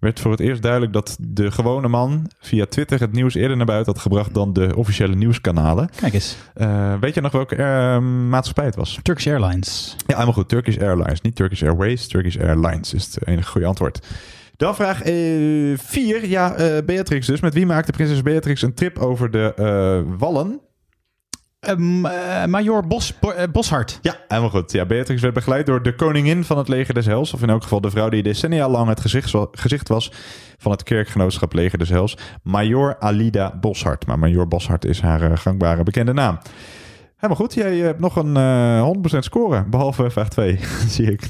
werd 0.00 0.20
voor 0.20 0.30
het 0.30 0.40
eerst 0.40 0.62
duidelijk 0.62 0.92
dat 0.92 1.16
de 1.20 1.50
gewone 1.50 1.88
man 1.88 2.30
via 2.40 2.66
Twitter 2.66 3.00
het 3.00 3.12
nieuws 3.12 3.34
eerder 3.34 3.56
naar 3.56 3.66
buiten 3.66 3.92
had 3.92 4.02
gebracht 4.02 4.34
dan 4.34 4.52
de 4.52 4.76
officiële 4.76 5.14
nieuwskanalen. 5.14 5.90
Kijk 5.96 6.14
eens. 6.14 6.36
Eh, 6.54 6.94
weet 7.00 7.14
je 7.14 7.20
nog 7.20 7.32
welke 7.32 7.54
eh, 7.54 7.98
maatschappij 8.28 8.64
het 8.64 8.76
was? 8.76 8.98
Turkish 9.02 9.26
Airlines. 9.26 9.96
Ja, 9.98 10.14
helemaal 10.14 10.32
goed. 10.32 10.48
Turkish 10.48 10.78
Airlines. 10.78 11.20
Niet 11.20 11.36
Turkish 11.36 11.62
Airways, 11.62 12.06
Turkish 12.06 12.36
Airlines 12.36 12.94
is 12.94 13.04
het 13.04 13.26
enige 13.26 13.50
goede 13.50 13.66
antwoord. 13.66 14.06
Dan 14.58 14.74
vraag 14.74 15.00
4. 15.02 16.26
ja, 16.26 16.54
eh, 16.54 16.84
Beatrix 16.84 17.26
dus. 17.26 17.40
Met 17.40 17.54
wie 17.54 17.66
maakte 17.66 17.92
prinses 17.92 18.22
Beatrix 18.22 18.62
een 18.62 18.74
trip 18.74 18.98
over 18.98 19.30
de 19.30 19.54
eh, 19.56 20.18
Wallen? 20.18 20.60
Ehm, 21.60 22.04
eh, 22.06 22.44
Major 22.44 22.86
Bos, 22.86 23.18
Bo- 23.18 23.30
eh, 23.30 23.48
Boshart. 23.52 23.98
Ja, 24.02 24.16
helemaal 24.28 24.50
goed. 24.50 24.72
Ja, 24.72 24.86
Beatrix 24.86 25.22
werd 25.22 25.34
begeleid 25.34 25.66
door 25.66 25.82
de 25.82 25.94
koningin 25.94 26.44
van 26.44 26.58
het 26.58 26.68
leger 26.68 26.94
des 26.94 27.06
Hels. 27.06 27.32
Of 27.34 27.42
in 27.42 27.50
elk 27.50 27.62
geval 27.62 27.80
de 27.80 27.90
vrouw 27.90 28.08
die 28.08 28.22
decennia 28.22 28.68
lang 28.68 28.88
het 28.88 29.00
gezicht, 29.00 29.34
gezicht 29.52 29.88
was 29.88 30.12
van 30.58 30.70
het 30.72 30.82
kerkgenootschap 30.82 31.52
leger 31.52 31.78
des 31.78 31.88
Hels. 31.88 32.16
Major 32.42 32.96
Alida 32.98 33.56
Boshart. 33.60 34.06
Maar 34.06 34.18
Major 34.18 34.48
Boshart 34.48 34.84
is 34.84 35.00
haar 35.00 35.22
eh, 35.22 35.36
gangbare 35.38 35.82
bekende 35.82 36.12
naam. 36.12 36.38
Helemaal 37.18 37.42
goed. 37.44 37.54
Jij 37.54 37.76
hebt 37.76 38.00
nog 38.00 38.16
een 38.16 38.36
eh 38.36 38.90
100% 39.14 39.18
score. 39.18 39.64
Behalve 39.64 40.10
vraag 40.10 40.28
2, 40.28 40.58
zie 40.88 41.12
ik. 41.12 41.28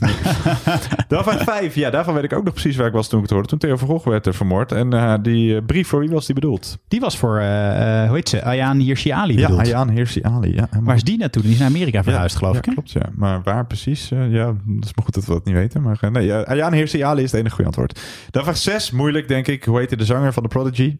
Dan 1.08 1.22
vraag 1.22 1.42
5. 1.42 1.74
Ja, 1.74 1.90
daarvan 1.90 2.14
weet 2.14 2.24
ik 2.24 2.32
ook 2.32 2.44
nog 2.44 2.52
precies 2.52 2.76
waar 2.76 2.86
ik 2.86 2.92
was 2.92 3.08
toen 3.08 3.18
ik 3.18 3.24
het 3.24 3.32
hoorde. 3.32 3.48
Toen 3.48 3.58
Theo 3.58 3.76
van 3.76 3.88
Gogh 3.88 4.06
werd 4.08 4.26
eh, 4.26 4.32
vermoord. 4.32 4.72
En 4.72 4.92
eh, 4.92 5.14
die 5.22 5.56
eh, 5.56 5.62
brief, 5.66 5.88
voor 5.88 6.00
wie 6.00 6.10
was 6.10 6.26
die 6.26 6.34
bedoeld? 6.34 6.78
Die 6.88 7.00
was 7.00 7.18
voor, 7.18 7.38
eh, 7.38 8.02
eh, 8.02 8.06
hoe 8.06 8.16
heet 8.16 8.28
ze, 8.28 8.42
Ayaan 8.42 8.78
Hirsi 8.78 9.10
Ali 9.10 9.38
Ja. 9.38 9.48
Ayaan 9.48 9.88
Hirsi 9.90 10.20
Ali. 10.22 10.54
Ja, 10.54 10.68
Waar 10.80 10.94
is 10.94 11.02
die 11.04 11.18
naartoe? 11.18 11.42
Die 11.42 11.50
is 11.52 11.58
naar 11.58 11.68
Amerika 11.68 12.02
verhuisd, 12.02 12.36
geloof 12.36 12.52
ja, 12.52 12.58
ik. 12.58 12.64
hè? 12.64 12.72
klopt, 12.72 12.90
ja. 12.90 13.02
Maar 13.14 13.40
waar 13.42 13.66
precies? 13.66 14.10
eh, 14.10 14.32
ja, 14.32 14.44
dat 14.46 14.84
is 14.84 14.94
maar 14.94 15.04
goed 15.04 15.14
dat 15.14 15.24
we 15.24 15.32
dat 15.32 15.44
niet 15.44 15.54
weten. 15.54 15.82
Maar 15.82 15.98
eh, 16.00 16.10
nee, 16.10 16.32
Ayaan 16.34 16.72
Hirsi 16.72 17.02
Ali 17.02 17.22
is 17.22 17.30
het 17.30 17.40
enige 17.40 17.54
goede 17.54 17.68
antwoord. 17.70 18.00
Dan 18.30 18.42
vraag 18.42 18.56
6, 18.56 18.90
moeilijk 18.90 19.28
denk 19.28 19.46
ik. 19.46 19.64
Hoe 19.64 19.78
heette 19.78 19.96
de 19.96 20.04
zanger 20.04 20.32
van 20.32 20.42
de 20.42 20.48
Prodigy? 20.48 20.96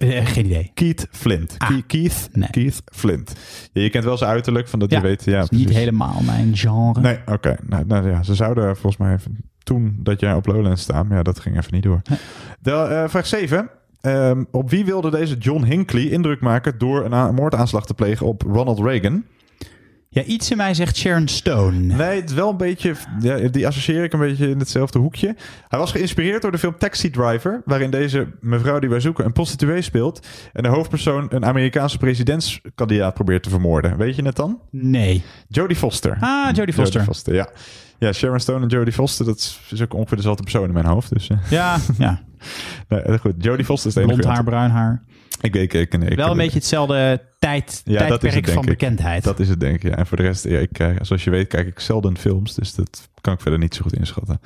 Eh, 0.00 0.26
geen 0.26 0.44
idee. 0.44 0.70
Keith 0.74 1.06
Flint. 1.10 1.56
Ke- 1.56 1.82
Keith, 1.86 2.28
Keith 2.50 2.82
Flint. 2.92 3.32
Ja, 3.72 3.82
je 3.82 3.90
kent 3.90 4.04
wel 4.04 4.16
zijn 4.16 4.30
uiterlijk, 4.30 4.68
van 4.68 4.78
dat 4.78 4.90
je 4.90 5.00
weet. 5.00 5.24
Ja, 5.24 5.40
is 5.42 5.48
niet 5.50 5.68
helemaal 5.70 6.20
mijn 6.24 6.56
genre. 6.56 7.00
Nee, 7.00 7.18
oké. 7.26 7.56
Nou, 7.66 7.84
nou 7.86 8.08
ja, 8.10 8.22
ze 8.22 8.34
zouden 8.34 8.64
volgens 8.76 8.96
mij 8.96 9.14
even, 9.14 9.36
toen 9.62 9.96
dat 10.02 10.20
jij 10.20 10.34
op 10.34 10.46
Lowlands 10.46 10.82
staan, 10.82 11.06
maar 11.06 11.16
ja, 11.16 11.22
dat 11.22 11.40
ging 11.40 11.56
even 11.58 11.74
niet 11.74 11.82
door. 11.82 12.00
De, 12.60 12.70
eh, 12.72 13.08
vraag 13.08 13.26
7. 13.26 13.70
Ehm, 14.00 14.44
op 14.50 14.70
wie 14.70 14.84
wilde 14.84 15.10
deze 15.10 15.36
John 15.36 15.64
Hinckley 15.64 16.02
indruk 16.04 16.40
maken 16.40 16.78
door 16.78 17.04
een 17.12 17.34
moordaanslag 17.34 17.86
te 17.86 17.94
plegen 17.94 18.26
op 18.26 18.42
Ronald 18.42 18.78
Reagan? 18.78 19.24
Ja, 20.12 20.22
iets 20.22 20.50
in 20.50 20.56
mij 20.56 20.74
zegt 20.74 20.96
Sharon 20.96 21.28
Stone. 21.28 21.78
Nee, 21.78 22.20
het 22.20 22.30
is 22.30 22.34
wel 22.36 22.50
een 22.50 22.56
beetje. 22.56 22.94
Ja, 23.20 23.48
die 23.48 23.66
associeer 23.66 24.04
ik 24.04 24.12
een 24.12 24.18
beetje 24.18 24.48
in 24.48 24.58
hetzelfde 24.58 24.98
hoekje. 24.98 25.36
Hij 25.68 25.78
was 25.78 25.90
geïnspireerd 25.92 26.42
door 26.42 26.50
de 26.50 26.58
film 26.58 26.78
Taxi 26.78 27.10
Driver, 27.10 27.62
waarin 27.64 27.90
deze 27.90 28.28
mevrouw 28.40 28.78
die 28.78 28.88
wij 28.90 29.00
zoeken 29.00 29.24
een 29.24 29.32
prostituee 29.32 29.82
speelt 29.82 30.26
en 30.52 30.62
de 30.62 30.68
hoofdpersoon 30.68 31.26
een 31.28 31.44
Amerikaanse 31.44 31.98
presidentskandidaat 31.98 33.14
probeert 33.14 33.42
te 33.42 33.50
vermoorden. 33.50 33.96
Weet 33.96 34.16
je 34.16 34.22
het 34.24 34.36
dan? 34.36 34.58
Nee. 34.70 35.22
Jodie 35.48 35.76
Foster. 35.76 36.16
Ah, 36.20 36.54
Jodie 36.54 36.74
Foster. 36.74 37.34
ja. 37.34 37.48
Ja, 37.98 38.12
Sharon 38.12 38.40
Stone 38.40 38.62
en 38.62 38.68
Jodie 38.68 38.92
Foster, 38.92 39.24
dat 39.26 39.58
is- 39.70 39.82
ook 39.82 39.94
ongeveer 39.94 40.16
dezelfde 40.16 40.42
persoon 40.42 40.64
in 40.66 40.72
mijn 40.72 40.86
hoofd. 40.86 41.12
Dus, 41.12 41.28
eh. 41.28 41.36
Ja, 41.50 41.76
ja. 41.98 42.20
nee, 42.88 43.18
goed. 43.18 43.34
Jodie 43.38 43.64
Foster 43.64 43.88
is 43.88 43.94
de 43.94 44.00
enige. 44.00 44.18
Blond 44.20 44.34
haar, 44.34 44.44
bruin 44.44 44.70
haar. 44.70 45.02
Ik 45.40 45.52
weet, 45.52 45.74
ik, 45.74 46.16
Wel 46.16 46.30
een 46.30 46.36
beetje 46.36 46.58
hetzelfde 46.58 47.22
tijd, 47.38 47.82
ja, 47.84 47.92
dat 47.92 48.02
is 48.02 48.08
tijdperk 48.08 48.44
het, 48.44 48.54
van 48.54 48.62
ik. 48.62 48.68
bekendheid. 48.68 49.24
Dat 49.24 49.40
is 49.40 49.48
het, 49.48 49.60
denk 49.60 49.74
ik. 49.74 49.82
Ja. 49.82 49.96
En 49.96 50.06
voor 50.06 50.16
de 50.16 50.22
rest, 50.22 50.44
ja, 50.44 50.58
ik, 50.58 50.78
eh, 50.78 50.88
zoals 51.00 51.24
je 51.24 51.30
weet, 51.30 51.48
kijk 51.48 51.66
ik 51.66 51.80
zelden 51.80 52.18
films. 52.18 52.54
Dus 52.54 52.74
dat 52.74 53.08
kan 53.20 53.34
ik 53.34 53.40
verder 53.40 53.58
niet 53.58 53.74
zo 53.74 53.82
goed 53.82 53.96
inschatten. 53.96 54.40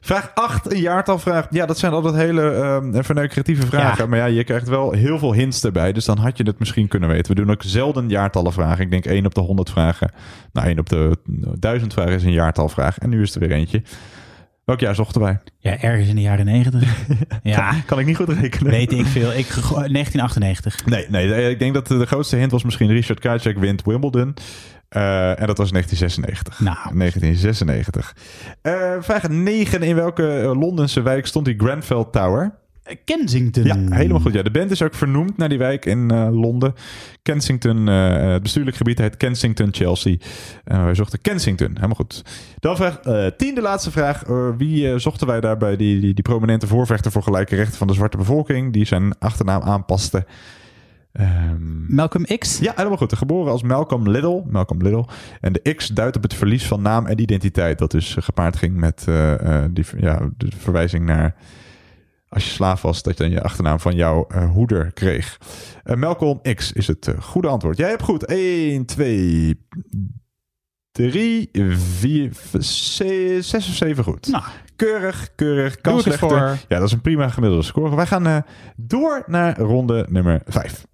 Vraag 0.00 0.30
8, 0.34 0.72
een 0.72 0.80
jaartalvraag. 0.80 1.46
Ja, 1.50 1.66
dat 1.66 1.78
zijn 1.78 1.92
altijd 1.92 2.14
hele 2.14 2.50
ehm 2.50 3.02
verneukt 3.02 3.32
creatieve 3.32 3.66
vragen. 3.66 4.04
Ja. 4.04 4.10
Maar 4.10 4.18
ja, 4.18 4.24
je 4.24 4.44
krijgt 4.44 4.68
wel 4.68 4.92
heel 4.92 5.18
veel 5.18 5.32
hints 5.32 5.64
erbij. 5.64 5.92
Dus 5.92 6.04
dan 6.04 6.18
had 6.18 6.36
je 6.36 6.44
het 6.44 6.58
misschien 6.58 6.88
kunnen 6.88 7.08
weten. 7.08 7.34
We 7.34 7.42
doen 7.42 7.50
ook 7.50 7.62
zelden 7.62 8.08
jaartallen 8.08 8.52
vragen. 8.52 8.84
Ik 8.84 8.90
denk 8.90 9.04
1 9.04 9.26
op 9.26 9.34
de 9.34 9.40
100 9.40 9.70
vragen. 9.70 10.12
Nou, 10.52 10.68
1 10.68 10.78
op 10.78 10.88
de 10.88 11.16
1000 11.58 11.92
vragen 11.92 12.12
is 12.12 12.24
een 12.24 12.32
jaartalvraag. 12.32 12.98
En 12.98 13.08
nu 13.08 13.22
is 13.22 13.34
er 13.34 13.40
weer 13.40 13.52
eentje. 13.52 13.82
Welk 14.64 14.80
jaar 14.80 14.94
zochten 14.94 15.20
wij? 15.20 15.38
Ja, 15.58 15.78
ergens 15.80 16.08
in 16.08 16.14
de 16.14 16.20
jaren 16.20 16.44
negentig. 16.44 17.06
ja, 17.42 17.74
Kan, 17.86 17.98
ik 17.98 18.06
niet 18.06 18.16
goed 18.16 18.28
rekenen. 18.28 18.70
weet 18.72 18.92
ik 18.92 19.06
veel. 19.06 19.32
Ik, 19.32 19.46
go- 19.46 19.74
1998. 19.74 20.86
Nee, 20.86 21.06
nee, 21.08 21.34
eh, 21.34 21.50
ik 21.50 21.58
denk 21.58 21.74
dat 21.74 21.86
de 21.86 21.98
de 21.98 22.06
grootste 22.06 22.36
hint 22.36 22.50
was 22.50 22.64
misschien 22.64 22.88
Richard 22.90 23.20
Krajcek 23.20 23.58
wint 23.58 23.82
Wimbledon. 23.84 24.34
Eh, 24.88 25.40
en 25.40 25.46
dat 25.46 25.58
was 25.58 25.70
1996. 25.70 26.60
Nou. 26.60 26.76
1996. 26.98 28.16
Eh, 28.62 28.92
vraag 29.00 29.28
9. 29.28 29.82
In 29.82 29.94
welke 29.94 30.28
eh, 30.40 30.60
Londense 30.60 31.02
wijk 31.02 31.26
stond 31.26 31.44
die 31.44 31.54
Grenfell 31.58 32.04
Tower? 32.10 32.54
Kensington. 33.04 33.64
Ja, 33.64 33.76
helemaal 33.88 34.20
goed. 34.20 34.32
Ja, 34.32 34.42
de 34.42 34.50
band 34.50 34.70
is 34.70 34.82
ook 34.82 34.94
vernoemd 34.94 35.36
naar 35.36 35.48
die 35.48 35.58
wijk 35.58 35.84
in 35.84 36.10
eh, 36.10 36.28
Londen. 36.30 36.74
Kensington, 37.22 37.88
eh, 37.88 38.32
het 38.32 38.42
bestuurlijk 38.42 38.76
gebied 38.76 38.98
heet 38.98 39.16
Kensington 39.16 39.68
Chelsea. 39.72 40.16
En 40.64 40.84
wij 40.84 40.94
zochten 40.94 41.20
Kensington. 41.20 41.70
Helemaal 41.74 41.96
goed. 41.96 42.24
Dan 42.58 42.76
vraag 42.76 43.00
eh 43.00 43.26
10, 43.36 43.54
de 43.54 43.60
laatste 43.60 43.90
vraag. 43.90 44.24
Eh, 44.24 44.48
wie 44.56 44.90
eh, 44.90 44.98
zochten 44.98 45.26
wij 45.26 45.40
daarbij? 45.40 45.76
Die, 45.76 46.00
die, 46.00 46.14
die 46.14 46.24
prominente 46.24 46.66
voorvechter 46.66 47.12
voor 47.12 47.22
gelijke 47.22 47.56
rechten 47.56 47.78
van 47.78 47.86
de 47.86 47.94
zwarte 47.94 48.16
bevolking. 48.16 48.72
Die 48.72 48.84
zijn 48.84 49.18
achternaam 49.18 49.62
aanpaste. 49.62 50.26
Ehm, 51.14 51.94
Malcolm 51.94 52.24
X? 52.38 52.58
ja, 52.58 52.72
helemaal 52.76 52.96
goed. 52.98 53.16
Geboren 53.16 53.52
als 53.52 53.62
Malcolm 53.62 54.08
Little. 54.08 54.42
Malcolm 54.46 54.82
Little. 54.82 55.04
En 55.40 55.52
de 55.52 55.74
X 55.74 55.88
duidt 55.88 56.16
op 56.16 56.22
het 56.22 56.34
verlies 56.34 56.66
van 56.66 56.82
naam 56.82 57.06
en 57.06 57.20
identiteit. 57.20 57.78
Dat 57.78 57.90
dus 57.90 58.16
eh, 58.16 58.22
gepaard 58.22 58.56
ging 58.56 58.76
met 58.76 59.04
eh, 59.08 59.62
eh, 59.62 59.70
die, 59.70 59.84
ja, 59.96 60.30
de 60.36 60.48
verwijzing 60.58 61.06
naar... 61.06 61.34
Als 62.34 62.44
je 62.44 62.50
slaaf 62.50 62.82
was, 62.82 63.02
dat 63.02 63.16
je 63.16 63.22
dan 63.22 63.32
je 63.32 63.42
achternaam 63.42 63.80
van 63.80 63.94
jouw 63.94 64.26
eh, 64.28 64.50
hoeder 64.50 64.92
kreeg. 64.92 65.38
Eh, 65.82 65.96
Malcolm 65.96 66.40
X 66.54 66.72
is 66.72 66.86
het 66.86 67.08
eh, 67.08 67.20
goede 67.20 67.48
antwoord. 67.48 67.76
Jij 67.76 67.88
hebt 67.88 68.02
goed. 68.02 68.24
1, 68.24 68.84
2, 68.84 69.66
3, 70.92 71.50
4, 71.98 72.30
6 72.60 73.54
of 73.54 73.62
7 73.62 74.04
goed. 74.04 74.28
Nou, 74.28 74.44
Keurig, 74.76 75.30
keurig. 75.34 75.80
Kan 75.80 76.00
slechter. 76.00 76.28
voor. 76.28 76.38
Ja, 76.68 76.78
dat 76.78 76.82
is 76.82 76.92
een 76.92 77.00
prima 77.00 77.28
gemiddelde 77.28 77.64
score. 77.64 77.96
Wij 77.96 78.06
gaan 78.06 78.44
door 78.76 79.22
naar 79.26 79.58
ronde 79.58 80.06
nummer 80.08 80.42
5. 80.46 80.84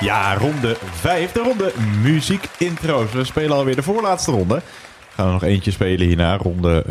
Ja, 0.00 0.34
ronde 0.34 0.76
5. 0.80 1.32
De 1.32 1.40
ronde 1.40 1.72
muziek 2.02 2.48
intro's. 2.58 3.12
We 3.12 3.24
spelen 3.24 3.56
alweer 3.56 3.76
de 3.76 3.82
voorlaatste 3.82 4.30
ronde. 4.30 4.62
Gaan 5.18 5.26
er 5.26 5.32
nog 5.32 5.42
eentje 5.42 5.70
spelen 5.70 6.06
hierna, 6.06 6.36
ronde 6.36 6.84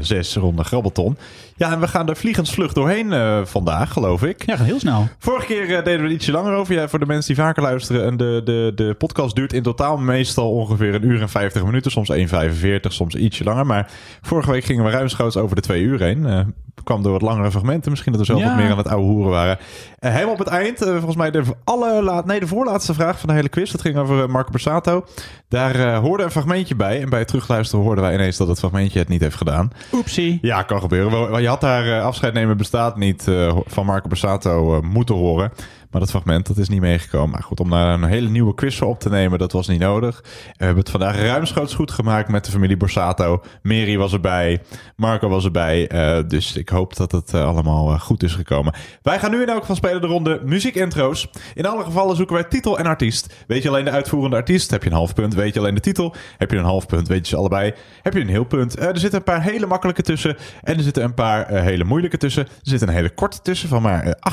6, 0.00 0.34
ronde 0.34 0.64
Grabbelton. 0.64 1.16
Ja, 1.56 1.72
en 1.72 1.80
we 1.80 1.88
gaan 1.88 2.08
er 2.08 2.16
vliegensvlug 2.16 2.72
doorheen 2.72 3.12
eh, 3.12 3.40
vandaag, 3.44 3.92
geloof 3.92 4.22
ik. 4.22 4.46
Ja, 4.46 4.56
heel 4.56 4.78
snel. 4.78 5.08
Vorige 5.18 5.46
keer 5.46 5.62
eh, 5.62 5.84
deden 5.84 6.00
we 6.00 6.06
er 6.06 6.12
ietsje 6.12 6.32
langer 6.32 6.54
over. 6.54 6.74
Ja, 6.74 6.88
voor 6.88 6.98
de 6.98 7.06
mensen 7.06 7.34
die 7.34 7.44
vaker 7.44 7.62
luisteren. 7.62 8.04
En 8.04 8.16
de, 8.16 8.40
de, 8.44 8.72
de 8.74 8.94
podcast 8.94 9.34
duurt 9.34 9.52
in 9.52 9.62
totaal 9.62 9.96
meestal 9.96 10.50
ongeveer 10.50 10.94
een 10.94 11.04
uur 11.04 11.20
en 11.20 11.28
50 11.28 11.64
minuten. 11.64 11.90
Soms 11.90 12.12
1,45, 12.12 12.80
soms 12.80 13.14
ietsje 13.14 13.44
langer. 13.44 13.66
Maar 13.66 13.90
vorige 14.22 14.50
week 14.50 14.64
gingen 14.64 14.84
we 14.84 14.90
ruimschoots 14.90 15.36
over 15.36 15.56
de 15.56 15.62
twee 15.62 15.82
uur 15.82 16.00
heen. 16.00 16.26
Eh 16.26 16.40
kwam 16.84 17.02
door 17.02 17.12
wat 17.12 17.22
langere 17.22 17.50
fragmenten. 17.50 17.90
Misschien 17.90 18.12
dat 18.12 18.20
we 18.20 18.26
zelf 18.26 18.40
Ja. 18.40 18.46
wat 18.46 18.56
meer 18.56 18.70
aan 18.70 18.78
het 18.78 18.88
oude 18.88 19.06
hoeren 19.06 19.30
waren. 19.30 19.58
Eh, 19.98 20.12
helemaal 20.12 20.32
op 20.32 20.38
het 20.38 20.48
eind, 20.48 20.82
eh, 20.82 20.90
volgens 20.92 21.16
mij 21.16 21.30
de, 21.30 21.42
allerlaat, 21.64 22.26
nee, 22.26 22.40
de 22.40 22.46
voorlaatste 22.46 22.94
vraag 22.94 23.18
van 23.18 23.28
de 23.28 23.34
hele 23.34 23.48
quiz. 23.48 23.70
Dat 23.70 23.80
ging 23.80 23.96
over 23.96 24.22
eh, 24.22 24.28
Marco 24.28 24.50
Borsato. 24.50 25.04
Daar 25.48 25.74
eh, 25.74 25.98
hoorde 25.98 26.22
een 26.22 26.30
fragmentje 26.30 26.76
bij. 26.76 27.00
En 27.02 27.08
bij 27.08 27.18
het 27.18 27.28
terugluisteren 27.28 27.84
hoorden 27.84 28.04
wij 28.04 28.14
ineens 28.14 28.36
dat 28.36 28.48
het 28.48 28.58
fragmentje 28.58 28.98
het 28.98 29.08
niet 29.08 29.20
heeft 29.20 29.36
gedaan. 29.36 29.70
Oepsie. 29.92 30.38
Ja, 30.42 30.62
kan 30.62 30.80
gebeuren. 30.80 31.42
Je 31.42 31.48
had 31.48 31.60
daar 31.60 32.00
afscheid 32.00 32.34
nemen 32.34 32.56
bestaat 32.56 32.96
niet 32.96 33.24
van 33.66 33.86
Marco 33.86 34.08
Borsato 34.08 34.80
moeten 34.82 35.14
horen. 35.14 35.52
Maar 35.94 36.02
dat 36.02 36.12
fragment 36.12 36.46
dat 36.46 36.58
is 36.58 36.68
niet 36.68 36.80
meegekomen. 36.80 37.30
Maar 37.30 37.42
goed, 37.42 37.60
om 37.60 37.70
daar 37.70 37.94
een 37.94 38.04
hele 38.04 38.28
nieuwe 38.28 38.54
quiz 38.54 38.78
voor 38.78 38.88
op 38.88 39.00
te 39.00 39.08
nemen, 39.08 39.38
dat 39.38 39.52
was 39.52 39.68
niet 39.68 39.80
nodig. 39.80 40.20
We 40.22 40.64
hebben 40.64 40.78
het 40.78 40.90
vandaag 40.90 41.16
ruimschoots 41.16 41.74
goed 41.74 41.90
gemaakt 41.90 42.28
met 42.28 42.44
de 42.44 42.50
familie 42.50 42.76
Borsato. 42.76 43.42
Mary 43.62 43.96
was 43.98 44.12
erbij, 44.12 44.62
Marco 44.96 45.28
was 45.28 45.44
erbij. 45.44 45.88
eh, 45.88 46.18
dus 46.28 46.56
ik 46.56 46.68
hoop 46.68 46.96
dat 46.96 47.12
het 47.12 47.34
eh, 47.34 47.46
allemaal 47.46 47.92
eh, 47.92 48.00
goed 48.00 48.22
is 48.22 48.34
gekomen. 48.34 48.74
Wij 49.02 49.18
gaan 49.18 49.30
nu 49.30 49.42
in 49.42 49.48
elk 49.48 49.60
geval 49.60 49.76
spelen 49.76 50.00
de 50.00 50.06
ronde 50.06 50.40
muziekintro's. 50.44 51.28
In 51.54 51.66
alle 51.66 51.84
gevallen 51.84 52.16
zoeken 52.16 52.34
wij 52.34 52.44
titel 52.44 52.78
en 52.78 52.86
artiest. 52.86 53.34
Weet 53.46 53.62
je 53.62 53.68
alleen 53.68 53.84
de 53.84 53.90
uitvoerende 53.90 54.36
artiest, 54.36 54.70
heb 54.70 54.82
je 54.82 54.90
een 54.90 54.96
half 54.96 55.14
punt. 55.14 55.34
Weet 55.34 55.54
je 55.54 55.60
alleen 55.60 55.74
de 55.74 55.80
titel, 55.80 56.14
heb 56.38 56.50
je 56.50 56.56
een 56.56 56.64
half 56.64 56.86
punt. 56.86 57.08
Weet 57.08 57.18
je 57.18 57.26
ze 57.26 57.36
allebei, 57.36 57.72
heb 58.02 58.12
je 58.12 58.20
een 58.20 58.28
heel 58.28 58.44
punt. 58.44 58.78
Er 58.78 58.98
zitten 58.98 59.18
een 59.18 59.24
paar 59.24 59.42
hele 59.42 59.66
makkelijke 59.66 60.02
tussen. 60.02 60.36
En 60.62 60.76
er 60.76 60.82
zitten 60.82 61.04
een 61.04 61.14
paar 61.14 61.50
hele 61.50 61.84
moeilijke 61.84 62.16
tussen. 62.16 62.42
Er 62.44 62.50
zit 62.62 62.82
een 62.82 62.88
hele 62.88 63.14
korte 63.14 63.42
tussen 63.42 63.68
van 63.68 63.82
maar 63.82 64.02
eh, 64.02 64.32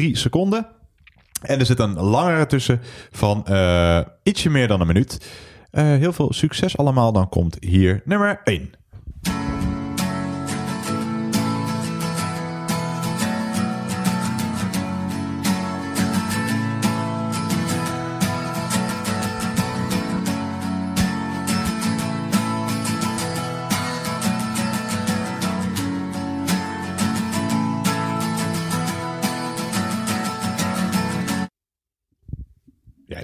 8,3 0.00 0.10
seconden. 0.10 0.66
En 1.44 1.58
er 1.58 1.66
zit 1.66 1.78
een 1.78 2.00
langere 2.00 2.46
tussen 2.46 2.80
van 3.10 3.46
eh, 3.46 4.00
ietsje 4.22 4.50
meer 4.50 4.68
dan 4.68 4.80
een 4.80 4.86
minuut. 4.86 5.26
Eh, 5.70 5.84
heel 5.84 6.12
veel 6.12 6.32
succes 6.32 6.76
allemaal. 6.76 7.12
Dan 7.12 7.28
komt 7.28 7.56
hier 7.60 8.02
nummer 8.04 8.40
1. 8.44 8.70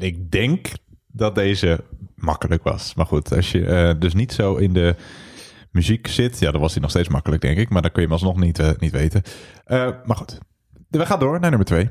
En 0.00 0.06
ik 0.06 0.30
denk 0.30 0.68
dat 1.06 1.34
deze 1.34 1.84
makkelijk 2.14 2.62
was. 2.62 2.94
Maar 2.94 3.06
goed, 3.06 3.32
als 3.36 3.52
je 3.52 3.66
eh, 3.66 4.00
dus 4.00 4.14
niet 4.14 4.32
zo 4.32 4.56
in 4.56 4.72
de 4.72 4.96
muziek 5.70 6.06
zit, 6.06 6.38
ja, 6.38 6.50
dan 6.50 6.60
was 6.60 6.72
hij 6.72 6.82
nog 6.82 6.90
steeds 6.90 7.08
makkelijk, 7.08 7.42
denk 7.42 7.58
ik. 7.58 7.68
Maar 7.68 7.82
dan 7.82 7.90
kun 7.90 8.02
je 8.02 8.08
hem 8.08 8.16
alsnog 8.16 8.36
niet, 8.36 8.58
eh, 8.58 8.70
niet 8.78 8.92
weten. 8.92 9.22
Eh, 9.64 9.90
maar 10.04 10.16
goed, 10.16 10.38
we 10.88 11.06
gaan 11.06 11.18
door 11.18 11.40
naar 11.40 11.50
nummer 11.50 11.66
2. 11.66 11.88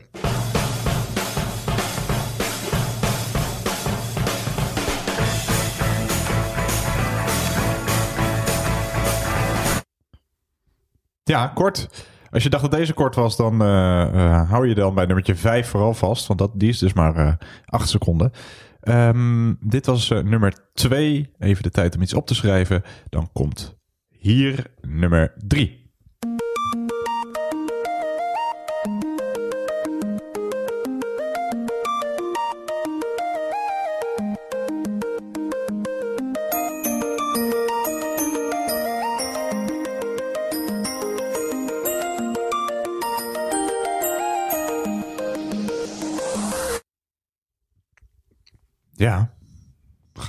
Ja, 11.24 11.48
kort. 11.48 12.08
Als 12.30 12.44
je 12.44 12.50
dacht 12.50 12.64
dat 12.64 12.72
deze 12.72 12.94
kort 12.94 13.16
was, 13.16 13.38
dan 13.38 13.62
eh, 13.62 14.02
eh, 14.02 14.50
hou 14.50 14.68
je 14.68 14.76
dan 14.76 14.94
bij 14.94 15.06
nummertje 15.06 15.36
5 15.36 15.68
vooral 15.68 15.94
vast. 15.94 16.28
Want 16.28 16.40
dat, 16.40 16.52
die 16.54 16.70
is 16.70 16.80
dus 16.80 16.94
maar 16.94 17.16
eh 17.16 17.34
8 17.66 17.90
seconden. 17.90 18.32
Ehm, 18.80 19.54
dit 19.60 19.86
was 19.86 20.12
eh, 20.12 20.20
nummer 20.20 20.54
2. 20.74 21.34
Even 21.40 21.64
de 21.64 21.70
tijd 21.70 21.96
om 21.96 22.02
iets 22.02 22.14
op 22.14 22.28
te 22.28 22.36
schrijven. 22.36 22.84
Dan 23.10 23.30
komt 23.34 23.78
hier 24.10 24.66
nummer 24.82 25.34
3. 25.48 25.79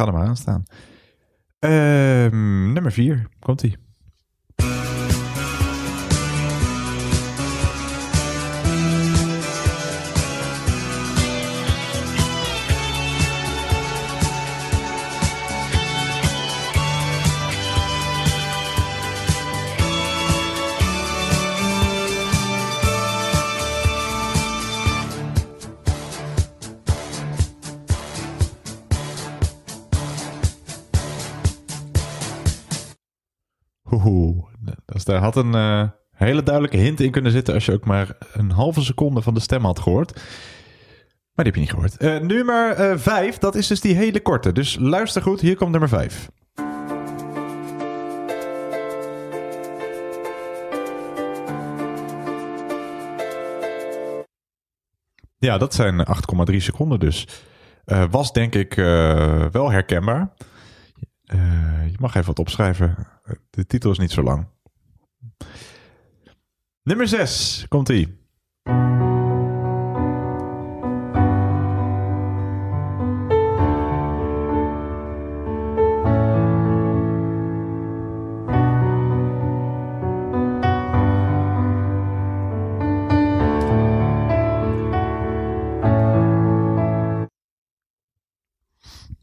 Ga 0.01 0.07
er 0.07 0.13
maar 0.13 0.27
nummer 2.73 2.93
4, 2.93 3.27
komt 3.41 3.63
ie. 3.63 3.77
Dus 35.05 35.15
daar 35.15 35.23
had 35.23 35.37
een 35.37 35.55
eh, 35.55 35.89
hele 36.11 36.43
duidelijke 36.43 36.77
hint 36.77 37.01
in 37.01 37.11
kunnen 37.11 37.33
zitten 37.33 37.55
als 37.55 37.65
je 37.65 37.73
ook 37.73 37.85
maar 37.85 38.17
een 38.33 38.51
halve 38.51 38.83
seconde 38.83 39.23
van 39.23 39.35
de 39.35 39.41
stem 39.41 39.65
had 39.65 39.81
gehoord. 39.81 40.15
Maar 41.35 41.45
die 41.45 41.45
heb 41.45 41.55
je 41.55 41.61
niet 41.61 41.71
gehoord. 41.71 41.97
Eh, 41.97 42.19
nummer 42.19 42.99
5, 42.99 43.39
dat 43.39 43.55
is 43.55 43.67
dus 43.67 43.81
die 43.81 43.95
hele 43.95 44.21
korte. 44.21 44.53
Dus 44.53 44.77
luister 44.81 45.23
goed, 45.23 45.41
hier 45.41 45.57
komt 45.57 45.71
nummer 45.71 45.89
5. 45.89 46.29
Ja, 55.39 55.59
dat 55.59 55.75
zijn 55.75 56.07
8,3 56.51 56.57
seconden 56.57 57.01
dus. 57.01 57.27
Eh, 57.85 58.05
was 58.11 58.33
denk 58.33 58.55
ik 58.55 58.77
eh, 58.77 59.47
wel 59.47 59.71
herkenbaar. 59.71 60.33
Eh, 61.25 61.87
je 61.91 61.97
mag 61.99 62.15
even 62.15 62.27
wat 62.27 62.39
opschrijven. 62.39 63.07
De 63.51 63.67
titel 63.67 63.91
is 63.91 63.99
niet 63.99 64.11
zo 64.11 64.23
lang. 64.23 64.47
Nummer 66.83 67.09
6, 67.09 67.65
komt 67.69 67.89
ie. 67.89 68.19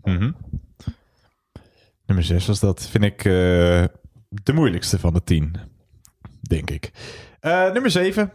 Mhm. 0.04 0.32
Nummer 2.06 2.26
6 2.26 2.48
was 2.48 2.60
dat, 2.60 2.88
vind 2.88 3.04
ik, 3.04 3.26
eh, 3.26 3.86
de 4.30 4.54
moeilijkste 4.54 5.00
van 5.00 5.14
de 5.14 5.24
10. 5.24 5.56
Denk 6.48 6.70
ik. 6.70 6.92
Eh, 7.40 7.72
nummer 7.72 7.92
7. 7.92 8.32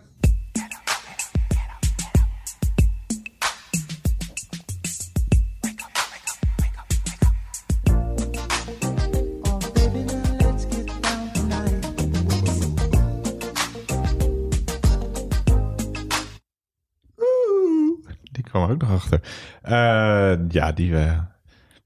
Die 18.32 18.42
kwam 18.42 18.62
er 18.62 18.70
ook 18.70 18.80
nog 18.80 18.90
achter. 18.90 19.20
Eh, 19.62 20.34
ja, 20.48 20.72
die 20.72 20.96
eh, 20.96 21.18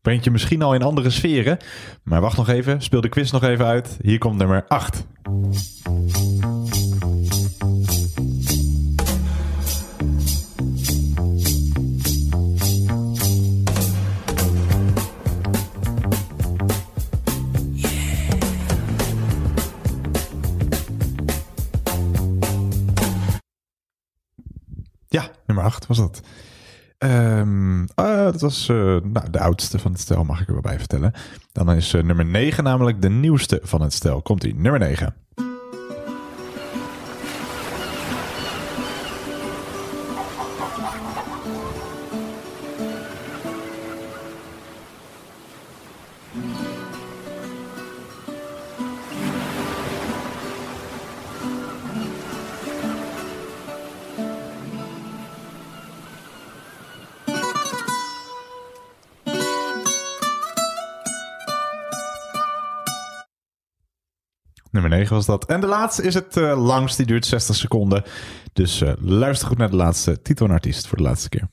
brengt 0.02 0.24
je 0.24 0.30
misschien 0.30 0.62
al 0.62 0.74
in 0.74 0.82
andere 0.82 1.10
sferen. 1.10 1.56
Maar 2.02 2.20
wacht 2.20 2.36
nog 2.36 2.48
even, 2.48 2.82
speel 2.82 3.00
de 3.00 3.08
quiz 3.08 3.30
nog 3.30 3.42
even 3.42 3.66
uit. 3.66 3.98
Hier 4.02 4.18
komt 4.18 4.38
nummer 4.38 4.64
8. 4.68 5.06
Nummer 25.56 25.72
8 25.72 25.86
was 25.86 25.98
dat. 25.98 26.20
Ehm, 26.98 27.84
eh, 27.94 28.24
dat 28.24 28.40
was 28.40 28.68
eh, 28.68 28.76
nou, 29.02 29.30
de 29.30 29.40
oudste 29.40 29.78
van 29.78 29.92
het 29.92 30.00
stel, 30.00 30.24
mag 30.24 30.40
ik 30.40 30.46
er 30.46 30.52
wel 30.52 30.62
bij 30.62 30.78
vertellen. 30.78 31.12
Dan 31.52 31.72
is 31.72 31.94
eh, 31.94 32.02
nummer 32.02 32.24
9 32.24 32.64
namelijk 32.64 33.02
de 33.02 33.10
nieuwste 33.10 33.60
van 33.62 33.80
het 33.80 33.92
stel. 33.92 34.22
Komt 34.22 34.44
ie, 34.44 34.54
nummer 34.54 34.80
9. 34.80 35.14
9 64.96 65.14
was 65.14 65.26
dat. 65.26 65.44
En 65.44 65.60
de 65.60 65.66
laatste 65.66 66.02
is 66.02 66.14
het 66.14 66.36
eh, 66.36 66.64
langst, 66.64 66.96
die 66.96 67.06
duurt 67.06 67.26
60 67.26 67.56
seconden. 67.56 68.02
Dus 68.52 68.80
eh, 68.80 68.92
luister 69.00 69.48
goed 69.48 69.58
naar 69.58 69.70
de 69.70 69.76
laatste 69.76 70.22
titel 70.22 70.46
en 70.46 70.52
artiest 70.52 70.86
voor 70.86 70.98
de 70.98 71.04
laatste 71.04 71.28
keer. 71.28 71.48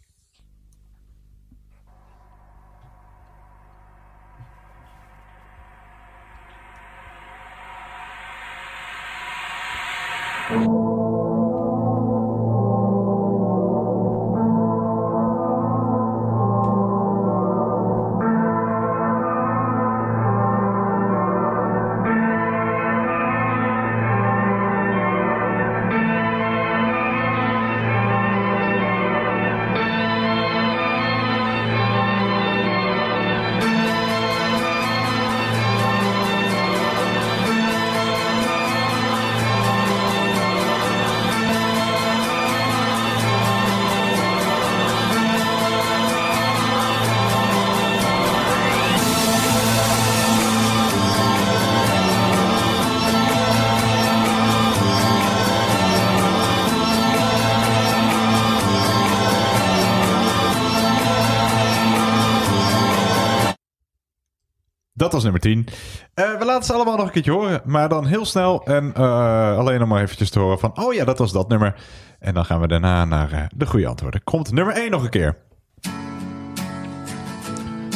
Nummer 65.23 65.41
10. 65.41 65.67
Eh, 66.13 66.37
we 66.37 66.45
laten 66.45 66.63
ze 66.63 66.73
allemaal 66.73 66.95
nog 66.95 67.05
een 67.05 67.11
keertje 67.11 67.31
horen, 67.31 67.61
maar 67.65 67.89
dan 67.89 68.05
heel 68.05 68.25
snel. 68.25 68.65
En 68.65 68.93
eh, 68.93 69.57
alleen 69.57 69.81
om 69.81 69.87
maar 69.87 70.01
eventjes 70.01 70.29
te 70.29 70.39
horen 70.39 70.59
van, 70.59 70.77
oh 70.77 70.93
ja, 70.93 71.05
dat 71.05 71.17
was 71.17 71.31
dat 71.31 71.47
nummer. 71.47 71.75
En 72.19 72.33
dan 72.33 72.45
gaan 72.45 72.59
we 72.61 72.67
daarna 72.67 73.05
naar 73.05 73.31
eh, 73.31 73.43
de 73.55 73.65
goede 73.65 73.87
antwoorden. 73.87 74.23
Komt 74.23 74.51
nummer 74.51 74.75
1 74.75 74.91
nog 74.91 75.03
een 75.03 75.09
keer. 75.09 75.37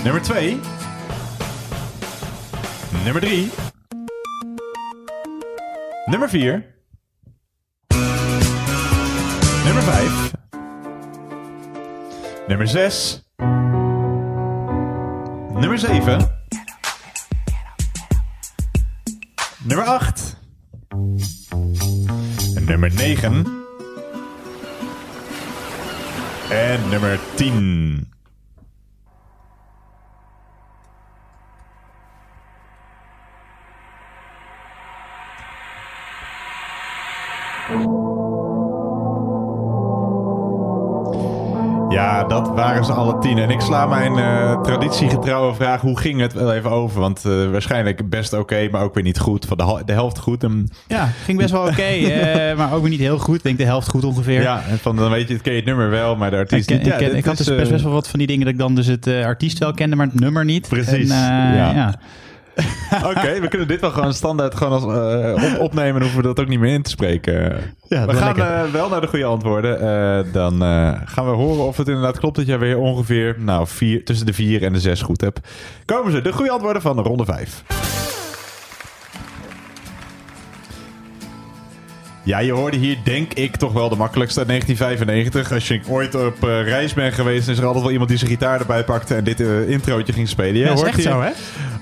Nummer 0.03 0.21
2. 0.21 0.59
Nummer 3.03 3.21
3. 3.21 3.51
Nummer 6.05 6.29
4. 6.29 6.75
Nummer 9.63 9.83
5. 9.83 10.31
Nummer 12.47 12.67
6. 12.67 13.25
Nummer 15.53 15.77
7. 15.77 16.36
Nummer 19.67 19.85
8. 19.85 20.37
Nummer 22.69 22.89
9. 22.89 23.45
En 26.49 26.89
nummer 26.89 27.19
10. 27.35 28.16
Dat 42.27 42.47
waren 42.47 42.85
ze 42.85 42.91
alle 42.91 43.19
tien. 43.19 43.37
En 43.37 43.49
ik 43.49 43.61
sla 43.61 43.85
mijn 43.85 44.17
eh, 44.17 44.61
traditiegetrouwe 44.61 45.53
vraag, 45.55 45.81
hoe 45.81 45.99
ging 45.99 46.19
het 46.21 46.33
wel 46.33 46.53
even 46.53 46.69
over? 46.71 46.99
Want 46.99 47.25
eh, 47.25 47.31
waarschijnlijk 47.51 48.09
best 48.09 48.33
oké, 48.33 48.67
maar 48.71 48.81
ook 48.83 48.93
weer 48.93 49.03
niet 49.03 49.19
goed. 49.19 49.45
Van 49.45 49.57
de, 49.57 49.81
de 49.85 49.91
helft 49.93 50.19
goed. 50.19 50.43
En, 50.43 50.69
Ja, 50.87 51.09
ging 51.23 51.37
best 51.37 51.51
wel 51.51 51.67
oké, 51.67 51.81
eh, 51.83 52.57
maar 52.57 52.73
ook 52.73 52.81
weer 52.81 52.89
niet 52.89 52.99
heel 52.99 53.17
goed. 53.17 53.35
Ik 53.35 53.43
denk 53.43 53.57
de 53.57 53.63
helft 53.65 53.89
goed 53.89 54.03
ongeveer. 54.03 54.41
ja, 54.41 54.61
en 54.69 54.77
van, 54.79 54.95
dan 54.95 55.09
weet 55.11 55.27
je, 55.27 55.33
het 55.33 55.43
ken 55.43 55.51
je 55.53 55.57
het 55.59 55.67
nummer 55.67 55.89
wel, 55.89 56.15
maar 56.15 56.29
de 56.29 56.35
Ik, 56.35 56.41
artiest 56.41 56.67
ken- 56.67 56.77
niet. 56.77 56.87
ik, 56.87 56.93
ken- 56.97 57.15
ik 57.15 57.25
had 57.25 57.37
dus 57.37 57.47
best, 57.55 57.71
best 57.71 57.83
wel 57.83 57.93
wat 57.93 58.07
van 58.07 58.19
die 58.19 58.27
dingen 58.27 58.43
dat 58.45 58.53
ik 58.53 58.59
dan 58.59 58.75
dus 58.75 58.87
het 58.87 59.07
artiest 59.07 59.57
wel 59.57 59.73
kende, 59.73 59.95
maar 59.95 60.05
het 60.07 60.19
nummer 60.19 60.45
niet. 60.45 60.67
Precies, 60.67 61.09
En, 61.09 61.15
ja. 61.55 61.71
ja. 61.73 61.93
Oké, 63.11 63.39
we 63.39 63.47
kunnen 63.47 63.67
dit 63.67 63.81
wel 63.81 63.91
gewoon 63.91 64.13
standaard 64.13 64.55
gewoon 64.55 64.73
als, 64.73 64.83
eh, 64.83 65.53
op, 65.53 65.59
opnemen 65.59 65.95
en 65.95 66.01
hoeven 66.01 66.21
we 66.21 66.27
dat 66.27 66.39
ook 66.39 66.47
niet 66.47 66.59
meer 66.59 66.73
in 66.73 66.81
te 66.81 66.89
spreken. 66.89 67.33
Ja, 67.87 68.05
we 68.05 68.13
gaan 68.13 68.39
eh, 68.39 68.71
wel 68.71 68.89
naar 68.89 69.01
de 69.01 69.07
goede 69.07 69.25
antwoorden. 69.25 69.79
Eh, 69.79 70.33
dan 70.33 70.61
gaan 71.05 71.25
we 71.25 71.31
horen 71.31 71.65
of 71.65 71.77
het 71.77 71.87
inderdaad 71.87 72.19
klopt 72.19 72.35
dat 72.35 72.45
jij 72.45 72.59
weer 72.59 72.77
ongeveer 72.77 73.35
nou, 73.39 73.67
vier, 73.67 74.05
tussen 74.05 74.25
de 74.25 74.33
vier 74.33 74.63
en 74.63 74.73
de 74.73 74.79
zes 74.79 75.01
goed 75.01 75.21
hebt. 75.21 75.39
Komen 75.85 76.11
ze, 76.11 76.21
de 76.21 76.33
goede 76.33 76.51
antwoorden 76.51 76.81
van 76.81 76.99
ronde 76.99 77.25
vijf. 77.25 77.63
Ja, 82.27 82.39
je 82.39 82.51
hoorde 82.51 82.77
hier 82.77 82.97
denk 83.03 83.33
ik 83.33 83.55
toch 83.55 83.73
wel 83.73 83.89
de 83.89 83.95
makkelijkste 83.95 84.39
uit 84.39 84.47
1995. 84.47 85.53
Als 85.53 85.67
je 85.67 85.81
ooit 85.87 86.15
op 86.15 86.43
eh, 86.43 86.63
reis 86.63 86.93
bent 86.93 87.13
geweest, 87.13 87.47
is 87.47 87.57
er 87.57 87.65
altijd 87.65 87.83
wel 87.83 87.91
iemand 87.91 88.09
die 88.09 88.17
zijn 88.17 88.31
gitaar 88.31 88.59
erbij 88.59 88.83
pakte 88.83 89.15
en 89.15 89.23
dit 89.23 89.39
eh, 89.39 89.69
introotje 89.69 90.13
ging 90.13 90.27
spelen. 90.27 90.53
Je 90.53 90.59
Ja, 90.59 90.67
dat 90.67 90.77
is 90.77 90.83
echt 90.83 90.95
hier 90.95 91.05
zo, 91.05 91.21
hè? 91.21 91.31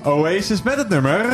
Oasis 0.09 0.61
met 0.61 0.75
het 0.75 0.89
nummer. 0.89 1.25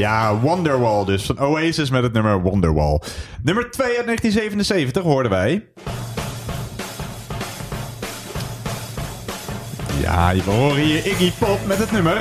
Ja, 0.00 0.38
Wonderwall 0.38 1.04
dus. 1.04 1.26
Van 1.26 1.38
Oasis 1.38 1.90
met 1.90 2.02
het 2.02 2.12
nummer 2.12 2.40
Wonderwall. 2.40 3.00
Nummer 3.42 3.70
2 3.70 3.86
uit 3.86 4.06
1977 4.06 5.02
hoorden 5.02 5.30
wij. 5.30 5.64
Ja, 10.00 10.34
we 10.34 10.50
horen 10.50 10.82
hier 10.82 11.06
Iggy 11.06 11.32
Pop 11.38 11.58
met 11.66 11.78
het 11.78 11.92
nummer. 11.92 12.16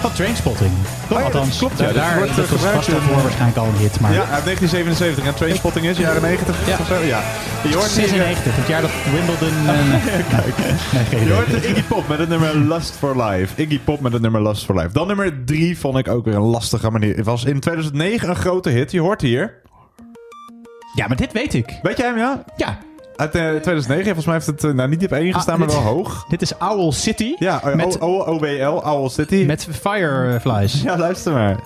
Van 0.00 0.12
Trainspotting. 0.12 0.70
Toch? 1.08 1.18
Oh 1.18 1.24
ja, 1.24 1.30
dat 1.30 1.34
Althans, 1.34 1.58
klopt, 1.58 1.78
ja. 1.78 1.92
daar, 1.92 2.16
wordt, 2.16 2.30
eh, 2.30 2.36
dat 2.36 2.48
was 2.48 2.54
gebruikt 2.60 2.76
vast 2.76 2.90
daarvoor 2.90 3.16
in- 3.16 3.22
waarschijnlijk 3.22 3.58
al 3.58 3.66
een 3.66 3.76
hit. 3.76 4.00
Maar 4.00 4.12
Ja, 4.12 4.18
uit 4.18 4.44
1977. 4.44 5.24
En 5.26 5.34
Trainspotting 5.34 5.86
is 5.86 5.98
jaren 5.98 6.22
90 6.22 6.56
Ja. 6.66 6.76
of 6.80 6.86
zo. 6.86 6.94
Ja. 6.94 7.20
Je 7.68 7.74
hoort 7.74 7.90
hier, 7.90 8.08
96, 8.08 8.56
het 8.56 8.66
jaar 8.66 8.80
dat 8.80 8.90
Wimbledon... 9.12 9.54
eh, 9.68 9.74
Kijk. 10.28 10.56
nee, 11.12 11.24
Je 11.26 11.32
hoort 11.32 11.64
Iggy 11.64 11.82
Pop 11.82 12.08
met 12.08 12.18
het 12.18 12.28
nummer 12.28 12.56
Lust 12.56 12.94
for 12.98 13.22
Life. 13.22 13.62
Iggy 13.62 13.78
Pop 13.84 14.00
met 14.00 14.12
het 14.12 14.22
nummer 14.22 14.42
Lust 14.42 14.64
for 14.64 14.74
Life. 14.74 14.92
Dan 14.92 15.06
nummer 15.06 15.44
3 15.44 15.78
vond 15.78 15.98
ik 15.98 16.08
ook 16.08 16.24
weer 16.24 16.34
een 16.34 16.40
lastige 16.40 16.90
manier. 16.90 17.16
Het 17.16 17.24
was 17.26 17.44
in 17.44 17.60
2009 17.60 18.28
een 18.28 18.36
grote 18.36 18.70
hit. 18.70 18.90
Je 18.90 19.00
hoort 19.00 19.20
hier. 19.20 19.54
Ja, 20.94 21.06
maar 21.06 21.16
dit 21.16 21.32
weet 21.32 21.54
ik. 21.54 21.78
Weet 21.82 21.96
jij 21.96 22.06
hem, 22.06 22.18
ja? 22.18 22.44
Ja. 22.56 22.78
Uit 23.20 23.34
eh, 23.34 23.40
2009. 23.48 24.04
Volgens 24.04 24.24
mij 24.26 24.34
heeft 24.34 24.46
het 24.46 24.64
eh, 24.64 24.70
nou, 24.70 24.88
niet 24.88 25.04
op 25.04 25.12
1 25.12 25.32
gestaan, 25.34 25.52
Ah, 25.52 25.58
maar 25.58 25.68
dit- 25.68 25.76
wel 25.76 25.86
hoog. 25.86 26.24
Dit 26.28 26.42
is 26.42 26.52
Owl 26.58 26.90
City. 26.90 27.34
Ja, 27.38 27.62
eh, 27.62 27.74
met, 27.74 27.98
OWL, 28.00 28.82
Owl 28.84 29.08
City. 29.08 29.44
met 29.46 29.66
Fireflies. 29.82 30.82
Ja, 30.88 30.98
luister 30.98 31.32
maar. 31.32 31.56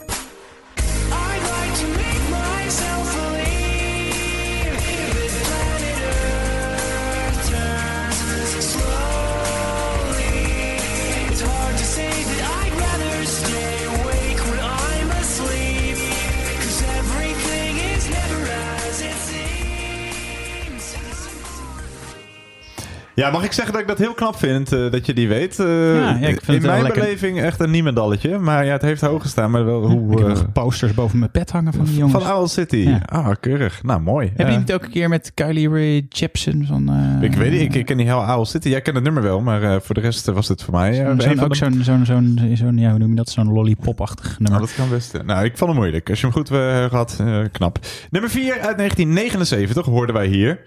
Ja, 23.14 23.30
mag 23.30 23.44
ik 23.44 23.52
zeggen 23.52 23.72
dat 23.72 23.82
ik 23.82 23.88
dat 23.88 23.98
heel 23.98 24.14
knap 24.14 24.36
vind, 24.36 24.72
eh, 24.72 24.90
dat 24.90 25.06
je 25.06 25.14
die 25.14 25.28
weet? 25.28 25.58
Eh, 25.60 25.66
Ja, 25.94 26.16
ja, 26.20 26.26
ik 26.28 26.40
vind 26.42 26.62
in 26.62 26.66
mijn 26.70 26.82
lekker. 26.82 27.02
beleving 27.02 27.40
echt 27.40 27.60
een 27.60 27.70
niemendalletje. 27.70 28.38
Maar 28.38 28.64
ja, 28.64 28.72
het 28.72 28.82
heeft 28.82 29.00
hoog 29.00 29.22
gestaan. 29.22 29.50
Maar 29.50 29.64
wel 29.64 29.86
hoe... 29.86 30.12
Ik 30.12 30.18
heb 30.18 30.36
eh, 30.36 30.42
posters 30.52 30.94
boven 30.94 31.18
mijn 31.18 31.30
bed 31.32 31.50
hangen 31.50 31.72
van 31.72 31.84
die 31.84 31.96
jongens. 31.96 32.24
van 32.24 32.32
Owl 32.32 32.46
City. 32.46 32.94
Ah, 33.06 33.30
keurig. 33.40 33.82
Nou, 33.82 34.00
mooi. 34.00 34.32
Heb 34.36 34.48
je 34.50 34.56
niet 34.56 34.72
ook 34.72 34.84
een 34.84 34.90
keer 34.90 35.08
met 35.08 35.32
Kylie 35.34 35.68
Ray 35.68 36.06
Jepsen 36.08 36.66
van... 36.66 36.90
ik 37.22 37.34
weet 37.34 37.50
niet, 37.50 37.60
ik, 37.60 37.74
ik 37.74 37.86
ken 37.86 37.96
die 37.96 38.06
heel 38.06 38.18
Owl 38.24 38.44
City. 38.44 38.68
Jij 38.68 38.80
kent 38.80 38.94
het 38.96 39.04
nummer 39.04 39.22
wel, 39.22 39.40
maar 39.40 39.82
voor 39.82 39.94
de 39.94 40.00
rest 40.00 40.26
was 40.26 40.48
het 40.48 40.62
voor 40.62 40.74
mij... 40.74 40.94
Zo'n, 40.94 41.40
ook 41.40 41.56
zo'n, 41.56 41.82
zo'n, 41.82 42.04
zo'n, 42.04 42.40
zo'n, 42.54 42.78
ja, 42.78 42.90
hoe 42.90 42.98
noem 42.98 43.10
je 43.10 43.16
dat? 43.16 43.28
Zo'n 43.28 43.52
lollipop-achtig 43.52 44.38
nummer. 44.38 44.50
Nou, 44.50 44.60
dat 44.60 44.74
kan 44.74 44.88
best. 44.88 45.22
Nou, 45.24 45.44
ik 45.44 45.56
vond 45.56 45.70
hem 45.70 45.78
moeilijk. 45.80 46.10
Als 46.10 46.20
je 46.20 46.26
hem 46.26 46.34
goed 46.34 46.48
had, 46.90 47.22
knap. 47.52 47.78
Nummer 48.10 48.30
4 48.30 48.52
uit 48.52 48.76
1979 48.76 49.84
hoorden 49.86 50.14
wij 50.14 50.26
hier. 50.26 50.60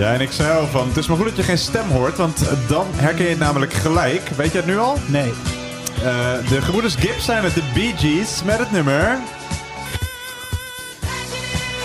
Ja, 0.00 0.12
en 0.12 0.20
ik 0.20 0.32
zei 0.32 0.58
al 0.58 0.66
van, 0.66 0.88
het 0.88 0.96
is 0.96 1.06
maar 1.06 1.16
goed 1.16 1.26
dat 1.26 1.36
je 1.36 1.42
geen 1.42 1.58
stem 1.58 1.88
hoort, 1.88 2.16
want 2.16 2.42
dan 2.68 2.86
herken 2.94 3.24
je 3.24 3.30
het 3.30 3.38
namelijk 3.38 3.72
gelijk. 3.72 4.28
Weet 4.28 4.52
je 4.52 4.56
het 4.56 4.66
nu 4.66 4.78
al? 4.78 4.96
Nee. 5.06 5.32
Eh, 6.04 6.48
de 6.48 6.62
gebroeders 6.62 6.94
Gibbs 6.94 7.24
zijn 7.24 7.42
met 7.42 7.54
de 7.54 7.62
Bee 7.74 7.94
Gees 7.96 8.42
met 8.44 8.58
het 8.58 8.72
nummer... 8.72 9.18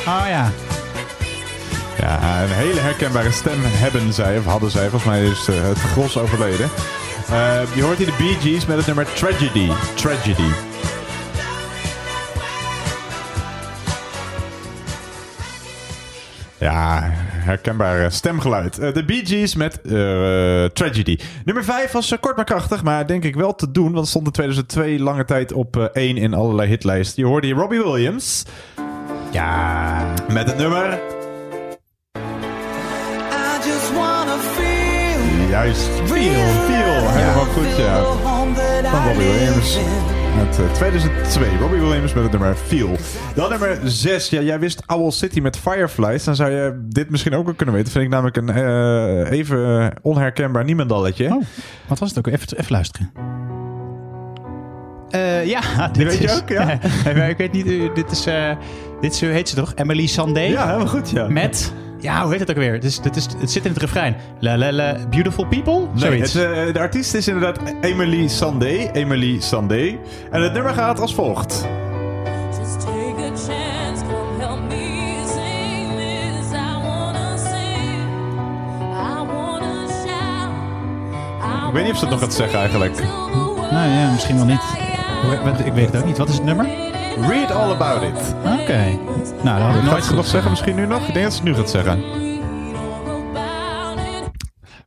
Oh 0.08 0.26
ja. 0.28 0.52
Ja, 2.00 2.42
een 2.44 2.50
hele 2.50 2.80
herkenbare 2.80 3.32
stem 3.32 3.60
hebben 3.64 4.14
zij, 4.14 4.38
of 4.38 4.46
hadden 4.46 4.72
zij. 4.72 4.90
Volgens 4.90 5.12
mij 5.12 5.26
is 5.26 5.48
eh, 5.48 5.62
het 5.62 5.80
gros 5.80 6.18
overleden. 6.18 6.70
Eh, 7.30 7.76
je 7.76 7.84
hoort 7.84 7.98
hier 7.98 8.08
de 8.08 8.16
Bee 8.18 8.38
Gees 8.42 8.66
met 8.66 8.78
het 8.78 8.86
nummer 8.86 9.14
Tragedy. 9.14 9.70
Tragedy. 9.96 10.50
Ja, 16.58 17.14
herkenbaar 17.46 18.04
eh, 18.04 18.10
stemgeluid. 18.10 18.80
Eh, 18.80 18.94
de 18.94 19.06
Bee 19.06 19.26
Gees 19.26 19.56
met 19.56 19.82
eh, 19.82 19.92
Tragedy. 20.66 21.20
Nummer 21.46 21.64
5 21.64 21.92
was 21.92 22.16
kort 22.20 22.36
maar 22.36 22.46
krachtig, 22.46 22.84
maar 22.84 23.08
denk 23.08 23.24
ik 23.24 23.36
wel 23.36 23.56
te 23.56 23.72
doen. 23.72 23.92
Want 23.92 24.08
stond 24.08 24.26
in 24.26 24.32
2002 24.32 25.00
lange 25.00 25.26
tijd 25.26 25.54
op 25.54 25.78
1 25.94 26.18
in 26.18 26.34
allerlei 26.34 26.70
hitlijsten. 26.70 27.24
Je 27.24 27.30
hoorde 27.30 27.48
hier 27.48 27.56
Robbie 27.56 27.84
Williams. 27.84 28.44
Ja. 29.32 30.14
Met 30.32 30.48
het 30.48 30.58
nummer... 30.58 31.00
I 33.32 33.68
just 33.68 33.94
wanna 33.94 34.38
feel. 34.38 35.50
Juist. 35.50 35.90
Feel. 36.06 36.48
Feel. 36.66 37.10
Helemaal 37.10 37.46
goed, 37.46 37.78
ja. 37.78 38.04
Van 38.90 39.08
Robbie 39.08 39.28
Williams. 39.28 39.78
Eh, 40.40 40.72
2002. 40.74 41.57
Robbie 41.60 41.80
Williams 41.80 42.14
met 42.14 42.24
het 42.24 42.32
nummer 42.32 42.56
Feel. 42.56 42.95
Dan 43.36 43.49
nummer 43.49 43.80
6. 43.84 44.30
Ja, 44.30 44.41
jij 44.41 44.60
wist 44.60 44.84
Owl 44.88 45.10
City 45.12 45.40
met 45.40 45.57
Fireflies. 45.57 46.24
Dan 46.24 46.36
zou 46.36 46.52
je 46.52 46.86
dit 46.90 47.10
misschien 47.10 47.34
ook 47.34 47.45
wel 47.45 47.53
kunnen 47.53 47.76
weten. 47.76 47.91
Vind 47.91 48.03
ik 48.03 48.10
namelijk 48.10 48.38
een 48.38 48.49
eh, 48.49 49.32
even 49.38 49.91
onherkenbaar 50.02 50.64
niemendalletje. 50.64 51.26
Oh, 51.26 51.44
wat 51.88 51.99
was 51.99 52.10
het 52.10 52.18
ook? 52.18 52.28
Even, 52.28 52.57
even 52.57 52.72
luisteren. 52.72 53.12
Eh, 55.10 55.45
ja, 55.45 55.60
Die 55.91 56.03
dit 56.06 56.07
weet 56.14 56.18
je 56.18 56.26
is- 56.36 56.41
ook, 56.41 56.49
ja? 56.49 56.80
Ik 57.30 57.38
weet 57.38 57.52
niet, 57.52 57.68
eh, 57.68 57.94
dit 57.94 58.12
is, 58.12 58.26
eh, 58.26 58.49
dit 59.02 59.14
is, 59.14 59.20
hoe 59.22 59.30
heet 59.30 59.49
ze 59.49 59.56
toch? 59.56 59.72
Emily 59.76 60.06
Sandé? 60.07 60.40
Ja, 60.41 60.66
helemaal 60.66 60.88
goed, 60.88 61.10
ja. 61.10 61.28
Met, 61.28 61.74
ja, 62.06 62.22
hoe 62.23 62.32
heet 62.32 62.40
het 62.40 62.49
ook 62.49 62.56
weer? 62.56 62.73
Het, 62.73 62.84
is, 62.84 62.99
het, 63.03 63.15
is, 63.15 63.27
het 63.40 63.52
zit 63.52 63.65
in 63.65 63.72
het 63.72 63.82
refrein. 63.82 64.15
La 64.40 64.57
la 64.57 64.72
la, 64.72 64.95
beautiful 65.10 65.45
people? 65.45 65.80
Nee, 65.80 65.90
Zoiets. 65.95 66.34
het, 66.34 66.44
eh, 66.44 66.73
de 66.73 66.80
artiest 66.80 67.14
is 67.14 67.27
inderdaad 67.27 67.60
Emily 67.82 68.27
Sandé. 68.27 68.90
Emily 68.94 69.40
Sandé. 69.40 69.98
En 70.32 70.41
het 70.41 70.53
nummer 70.53 70.73
gaat 70.73 70.99
als 70.99 71.14
volgt. 71.15 71.68
Just 72.60 72.80
take 72.80 73.15
a 73.18 73.27
chance, 73.27 74.03
come 74.03 74.44
help 74.44 74.60
me 74.68 75.14
sing 75.27 75.90
this. 75.98 76.57
I 76.60 76.88
wanna 76.88 77.38
sing, 77.38 78.02
I 78.94 79.26
wanna 79.34 79.88
shout. 79.88 81.68
Ik 81.68 81.73
weet 81.73 81.84
niet 81.84 81.91
of 81.94 81.98
ze 81.98 82.06
het 82.06 82.14
nog 82.14 82.19
gaat 82.19 82.34
zeggen 82.34 82.60
eigenlijk. 82.60 83.02
Nou 83.72 83.90
ja, 83.90 84.11
misschien 84.11 84.36
wel 84.36 84.45
niet. 84.45 84.64
Ik 85.65 85.73
weet 85.73 85.91
het 85.91 86.02
ook 86.02 86.06
niet. 86.06 86.18
Wat 86.18 86.30
is 86.30 86.36
het 86.36 86.44
nummer? 86.44 86.94
Read 87.20 87.52
all 87.52 87.72
about 87.72 88.02
it. 88.04 88.36
Oké. 88.62 88.98
Nou, 89.44 89.60
dat 89.60 89.68
had 89.68 89.76
ik 89.76 89.82
Gaat 89.82 89.92
nooit 89.92 90.04
ze 90.06 90.14
nog 90.14 90.26
zeggen 90.28 90.50
misschien 90.50 90.76
nu 90.76 90.86
nog? 90.86 91.08
Ik 91.08 91.14
denk 91.14 91.26
dat 91.26 91.34
ze 91.34 91.40
het 91.40 91.48
nu 91.50 91.56
gaat 91.56 91.70
zeggen. 91.70 92.04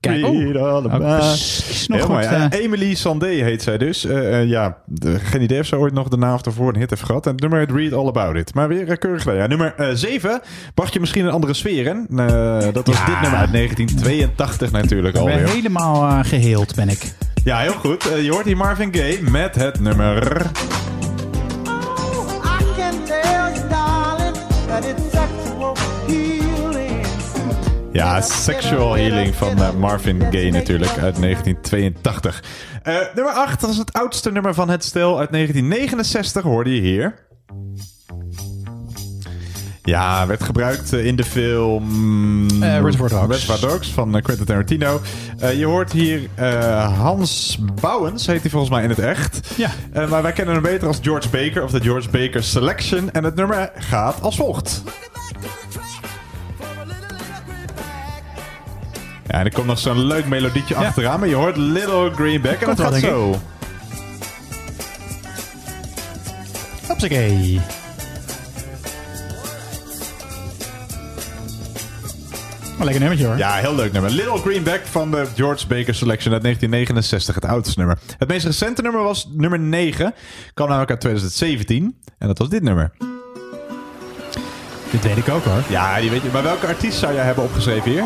Kijk, 0.00 0.24
oh. 0.26 0.42
Read 0.42 0.56
all 0.56 0.84
about 0.84 1.00
nog 1.00 1.96
Heel 1.98 2.00
goed, 2.00 2.08
mooi. 2.08 2.26
eh. 2.26 2.44
Emily 2.50 2.94
Sandé 2.94 3.26
heet 3.26 3.62
zij 3.62 3.78
dus. 3.78 4.04
Eh, 4.04 4.40
eh, 4.40 4.48
ja, 4.48 4.76
de, 4.86 5.18
geen 5.18 5.42
idee 5.42 5.60
of 5.60 5.66
ze 5.66 5.76
ooit 5.78 5.92
nog 5.92 6.08
de 6.08 6.16
naam 6.16 6.34
of 6.34 6.46
ervoor 6.46 6.68
een 6.74 6.80
hit 6.80 6.90
heeft 6.90 7.02
gehad. 7.02 7.26
En 7.26 7.32
het 7.32 7.40
nummer 7.40 7.58
heet 7.58 7.70
Read 7.70 7.92
All 7.92 8.06
About 8.06 8.36
It. 8.36 8.54
Maar 8.54 8.68
weer 8.68 8.98
keurig 8.98 9.22
gedaan. 9.22 9.36
Ja, 9.38 9.46
nummer 9.46 9.74
7 9.92 10.40
bracht 10.74 10.92
je 10.92 11.00
misschien 11.00 11.24
een 11.24 11.32
andere 11.32 11.54
sfeer 11.54 11.86
in. 11.86 12.06
Eh, 12.16 12.58
dat 12.72 12.86
was 12.86 12.96
Ja. 12.98 13.06
dit 13.06 13.20
nummer 13.20 13.38
uit 13.38 13.52
1982 13.52 14.70
natuurlijk 14.70 15.16
Ik 15.16 15.24
ben 15.24 15.32
alweer. 15.32 15.48
helemaal 15.48 16.08
eh, 16.08 16.18
geheeld, 16.22 16.74
ben 16.74 16.88
ik. 16.88 17.12
Ja, 17.44 17.58
heel 17.58 17.72
goed. 17.72 18.02
Je 18.22 18.30
hoort 18.30 18.44
hier 18.44 18.56
Marvin 18.56 18.94
Gaye 18.94 19.18
met 19.30 19.54
het 19.54 19.80
nummer... 19.80 20.42
Ja, 27.98 28.20
Sexual 28.20 28.96
Healing 28.96 29.34
van 29.34 29.62
eh, 29.62 29.72
Marvin 29.72 30.20
Gaye 30.20 30.50
natuurlijk 30.50 30.90
uit 30.90 31.20
1982. 31.20 32.42
Eh, 32.82 32.94
nummer 33.14 33.32
8 33.32 33.60
was 33.60 33.76
het 33.76 33.92
oudste 33.92 34.32
nummer 34.32 34.54
van 34.54 34.68
het 34.68 34.84
stel 34.84 35.18
uit 35.18 35.32
1969, 35.32 36.42
hoorde 36.42 36.74
je 36.74 36.80
hier. 36.80 37.14
Ja, 39.82 40.26
werd 40.26 40.42
gebruikt 40.42 40.92
eh, 40.92 41.06
in 41.06 41.16
de 41.16 41.24
film... 41.24 42.46
Eh, 42.62 42.80
Reservoir 42.80 43.10
Dogs. 43.10 43.26
Reservoir 43.26 43.70
Dogs 43.70 43.88
van 43.88 44.22
Quentin 44.22 44.46
Tarantino. 44.46 45.00
Je 45.56 45.64
hoort 45.64 45.92
hier 45.92 46.28
Hans 46.98 47.58
Bouwens, 47.80 48.26
heet 48.26 48.40
hij 48.40 48.50
volgens 48.50 48.72
mij 48.72 48.82
in 48.82 48.88
het 48.88 48.98
echt. 48.98 49.50
Ja. 49.56 49.70
Maar 50.08 50.22
wij 50.22 50.32
kennen 50.32 50.54
hem 50.54 50.62
beter 50.62 50.88
als 50.88 50.98
George 51.02 51.28
Baker 51.28 51.62
of 51.62 51.70
de 51.70 51.80
George 51.80 52.10
Baker 52.10 52.42
Selection. 52.42 53.10
En 53.12 53.24
het 53.24 53.34
nummer 53.34 53.70
gaat 53.74 54.20
als 54.20 54.36
volgt. 54.36 54.82
Ja, 59.28 59.34
en 59.38 59.44
er 59.44 59.52
komt 59.52 59.66
nog 59.66 59.78
zo'n 59.78 59.98
leuk 60.04 60.26
melodietje 60.26 60.74
Ja. 60.74 60.86
achteraan. 60.86 61.18
Maar 61.20 61.28
je 61.28 61.34
hoort 61.34 61.56
Little 61.56 62.10
Greenback 62.14 62.60
en 62.60 62.66
dat 62.66 62.80
gaat 62.80 63.00
wel, 63.00 63.10
zo. 63.10 63.40
Hopsakee. 66.86 67.60
Een 72.78 72.84
lekker 72.84 73.00
nummertje 73.00 73.26
hoor. 73.26 73.36
Ja, 73.36 73.54
heel 73.54 73.74
leuk 73.74 73.92
nummer. 73.92 74.10
Little 74.10 74.38
Greenback 74.38 74.80
van 74.84 75.10
de 75.10 75.26
George 75.36 75.66
Baker 75.66 75.94
Selection 75.94 76.32
uit 76.32 76.42
1969. 76.42 77.34
Het 77.34 77.44
oudste 77.44 77.78
nummer. 77.78 77.98
Het 78.18 78.28
meest 78.28 78.44
recente 78.46 78.82
nummer 78.82 79.02
was 79.02 79.28
nummer 79.36 79.58
9. 79.58 80.14
Kwam 80.54 80.66
namelijk 80.68 80.90
uit 80.90 81.00
2017. 81.00 81.96
En 82.18 82.26
dat 82.26 82.38
was 82.38 82.48
dit 82.48 82.62
nummer. 82.62 82.90
Dit 84.90 85.02
weet 85.02 85.16
ik 85.16 85.28
ook 85.28 85.44
hoor. 85.44 85.62
Ja, 85.68 86.00
die 86.00 86.10
weet 86.10 86.22
je. 86.22 86.28
Maar 86.32 86.42
welke 86.42 86.66
artiest 86.66 86.98
zou 86.98 87.14
jij 87.14 87.24
hebben 87.24 87.44
opgeschreven 87.44 87.90
hier? 87.90 88.04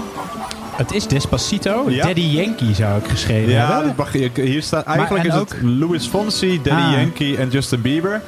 Het 0.82 0.92
is 0.92 1.06
Despacito. 1.06 1.84
Ja. 1.90 2.06
Daddy 2.06 2.20
Yankee 2.20 2.74
zou 2.74 2.98
ik 2.98 3.08
geschreven 3.10 3.52
Ja, 3.52 3.66
hebben. 3.66 3.86
dit 3.86 3.96
mag, 3.96 4.12
je- 4.12 4.30
hier 4.34 4.62
staat 4.62 4.84
eigenlijk 4.84 5.24
en 5.24 5.30
is 5.34 5.38
ook- 5.40 5.48
het 5.48 5.58
Louis 5.62 6.06
Fonsi, 6.06 6.60
Daddy 6.62 6.82
Ah. 6.82 6.92
Yankee 6.92 7.36
en 7.36 7.48
Justin 7.48 7.80
Bieber. 7.80 8.20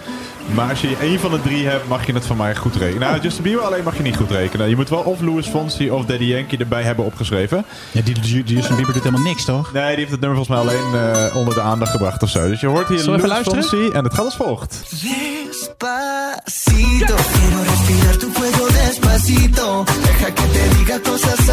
Maar 0.55 0.71
als 0.71 0.81
je 0.81 0.97
één 1.01 1.21
van 1.21 1.31
de 1.31 1.41
drie 1.43 1.67
hebt, 1.67 1.89
mag 1.89 2.07
je 2.07 2.13
het 2.13 2.27
van 2.27 2.37
mij 2.37 2.57
goed 2.57 2.77
rekenen. 2.77 3.09
Nou, 3.09 3.21
Justin 3.23 3.43
Bieber 3.43 3.63
alleen 3.65 3.85
mag 3.85 3.97
je 3.97 4.03
niet 4.03 4.17
goed 4.17 4.31
rekenen. 4.31 4.69
Je 4.69 4.77
moet 4.77 4.89
wel 4.89 4.99
of 5.01 5.21
Louis 5.21 5.47
Fonsi 5.47 5.91
of 5.91 6.05
Daddy 6.05 6.25
Yankee 6.25 6.59
erbij 6.59 6.83
hebben 6.83 7.05
opgeschreven. 7.05 7.65
Ja, 7.91 8.01
die, 8.03 8.15
die, 8.21 8.45
die 8.45 8.57
Justin 8.57 8.77
Bieber 8.77 8.95
doet 8.95 9.03
helemaal 9.05 9.27
niks 9.27 9.45
toch? 9.45 9.73
Nee, 9.73 9.87
die 9.89 9.97
heeft 9.97 10.11
het 10.11 10.21
nummer 10.21 10.45
volgens 10.45 10.65
mij 10.67 10.75
alleen 10.75 10.95
eh, 11.13 11.37
onder 11.37 11.55
de 11.55 11.61
aandacht 11.61 11.91
gebracht 11.91 12.23
of 12.23 12.29
zo. 12.31 12.49
Dus 12.49 12.61
je 12.61 12.67
hoort 12.67 12.89
hier 12.89 13.05
Louis 13.05 13.23
luisteren? 13.23 13.63
Fonsi 13.65 13.89
en 13.91 14.05
het 14.05 14.15
gaat 14.15 14.25
als 14.25 14.37
volgt. 14.37 14.83
Despacito, 14.91 17.15
quiero 17.33 17.63
respirar 17.71 18.17
tu 18.17 18.33
cuello 18.33 18.67
despacito. 18.69 19.85
Deja 19.85 20.31
que 20.33 20.51
te 20.53 20.69
diga 20.79 20.99
cosas. 21.11 21.44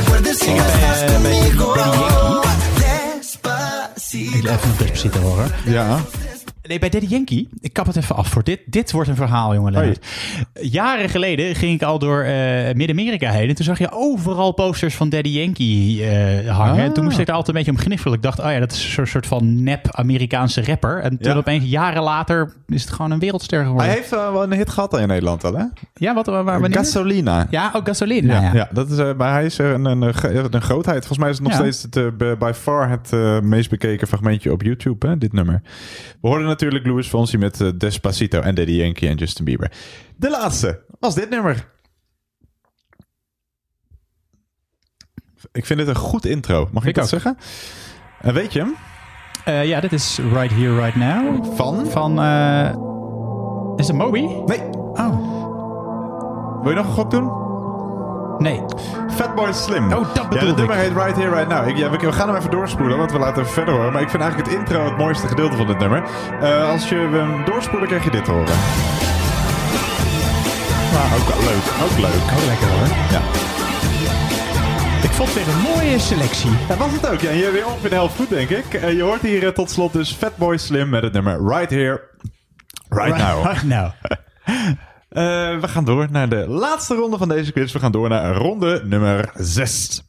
Acuerdes 0.00 0.38
si 0.38 0.46
ya 0.46 0.66
estás 0.66 1.02
eh, 1.02 1.12
conmigo. 1.12 1.74
Despacito. 2.78 4.36
Ik 4.36 4.42
wil 4.42 4.52
even 4.52 4.68
nog 4.68 4.76
Despacito 4.76 5.18
horen. 5.18 5.50
Ja. 5.64 6.00
Nee, 6.70 6.78
bij 6.78 6.88
Daddy 6.88 7.06
Yankee, 7.06 7.48
ik 7.60 7.72
kap 7.72 7.86
het 7.86 7.96
even 7.96 8.16
af 8.16 8.28
voor 8.28 8.42
dit. 8.44 8.60
Dit 8.66 8.92
wordt 8.92 9.08
een 9.08 9.16
verhaal, 9.16 9.54
jongen. 9.54 9.72
Lennart. 9.72 10.06
Jaren 10.60 11.08
geleden 11.08 11.54
ging 11.54 11.74
ik 11.74 11.82
al 11.82 11.98
door 11.98 12.22
eh, 12.22 12.74
Midden-Amerika 12.74 13.30
heen. 13.30 13.48
En 13.48 13.54
toen 13.54 13.64
zag 13.64 13.78
je 13.78 13.88
overal 13.92 14.52
posters 14.52 14.94
van 14.94 15.08
Daddy 15.08 15.28
Yankee 15.28 16.04
eh, 16.04 16.56
hangen. 16.56 16.74
Ah. 16.74 16.82
En 16.84 16.92
toen 16.92 17.04
moest 17.04 17.18
ik 17.18 17.28
er 17.28 17.34
altijd 17.34 17.56
een 17.56 17.62
beetje 17.64 17.78
om 17.78 17.86
gniffelen. 17.86 18.16
Ik 18.16 18.22
dacht, 18.22 18.38
oh 18.38 18.50
ja, 18.50 18.58
dat 18.58 18.72
is 18.72 18.96
een 18.96 19.06
soort, 19.06 19.26
van 19.26 19.62
nep-Amerikaanse 19.62 20.64
rapper. 20.64 20.98
En 20.98 21.18
toen 21.18 21.32
Ja. 21.32 21.38
opeens, 21.38 21.64
jaren 21.64 22.02
later, 22.02 22.52
is 22.66 22.82
het 22.82 22.92
gewoon 22.92 23.10
een 23.10 23.18
wereldster 23.18 23.62
geworden. 23.64 23.86
Hij 23.86 23.96
heeft 23.96 24.12
eh, 24.12 24.32
wel 24.32 24.42
een 24.42 24.52
hit 24.52 24.70
gehad 24.70 24.98
in 24.98 25.08
Nederland 25.08 25.44
al, 25.44 25.54
hè? 25.54 25.64
Ja, 25.94 26.14
wat, 26.14 26.26
waar, 26.26 26.44
wanneer? 26.44 26.72
Gasolina. 26.72 27.46
Ja, 27.50 27.70
ook. 27.74 27.86
Ja, 27.94 28.04
Nou 28.04 28.26
ja. 28.26 28.50
ja. 28.52 28.68
dat 28.72 28.90
is, 28.90 28.96
maar 29.16 29.32
hij 29.32 29.44
is 29.44 29.58
een, 29.58 29.84
een, 29.84 30.02
een, 30.02 30.62
grootheid. 30.62 31.06
Volgens 31.06 31.18
mij 31.18 31.30
is 31.30 31.38
het 31.38 31.46
nog 31.46 31.56
steeds 31.56 31.82
het, 31.82 32.38
by- 32.38 32.52
far 32.54 32.90
het 32.90 33.12
meest 33.42 33.70
bekeken 33.70 34.06
fragmentje 34.06 34.52
op 34.52 34.62
YouTube, 34.62 35.08
hè, 35.08 35.18
dit 35.18 35.32
nummer. 35.32 35.62
We 36.20 36.28
hoorden 36.28 36.46
natuurlijk 36.60 36.86
Louis 36.90 37.08
Fonsi 37.08 37.38
met 37.38 37.60
eh, 37.60 37.68
Despacito 37.76 38.40
en 38.40 38.54
Daddy 38.54 38.72
Yankee 38.72 39.08
en 39.08 39.16
Justin 39.16 39.44
Bieber. 39.44 39.72
De 40.16 40.30
laatste 40.30 40.80
was 40.98 41.14
dit 41.14 41.30
nummer. 41.30 41.68
Ik 45.52 45.66
vind 45.66 45.78
dit 45.78 45.88
een 45.88 45.94
goed 45.94 46.24
intro. 46.26 46.68
Mag 46.72 46.82
ik, 46.82 46.88
Ik 46.88 46.94
dat 46.94 47.04
ook. 47.04 47.10
zeggen? 47.10 47.36
En 48.20 48.34
weet 48.34 48.52
je 48.52 48.58
hem? 48.58 48.74
Eh, 49.44 49.66
ja, 49.66 49.80
dit 49.80 49.92
is 49.92 50.18
Right 50.18 50.54
Here, 50.54 50.74
Right 50.80 50.96
Now. 50.96 51.54
Van? 51.56 51.86
Van, 51.86 52.20
eh, 52.20 52.74
is 53.76 53.86
het 53.86 53.96
Moby? 53.96 54.20
Nee. 54.20 54.60
Oh. 54.92 55.38
Wil 56.62 56.70
je 56.70 56.76
nog 56.76 56.86
een 56.86 56.92
gok 56.92 57.10
doen? 57.10 57.49
Nee. 58.40 58.60
Fatboy 59.10 59.52
Slim. 59.52 59.92
Oh, 59.92 60.14
dat 60.14 60.16
Ja, 60.16 60.28
bedoelde 60.28 60.46
dat 60.46 60.56
nummer 60.56 60.76
heet 60.76 60.92
Right 60.92 61.16
Here, 61.16 61.30
Right 61.30 61.48
Now. 61.48 61.68
Ik, 61.68 61.76
ja, 61.76 61.90
we, 61.90 61.96
we 61.96 62.12
gaan 62.12 62.28
hem 62.28 62.36
even 62.36 62.50
doorspoelen, 62.50 62.98
want 62.98 63.12
we 63.12 63.18
laten 63.18 63.42
hem 63.42 63.52
verder 63.52 63.74
horen. 63.74 63.92
Maar 63.92 64.02
ik 64.02 64.10
vind 64.10 64.22
eigenlijk 64.22 64.50
het 64.50 64.60
intro 64.60 64.84
het 64.84 64.96
mooiste 64.96 65.28
gedeelte 65.28 65.56
van 65.56 65.66
dit 65.66 65.78
nummer. 65.78 66.02
Eh, 66.40 66.70
als 66.70 66.88
je 66.88 66.94
hem 66.94 67.44
doorspoelen, 67.44 67.88
krijg 67.88 68.04
je 68.04 68.10
dit 68.10 68.24
te 68.24 68.30
horen. 68.30 68.54
ook 71.18 71.26
wel 71.28 71.38
leuk. 71.38 71.64
Ook 71.82 71.98
leuk. 71.98 72.22
Ook 72.36 72.46
lekker 72.46 72.68
hoor. 72.68 72.86
Ja. 73.10 73.20
Ik 75.02 75.10
vond 75.10 75.34
het 75.34 75.44
weer 75.44 75.54
een 75.54 75.60
mooie 75.60 75.98
selectie. 75.98 76.50
Dat 76.68 76.76
was 76.78 76.92
het 76.92 77.08
ook. 77.08 77.20
Ja, 77.20 77.30
en 77.30 77.36
je 77.36 77.50
weer 77.50 77.66
ongeveer 77.66 77.90
de 77.90 77.94
helft 77.96 78.16
goed, 78.16 78.28
denk 78.28 78.48
ik. 78.48 78.74
Eh, 78.74 78.92
je 78.92 79.02
hoort 79.02 79.20
hier 79.20 79.46
eh, 79.46 79.52
tot 79.52 79.70
slot 79.70 79.92
dus 79.92 80.12
Fatboy 80.12 80.56
Slim 80.56 80.88
met 80.88 81.02
het 81.02 81.12
nummer 81.12 81.46
Right 81.46 81.70
Here, 81.70 82.00
Right, 82.88 83.16
Now. 83.16 83.44
Right 83.44 83.62
now. 83.62 83.90
Eh, 85.10 85.22
we 85.60 85.68
gaan 85.68 85.84
door 85.84 86.08
naar 86.10 86.28
de 86.28 86.48
laatste 86.48 86.94
ronde 86.94 87.18
van 87.18 87.28
deze 87.28 87.52
quiz. 87.52 87.72
We 87.72 87.78
gaan 87.78 87.92
door 87.92 88.08
naar 88.08 88.34
ronde 88.34 88.82
nummer 88.84 89.30
6. 89.34 90.02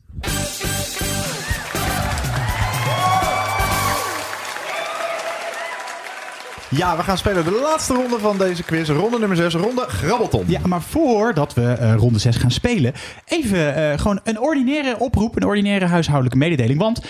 Ja, 6.70 6.98
we 6.98 7.04
gaan 7.04 7.18
spelen 7.18 7.44
de 7.44 7.60
laatste 7.64 7.94
ronde 7.94 8.20
van 8.20 8.38
deze 8.38 8.64
quiz. 8.64 8.90
Ronde 8.90 9.20
nummer 9.20 9.38
6, 9.38 9.54
ronde 9.54 9.86
Grabbelton. 9.88 10.44
Ja, 10.48 10.60
maar 10.66 10.82
voordat 10.82 11.54
we 11.54 11.72
eh, 11.72 11.96
ronde 11.96 12.20
6 12.20 12.36
gaan 12.36 12.52
spelen, 12.52 12.94
even 13.26 13.76
eh, 13.76 14.00
gewoon 14.00 14.20
een 14.24 14.40
ordinaire 14.40 14.96
oproep, 15.00 15.36
een 15.36 15.46
ordinaire 15.46 15.86
huishoudelijke 15.86 16.38
mededeling. 16.38 16.80
Want 16.80 17.02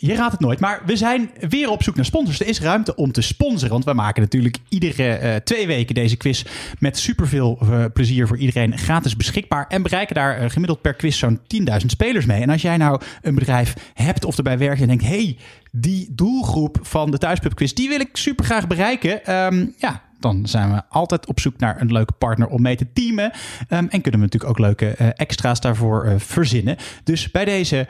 je 0.00 0.14
raadt 0.14 0.32
het 0.32 0.40
nooit, 0.40 0.60
maar 0.60 0.82
we 0.86 0.96
zijn 0.96 1.30
weer 1.48 1.70
op 1.70 1.82
zoek 1.82 1.96
naar 1.96 2.04
sponsors. 2.04 2.40
Er 2.40 2.46
is 2.46 2.60
ruimte 2.60 2.94
om 2.94 3.12
te 3.12 3.20
sponsoren, 3.20 3.70
want 3.70 3.84
wij 3.84 3.94
maken 3.94 4.22
natuurlijk 4.22 4.56
iedere 4.68 5.12
eh, 5.12 5.36
twee 5.36 5.66
weken 5.66 5.94
deze 5.94 6.16
quiz 6.16 6.44
met 6.78 6.98
superveel 6.98 7.58
eh, 7.60 7.84
plezier 7.92 8.26
voor 8.26 8.36
iedereen 8.36 8.78
gratis 8.78 9.16
beschikbaar. 9.16 9.66
En 9.68 9.82
bereiken 9.82 10.14
daar 10.14 10.38
eh, 10.38 10.50
gemiddeld 10.50 10.80
per 10.80 10.94
quiz 10.94 11.18
zo'n 11.18 11.40
10.000 11.80 11.86
spelers 11.86 12.26
mee. 12.26 12.42
En 12.42 12.50
als 12.50 12.62
jij 12.62 12.76
nou 12.76 13.00
een 13.22 13.34
bedrijf 13.34 13.74
hebt 13.94 14.24
of 14.24 14.36
erbij 14.36 14.58
werkt 14.58 14.80
en 14.80 14.86
denkt, 14.86 15.04
hey, 15.04 15.36
die 15.72 16.08
doelgroep 16.10 16.78
van 16.82 17.10
de 17.10 17.18
Thuispub-quiz, 17.18 17.72
die 17.72 17.88
wil 17.88 18.00
ik 18.00 18.08
super 18.12 18.44
graag 18.44 18.66
bereiken. 18.66 19.24
Ehm, 19.24 19.66
ja, 19.78 20.02
dan 20.20 20.46
zijn 20.46 20.72
we 20.72 20.82
altijd 20.88 21.26
op 21.26 21.40
zoek 21.40 21.58
naar 21.58 21.80
een 21.80 21.92
leuke 21.92 22.12
partner 22.12 22.46
om 22.48 22.62
mee 22.62 22.76
te 22.76 22.92
teamen. 22.92 23.30
Ehm, 23.68 23.86
en 23.88 24.00
kunnen 24.00 24.20
we 24.20 24.26
natuurlijk 24.26 24.50
ook 24.50 24.58
leuke 24.58 24.86
extra's 24.96 25.60
daarvoor 25.60 26.14
verzinnen. 26.16 26.76
Dus 27.04 27.30
bij 27.30 27.44
deze, 27.44 27.86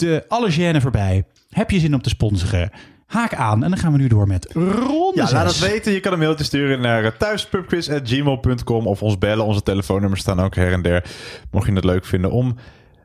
de 0.00 0.24
alle 0.28 0.52
gêne 0.52 0.80
voorbij. 0.80 1.24
Heb 1.50 1.70
je 1.70 1.78
zin 1.78 1.94
om 1.94 2.02
te 2.02 2.08
sponsoren? 2.08 2.70
Haak 3.06 3.34
aan 3.34 3.64
en 3.64 3.70
dan 3.70 3.78
gaan 3.78 3.92
we 3.92 3.98
nu 3.98 4.08
door 4.08 4.26
met 4.26 4.52
ronde 4.52 5.12
Ja, 5.14 5.32
laat 5.32 5.46
het 5.46 5.58
weten. 5.58 5.92
Je 5.92 6.00
kan 6.00 6.12
een 6.12 6.18
mailtje 6.18 6.44
sturen 6.44 6.80
naar 6.80 7.04
eh, 7.04 7.10
thuispubquiz.gmail.com 7.18 8.86
of 8.86 9.02
ons 9.02 9.18
bellen. 9.18 9.44
Onze 9.44 9.62
telefoonnummers 9.62 10.20
staan 10.20 10.40
ook 10.40 10.54
her 10.54 10.72
en 10.72 10.82
der. 10.82 11.04
Mocht 11.50 11.66
je 11.66 11.72
het 11.72 11.84
leuk 11.84 12.04
vinden 12.04 12.30
om 12.30 12.56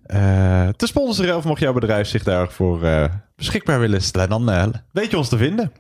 eh, 0.06 0.68
te 0.68 0.88
sponsoren 0.88 1.36
of 1.36 1.44
mocht 1.44 1.60
jouw 1.60 1.74
bedrijf 1.74 2.08
zich 2.08 2.24
daarvoor 2.24 2.84
eh, 2.84 3.06
beschikbaar 3.36 3.80
willen 3.80 4.02
stellen, 4.02 4.30
dan 4.30 4.74
weet 4.92 5.12
je 5.12 5.18
ons 5.18 5.30
te 5.30 5.38
vinden. 5.38 5.72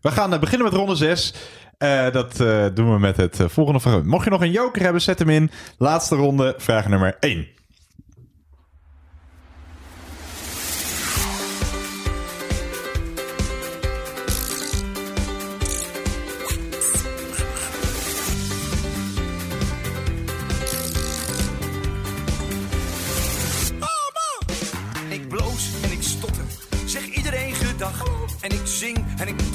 We 0.00 0.10
gaan 0.10 0.40
beginnen 0.40 0.66
met 0.66 0.76
ronde 0.76 0.94
6. 0.94 1.34
dat 2.12 2.36
doen 2.74 2.92
we 2.92 2.98
met 2.98 3.16
het 3.16 3.40
volgende 3.46 3.80
fragment. 3.80 4.06
Mocht 4.06 4.24
je 4.24 4.30
nog 4.30 4.42
een 4.42 4.50
joker 4.50 4.82
hebben, 4.82 5.02
zet 5.02 5.18
hem 5.18 5.28
in. 5.28 5.50
Laatste 5.78 6.14
ronde, 6.14 6.54
vraag 6.58 6.88
nummer 6.88 7.16
1. 7.20 7.55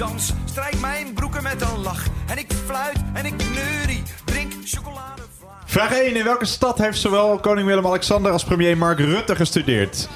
Dans, 0.01 0.33
strijk 0.45 0.79
mijn 0.79 1.13
broeken 1.13 1.43
met 1.43 1.61
een 1.61 1.81
lach. 1.81 2.05
En 2.27 2.37
ik 2.37 2.53
fluit 2.65 2.97
en 3.13 3.25
ik 3.25 3.33
neurie, 3.53 4.03
drink 4.25 4.51
chocolade. 4.65 5.21
Vraag 5.65 5.91
1. 5.91 6.15
In 6.15 6.23
welke 6.23 6.45
stad 6.45 6.77
heeft 6.77 6.99
zowel 6.99 7.37
koning 7.39 7.67
Willem-Alexander 7.67 8.31
als 8.31 8.43
premier 8.43 8.77
Mark 8.77 8.99
Rutte 8.99 9.35
gestudeerd? 9.35 10.09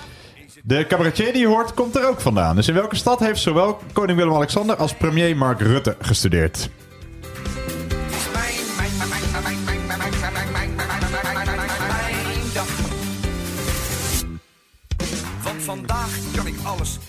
De 0.63 0.85
cabaretier 0.87 1.31
die 1.31 1.41
je 1.41 1.47
hoort 1.47 1.73
komt 1.73 1.95
er 1.95 2.07
ook 2.07 2.21
vandaan. 2.21 2.55
Dus 2.55 2.67
in 2.67 2.73
welke 2.73 2.95
stad 2.95 3.19
heeft 3.19 3.39
zowel 3.39 3.79
koning 3.93 4.17
Willem-Alexander 4.17 4.75
als 4.75 4.93
premier 4.93 5.37
Mark 5.37 5.59
Rutte 5.59 5.95
gestudeerd? 5.99 6.69
Vandaag 15.57 16.09
kan 16.35 16.47
ik 16.47 16.55
alles. 16.63 16.99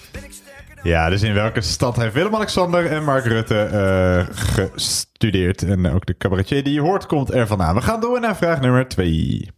Ja, 0.86 1.08
dus 1.08 1.22
in 1.22 1.34
welke 1.34 1.60
stad 1.60 1.96
heeft 1.96 2.14
Willem-Alexander 2.14 2.86
en 2.86 3.04
Mark 3.04 3.24
Rutte 3.24 3.58
eh, 3.58 4.26
gestudeerd? 4.30 5.62
En 5.62 5.92
ook 5.92 6.06
de 6.06 6.16
cabaretier 6.16 6.64
die 6.64 6.72
je 6.72 6.80
hoort 6.80 7.06
komt 7.06 7.32
er 7.32 7.46
vandaan. 7.46 7.74
We 7.74 7.82
gaan 7.82 8.00
door 8.00 8.20
naar 8.20 8.36
vraag 8.36 8.60
nummer 8.60 8.88
2. 8.88 9.50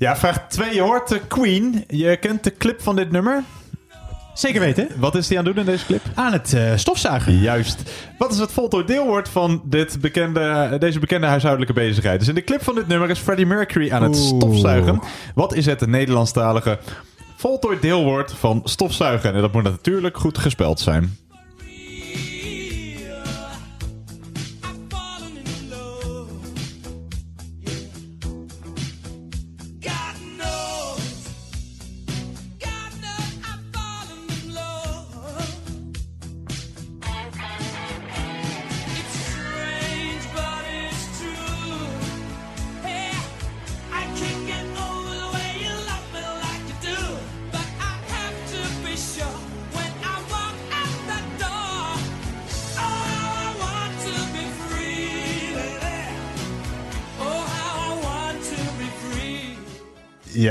Ja, 0.00 0.16
vraag 0.16 0.48
2. 0.48 0.74
Je 0.74 0.80
hoort 0.80 1.08
de 1.08 1.20
Queen. 1.28 1.84
Je 1.88 2.16
kent 2.16 2.44
de 2.44 2.56
clip 2.56 2.82
van 2.82 2.96
dit 2.96 3.10
nummer? 3.10 3.42
Zeker 4.34 4.60
weten. 4.60 4.88
Wat 4.96 5.14
is 5.14 5.26
die 5.26 5.38
aan 5.38 5.44
het 5.44 5.54
doen 5.54 5.64
in 5.64 5.70
deze 5.70 5.86
clip? 5.86 6.02
Aan 6.14 6.32
het 6.32 6.52
eh, 6.52 6.76
stofzuigen. 6.76 7.38
Juist. 7.38 7.90
Wat 8.18 8.32
is 8.32 8.38
het 8.38 8.52
voltooid 8.52 8.86
deelwoord 8.86 9.28
van 9.28 9.62
dit 9.64 10.00
bekende, 10.00 10.76
deze 10.78 10.98
bekende 10.98 11.26
huishoudelijke 11.26 11.74
bezigheid? 11.74 12.18
Dus 12.18 12.28
in 12.28 12.34
de 12.34 12.44
clip 12.44 12.62
van 12.62 12.74
dit 12.74 12.86
nummer 12.86 13.10
is 13.10 13.18
Freddie 13.18 13.46
Mercury 13.46 13.92
aan 13.92 14.02
het 14.02 14.16
Oeh. 14.16 14.26
stofzuigen. 14.26 15.00
Wat 15.34 15.54
is 15.54 15.66
het 15.66 15.86
Nederlandstalige 15.86 16.78
voltooid 17.36 17.82
deelwoord 17.82 18.32
van 18.32 18.60
stofzuigen? 18.64 19.34
En 19.34 19.40
dat 19.40 19.52
moet 19.52 19.62
natuurlijk 19.62 20.16
goed 20.16 20.38
gespeld 20.38 20.80
zijn. 20.80 21.16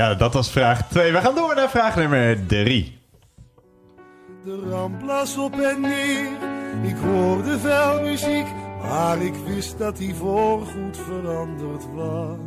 Ja, 0.00 0.14
dat 0.14 0.34
was 0.34 0.50
vraag 0.50 0.88
2. 0.88 1.12
We 1.12 1.18
gaan 1.18 1.34
door 1.34 1.54
naar 1.54 1.70
vraag 1.70 1.96
nummer 1.96 2.46
3. 2.46 2.98
De 4.44 4.66
ramp 4.70 5.02
las 5.02 5.36
op 5.36 5.60
en 5.60 5.80
neer, 5.80 6.28
ik 6.82 6.96
hoorde 6.96 7.58
veel 7.58 8.02
muziek, 8.02 8.46
maar 8.82 9.22
ik 9.22 9.34
wist 9.34 9.78
dat 9.78 9.96
die 9.96 10.14
voorgoed 10.14 10.96
veranderd 10.96 11.84
was. 11.94 12.38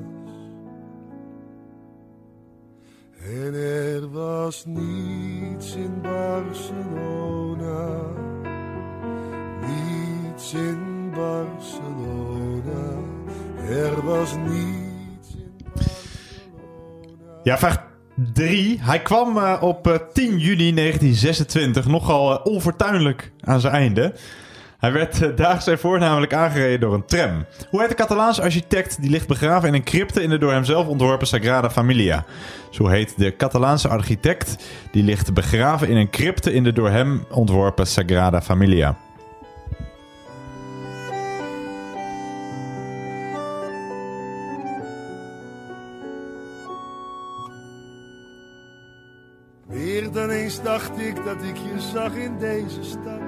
En 3.23 3.53
er 3.53 4.11
was 4.11 4.65
niets 4.65 5.75
in 5.75 6.01
Barcelona, 6.01 8.01
niets 9.61 10.53
in 10.53 11.11
Barcelona, 11.15 12.97
er 13.69 14.05
was 14.05 14.35
niets. 14.35 14.92
Ja, 17.43 17.57
vraag 17.57 17.83
3. 18.33 18.79
Hij 18.81 19.01
kwam 19.01 19.37
eh, 19.37 19.57
op 19.61 19.87
eh, 19.87 19.93
10 20.13 20.37
juni 20.37 20.73
1926 20.73 21.87
nogal 21.87 22.31
eh, 22.31 22.45
onfortuinlijk 22.45 23.31
aan 23.41 23.59
zijn 23.59 23.73
einde. 23.73 24.13
Hij 24.83 24.91
werd 24.91 25.21
eh, 25.21 25.35
daags 25.35 25.67
ervoor 25.67 25.99
namelijk 25.99 26.33
aangereden 26.33 26.79
door 26.79 26.93
een 26.93 27.05
tram. 27.05 27.45
Hoe 27.69 27.79
heet 27.79 27.89
de 27.89 27.95
Catalaanse 27.95 28.41
architect 28.41 29.01
die 29.01 29.09
ligt 29.09 29.27
begraven 29.27 29.67
in 29.67 29.73
een 29.73 29.83
crypte 29.83 30.21
in 30.23 30.29
de 30.29 30.37
door 30.37 30.51
hem 30.51 30.63
zelf 30.63 30.87
ontworpen 30.87 31.27
Sagrada 31.27 31.69
Familia? 31.69 32.25
Zo 32.71 32.87
heet 32.87 33.13
de 33.17 33.35
Catalaanse 33.35 33.87
architect 33.87 34.55
die 34.91 35.03
ligt 35.03 35.33
begraven 35.33 35.87
in 35.87 35.97
een 35.97 36.09
crypte 36.09 36.53
in 36.53 36.63
de 36.63 36.73
door 36.73 36.89
hem 36.89 37.25
ontworpen 37.29 37.87
Sagrada 37.87 38.41
Familia. 38.41 38.95
Ik 51.07 51.15
dat 51.15 51.43
ik 51.43 51.57
je 51.57 51.79
zag 51.93 52.13
in 52.13 52.37
deze 52.39 52.83
stad. 52.83 53.21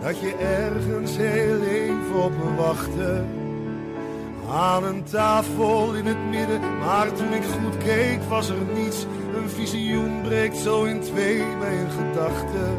Dat 0.00 0.20
je 0.20 0.34
ergens 0.34 1.16
heel 1.16 1.62
even 1.62 2.22
op 2.22 2.32
me 2.32 2.54
wachtte. 2.54 3.24
Aan 4.50 4.84
een 4.84 5.04
tafel 5.04 5.94
in 5.94 6.06
het 6.06 6.24
midden, 6.30 6.78
maar 6.78 7.12
toen 7.12 7.32
ik 7.32 7.42
goed 7.42 7.76
keek 7.76 8.22
was 8.22 8.48
er 8.48 8.62
niets. 8.74 9.06
Een 9.36 9.50
visioen 9.50 10.22
breekt 10.22 10.56
zo 10.56 10.84
in 10.84 11.00
twee 11.00 11.42
bij 11.58 11.78
een 11.78 11.90
gedachte. 11.90 12.78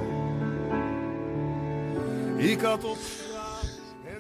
Ik 2.38 2.62
had 2.62 2.84
op 2.84 2.98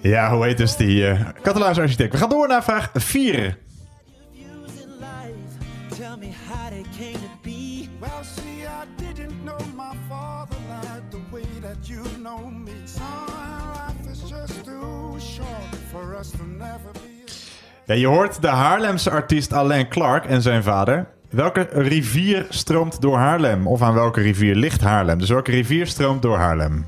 Ja, 0.01 0.35
hoe 0.35 0.45
heet 0.45 0.57
dus 0.57 0.75
die 0.75 1.07
eh, 1.07 1.27
Catalaanse 1.41 1.81
architect? 1.81 2.11
We 2.11 2.17
gaan 2.17 2.29
door 2.29 2.47
naar 2.47 2.63
vraag 2.63 2.89
4. 2.93 3.57
Tell 5.97 6.17
me 6.17 6.31
how 6.47 6.69
they 6.69 6.83
came 6.97 7.13
to 7.13 7.29
be. 7.41 7.89
Well, 7.99 8.23
see, 8.23 8.63
I 8.63 8.85
didn't 8.95 9.28
Ja, 17.85 17.93
je 17.95 18.07
hoort 18.07 18.41
de 18.41 18.47
Haarlemse 18.47 19.09
artiest 19.09 19.53
Alain 19.53 19.87
Clark 19.87 20.25
en 20.25 20.41
zijn 20.41 20.63
vader. 20.63 21.07
Welke 21.29 21.67
rivier 21.71 22.45
stroomt 22.49 23.01
door 23.01 23.17
Haarlem? 23.17 23.67
Of 23.67 23.81
aan 23.81 23.93
welke 23.93 24.21
rivier 24.21 24.55
ligt 24.55 24.81
Haarlem? 24.81 25.17
Dus 25.17 25.29
welke 25.29 25.51
rivier 25.51 25.87
stroomt 25.87 26.21
door 26.21 26.37
Haarlem? 26.37 26.85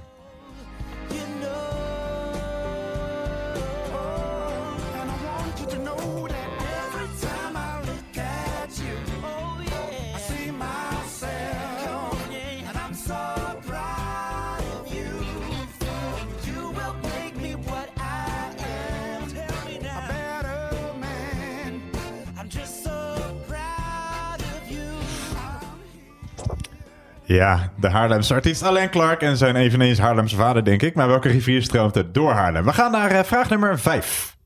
Ja, 27.23 27.71
de 27.79 27.89
Haarlemse 27.89 28.33
artiest 28.33 28.63
Alain 28.63 28.89
Clark 28.89 29.21
en 29.21 29.37
zijn 29.37 29.55
eveneens 29.55 29.99
Haarlemse 29.99 30.35
vader, 30.35 30.63
denk 30.63 30.81
ik. 30.81 30.95
Maar 30.95 31.07
welke 31.07 31.27
rivier 31.29 31.61
stroomt 31.61 31.95
er 31.95 32.11
door 32.11 32.31
Haarlem? 32.31 32.65
We 32.65 32.73
gaan 32.73 32.91
naar 32.91 33.11
eh, 33.11 33.23
vraag 33.23 33.49
nummer 33.49 33.79
5. 33.79 34.39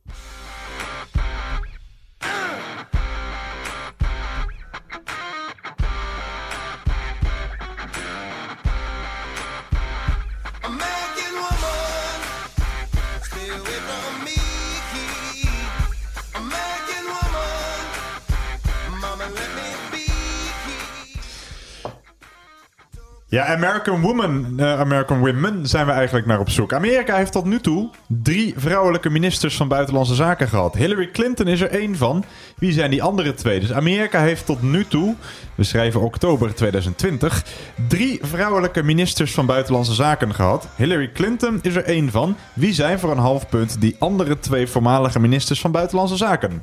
Ja, 23.35 23.45
American 23.45 24.01
Woman, 24.01 24.53
eh, 24.57 24.79
American 24.79 25.19
Women 25.19 25.67
zijn 25.67 25.85
we 25.85 25.91
eigenlijk 25.91 26.25
naar 26.25 26.39
op 26.39 26.49
zoek. 26.49 26.73
Amerika 26.73 27.15
heeft 27.15 27.31
tot 27.31 27.45
nu 27.45 27.59
toe 27.59 27.89
drie 28.07 28.53
vrouwelijke 28.57 29.09
ministers 29.09 29.55
van 29.55 29.67
Buitenlandse 29.67 30.15
Zaken 30.15 30.47
gehad. 30.47 30.75
Hillary 30.75 31.11
Clinton 31.11 31.47
is 31.47 31.61
er 31.61 31.69
één 31.69 31.95
van. 31.95 32.23
Wie 32.57 32.71
zijn 32.71 32.89
die 32.89 33.03
andere 33.03 33.33
twee? 33.33 33.59
Dus 33.59 33.73
Amerika 33.73 34.21
heeft 34.21 34.45
tot 34.45 34.61
nu 34.61 34.85
toe, 34.85 35.15
we 35.55 35.63
schrijven 35.63 36.01
oktober 36.01 36.55
2020, 36.55 37.45
drie 37.87 38.19
vrouwelijke 38.21 38.83
ministers 38.83 39.33
van 39.33 39.45
Buitenlandse 39.45 39.93
Zaken 39.93 40.33
gehad. 40.33 40.67
Hillary 40.75 41.11
Clinton 41.11 41.59
is 41.61 41.75
er 41.75 41.83
één 41.83 42.11
van. 42.11 42.35
Wie 42.53 42.73
zijn 42.73 42.99
voor 42.99 43.11
een 43.11 43.17
half 43.17 43.49
punt 43.49 43.81
die 43.81 43.95
andere 43.99 44.39
twee 44.39 44.67
voormalige 44.67 45.19
ministers 45.19 45.61
van 45.61 45.71
Buitenlandse 45.71 46.17
Zaken? 46.17 46.61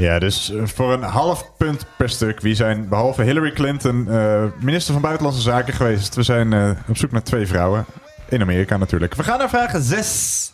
Ja, 0.00 0.18
dus 0.18 0.52
eh, 0.52 0.66
voor 0.66 0.92
een 0.92 1.02
half 1.02 1.56
punt 1.56 1.84
per 1.96 2.08
stuk. 2.08 2.40
Wie 2.40 2.54
zijn 2.54 2.88
behalve 2.88 3.22
Hillary 3.22 3.52
Clinton 3.52 4.08
eh, 4.10 4.44
minister 4.60 4.92
van 4.92 5.02
Buitenlandse 5.02 5.42
Zaken 5.42 5.74
geweest? 5.74 6.14
We 6.14 6.22
zijn 6.22 6.52
eh, 6.52 6.70
op 6.88 6.96
zoek 6.96 7.10
naar 7.10 7.22
twee 7.22 7.46
vrouwen. 7.46 7.84
In 8.28 8.40
Amerika 8.40 8.76
natuurlijk. 8.76 9.14
We 9.14 9.22
gaan 9.22 9.38
naar 9.38 9.48
vraag 9.48 9.72
6. 9.78 10.52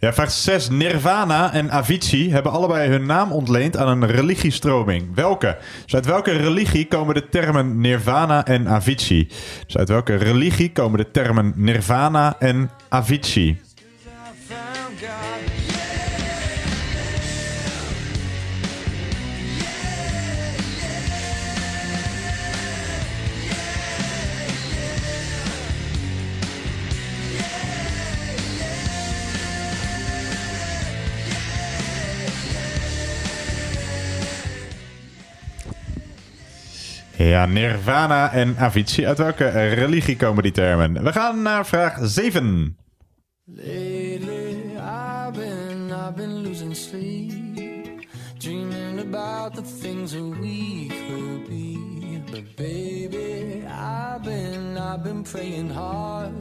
Ja, 0.00 0.12
vraag 0.12 0.30
6. 0.30 0.68
Nirvana 0.68 1.52
en 1.52 1.70
Avicii 1.70 2.32
hebben 2.32 2.52
allebei 2.52 2.88
hun 2.88 3.06
naam 3.06 3.32
ontleend 3.32 3.76
aan 3.76 3.88
een 3.88 4.10
religiestroming. 4.10 5.14
Welke? 5.14 5.58
Uit 5.86 6.06
welke 6.06 6.30
religie 6.30 6.86
komen 6.86 7.14
de 7.14 7.28
termen 7.28 7.80
Nirvana 7.80 8.44
en 8.44 8.68
Avicii? 8.68 9.28
Dus 9.66 9.76
uit 9.76 9.88
welke 9.88 10.14
religie 10.14 10.72
komen 10.72 10.98
de 10.98 11.10
termen 11.10 11.52
Nirvana 11.56 12.36
en 12.38 12.70
Avicii? 12.88 13.60
Ja, 37.18 37.46
Nirvana 37.46 38.32
en 38.32 38.56
Avicii. 38.58 39.06
Uit 39.06 39.18
welke 39.18 39.48
religie 39.48 40.16
komen 40.16 40.42
die 40.42 40.52
termen? 40.52 41.04
We 41.04 41.12
gaan 41.12 41.42
naar 41.42 41.66
vraag 41.66 41.98
7. 42.02 42.76
Lately, 43.44 44.76
I've 44.76 45.32
been, 45.32 45.90
I've 45.90 46.12
been 46.14 46.42
losing 46.42 46.76
sleep, 46.76 48.06
dreaming 48.38 49.00
about 49.00 49.54
the 49.54 49.62
things 49.80 50.12
that 50.12 50.38
we 50.40 50.86
could 50.86 51.48
be. 51.48 51.76
But 52.30 52.56
baby, 52.56 53.64
I've 53.66 54.22
been, 54.22 54.76
I've 54.76 55.02
been 55.02 55.22
praying 55.22 55.70
hard. 55.70 56.32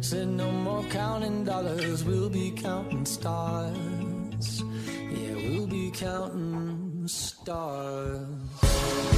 Said 0.00 0.28
no 0.28 0.50
more 0.50 0.84
counting 0.88 1.44
dollars, 1.44 2.04
we'll 2.04 2.30
be 2.30 2.50
counting 2.50 3.06
stars. 3.06 4.62
Yeah, 5.10 5.48
we'll 5.48 5.66
be 5.66 5.90
counting 5.90 7.08
stars. 7.08 9.15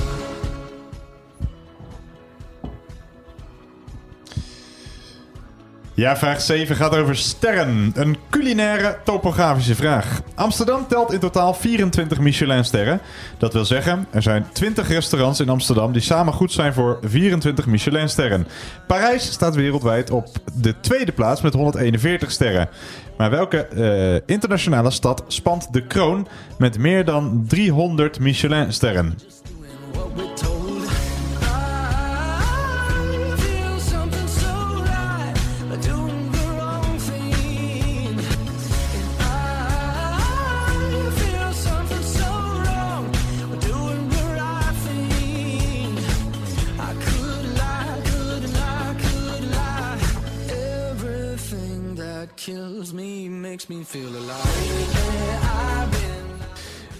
Ja, 5.99 6.16
vraag 6.16 6.41
7 6.41 6.77
gaat 6.77 6.97
over 6.97 7.16
sterren. 7.16 7.93
Een 7.95 8.16
culinaire 8.31 8.99
topografische 9.05 9.75
vraag. 9.75 10.20
Amsterdam 10.35 10.87
telt 10.89 11.12
in 11.12 11.19
totaal 11.19 11.55
24 11.55 12.20
Michelin-sterren. 12.20 13.01
Dat 13.39 13.53
wil 13.53 13.65
zeggen, 13.65 14.07
er 14.11 14.23
zijn 14.23 14.47
20 14.53 14.89
restaurants 14.89 15.41
in 15.41 15.49
Amsterdam 15.49 15.93
die 15.93 16.03
samen 16.03 16.33
goed 16.33 16.53
zijn 16.53 16.73
voor 16.73 16.99
24 17.03 17.66
Michelin-sterren. 17.66 18.47
Parijs 18.87 19.33
staat 19.33 19.55
wereldwijd 19.55 20.11
op 20.11 20.29
de 20.55 20.81
tweede 20.81 21.12
plaats 21.12 21.41
met 21.41 21.55
141 21.55 22.31
sterren. 22.31 22.69
Maar 23.16 23.31
welke 23.31 23.66
eh, 23.66 24.35
internationale 24.35 24.91
stad 24.91 25.25
spant 25.29 25.73
de 25.73 25.87
kroon 25.87 26.29
met 26.59 26.79
meer 26.79 27.05
dan 27.05 27.45
300 27.49 28.20
Michelin-sterren? 28.20 29.19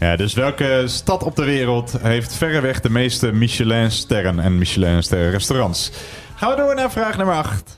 Ja, 0.01 0.16
dus 0.16 0.35
welke 0.35 0.83
stad 0.87 1.23
op 1.23 1.37
de 1.37 1.45
wereld 1.45 1.95
heeft 2.01 2.35
verreweg 2.35 2.81
de 2.81 2.91
meeste 2.91 3.33
Michelin-sterren 3.33 4.41
en 4.41 4.59
Michelin-sterren 4.59 5.31
restaurants? 5.31 5.91
Gaan 6.35 6.51
we 6.51 6.57
door 6.57 6.75
naar 6.75 6.91
vraag 6.91 7.16
nummer 7.16 7.35
8. 7.35 7.77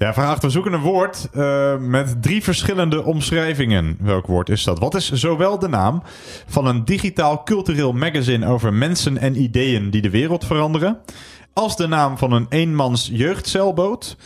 Ja, 0.00 0.12
vraag 0.12 0.28
8. 0.28 0.42
We 0.42 0.50
zoeken 0.50 0.72
een 0.72 0.80
woord 0.80 1.28
eh, 1.32 1.76
met 1.78 2.22
drie 2.22 2.42
verschillende 2.42 3.04
omschrijvingen. 3.04 3.96
Welk 4.00 4.26
woord 4.26 4.48
is 4.48 4.64
dat? 4.64 4.78
Wat 4.78 4.94
is 4.94 5.12
zowel 5.12 5.58
de 5.58 5.68
naam 5.68 6.02
van 6.46 6.66
een 6.66 6.84
digitaal 6.84 7.42
cultureel 7.42 7.92
magazine 7.92 8.46
over 8.46 8.74
mensen 8.74 9.18
en 9.18 9.42
ideeën 9.42 9.90
die 9.90 10.02
de 10.02 10.10
wereld 10.10 10.46
veranderen, 10.46 10.98
als 11.52 11.76
de 11.76 11.86
naam 11.86 12.18
van 12.18 12.32
een 12.32 12.46
eenmans 12.48 13.10
jeugdcelboot, 13.12 14.16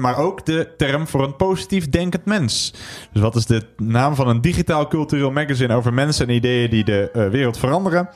maar 0.00 0.18
ook 0.18 0.46
de 0.46 0.74
term 0.76 1.06
voor 1.06 1.22
een 1.22 1.36
positief 1.36 1.88
denkend 1.88 2.24
mens. 2.24 2.74
Dus 3.12 3.22
wat 3.22 3.36
is 3.36 3.46
de 3.46 3.62
naam 3.76 4.14
van 4.14 4.28
een 4.28 4.40
digitaal 4.40 4.88
cultureel 4.88 5.30
magazine 5.30 5.74
over 5.74 5.94
mensen 5.94 6.28
en 6.28 6.34
ideeën 6.34 6.70
die 6.70 6.84
de 6.84 7.10
eh, 7.10 7.28
wereld 7.28 7.58
veranderen? 7.58 8.08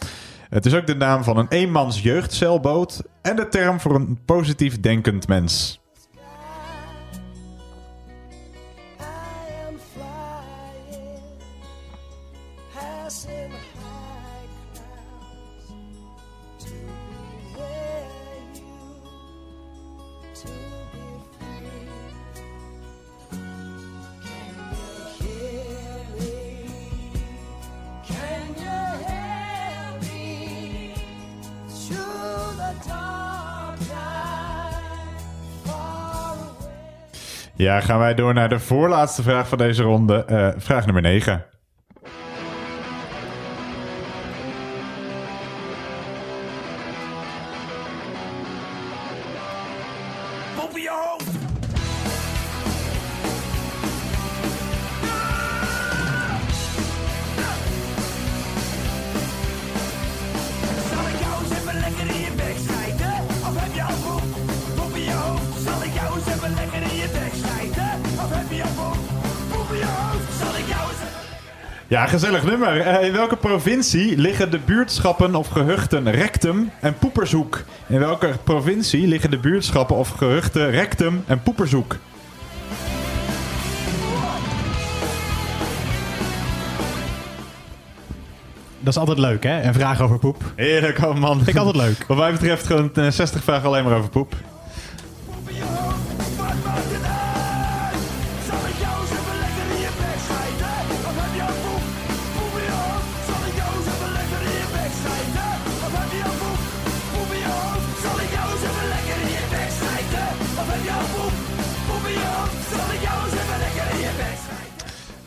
Het 0.48 0.66
is 0.66 0.74
ook 0.74 0.86
de 0.86 0.96
naam 0.96 1.24
van 1.24 1.36
een 1.36 1.48
eenmans 1.48 2.02
jeugdcelboot 2.02 3.02
en 3.22 3.36
de 3.36 3.48
term 3.48 3.80
voor 3.80 3.94
een 3.94 4.18
positief 4.24 4.80
denkend 4.80 5.28
mens. 5.28 5.79
Ja, 37.60 37.80
gaan 37.80 37.98
wij 37.98 38.14
door 38.14 38.34
naar 38.34 38.48
de 38.48 38.58
voorlaatste 38.58 39.22
vraag 39.22 39.48
van 39.48 39.58
deze 39.58 39.82
ronde. 39.82 40.24
Eh, 40.24 40.48
vraag 40.56 40.84
nummer 40.84 41.02
9. 41.02 41.44
Gezellig 72.10 72.44
nummer. 72.44 72.80
Eh, 72.80 73.06
in 73.06 73.12
welke 73.12 73.36
provincie 73.36 74.16
liggen 74.16 74.50
de 74.50 74.58
buurtschappen 74.58 75.34
of 75.34 75.48
gehuchten 75.48 76.10
Rectum 76.10 76.70
en 76.80 76.94
Poepershoek? 76.94 77.62
In 77.88 77.98
welke 77.98 78.32
provincie 78.44 79.06
liggen 79.06 79.30
de 79.30 79.38
buurtschappen 79.38 79.96
of 79.96 80.08
gehuchten 80.08 80.70
Rectum 80.70 81.24
en 81.26 81.42
Poepershoek? 81.42 81.96
Dat 88.80 88.92
is 88.92 88.96
altijd 88.96 89.18
leuk, 89.18 89.42
hè? 89.42 89.62
Een 89.62 89.74
vraag 89.74 90.00
over 90.00 90.18
poep. 90.18 90.52
Heerlijk, 90.56 90.98
oh 90.98 91.14
man. 91.14 91.36
Vind 91.36 91.48
ik 91.48 91.56
altijd 91.56 91.76
leuk. 91.76 92.04
Wat 92.06 92.16
mij 92.16 92.32
betreft 92.32 92.66
gewoon 92.66 92.90
eh, 92.94 93.10
60 93.10 93.44
vragen 93.44 93.66
alleen 93.66 93.84
maar 93.84 93.96
over 93.96 94.10
poep. 94.10 94.34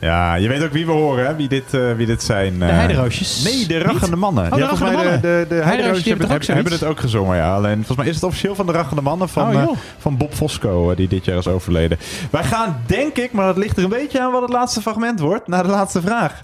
Ja, 0.04 0.36
je 0.36 0.48
weet 0.48 0.64
ook 0.64 0.72
wie 0.72 0.86
we 0.86 0.92
horen, 0.92 1.26
hè? 1.26 1.36
Wie 1.36 1.48
dit, 1.48 1.74
eh, 1.74 1.94
wie 1.94 2.06
dit 2.06 2.24
zijn. 2.24 2.60
De 2.60 2.66
eh. 2.66 2.72
Heideroosjes. 2.72 3.44
Nee, 3.44 3.68
de 3.68 3.78
Rachende 3.78 4.16
Mannen. 4.16 4.44
Oh, 4.44 4.52
de 4.52 4.58
ja, 4.58 4.68
volgens 4.68 4.90
mij 4.90 5.04
Rachende 5.04 5.20
de, 5.22 5.28
Mannen. 5.28 5.50
de, 5.50 5.56
de 5.56 5.64
Heideroosjes, 5.64 6.06
hebben, 6.06 6.26
ook 6.26 6.32
hebben, 6.32 6.56
hebben 6.56 6.74
het 6.74 6.84
ook 6.84 7.00
gezongen, 7.00 7.38
ja. 7.38 7.56
Alleen 7.56 7.76
volgens 7.76 7.98
mij 7.98 8.08
is 8.08 8.16
het 8.16 8.24
officieel 8.24 8.56
van 8.56 8.66
de 8.66 8.72
Rachende 8.72 9.02
Mannen 9.02 9.30
van, 9.30 9.48
Oh, 9.48 9.62
eh, 9.62 9.70
van 9.98 10.18
Bob 10.18 10.34
Fosco, 10.34 10.96
die 10.96 11.08
dit 11.08 11.26
jaar 11.26 11.38
is 11.38 11.48
overleden. 11.48 11.98
Wij 12.32 12.44
gaan, 12.44 12.82
denk 12.86 13.18
ik, 13.18 13.32
maar 13.32 13.46
dat 13.46 13.58
ligt 13.58 13.78
er 13.78 13.84
een 13.84 13.90
beetje 13.90 14.22
aan 14.22 14.32
wat 14.32 14.42
het 14.42 14.52
laatste 14.52 14.82
fragment 14.82 15.20
wordt, 15.20 15.48
naar 15.48 15.64
de 15.64 15.70
laatste 15.70 16.02
vraag. 16.02 16.42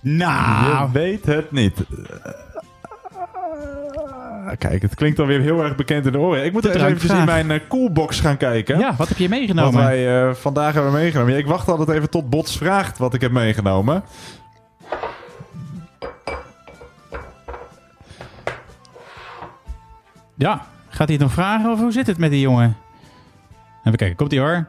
Nou. 0.00 0.86
Je 0.86 0.88
weet 0.92 1.26
het 1.26 1.52
niet. 1.52 1.74
Kijk, 4.58 4.82
het 4.82 4.94
klinkt 4.94 5.18
alweer 5.18 5.40
heel 5.40 5.62
erg 5.62 5.76
bekend 5.76 6.06
in 6.06 6.12
de 6.12 6.18
oren. 6.18 6.44
Ik 6.44 6.52
moet 6.52 6.64
er 6.64 6.74
eens 6.74 6.82
eventjes 6.82 7.10
in 7.10 7.24
mijn 7.24 7.50
eh, 7.50 7.60
coolbox 7.68 8.20
gaan 8.20 8.36
kijken. 8.36 8.78
Ja, 8.78 8.94
wat 8.96 9.08
heb 9.08 9.16
je 9.16 9.28
meegenomen? 9.28 9.72
Wat 9.72 9.82
wij 9.82 10.28
eh, 10.28 10.34
vandaag 10.34 10.74
hebben 10.74 10.92
meegenomen. 10.92 11.32
Ja, 11.32 11.38
ik 11.38 11.46
wacht 11.46 11.68
altijd 11.68 11.88
even 11.88 12.10
tot 12.10 12.30
Bots 12.30 12.56
vraagt 12.56 12.98
wat 12.98 13.14
ik 13.14 13.20
heb 13.20 13.32
meegenomen. 13.32 14.04
Ja, 20.34 20.66
gaat 20.88 21.08
hij 21.08 21.16
het 21.16 21.24
nog 21.24 21.32
vragen 21.32 21.70
of 21.70 21.78
hoe 21.78 21.92
zit 21.92 22.06
het 22.06 22.18
met 22.18 22.30
die 22.30 22.40
jongen? 22.40 22.76
Even 23.84 23.98
kijken, 23.98 24.16
komt 24.16 24.30
hij 24.30 24.40
hoor. 24.40 24.66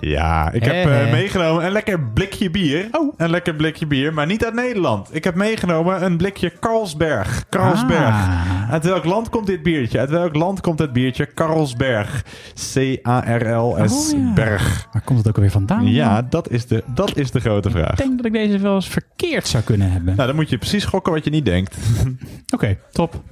Ja, 0.00 0.52
ik 0.52 0.64
heb 0.64 0.74
eh, 0.74 1.10
meegenomen 1.10 1.64
een 1.64 1.72
lekker 1.72 2.00
blikje 2.00 2.50
bier. 2.50 2.88
Oh. 2.92 3.14
Een 3.16 3.30
lekker 3.30 3.54
blikje 3.54 3.86
bier, 3.86 4.14
maar 4.14 4.26
niet 4.26 4.44
uit 4.44 4.54
Nederland. 4.54 5.08
Ik 5.14 5.24
heb 5.24 5.34
meegenomen 5.34 6.04
een 6.04 6.16
blikje 6.16 6.52
Carlsberg. 6.60 7.44
Carlsberg. 7.48 8.14
Ah. 8.14 8.70
Uit 8.70 8.84
welk 8.84 9.04
land 9.04 9.28
komt 9.28 9.46
dit 9.46 9.62
biertje? 9.62 9.98
Uit 9.98 10.10
welk 10.10 10.34
land 10.34 10.60
komt 10.60 10.78
het 10.78 10.92
biertje 10.92 11.34
Carlsberg? 11.34 12.24
C-A-R-L-S 12.72 14.12
Oh, 14.12 14.18
ja. 14.18 14.32
Berg. 14.34 14.88
Waar 14.92 15.02
komt 15.02 15.18
het 15.18 15.28
ook 15.28 15.36
weer 15.36 15.50
vandaan? 15.50 15.86
Ja, 15.92 16.22
dat 16.22 16.50
is, 16.50 16.66
de, 16.66 16.84
dat 16.86 17.16
is 17.16 17.30
de 17.30 17.40
grote 17.40 17.70
vraag. 17.70 17.90
Ik 17.90 17.96
denk 17.96 18.16
dat 18.16 18.26
ik 18.26 18.32
deze 18.32 18.58
wel 18.58 18.74
eens 18.74 18.88
verkeerd 18.88 19.46
zou 19.46 19.62
kunnen 19.62 19.90
hebben. 19.90 20.14
Nou, 20.14 20.26
dan 20.26 20.36
moet 20.36 20.50
je 20.50 20.58
precies 20.58 20.84
gokken 20.84 21.12
wat 21.12 21.24
je 21.24 21.30
niet 21.30 21.44
denkt. 21.44 21.76
Oké, 22.54 22.76
top. 22.92 23.22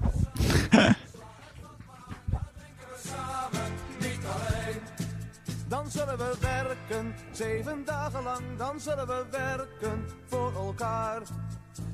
Zullen 6.01 6.19
zullen 6.19 6.41
we 6.41 6.47
werken, 6.47 7.15
zeven 7.31 7.83
dagen 7.85 8.23
lang, 8.23 8.43
dan 8.57 8.81
zullen 8.81 9.07
we 9.07 9.25
werken 9.31 10.05
voor 10.27 10.53
elkaar. 10.57 11.21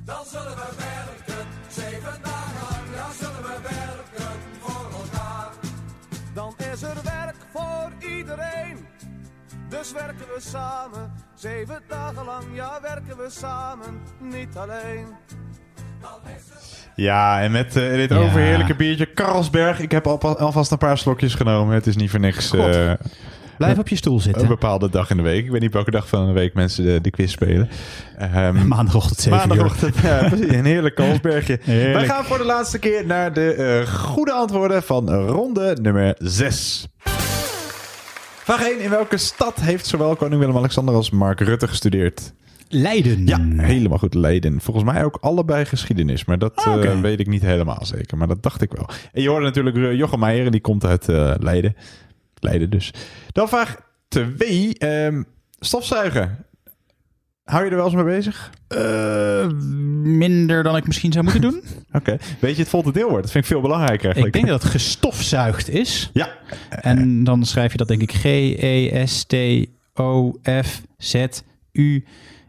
Dan 0.05 0.25
zullen 0.25 0.57
we 0.57 0.69
werken, 0.77 1.47
zeven 1.69 2.23
dagen 2.23 2.61
lang, 2.71 2.97
dan 2.97 3.13
zullen 3.21 3.43
we 3.43 3.59
werken 3.63 4.37
voor 4.61 5.01
elkaar. 5.01 5.51
Dan 6.35 6.55
is 6.73 6.83
er 6.83 6.97
werk 7.05 7.37
voor 7.53 8.09
iedereen, 8.09 8.87
dus 9.69 9.93
werken 9.93 10.27
we 10.35 10.41
samen, 10.41 11.13
zeven 11.35 11.83
dagen 11.89 12.25
lang, 12.25 12.45
ja 12.55 12.79
werken 12.83 13.17
we 13.17 13.31
samen, 13.31 14.01
niet 14.21 14.57
alleen. 14.57 15.07
Ja, 16.95 17.41
en 17.43 17.51
met 17.51 17.77
eh, 17.77 17.91
dit 17.91 18.11
Ja. 18.11 18.17
overheerlijke 18.17 18.75
biertje 18.75 19.13
Carlsberg. 19.13 19.81
Ik 19.81 19.91
heb 19.91 20.07
al, 20.07 20.39
alvast 20.39 20.71
een 20.71 20.79
paar 20.79 20.99
slokjes 20.99 21.35
genomen. 21.35 21.75
Het 21.75 21.87
is 21.87 21.97
niet 21.97 22.11
voor 22.11 22.21
niks. 22.21 22.51
God. 22.51 22.75
Blijf 23.59 23.79
op 23.79 23.89
je 23.89 23.97
stoel 23.97 24.21
zitten. 24.21 24.43
Een 24.43 24.49
bepaalde 24.49 24.91
dag 24.91 25.11
in 25.11 25.17
de 25.17 25.23
week. 25.23 25.45
Ik 25.45 25.51
weet 25.51 25.61
niet 25.61 25.73
welke 25.73 25.91
dag 25.91 26.09
van 26.09 26.27
de 26.27 26.33
week 26.33 26.55
mensen 26.55 26.85
de, 26.85 27.01
de 27.01 27.11
quiz 27.11 27.31
spelen. 27.31 27.69
Ehm, 28.19 28.67
Maandagochtend 28.69 29.21
7 29.21 29.41
uur. 29.41 29.47
Maandagochtend, 29.47 29.97
ja, 29.99 30.29
precies. 30.29 30.53
Een 30.53 30.65
heerlijk. 30.65 30.99
Heerlijk. 30.99 31.63
Wij 31.65 32.07
gaan 32.07 32.25
voor 32.25 32.39
de 32.39 32.45
laatste 32.45 32.79
keer 32.79 33.07
naar 33.07 33.33
de 33.33 33.53
eh, 33.53 33.95
goede 33.95 34.33
antwoorden 34.33 34.83
van 34.83 35.11
ronde 35.11 35.77
nummer 35.83 36.15
6. 36.19 36.89
Vraag 38.47 38.69
1. 38.69 38.81
In 38.81 38.91
welke 38.91 39.17
stad 39.17 39.61
heeft 39.61 39.87
zowel 39.87 40.17
koning 40.17 40.41
Willem-Alexander 40.41 40.95
als 40.95 41.11
Mark 41.11 41.41
Rutte 41.41 41.69
gestudeerd? 41.69 42.33
Leiden. 42.69 43.27
Ja, 43.27 43.39
helemaal 43.57 43.99
goed. 43.99 44.15
Leiden. 44.15 44.61
Volgens 44.61 44.85
mij 44.93 45.05
ook 45.05 45.19
allebei 45.21 45.65
geschiedenis. 45.65 46.25
Maar 46.25 46.39
dat 46.39 46.55
Ah, 46.55 46.85
eh, 46.85 47.01
weet 47.01 47.21
ik 47.21 47.27
niet 47.27 47.43
helemaal 47.43 47.85
zeker. 47.85 48.19
Maar 48.19 48.29
dat 48.29 48.43
dacht 48.43 48.63
ik 48.63 48.73
wel. 48.73 48.89
En 49.13 49.23
je 49.23 49.29
hoorde 49.29 49.45
natuurlijk 49.45 49.97
Jochem 49.97 50.19
Meijer. 50.19 50.45
En 50.47 50.51
die 50.53 50.61
komt 50.61 50.85
uit 50.85 51.09
eh, 51.09 51.35
Leiden. 51.39 51.77
Dus. 52.71 52.93
Dan 53.33 53.49
vraag 53.49 53.77
2. 54.09 54.75
ehm, 54.79 55.23
stofzuigen. 55.61 56.45
Hou 57.45 57.65
je 57.65 57.71
er 57.71 57.77
wel 57.77 57.85
eens 57.85 57.95
mee 57.95 58.05
bezig? 58.05 58.51
Eh, 58.69 59.49
minder 60.03 60.63
dan 60.63 60.77
ik 60.77 60.87
misschien 60.87 61.13
zou 61.13 61.25
moeten 61.25 61.43
doen. 61.43 61.63
Oké. 61.93 62.17
Weet 62.41 62.55
je 62.57 62.61
het 62.63 62.71
volgende 62.71 62.99
deelwoord? 62.99 63.23
Dat 63.23 63.31
vind 63.31 63.45
ik 63.45 63.51
veel 63.51 63.61
belangrijker 63.61 64.05
eigenlijk. 64.05 64.35
Ik 64.35 64.41
denk 64.43 64.53
dat 64.53 64.63
het 64.63 64.73
gestofzuigd 64.73 65.69
is. 65.69 66.11
Ja. 66.13 66.29
En 66.71 67.25
dan 67.25 67.45
schrijf 67.45 67.73
je 67.73 67.79
dat 67.79 67.89
denk 67.89 68.03
ik 68.03 68.13
E 68.25 68.55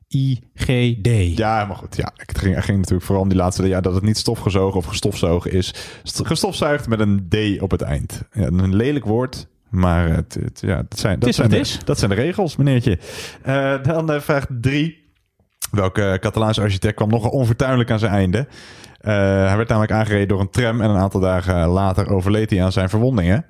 G-E-S-T-O-F-Z-U-I-G-D. 0.08 1.38
Ja, 1.38 1.66
maar 1.66 1.76
goed. 1.76 1.96
Ja, 1.96 2.12
het 2.16 2.38
ging, 2.38 2.56
het 2.56 2.64
ging 2.64 2.78
natuurlijk 2.78 3.06
vooral 3.06 3.24
om 3.24 3.30
die 3.30 3.38
laatste. 3.38 3.68
Ja, 3.68 3.82
dat 3.82 3.94
het 3.94 4.04
niet 4.04 4.18
stofgezogen 4.18 4.78
of 4.78 4.86
gestofzogen 4.86 5.52
is. 5.52 5.74
St- 6.04 6.26
Gestofzuigd 6.28 6.88
met 6.88 7.00
een 7.00 7.28
D 7.30 7.62
op 7.62 7.72
het 7.72 7.82
eind. 7.82 8.22
Ja, 8.32 8.46
een 8.46 8.76
lelijk 8.76 9.06
woord. 9.06 9.48
Maar 9.70 10.10
het, 10.10 10.38
het- 10.44 10.62
ja, 10.62 10.76
dat, 10.88 11.00
zijn, 11.00 11.20
dat, 11.20 11.36
zijn 11.36 11.50
de, 11.50 11.78
dat 11.86 12.00
zijn 12.00 12.10
de 12.10 12.16
regels, 12.16 12.56
meneertje. 12.56 13.00
Eh, 13.44 13.84
dan 13.84 14.12
eh, 14.12 14.20
vraag 14.20 14.46
drie. 14.62 15.06
Welke 15.72 16.18
Catalaanse 16.22 16.62
architect 16.62 16.96
kwam 16.96 17.10
nogal 17.10 17.30
onfortuinlijk 17.30 17.92
aan 17.92 18.00
zijn 18.00 18.12
einde? 18.12 18.48
Eh, 19.00 19.14
hij 19.48 19.58
werd 19.58 19.70
namelijk 19.70 19.92
aangereden 19.94 20.28
door 20.28 20.40
een 20.40 20.50
tram 20.50 20.82
en 20.82 20.90
een 20.90 20.98
aantal 20.98 21.20
dagen 21.20 21.68
later 21.68 22.10
overleed 22.10 22.50
hij 22.50 22.64
aan 22.64 22.72
zijn 22.72 22.90
verwondingen. 22.90 23.46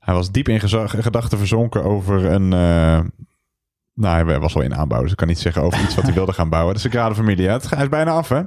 Hij 0.00 0.14
was 0.14 0.30
diep 0.30 0.48
in 0.48 0.60
gedachten 0.86 1.38
verzonken 1.38 1.84
over 1.84 2.24
een... 2.24 2.52
eh, 3.98 4.02
nou, 4.02 4.28
hij 4.30 4.38
was 4.40 4.52
wel 4.54 4.62
in 4.62 4.74
aanbouw, 4.74 5.02
dus 5.02 5.10
ik 5.10 5.16
kan 5.16 5.28
niet 5.28 5.38
zeggen 5.38 5.62
over 5.62 5.80
iets 5.82 5.94
wat 5.94 6.04
hij 6.04 6.14
wilde 6.20 6.32
gaan 6.32 6.48
bouwen. 6.48 6.74
De 6.74 6.80
Sagrada 6.80 7.14
Familia. 7.14 7.52
Het 7.52 7.70
hij 7.70 7.82
is 7.82 7.88
bijna 7.88 8.10
af, 8.10 8.28
hè? 8.28 8.38
Is 8.38 8.46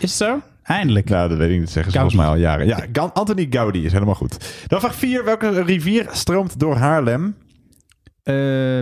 het 0.00 0.10
zo? 0.10 0.40
Eindelijk. 0.62 1.08
Nou, 1.08 1.28
dat 1.28 1.38
weet 1.38 1.50
ik 1.50 1.58
niet. 1.58 1.70
Zeggen 1.70 1.92
ze 1.92 1.98
Gaudi. 1.98 2.14
volgens 2.16 2.38
mij 2.40 2.46
al 2.50 2.56
jaren. 2.58 2.66
Ja, 2.92 3.10
Anthony 3.12 3.46
Gaudi 3.50 3.84
is 3.84 3.92
helemaal 3.92 4.14
goed. 4.14 4.64
Dan 4.66 4.80
vraag 4.80 4.94
4. 4.94 5.24
Welke 5.24 5.62
rivier 5.62 6.06
stroomt 6.10 6.58
door 6.60 6.76
Haarlem? 6.76 7.36
Eh, 8.22 8.78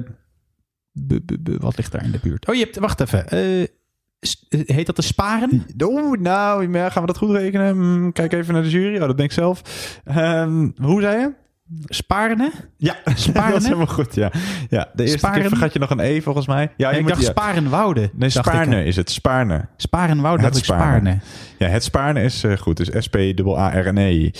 wat 1.59 1.77
ligt 1.77 1.93
daar 1.93 2.05
in 2.05 2.11
de 2.11 2.19
buurt? 2.23 2.49
Oh, 2.49 2.55
je 2.55 2.61
hebt... 2.65 2.79
Wacht 2.79 3.01
even. 3.01 3.29
Eh, 3.29 3.67
s- 4.21 4.47
heet 4.49 4.87
dat 4.87 4.97
de 4.97 5.03
Sparen? 5.03 5.67
Oeh, 5.83 6.21
nou, 6.21 6.73
ja, 6.73 6.91
gaan 6.91 7.01
we 7.01 7.07
dat 7.07 7.19
goed 7.19 7.31
rekenen? 7.31 7.73
Hmm, 7.75 8.13
kijk 8.13 8.33
even 8.33 8.55
naar 8.55 8.63
de 8.63 8.71
jury. 8.71 8.95
Oh, 8.95 9.07
dat 9.07 9.17
denk 9.17 9.29
ik 9.31 9.35
zelf. 9.37 9.63
Ehm, 10.05 10.69
hoe 10.77 11.01
zei 11.01 11.19
je? 11.21 11.33
Sparene? 11.85 12.51
Ja, 12.77 12.97
Sparene? 13.15 13.51
dat 13.53 13.61
is 13.61 13.67
helemaal 13.67 13.87
goed. 13.87 14.15
Ja, 14.15 14.31
ja 14.69 14.89
de 14.93 15.03
eerste 15.03 15.19
Sparen? 15.19 15.41
keer 15.41 15.49
vergat 15.49 15.73
je 15.73 15.79
nog 15.79 15.91
een 15.91 16.01
E 16.01 16.21
volgens 16.21 16.47
mij. 16.47 16.73
Ja, 16.77 16.91
ik 16.91 17.07
dacht 17.07 17.21
ja. 17.21 17.27
Sparenwoude. 17.27 18.11
Nee, 18.13 18.31
Spaarne 18.31 18.85
is 18.85 18.97
het. 18.97 19.11
Spaarne. 19.11 19.69
Sparenwoude, 19.77 20.43
Het 20.43 20.53
dacht 20.53 20.69
ik 20.69 20.75
Spaarne. 20.75 20.99
Spaarne. 20.99 21.21
Ja, 21.59 21.69
het 21.69 21.85
Spaarne 21.85 22.23
is 22.23 22.45
eh, 22.45 22.57
goed. 22.57 22.77
Dus 22.77 23.05
S-P-A-R-N-E. 23.05 24.31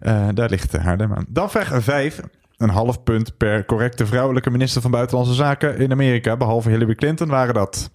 Eh, 0.00 0.28
daar 0.34 0.50
ligt 0.50 0.74
uh, 0.74 0.84
Haarlem 0.84 1.12
aan. 1.12 1.26
Dan 1.28 1.50
vraag 1.50 1.82
5. 1.82 2.20
Een 2.56 2.68
half 2.68 3.02
punt 3.02 3.36
per 3.36 3.64
correcte 3.64 4.06
vrouwelijke 4.06 4.50
minister 4.50 4.82
van 4.82 4.90
Buitenlandse 4.90 5.34
Zaken 5.34 5.78
in 5.78 5.92
Amerika. 5.92 6.36
Behalve 6.36 6.70
Hillary 6.70 6.94
Clinton 6.94 7.28
waren 7.28 7.54
dat... 7.54 7.90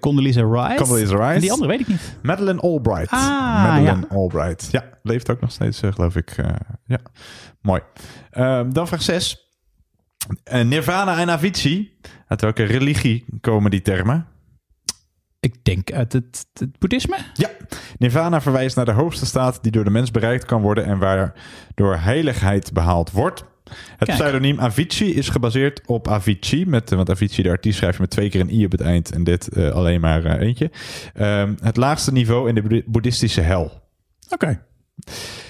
Condoleezza 0.00 0.42
Rice? 0.42 0.76
Condoleezza 0.76 1.16
Rice. 1.16 1.34
En 1.34 1.40
die 1.40 1.52
andere 1.52 1.68
weet 1.68 1.80
ik 1.80 1.88
niet. 1.88 2.18
Madeleine 2.22 2.60
Albright. 2.60 3.10
Ah, 3.10 3.62
Madeleine 3.62 4.06
ja. 4.10 4.16
Albright. 4.16 4.68
Ja, 4.70 4.84
leeft 5.02 5.30
ook 5.30 5.40
nog 5.40 5.52
steeds, 5.52 5.82
eh, 5.82 5.92
geloof 5.92 6.16
ik. 6.16 6.30
Eh, 6.30 6.46
ja, 6.86 6.98
mooi. 7.60 7.80
Ehm, 8.30 8.70
dan 8.72 8.86
vraag 8.86 9.02
6. 9.02 9.50
Nirvana 10.62 11.18
en 11.18 11.30
Avicii. 11.30 11.98
Uit 12.26 12.40
welke 12.40 12.62
religie 12.62 13.24
komen 13.40 13.70
die 13.70 13.82
termen? 13.82 14.26
Ik 15.40 15.64
denk 15.64 15.92
uit 15.92 16.12
het, 16.12 16.46
het 16.52 16.78
boeddhisme? 16.78 17.16
Ja, 17.34 17.50
Nirvana 17.98 18.40
verwijst 18.40 18.76
naar 18.76 18.84
de 18.84 18.92
hoogste 18.92 19.26
staat 19.26 19.62
die 19.62 19.72
door 19.72 19.84
de 19.84 19.90
mens 19.90 20.10
bereikt 20.10 20.44
kan 20.44 20.62
worden 20.62 20.84
en 20.84 20.98
waardoor 20.98 21.96
heiligheid 21.96 22.72
behaald 22.72 23.10
wordt. 23.10 23.44
Het 23.96 24.08
Kijk. 24.08 24.18
pseudoniem 24.18 24.60
Avicii 24.60 25.14
is 25.14 25.28
gebaseerd 25.28 25.80
op 25.86 26.08
Avicii, 26.08 26.66
met, 26.66 26.90
want 26.90 27.10
Avicii, 27.10 27.42
de 27.42 27.50
artiest, 27.50 27.78
schrijf 27.78 27.94
je 27.94 28.00
met 28.00 28.10
twee 28.10 28.28
keer 28.30 28.40
een 28.40 28.54
i 28.54 28.64
op 28.64 28.72
het 28.72 28.80
eind 28.80 29.12
en 29.12 29.24
dit 29.24 29.48
eh, 29.48 29.70
alleen 29.70 30.00
maar 30.00 30.24
eh, 30.24 30.46
eentje. 30.46 30.70
Ehm, 31.14 31.54
het 31.62 31.76
laagste 31.76 32.12
niveau 32.12 32.48
in 32.48 32.54
de 32.54 32.60
boeddhi- 32.60 32.82
boeddhistische 32.86 33.40
hel. 33.40 33.82
Oké. 34.30 34.60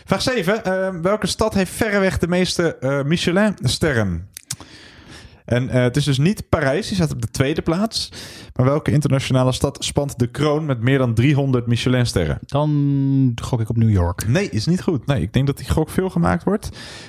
Vraag 0.04 0.22
7. 0.22 0.64
Ehm, 0.64 1.00
welke 1.02 1.26
stad 1.26 1.54
heeft 1.54 1.72
verreweg 1.72 2.18
de 2.18 2.28
meeste 2.28 2.76
eh, 2.76 3.02
Michelin-sterren? 3.02 4.28
En 5.44 5.68
eh, 5.68 5.82
het 5.82 5.96
is 5.96 6.04
dus 6.04 6.18
niet 6.18 6.48
Parijs, 6.48 6.86
die 6.86 6.96
staat 6.96 7.12
op 7.12 7.20
de 7.22 7.30
tweede 7.30 7.62
plaats. 7.62 8.12
Maar 8.56 8.66
welke 8.66 8.90
internationale 8.92 9.52
stad 9.52 9.84
spant 9.84 10.18
de 10.18 10.26
kroon 10.26 10.64
met 10.66 10.80
meer 10.80 10.98
dan 10.98 11.14
300 11.14 11.66
Michelin-sterren? 11.66 12.38
Dan 12.46 13.32
gok 13.42 13.60
ik 13.60 13.68
op 13.68 13.76
New 13.76 13.90
York. 13.90 14.28
Nee, 14.28 14.50
is 14.50 14.66
niet 14.66 14.82
goed. 14.82 15.06
Nee, 15.06 15.22
ik 15.22 15.32
denk 15.32 15.46
dat 15.46 15.56
die 15.58 15.70
gok 15.70 15.90
veel 15.90 16.10
gemaakt 16.10 16.44
wordt. 16.44 16.68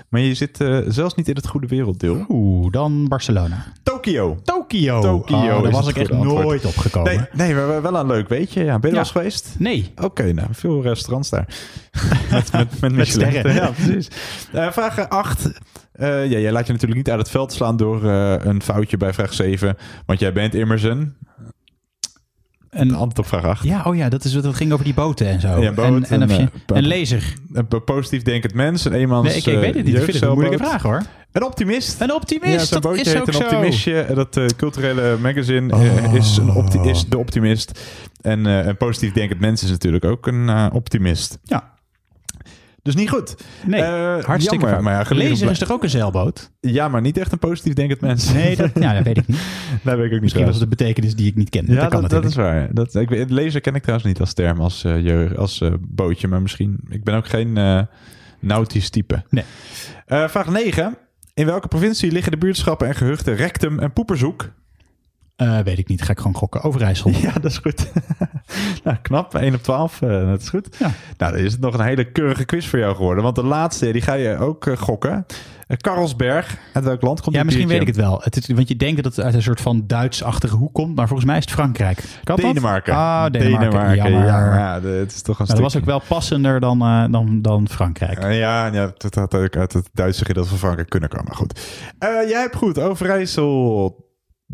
Maar 0.10 0.22
je 0.22 0.34
zit 0.34 0.62
eh, 0.62 0.80
zelfs 0.88 1.16
niet 1.16 1.28
in 1.28 1.36
het 1.36 1.48
goede 1.48 1.68
werelddeel. 1.68 2.26
Oeh, 2.30 2.72
dan 2.72 3.08
Barcelona. 3.08 3.66
Tokio. 3.84 4.38
Tokio. 4.44 5.02
Tokio. 5.02 5.38
Oh, 5.38 5.64
daar 5.64 5.72
was 5.72 5.88
ik 5.88 5.98
echt 5.98 6.12
antwoord. 6.12 6.44
nooit 6.44 6.66
opgekomen. 6.66 7.12
Nee, 7.34 7.54
nee, 7.54 7.66
maar 7.66 7.82
wel 7.82 7.96
een 7.96 8.08
leuk 8.08 8.28
weetje. 8.30 8.64
Ja, 8.64 8.80
ben 8.80 8.90
je 8.92 8.96
Ja. 8.96 9.04
geweest? 9.04 9.56
Nee. 9.58 9.92
Oké, 10.02 10.34
nou, 10.34 10.48
veel 10.52 10.82
restaurants 10.82 11.30
daar. 11.30 11.48
met, 12.32 12.52
met, 12.52 12.80
met, 12.82 12.92
Michelin. 12.92 13.28
sterren. 13.32 13.54
Ja, 13.54 13.70
precies. 13.72 14.08
Eh, 14.52 14.72
vraag 14.72 15.10
8. 15.10 15.50
Ja, 16.00 16.26
jij 16.26 16.52
laat 16.52 16.66
je 16.68 16.72
natuurlijk 16.74 17.00
niet 17.00 17.10
uit 17.10 17.20
het 17.20 17.30
veld 17.30 17.52
slaan 17.54 17.78
door 17.78 18.10
eh, 18.10 18.36
een 18.40 18.62
foutje 18.62 18.98
bij 18.98 19.14
vraag 19.14 19.34
7. 19.34 19.78
Want 20.06 20.20
jij 20.20 20.34
bent 20.34 20.56
immers 20.56 20.84
een... 20.84 21.14
Een 22.70 22.90
antwoord 22.92 23.20
op 23.20 23.26
vraag 23.28 23.44
8. 23.46 23.64
Ja, 23.64 23.84
oh 23.86 23.96
ja, 23.96 24.10
dat, 24.10 24.24
is, 24.24 24.32
dat 24.32 24.56
ging 24.56 24.72
over 24.72 24.86
die 24.86 24.94
boten 24.94 25.28
en 25.28 25.40
zo. 25.42 25.62
Ja, 25.62 25.72
boot 25.72 25.86
en, 25.86 26.04
en, 26.06 26.22
en, 26.22 26.24
of 26.30 26.38
je- 26.38 26.44
eh, 26.44 26.78
een 26.78 26.88
laser. 26.88 27.34
Een 27.54 27.68
positief 27.86 28.22
denkend 28.22 28.54
mens, 28.54 28.86
een 28.86 28.94
eenmans 28.94 29.28
Nee, 29.28 29.38
ik, 29.38 29.46
ik 29.46 29.54
eh, 29.54 29.60
weet 29.60 29.76
het 29.76 29.86
niet. 29.86 29.96
Ik 29.96 30.02
vind 30.04 30.14
het 30.14 30.24
een 30.24 30.32
moeilijke 30.32 30.58
vraag 30.66 30.82
hoor. 30.82 31.02
Een 31.32 31.44
optimist. 31.44 32.02
Een 32.02 32.14
optimist, 32.14 32.74
Ja, 32.74 32.80
dat 32.80 32.96
is 32.96 33.16
ook 33.16 33.28
een 33.28 33.34
zo. 33.34 33.40
optimistje. 33.40 34.06
Dat 34.16 34.38
eh, 34.38 34.46
culturele 34.46 35.18
magazine 35.22 35.74
eh, 35.74 36.14
is, 36.14 36.38
een 36.38 36.50
opti- 36.50 36.80
is 36.90 37.06
de 37.06 37.18
optimist. 37.18 37.80
En 38.22 38.46
eh, 38.46 38.66
een 38.66 38.78
positief 38.78 39.12
denkend 39.14 39.40
mens 39.40 39.64
is 39.64 39.70
natuurlijk 39.70 40.06
ook 40.06 40.28
een 40.28 40.50
eh, 40.50 40.66
optimist. 40.74 41.38
Ja. 41.44 41.73
Dus 42.84 42.96
niet 42.96 43.10
goed. 43.10 43.36
Nee, 43.66 43.82
Eh, 43.82 44.24
hartstikke 44.24 44.66
jammer. 44.66 44.84
Maar 44.84 44.94
ja, 45.18 45.30
Laser 45.30 45.50
is 45.52 45.60
toch 45.60 45.72
ook 45.72 45.84
een 45.84 45.90
zeilboot? 45.90 46.52
Ja, 46.60 46.88
maar 46.88 47.02
niet 47.02 47.18
echt 47.18 47.32
een 47.32 47.40
positief 47.40 47.74
denkend 47.74 48.02
mens. 48.02 48.34
Nee, 48.34 48.56
dat, 48.56 48.70
ja, 48.80 48.94
dat 48.94 49.04
weet 49.04 49.18
ik 49.18 49.28
niet. 49.28 49.38
dat 49.84 49.96
weet 49.96 49.98
ik 49.98 50.06
ook 50.06 50.12
niet. 50.12 50.22
Misschien 50.22 50.46
was 50.46 50.54
het 50.54 50.64
een 50.64 50.70
betekenis 50.70 51.16
die 51.16 51.28
ik 51.28 51.36
niet 51.36 51.50
ken. 51.50 51.66
Ja, 51.68 51.82
dat 51.88 52.02
dat, 52.02 52.10
dat 52.10 52.26
is 52.26 52.36
waar. 52.36 52.74
Dat, 52.74 52.96
ik, 52.96 53.10
weet- 53.10 53.30
lezer 53.30 53.62
ken 53.62 53.76
ik 53.76 53.82
trouwens 53.82 54.08
niet 54.08 54.20
als 54.20 54.34
term, 54.34 54.60
als, 54.60 54.82
jeugd, 54.82 55.38
als 55.38 55.62
eh, 55.62 55.74
bootje. 55.82 56.28
Maar 56.28 56.42
misschien... 56.42 56.80
Ik 56.90 57.04
ben 57.04 57.16
ook 57.16 57.28
geen 57.28 57.88
nautisch 58.40 58.90
type. 58.90 59.24
Nee. 59.30 59.44
Vraag 60.06 60.50
9. 60.50 60.98
In 61.34 61.46
welke 61.46 61.68
provincie 61.68 62.12
liggen 62.12 62.32
de 62.32 62.38
buurtschappen 62.38 62.88
en 62.88 62.96
gehuchten 62.96 63.36
Rectum 63.36 63.80
en 63.80 63.94
Poeperzoek? 63.94 64.50
Eh, 65.36 65.60
weet 65.60 65.78
ik 65.78 65.88
niet. 65.88 66.02
Ga 66.02 66.12
ik 66.12 66.18
gewoon 66.18 66.36
gokken. 66.36 66.62
Overijssel. 66.62 67.12
Ja, 67.22 67.32
dat 67.34 67.46
is 67.52 67.58
goed. 67.58 67.92
nou, 68.84 68.98
knap. 69.02 69.36
1 69.36 69.54
op 69.54 69.64
12. 69.64 70.02
eh, 70.02 70.10
dat 70.30 70.42
is 70.42 70.50
goed. 70.50 70.80
Nou, 70.80 70.92
dan 71.18 71.36
is 71.36 71.52
het 71.52 71.62
nog 71.62 71.74
een 71.74 71.86
hele 71.86 72.12
keurige 72.12 72.46
quiz 72.46 72.68
voor 72.68 72.80
jou 72.80 72.96
geworden. 72.96 73.24
Want 73.24 73.36
de 73.36 73.44
laatste, 73.44 73.92
die 73.92 74.02
ga 74.02 74.14
je 74.14 74.38
ook 74.38 74.66
eh, 74.68 74.78
gokken. 74.78 75.26
Karlsberg. 75.78 76.58
Uit 76.74 76.84
welk 76.84 77.02
land 77.02 77.22
komt 77.22 77.36
Ja, 77.36 77.42
dit 77.42 77.50
misschien 77.50 77.70
weet 77.70 77.82
ik 77.82 77.88
het 77.88 77.96
wel. 77.96 78.20
Het 78.24 78.38
is, 78.38 78.48
want 78.56 78.68
je 78.68 78.76
denkt 78.76 79.04
dat 79.04 79.16
het 79.16 79.26
uit 79.26 79.34
een 79.34 79.42
soort 79.42 79.62
van 79.62 79.84
Duits-achtige 79.88 80.56
hoek 80.56 80.74
komt. 80.74 80.96
Maar 80.96 81.08
volgens 81.08 81.28
mij 81.28 81.38
is 81.38 81.44
het 81.44 81.54
Frankrijk. 81.54 81.98
Kan 82.24 82.36
dat? 82.36 82.46
Denemarken. 82.46 82.94
Ah, 82.94 83.32
Denemarken. 83.32 83.96
Jammer. 83.96 84.26
Ja, 84.26 84.56
ja, 84.56 84.82
het 84.82 85.12
is 85.12 85.22
toch 85.22 85.40
een 85.40 85.46
Maar 85.48 85.56
dat 85.56 85.66
was 85.66 85.78
ook 85.78 85.86
wel 85.86 86.02
passender 86.08 86.60
dan, 86.60 86.80
dan, 87.12 87.42
dan 87.42 87.68
Frankrijk. 87.70 88.22
Ja, 88.24 88.66
ja, 88.66 88.92
dat 88.98 89.16
had 89.16 89.36
ook 89.36 89.56
uit 89.56 89.74
het 89.74 89.90
Duitse 89.94 90.26
gedeelte 90.26 90.50
van 90.50 90.58
Frankrijk 90.58 90.90
kunnen 90.90 91.10
komen. 91.10 91.26
Maar 91.28 91.36
goed. 91.38 91.60
Jij 92.00 92.42
hebt 92.42 92.56
goed. 92.56 92.80
Overijssel. 92.80 93.96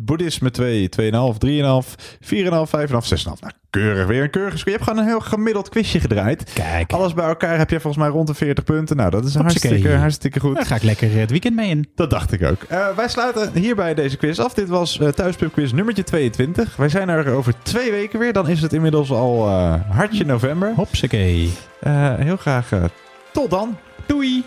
Boeddhisme 0.01 0.51
2, 0.51 0.89
2,5, 1.01 1.07
3,5, 1.11 1.95
4,5, 2.19 2.29
5,5, 2.29 3.07
6,5. 3.07 3.39
Nou, 3.39 3.53
keurig. 3.69 4.07
Weer 4.07 4.23
een 4.23 4.29
keurig 4.29 4.57
score. 4.57 4.71
Je 4.71 4.77
hebt 4.77 4.83
gewoon 4.83 4.99
een 4.99 5.09
heel 5.09 5.19
gemiddeld 5.19 5.69
quizje 5.69 5.99
gedraaid. 5.99 6.53
Kijk. 6.53 6.93
Alles 6.93 7.13
bij 7.13 7.25
elkaar 7.25 7.57
heb 7.57 7.69
je 7.69 7.79
volgens 7.79 8.03
mij 8.03 8.11
rond 8.11 8.27
de 8.27 8.33
40 8.33 8.63
punten. 8.63 8.95
Nou, 8.95 9.09
dat 9.09 9.25
is 9.25 9.35
hartstikke, 9.35 9.95
hartstikke 9.95 10.39
goed. 10.39 10.55
Daar 10.55 10.65
ga 10.65 10.75
ik 10.75 10.83
lekker 10.83 11.11
het 11.11 11.31
weekend 11.31 11.55
mee 11.55 11.69
in. 11.69 11.89
Dat 11.95 12.09
dacht 12.09 12.31
ik 12.31 12.43
ook. 12.43 12.63
Eh, 12.63 12.87
wij 12.95 13.07
sluiten 13.07 13.51
hierbij 13.53 13.93
deze 13.93 14.17
quiz 14.17 14.39
af. 14.39 14.53
Dit 14.53 14.67
was 14.67 14.99
eh 14.99 15.07
Thuispub 15.07 15.53
quiz 15.53 15.71
nummertje 15.71 16.03
22. 16.03 16.75
Wij 16.75 16.89
zijn 16.89 17.09
er 17.09 17.33
over 17.33 17.53
twee 17.63 17.91
weken 17.91 18.19
weer. 18.19 18.33
Dan 18.33 18.47
is 18.47 18.61
het 18.61 18.73
inmiddels 18.73 19.11
al 19.11 19.47
eh, 19.47 19.73
hartje 19.89 20.25
november. 20.25 20.73
Hopsakee. 20.75 21.53
Eh, 21.79 22.15
heel 22.15 22.37
graag 22.37 22.71
eh, 22.71 22.83
tot 23.31 23.49
dan. 23.49 23.77
Doei. 24.05 24.43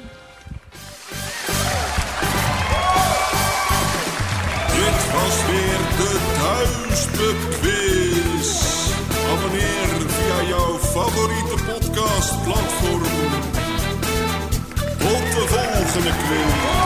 Was 5.22 5.46
weer 5.46 5.78
de 6.00 6.12
Thuispub 6.38 7.38
Quiz. 7.60 8.48
Abonneer 9.32 9.88
via 10.10 10.48
jouw 10.48 10.78
favoriete 10.78 11.64
podcastplatform. 11.66 13.02
Tot 14.98 15.24
de 15.34 15.44
volgende 15.48 16.10
quiz. 16.10 16.80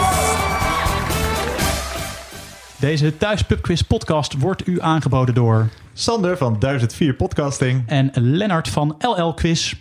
Deze 2.80 3.16
Thuis 3.16 3.42
Pub 3.42 3.62
Quiz 3.62 3.80
podcast 3.80 4.38
wordt 4.38 4.66
u 4.66 4.80
aangeboden 4.80 5.34
door... 5.34 5.68
Sander 5.92 6.36
van 6.36 6.58
1004 6.58 7.14
Podcasting. 7.14 7.82
En 7.86 8.10
Lennart 8.14 8.68
van 8.68 8.94
LL 8.98 9.34
Quiz. 9.34 9.74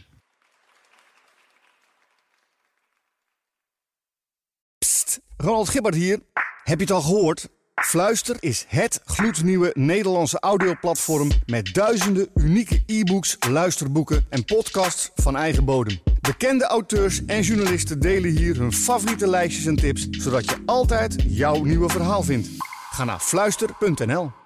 Ronald 5.37 5.69
Gibbard 5.69 5.95
hier. 5.95 6.19
Heb 6.63 6.77
je 6.77 6.85
het 6.85 6.91
al 6.91 7.01
gehoord? 7.01 7.49
Fluister 7.81 8.35
is 8.39 8.65
het 8.67 9.01
gloednieuwe 9.05 9.71
Nederlandse 9.73 10.39
audioplatform 10.39 11.29
met 11.45 11.73
duizenden 11.73 12.29
unieke 12.35 12.83
e-books, 12.85 13.37
luisterboeken 13.49 14.25
en 14.29 14.45
podcasts 14.45 15.11
van 15.15 15.35
eigen 15.35 15.65
bodem. 15.65 15.99
Bekende 16.21 16.65
auteurs 16.65 17.25
en 17.25 17.41
journalisten 17.41 17.99
delen 17.99 18.37
hier 18.37 18.57
hun 18.57 18.73
favoriete 18.73 19.27
lijstjes 19.27 19.65
en 19.65 19.75
tips, 19.75 20.07
zodat 20.09 20.45
je 20.45 20.57
altijd 20.65 21.15
jouw 21.27 21.63
nieuwe 21.63 21.89
verhaal 21.89 22.23
vindt. 22.23 22.49
Ga 22.91 23.03
naar 23.03 23.19
fluister.nl. 23.19 24.44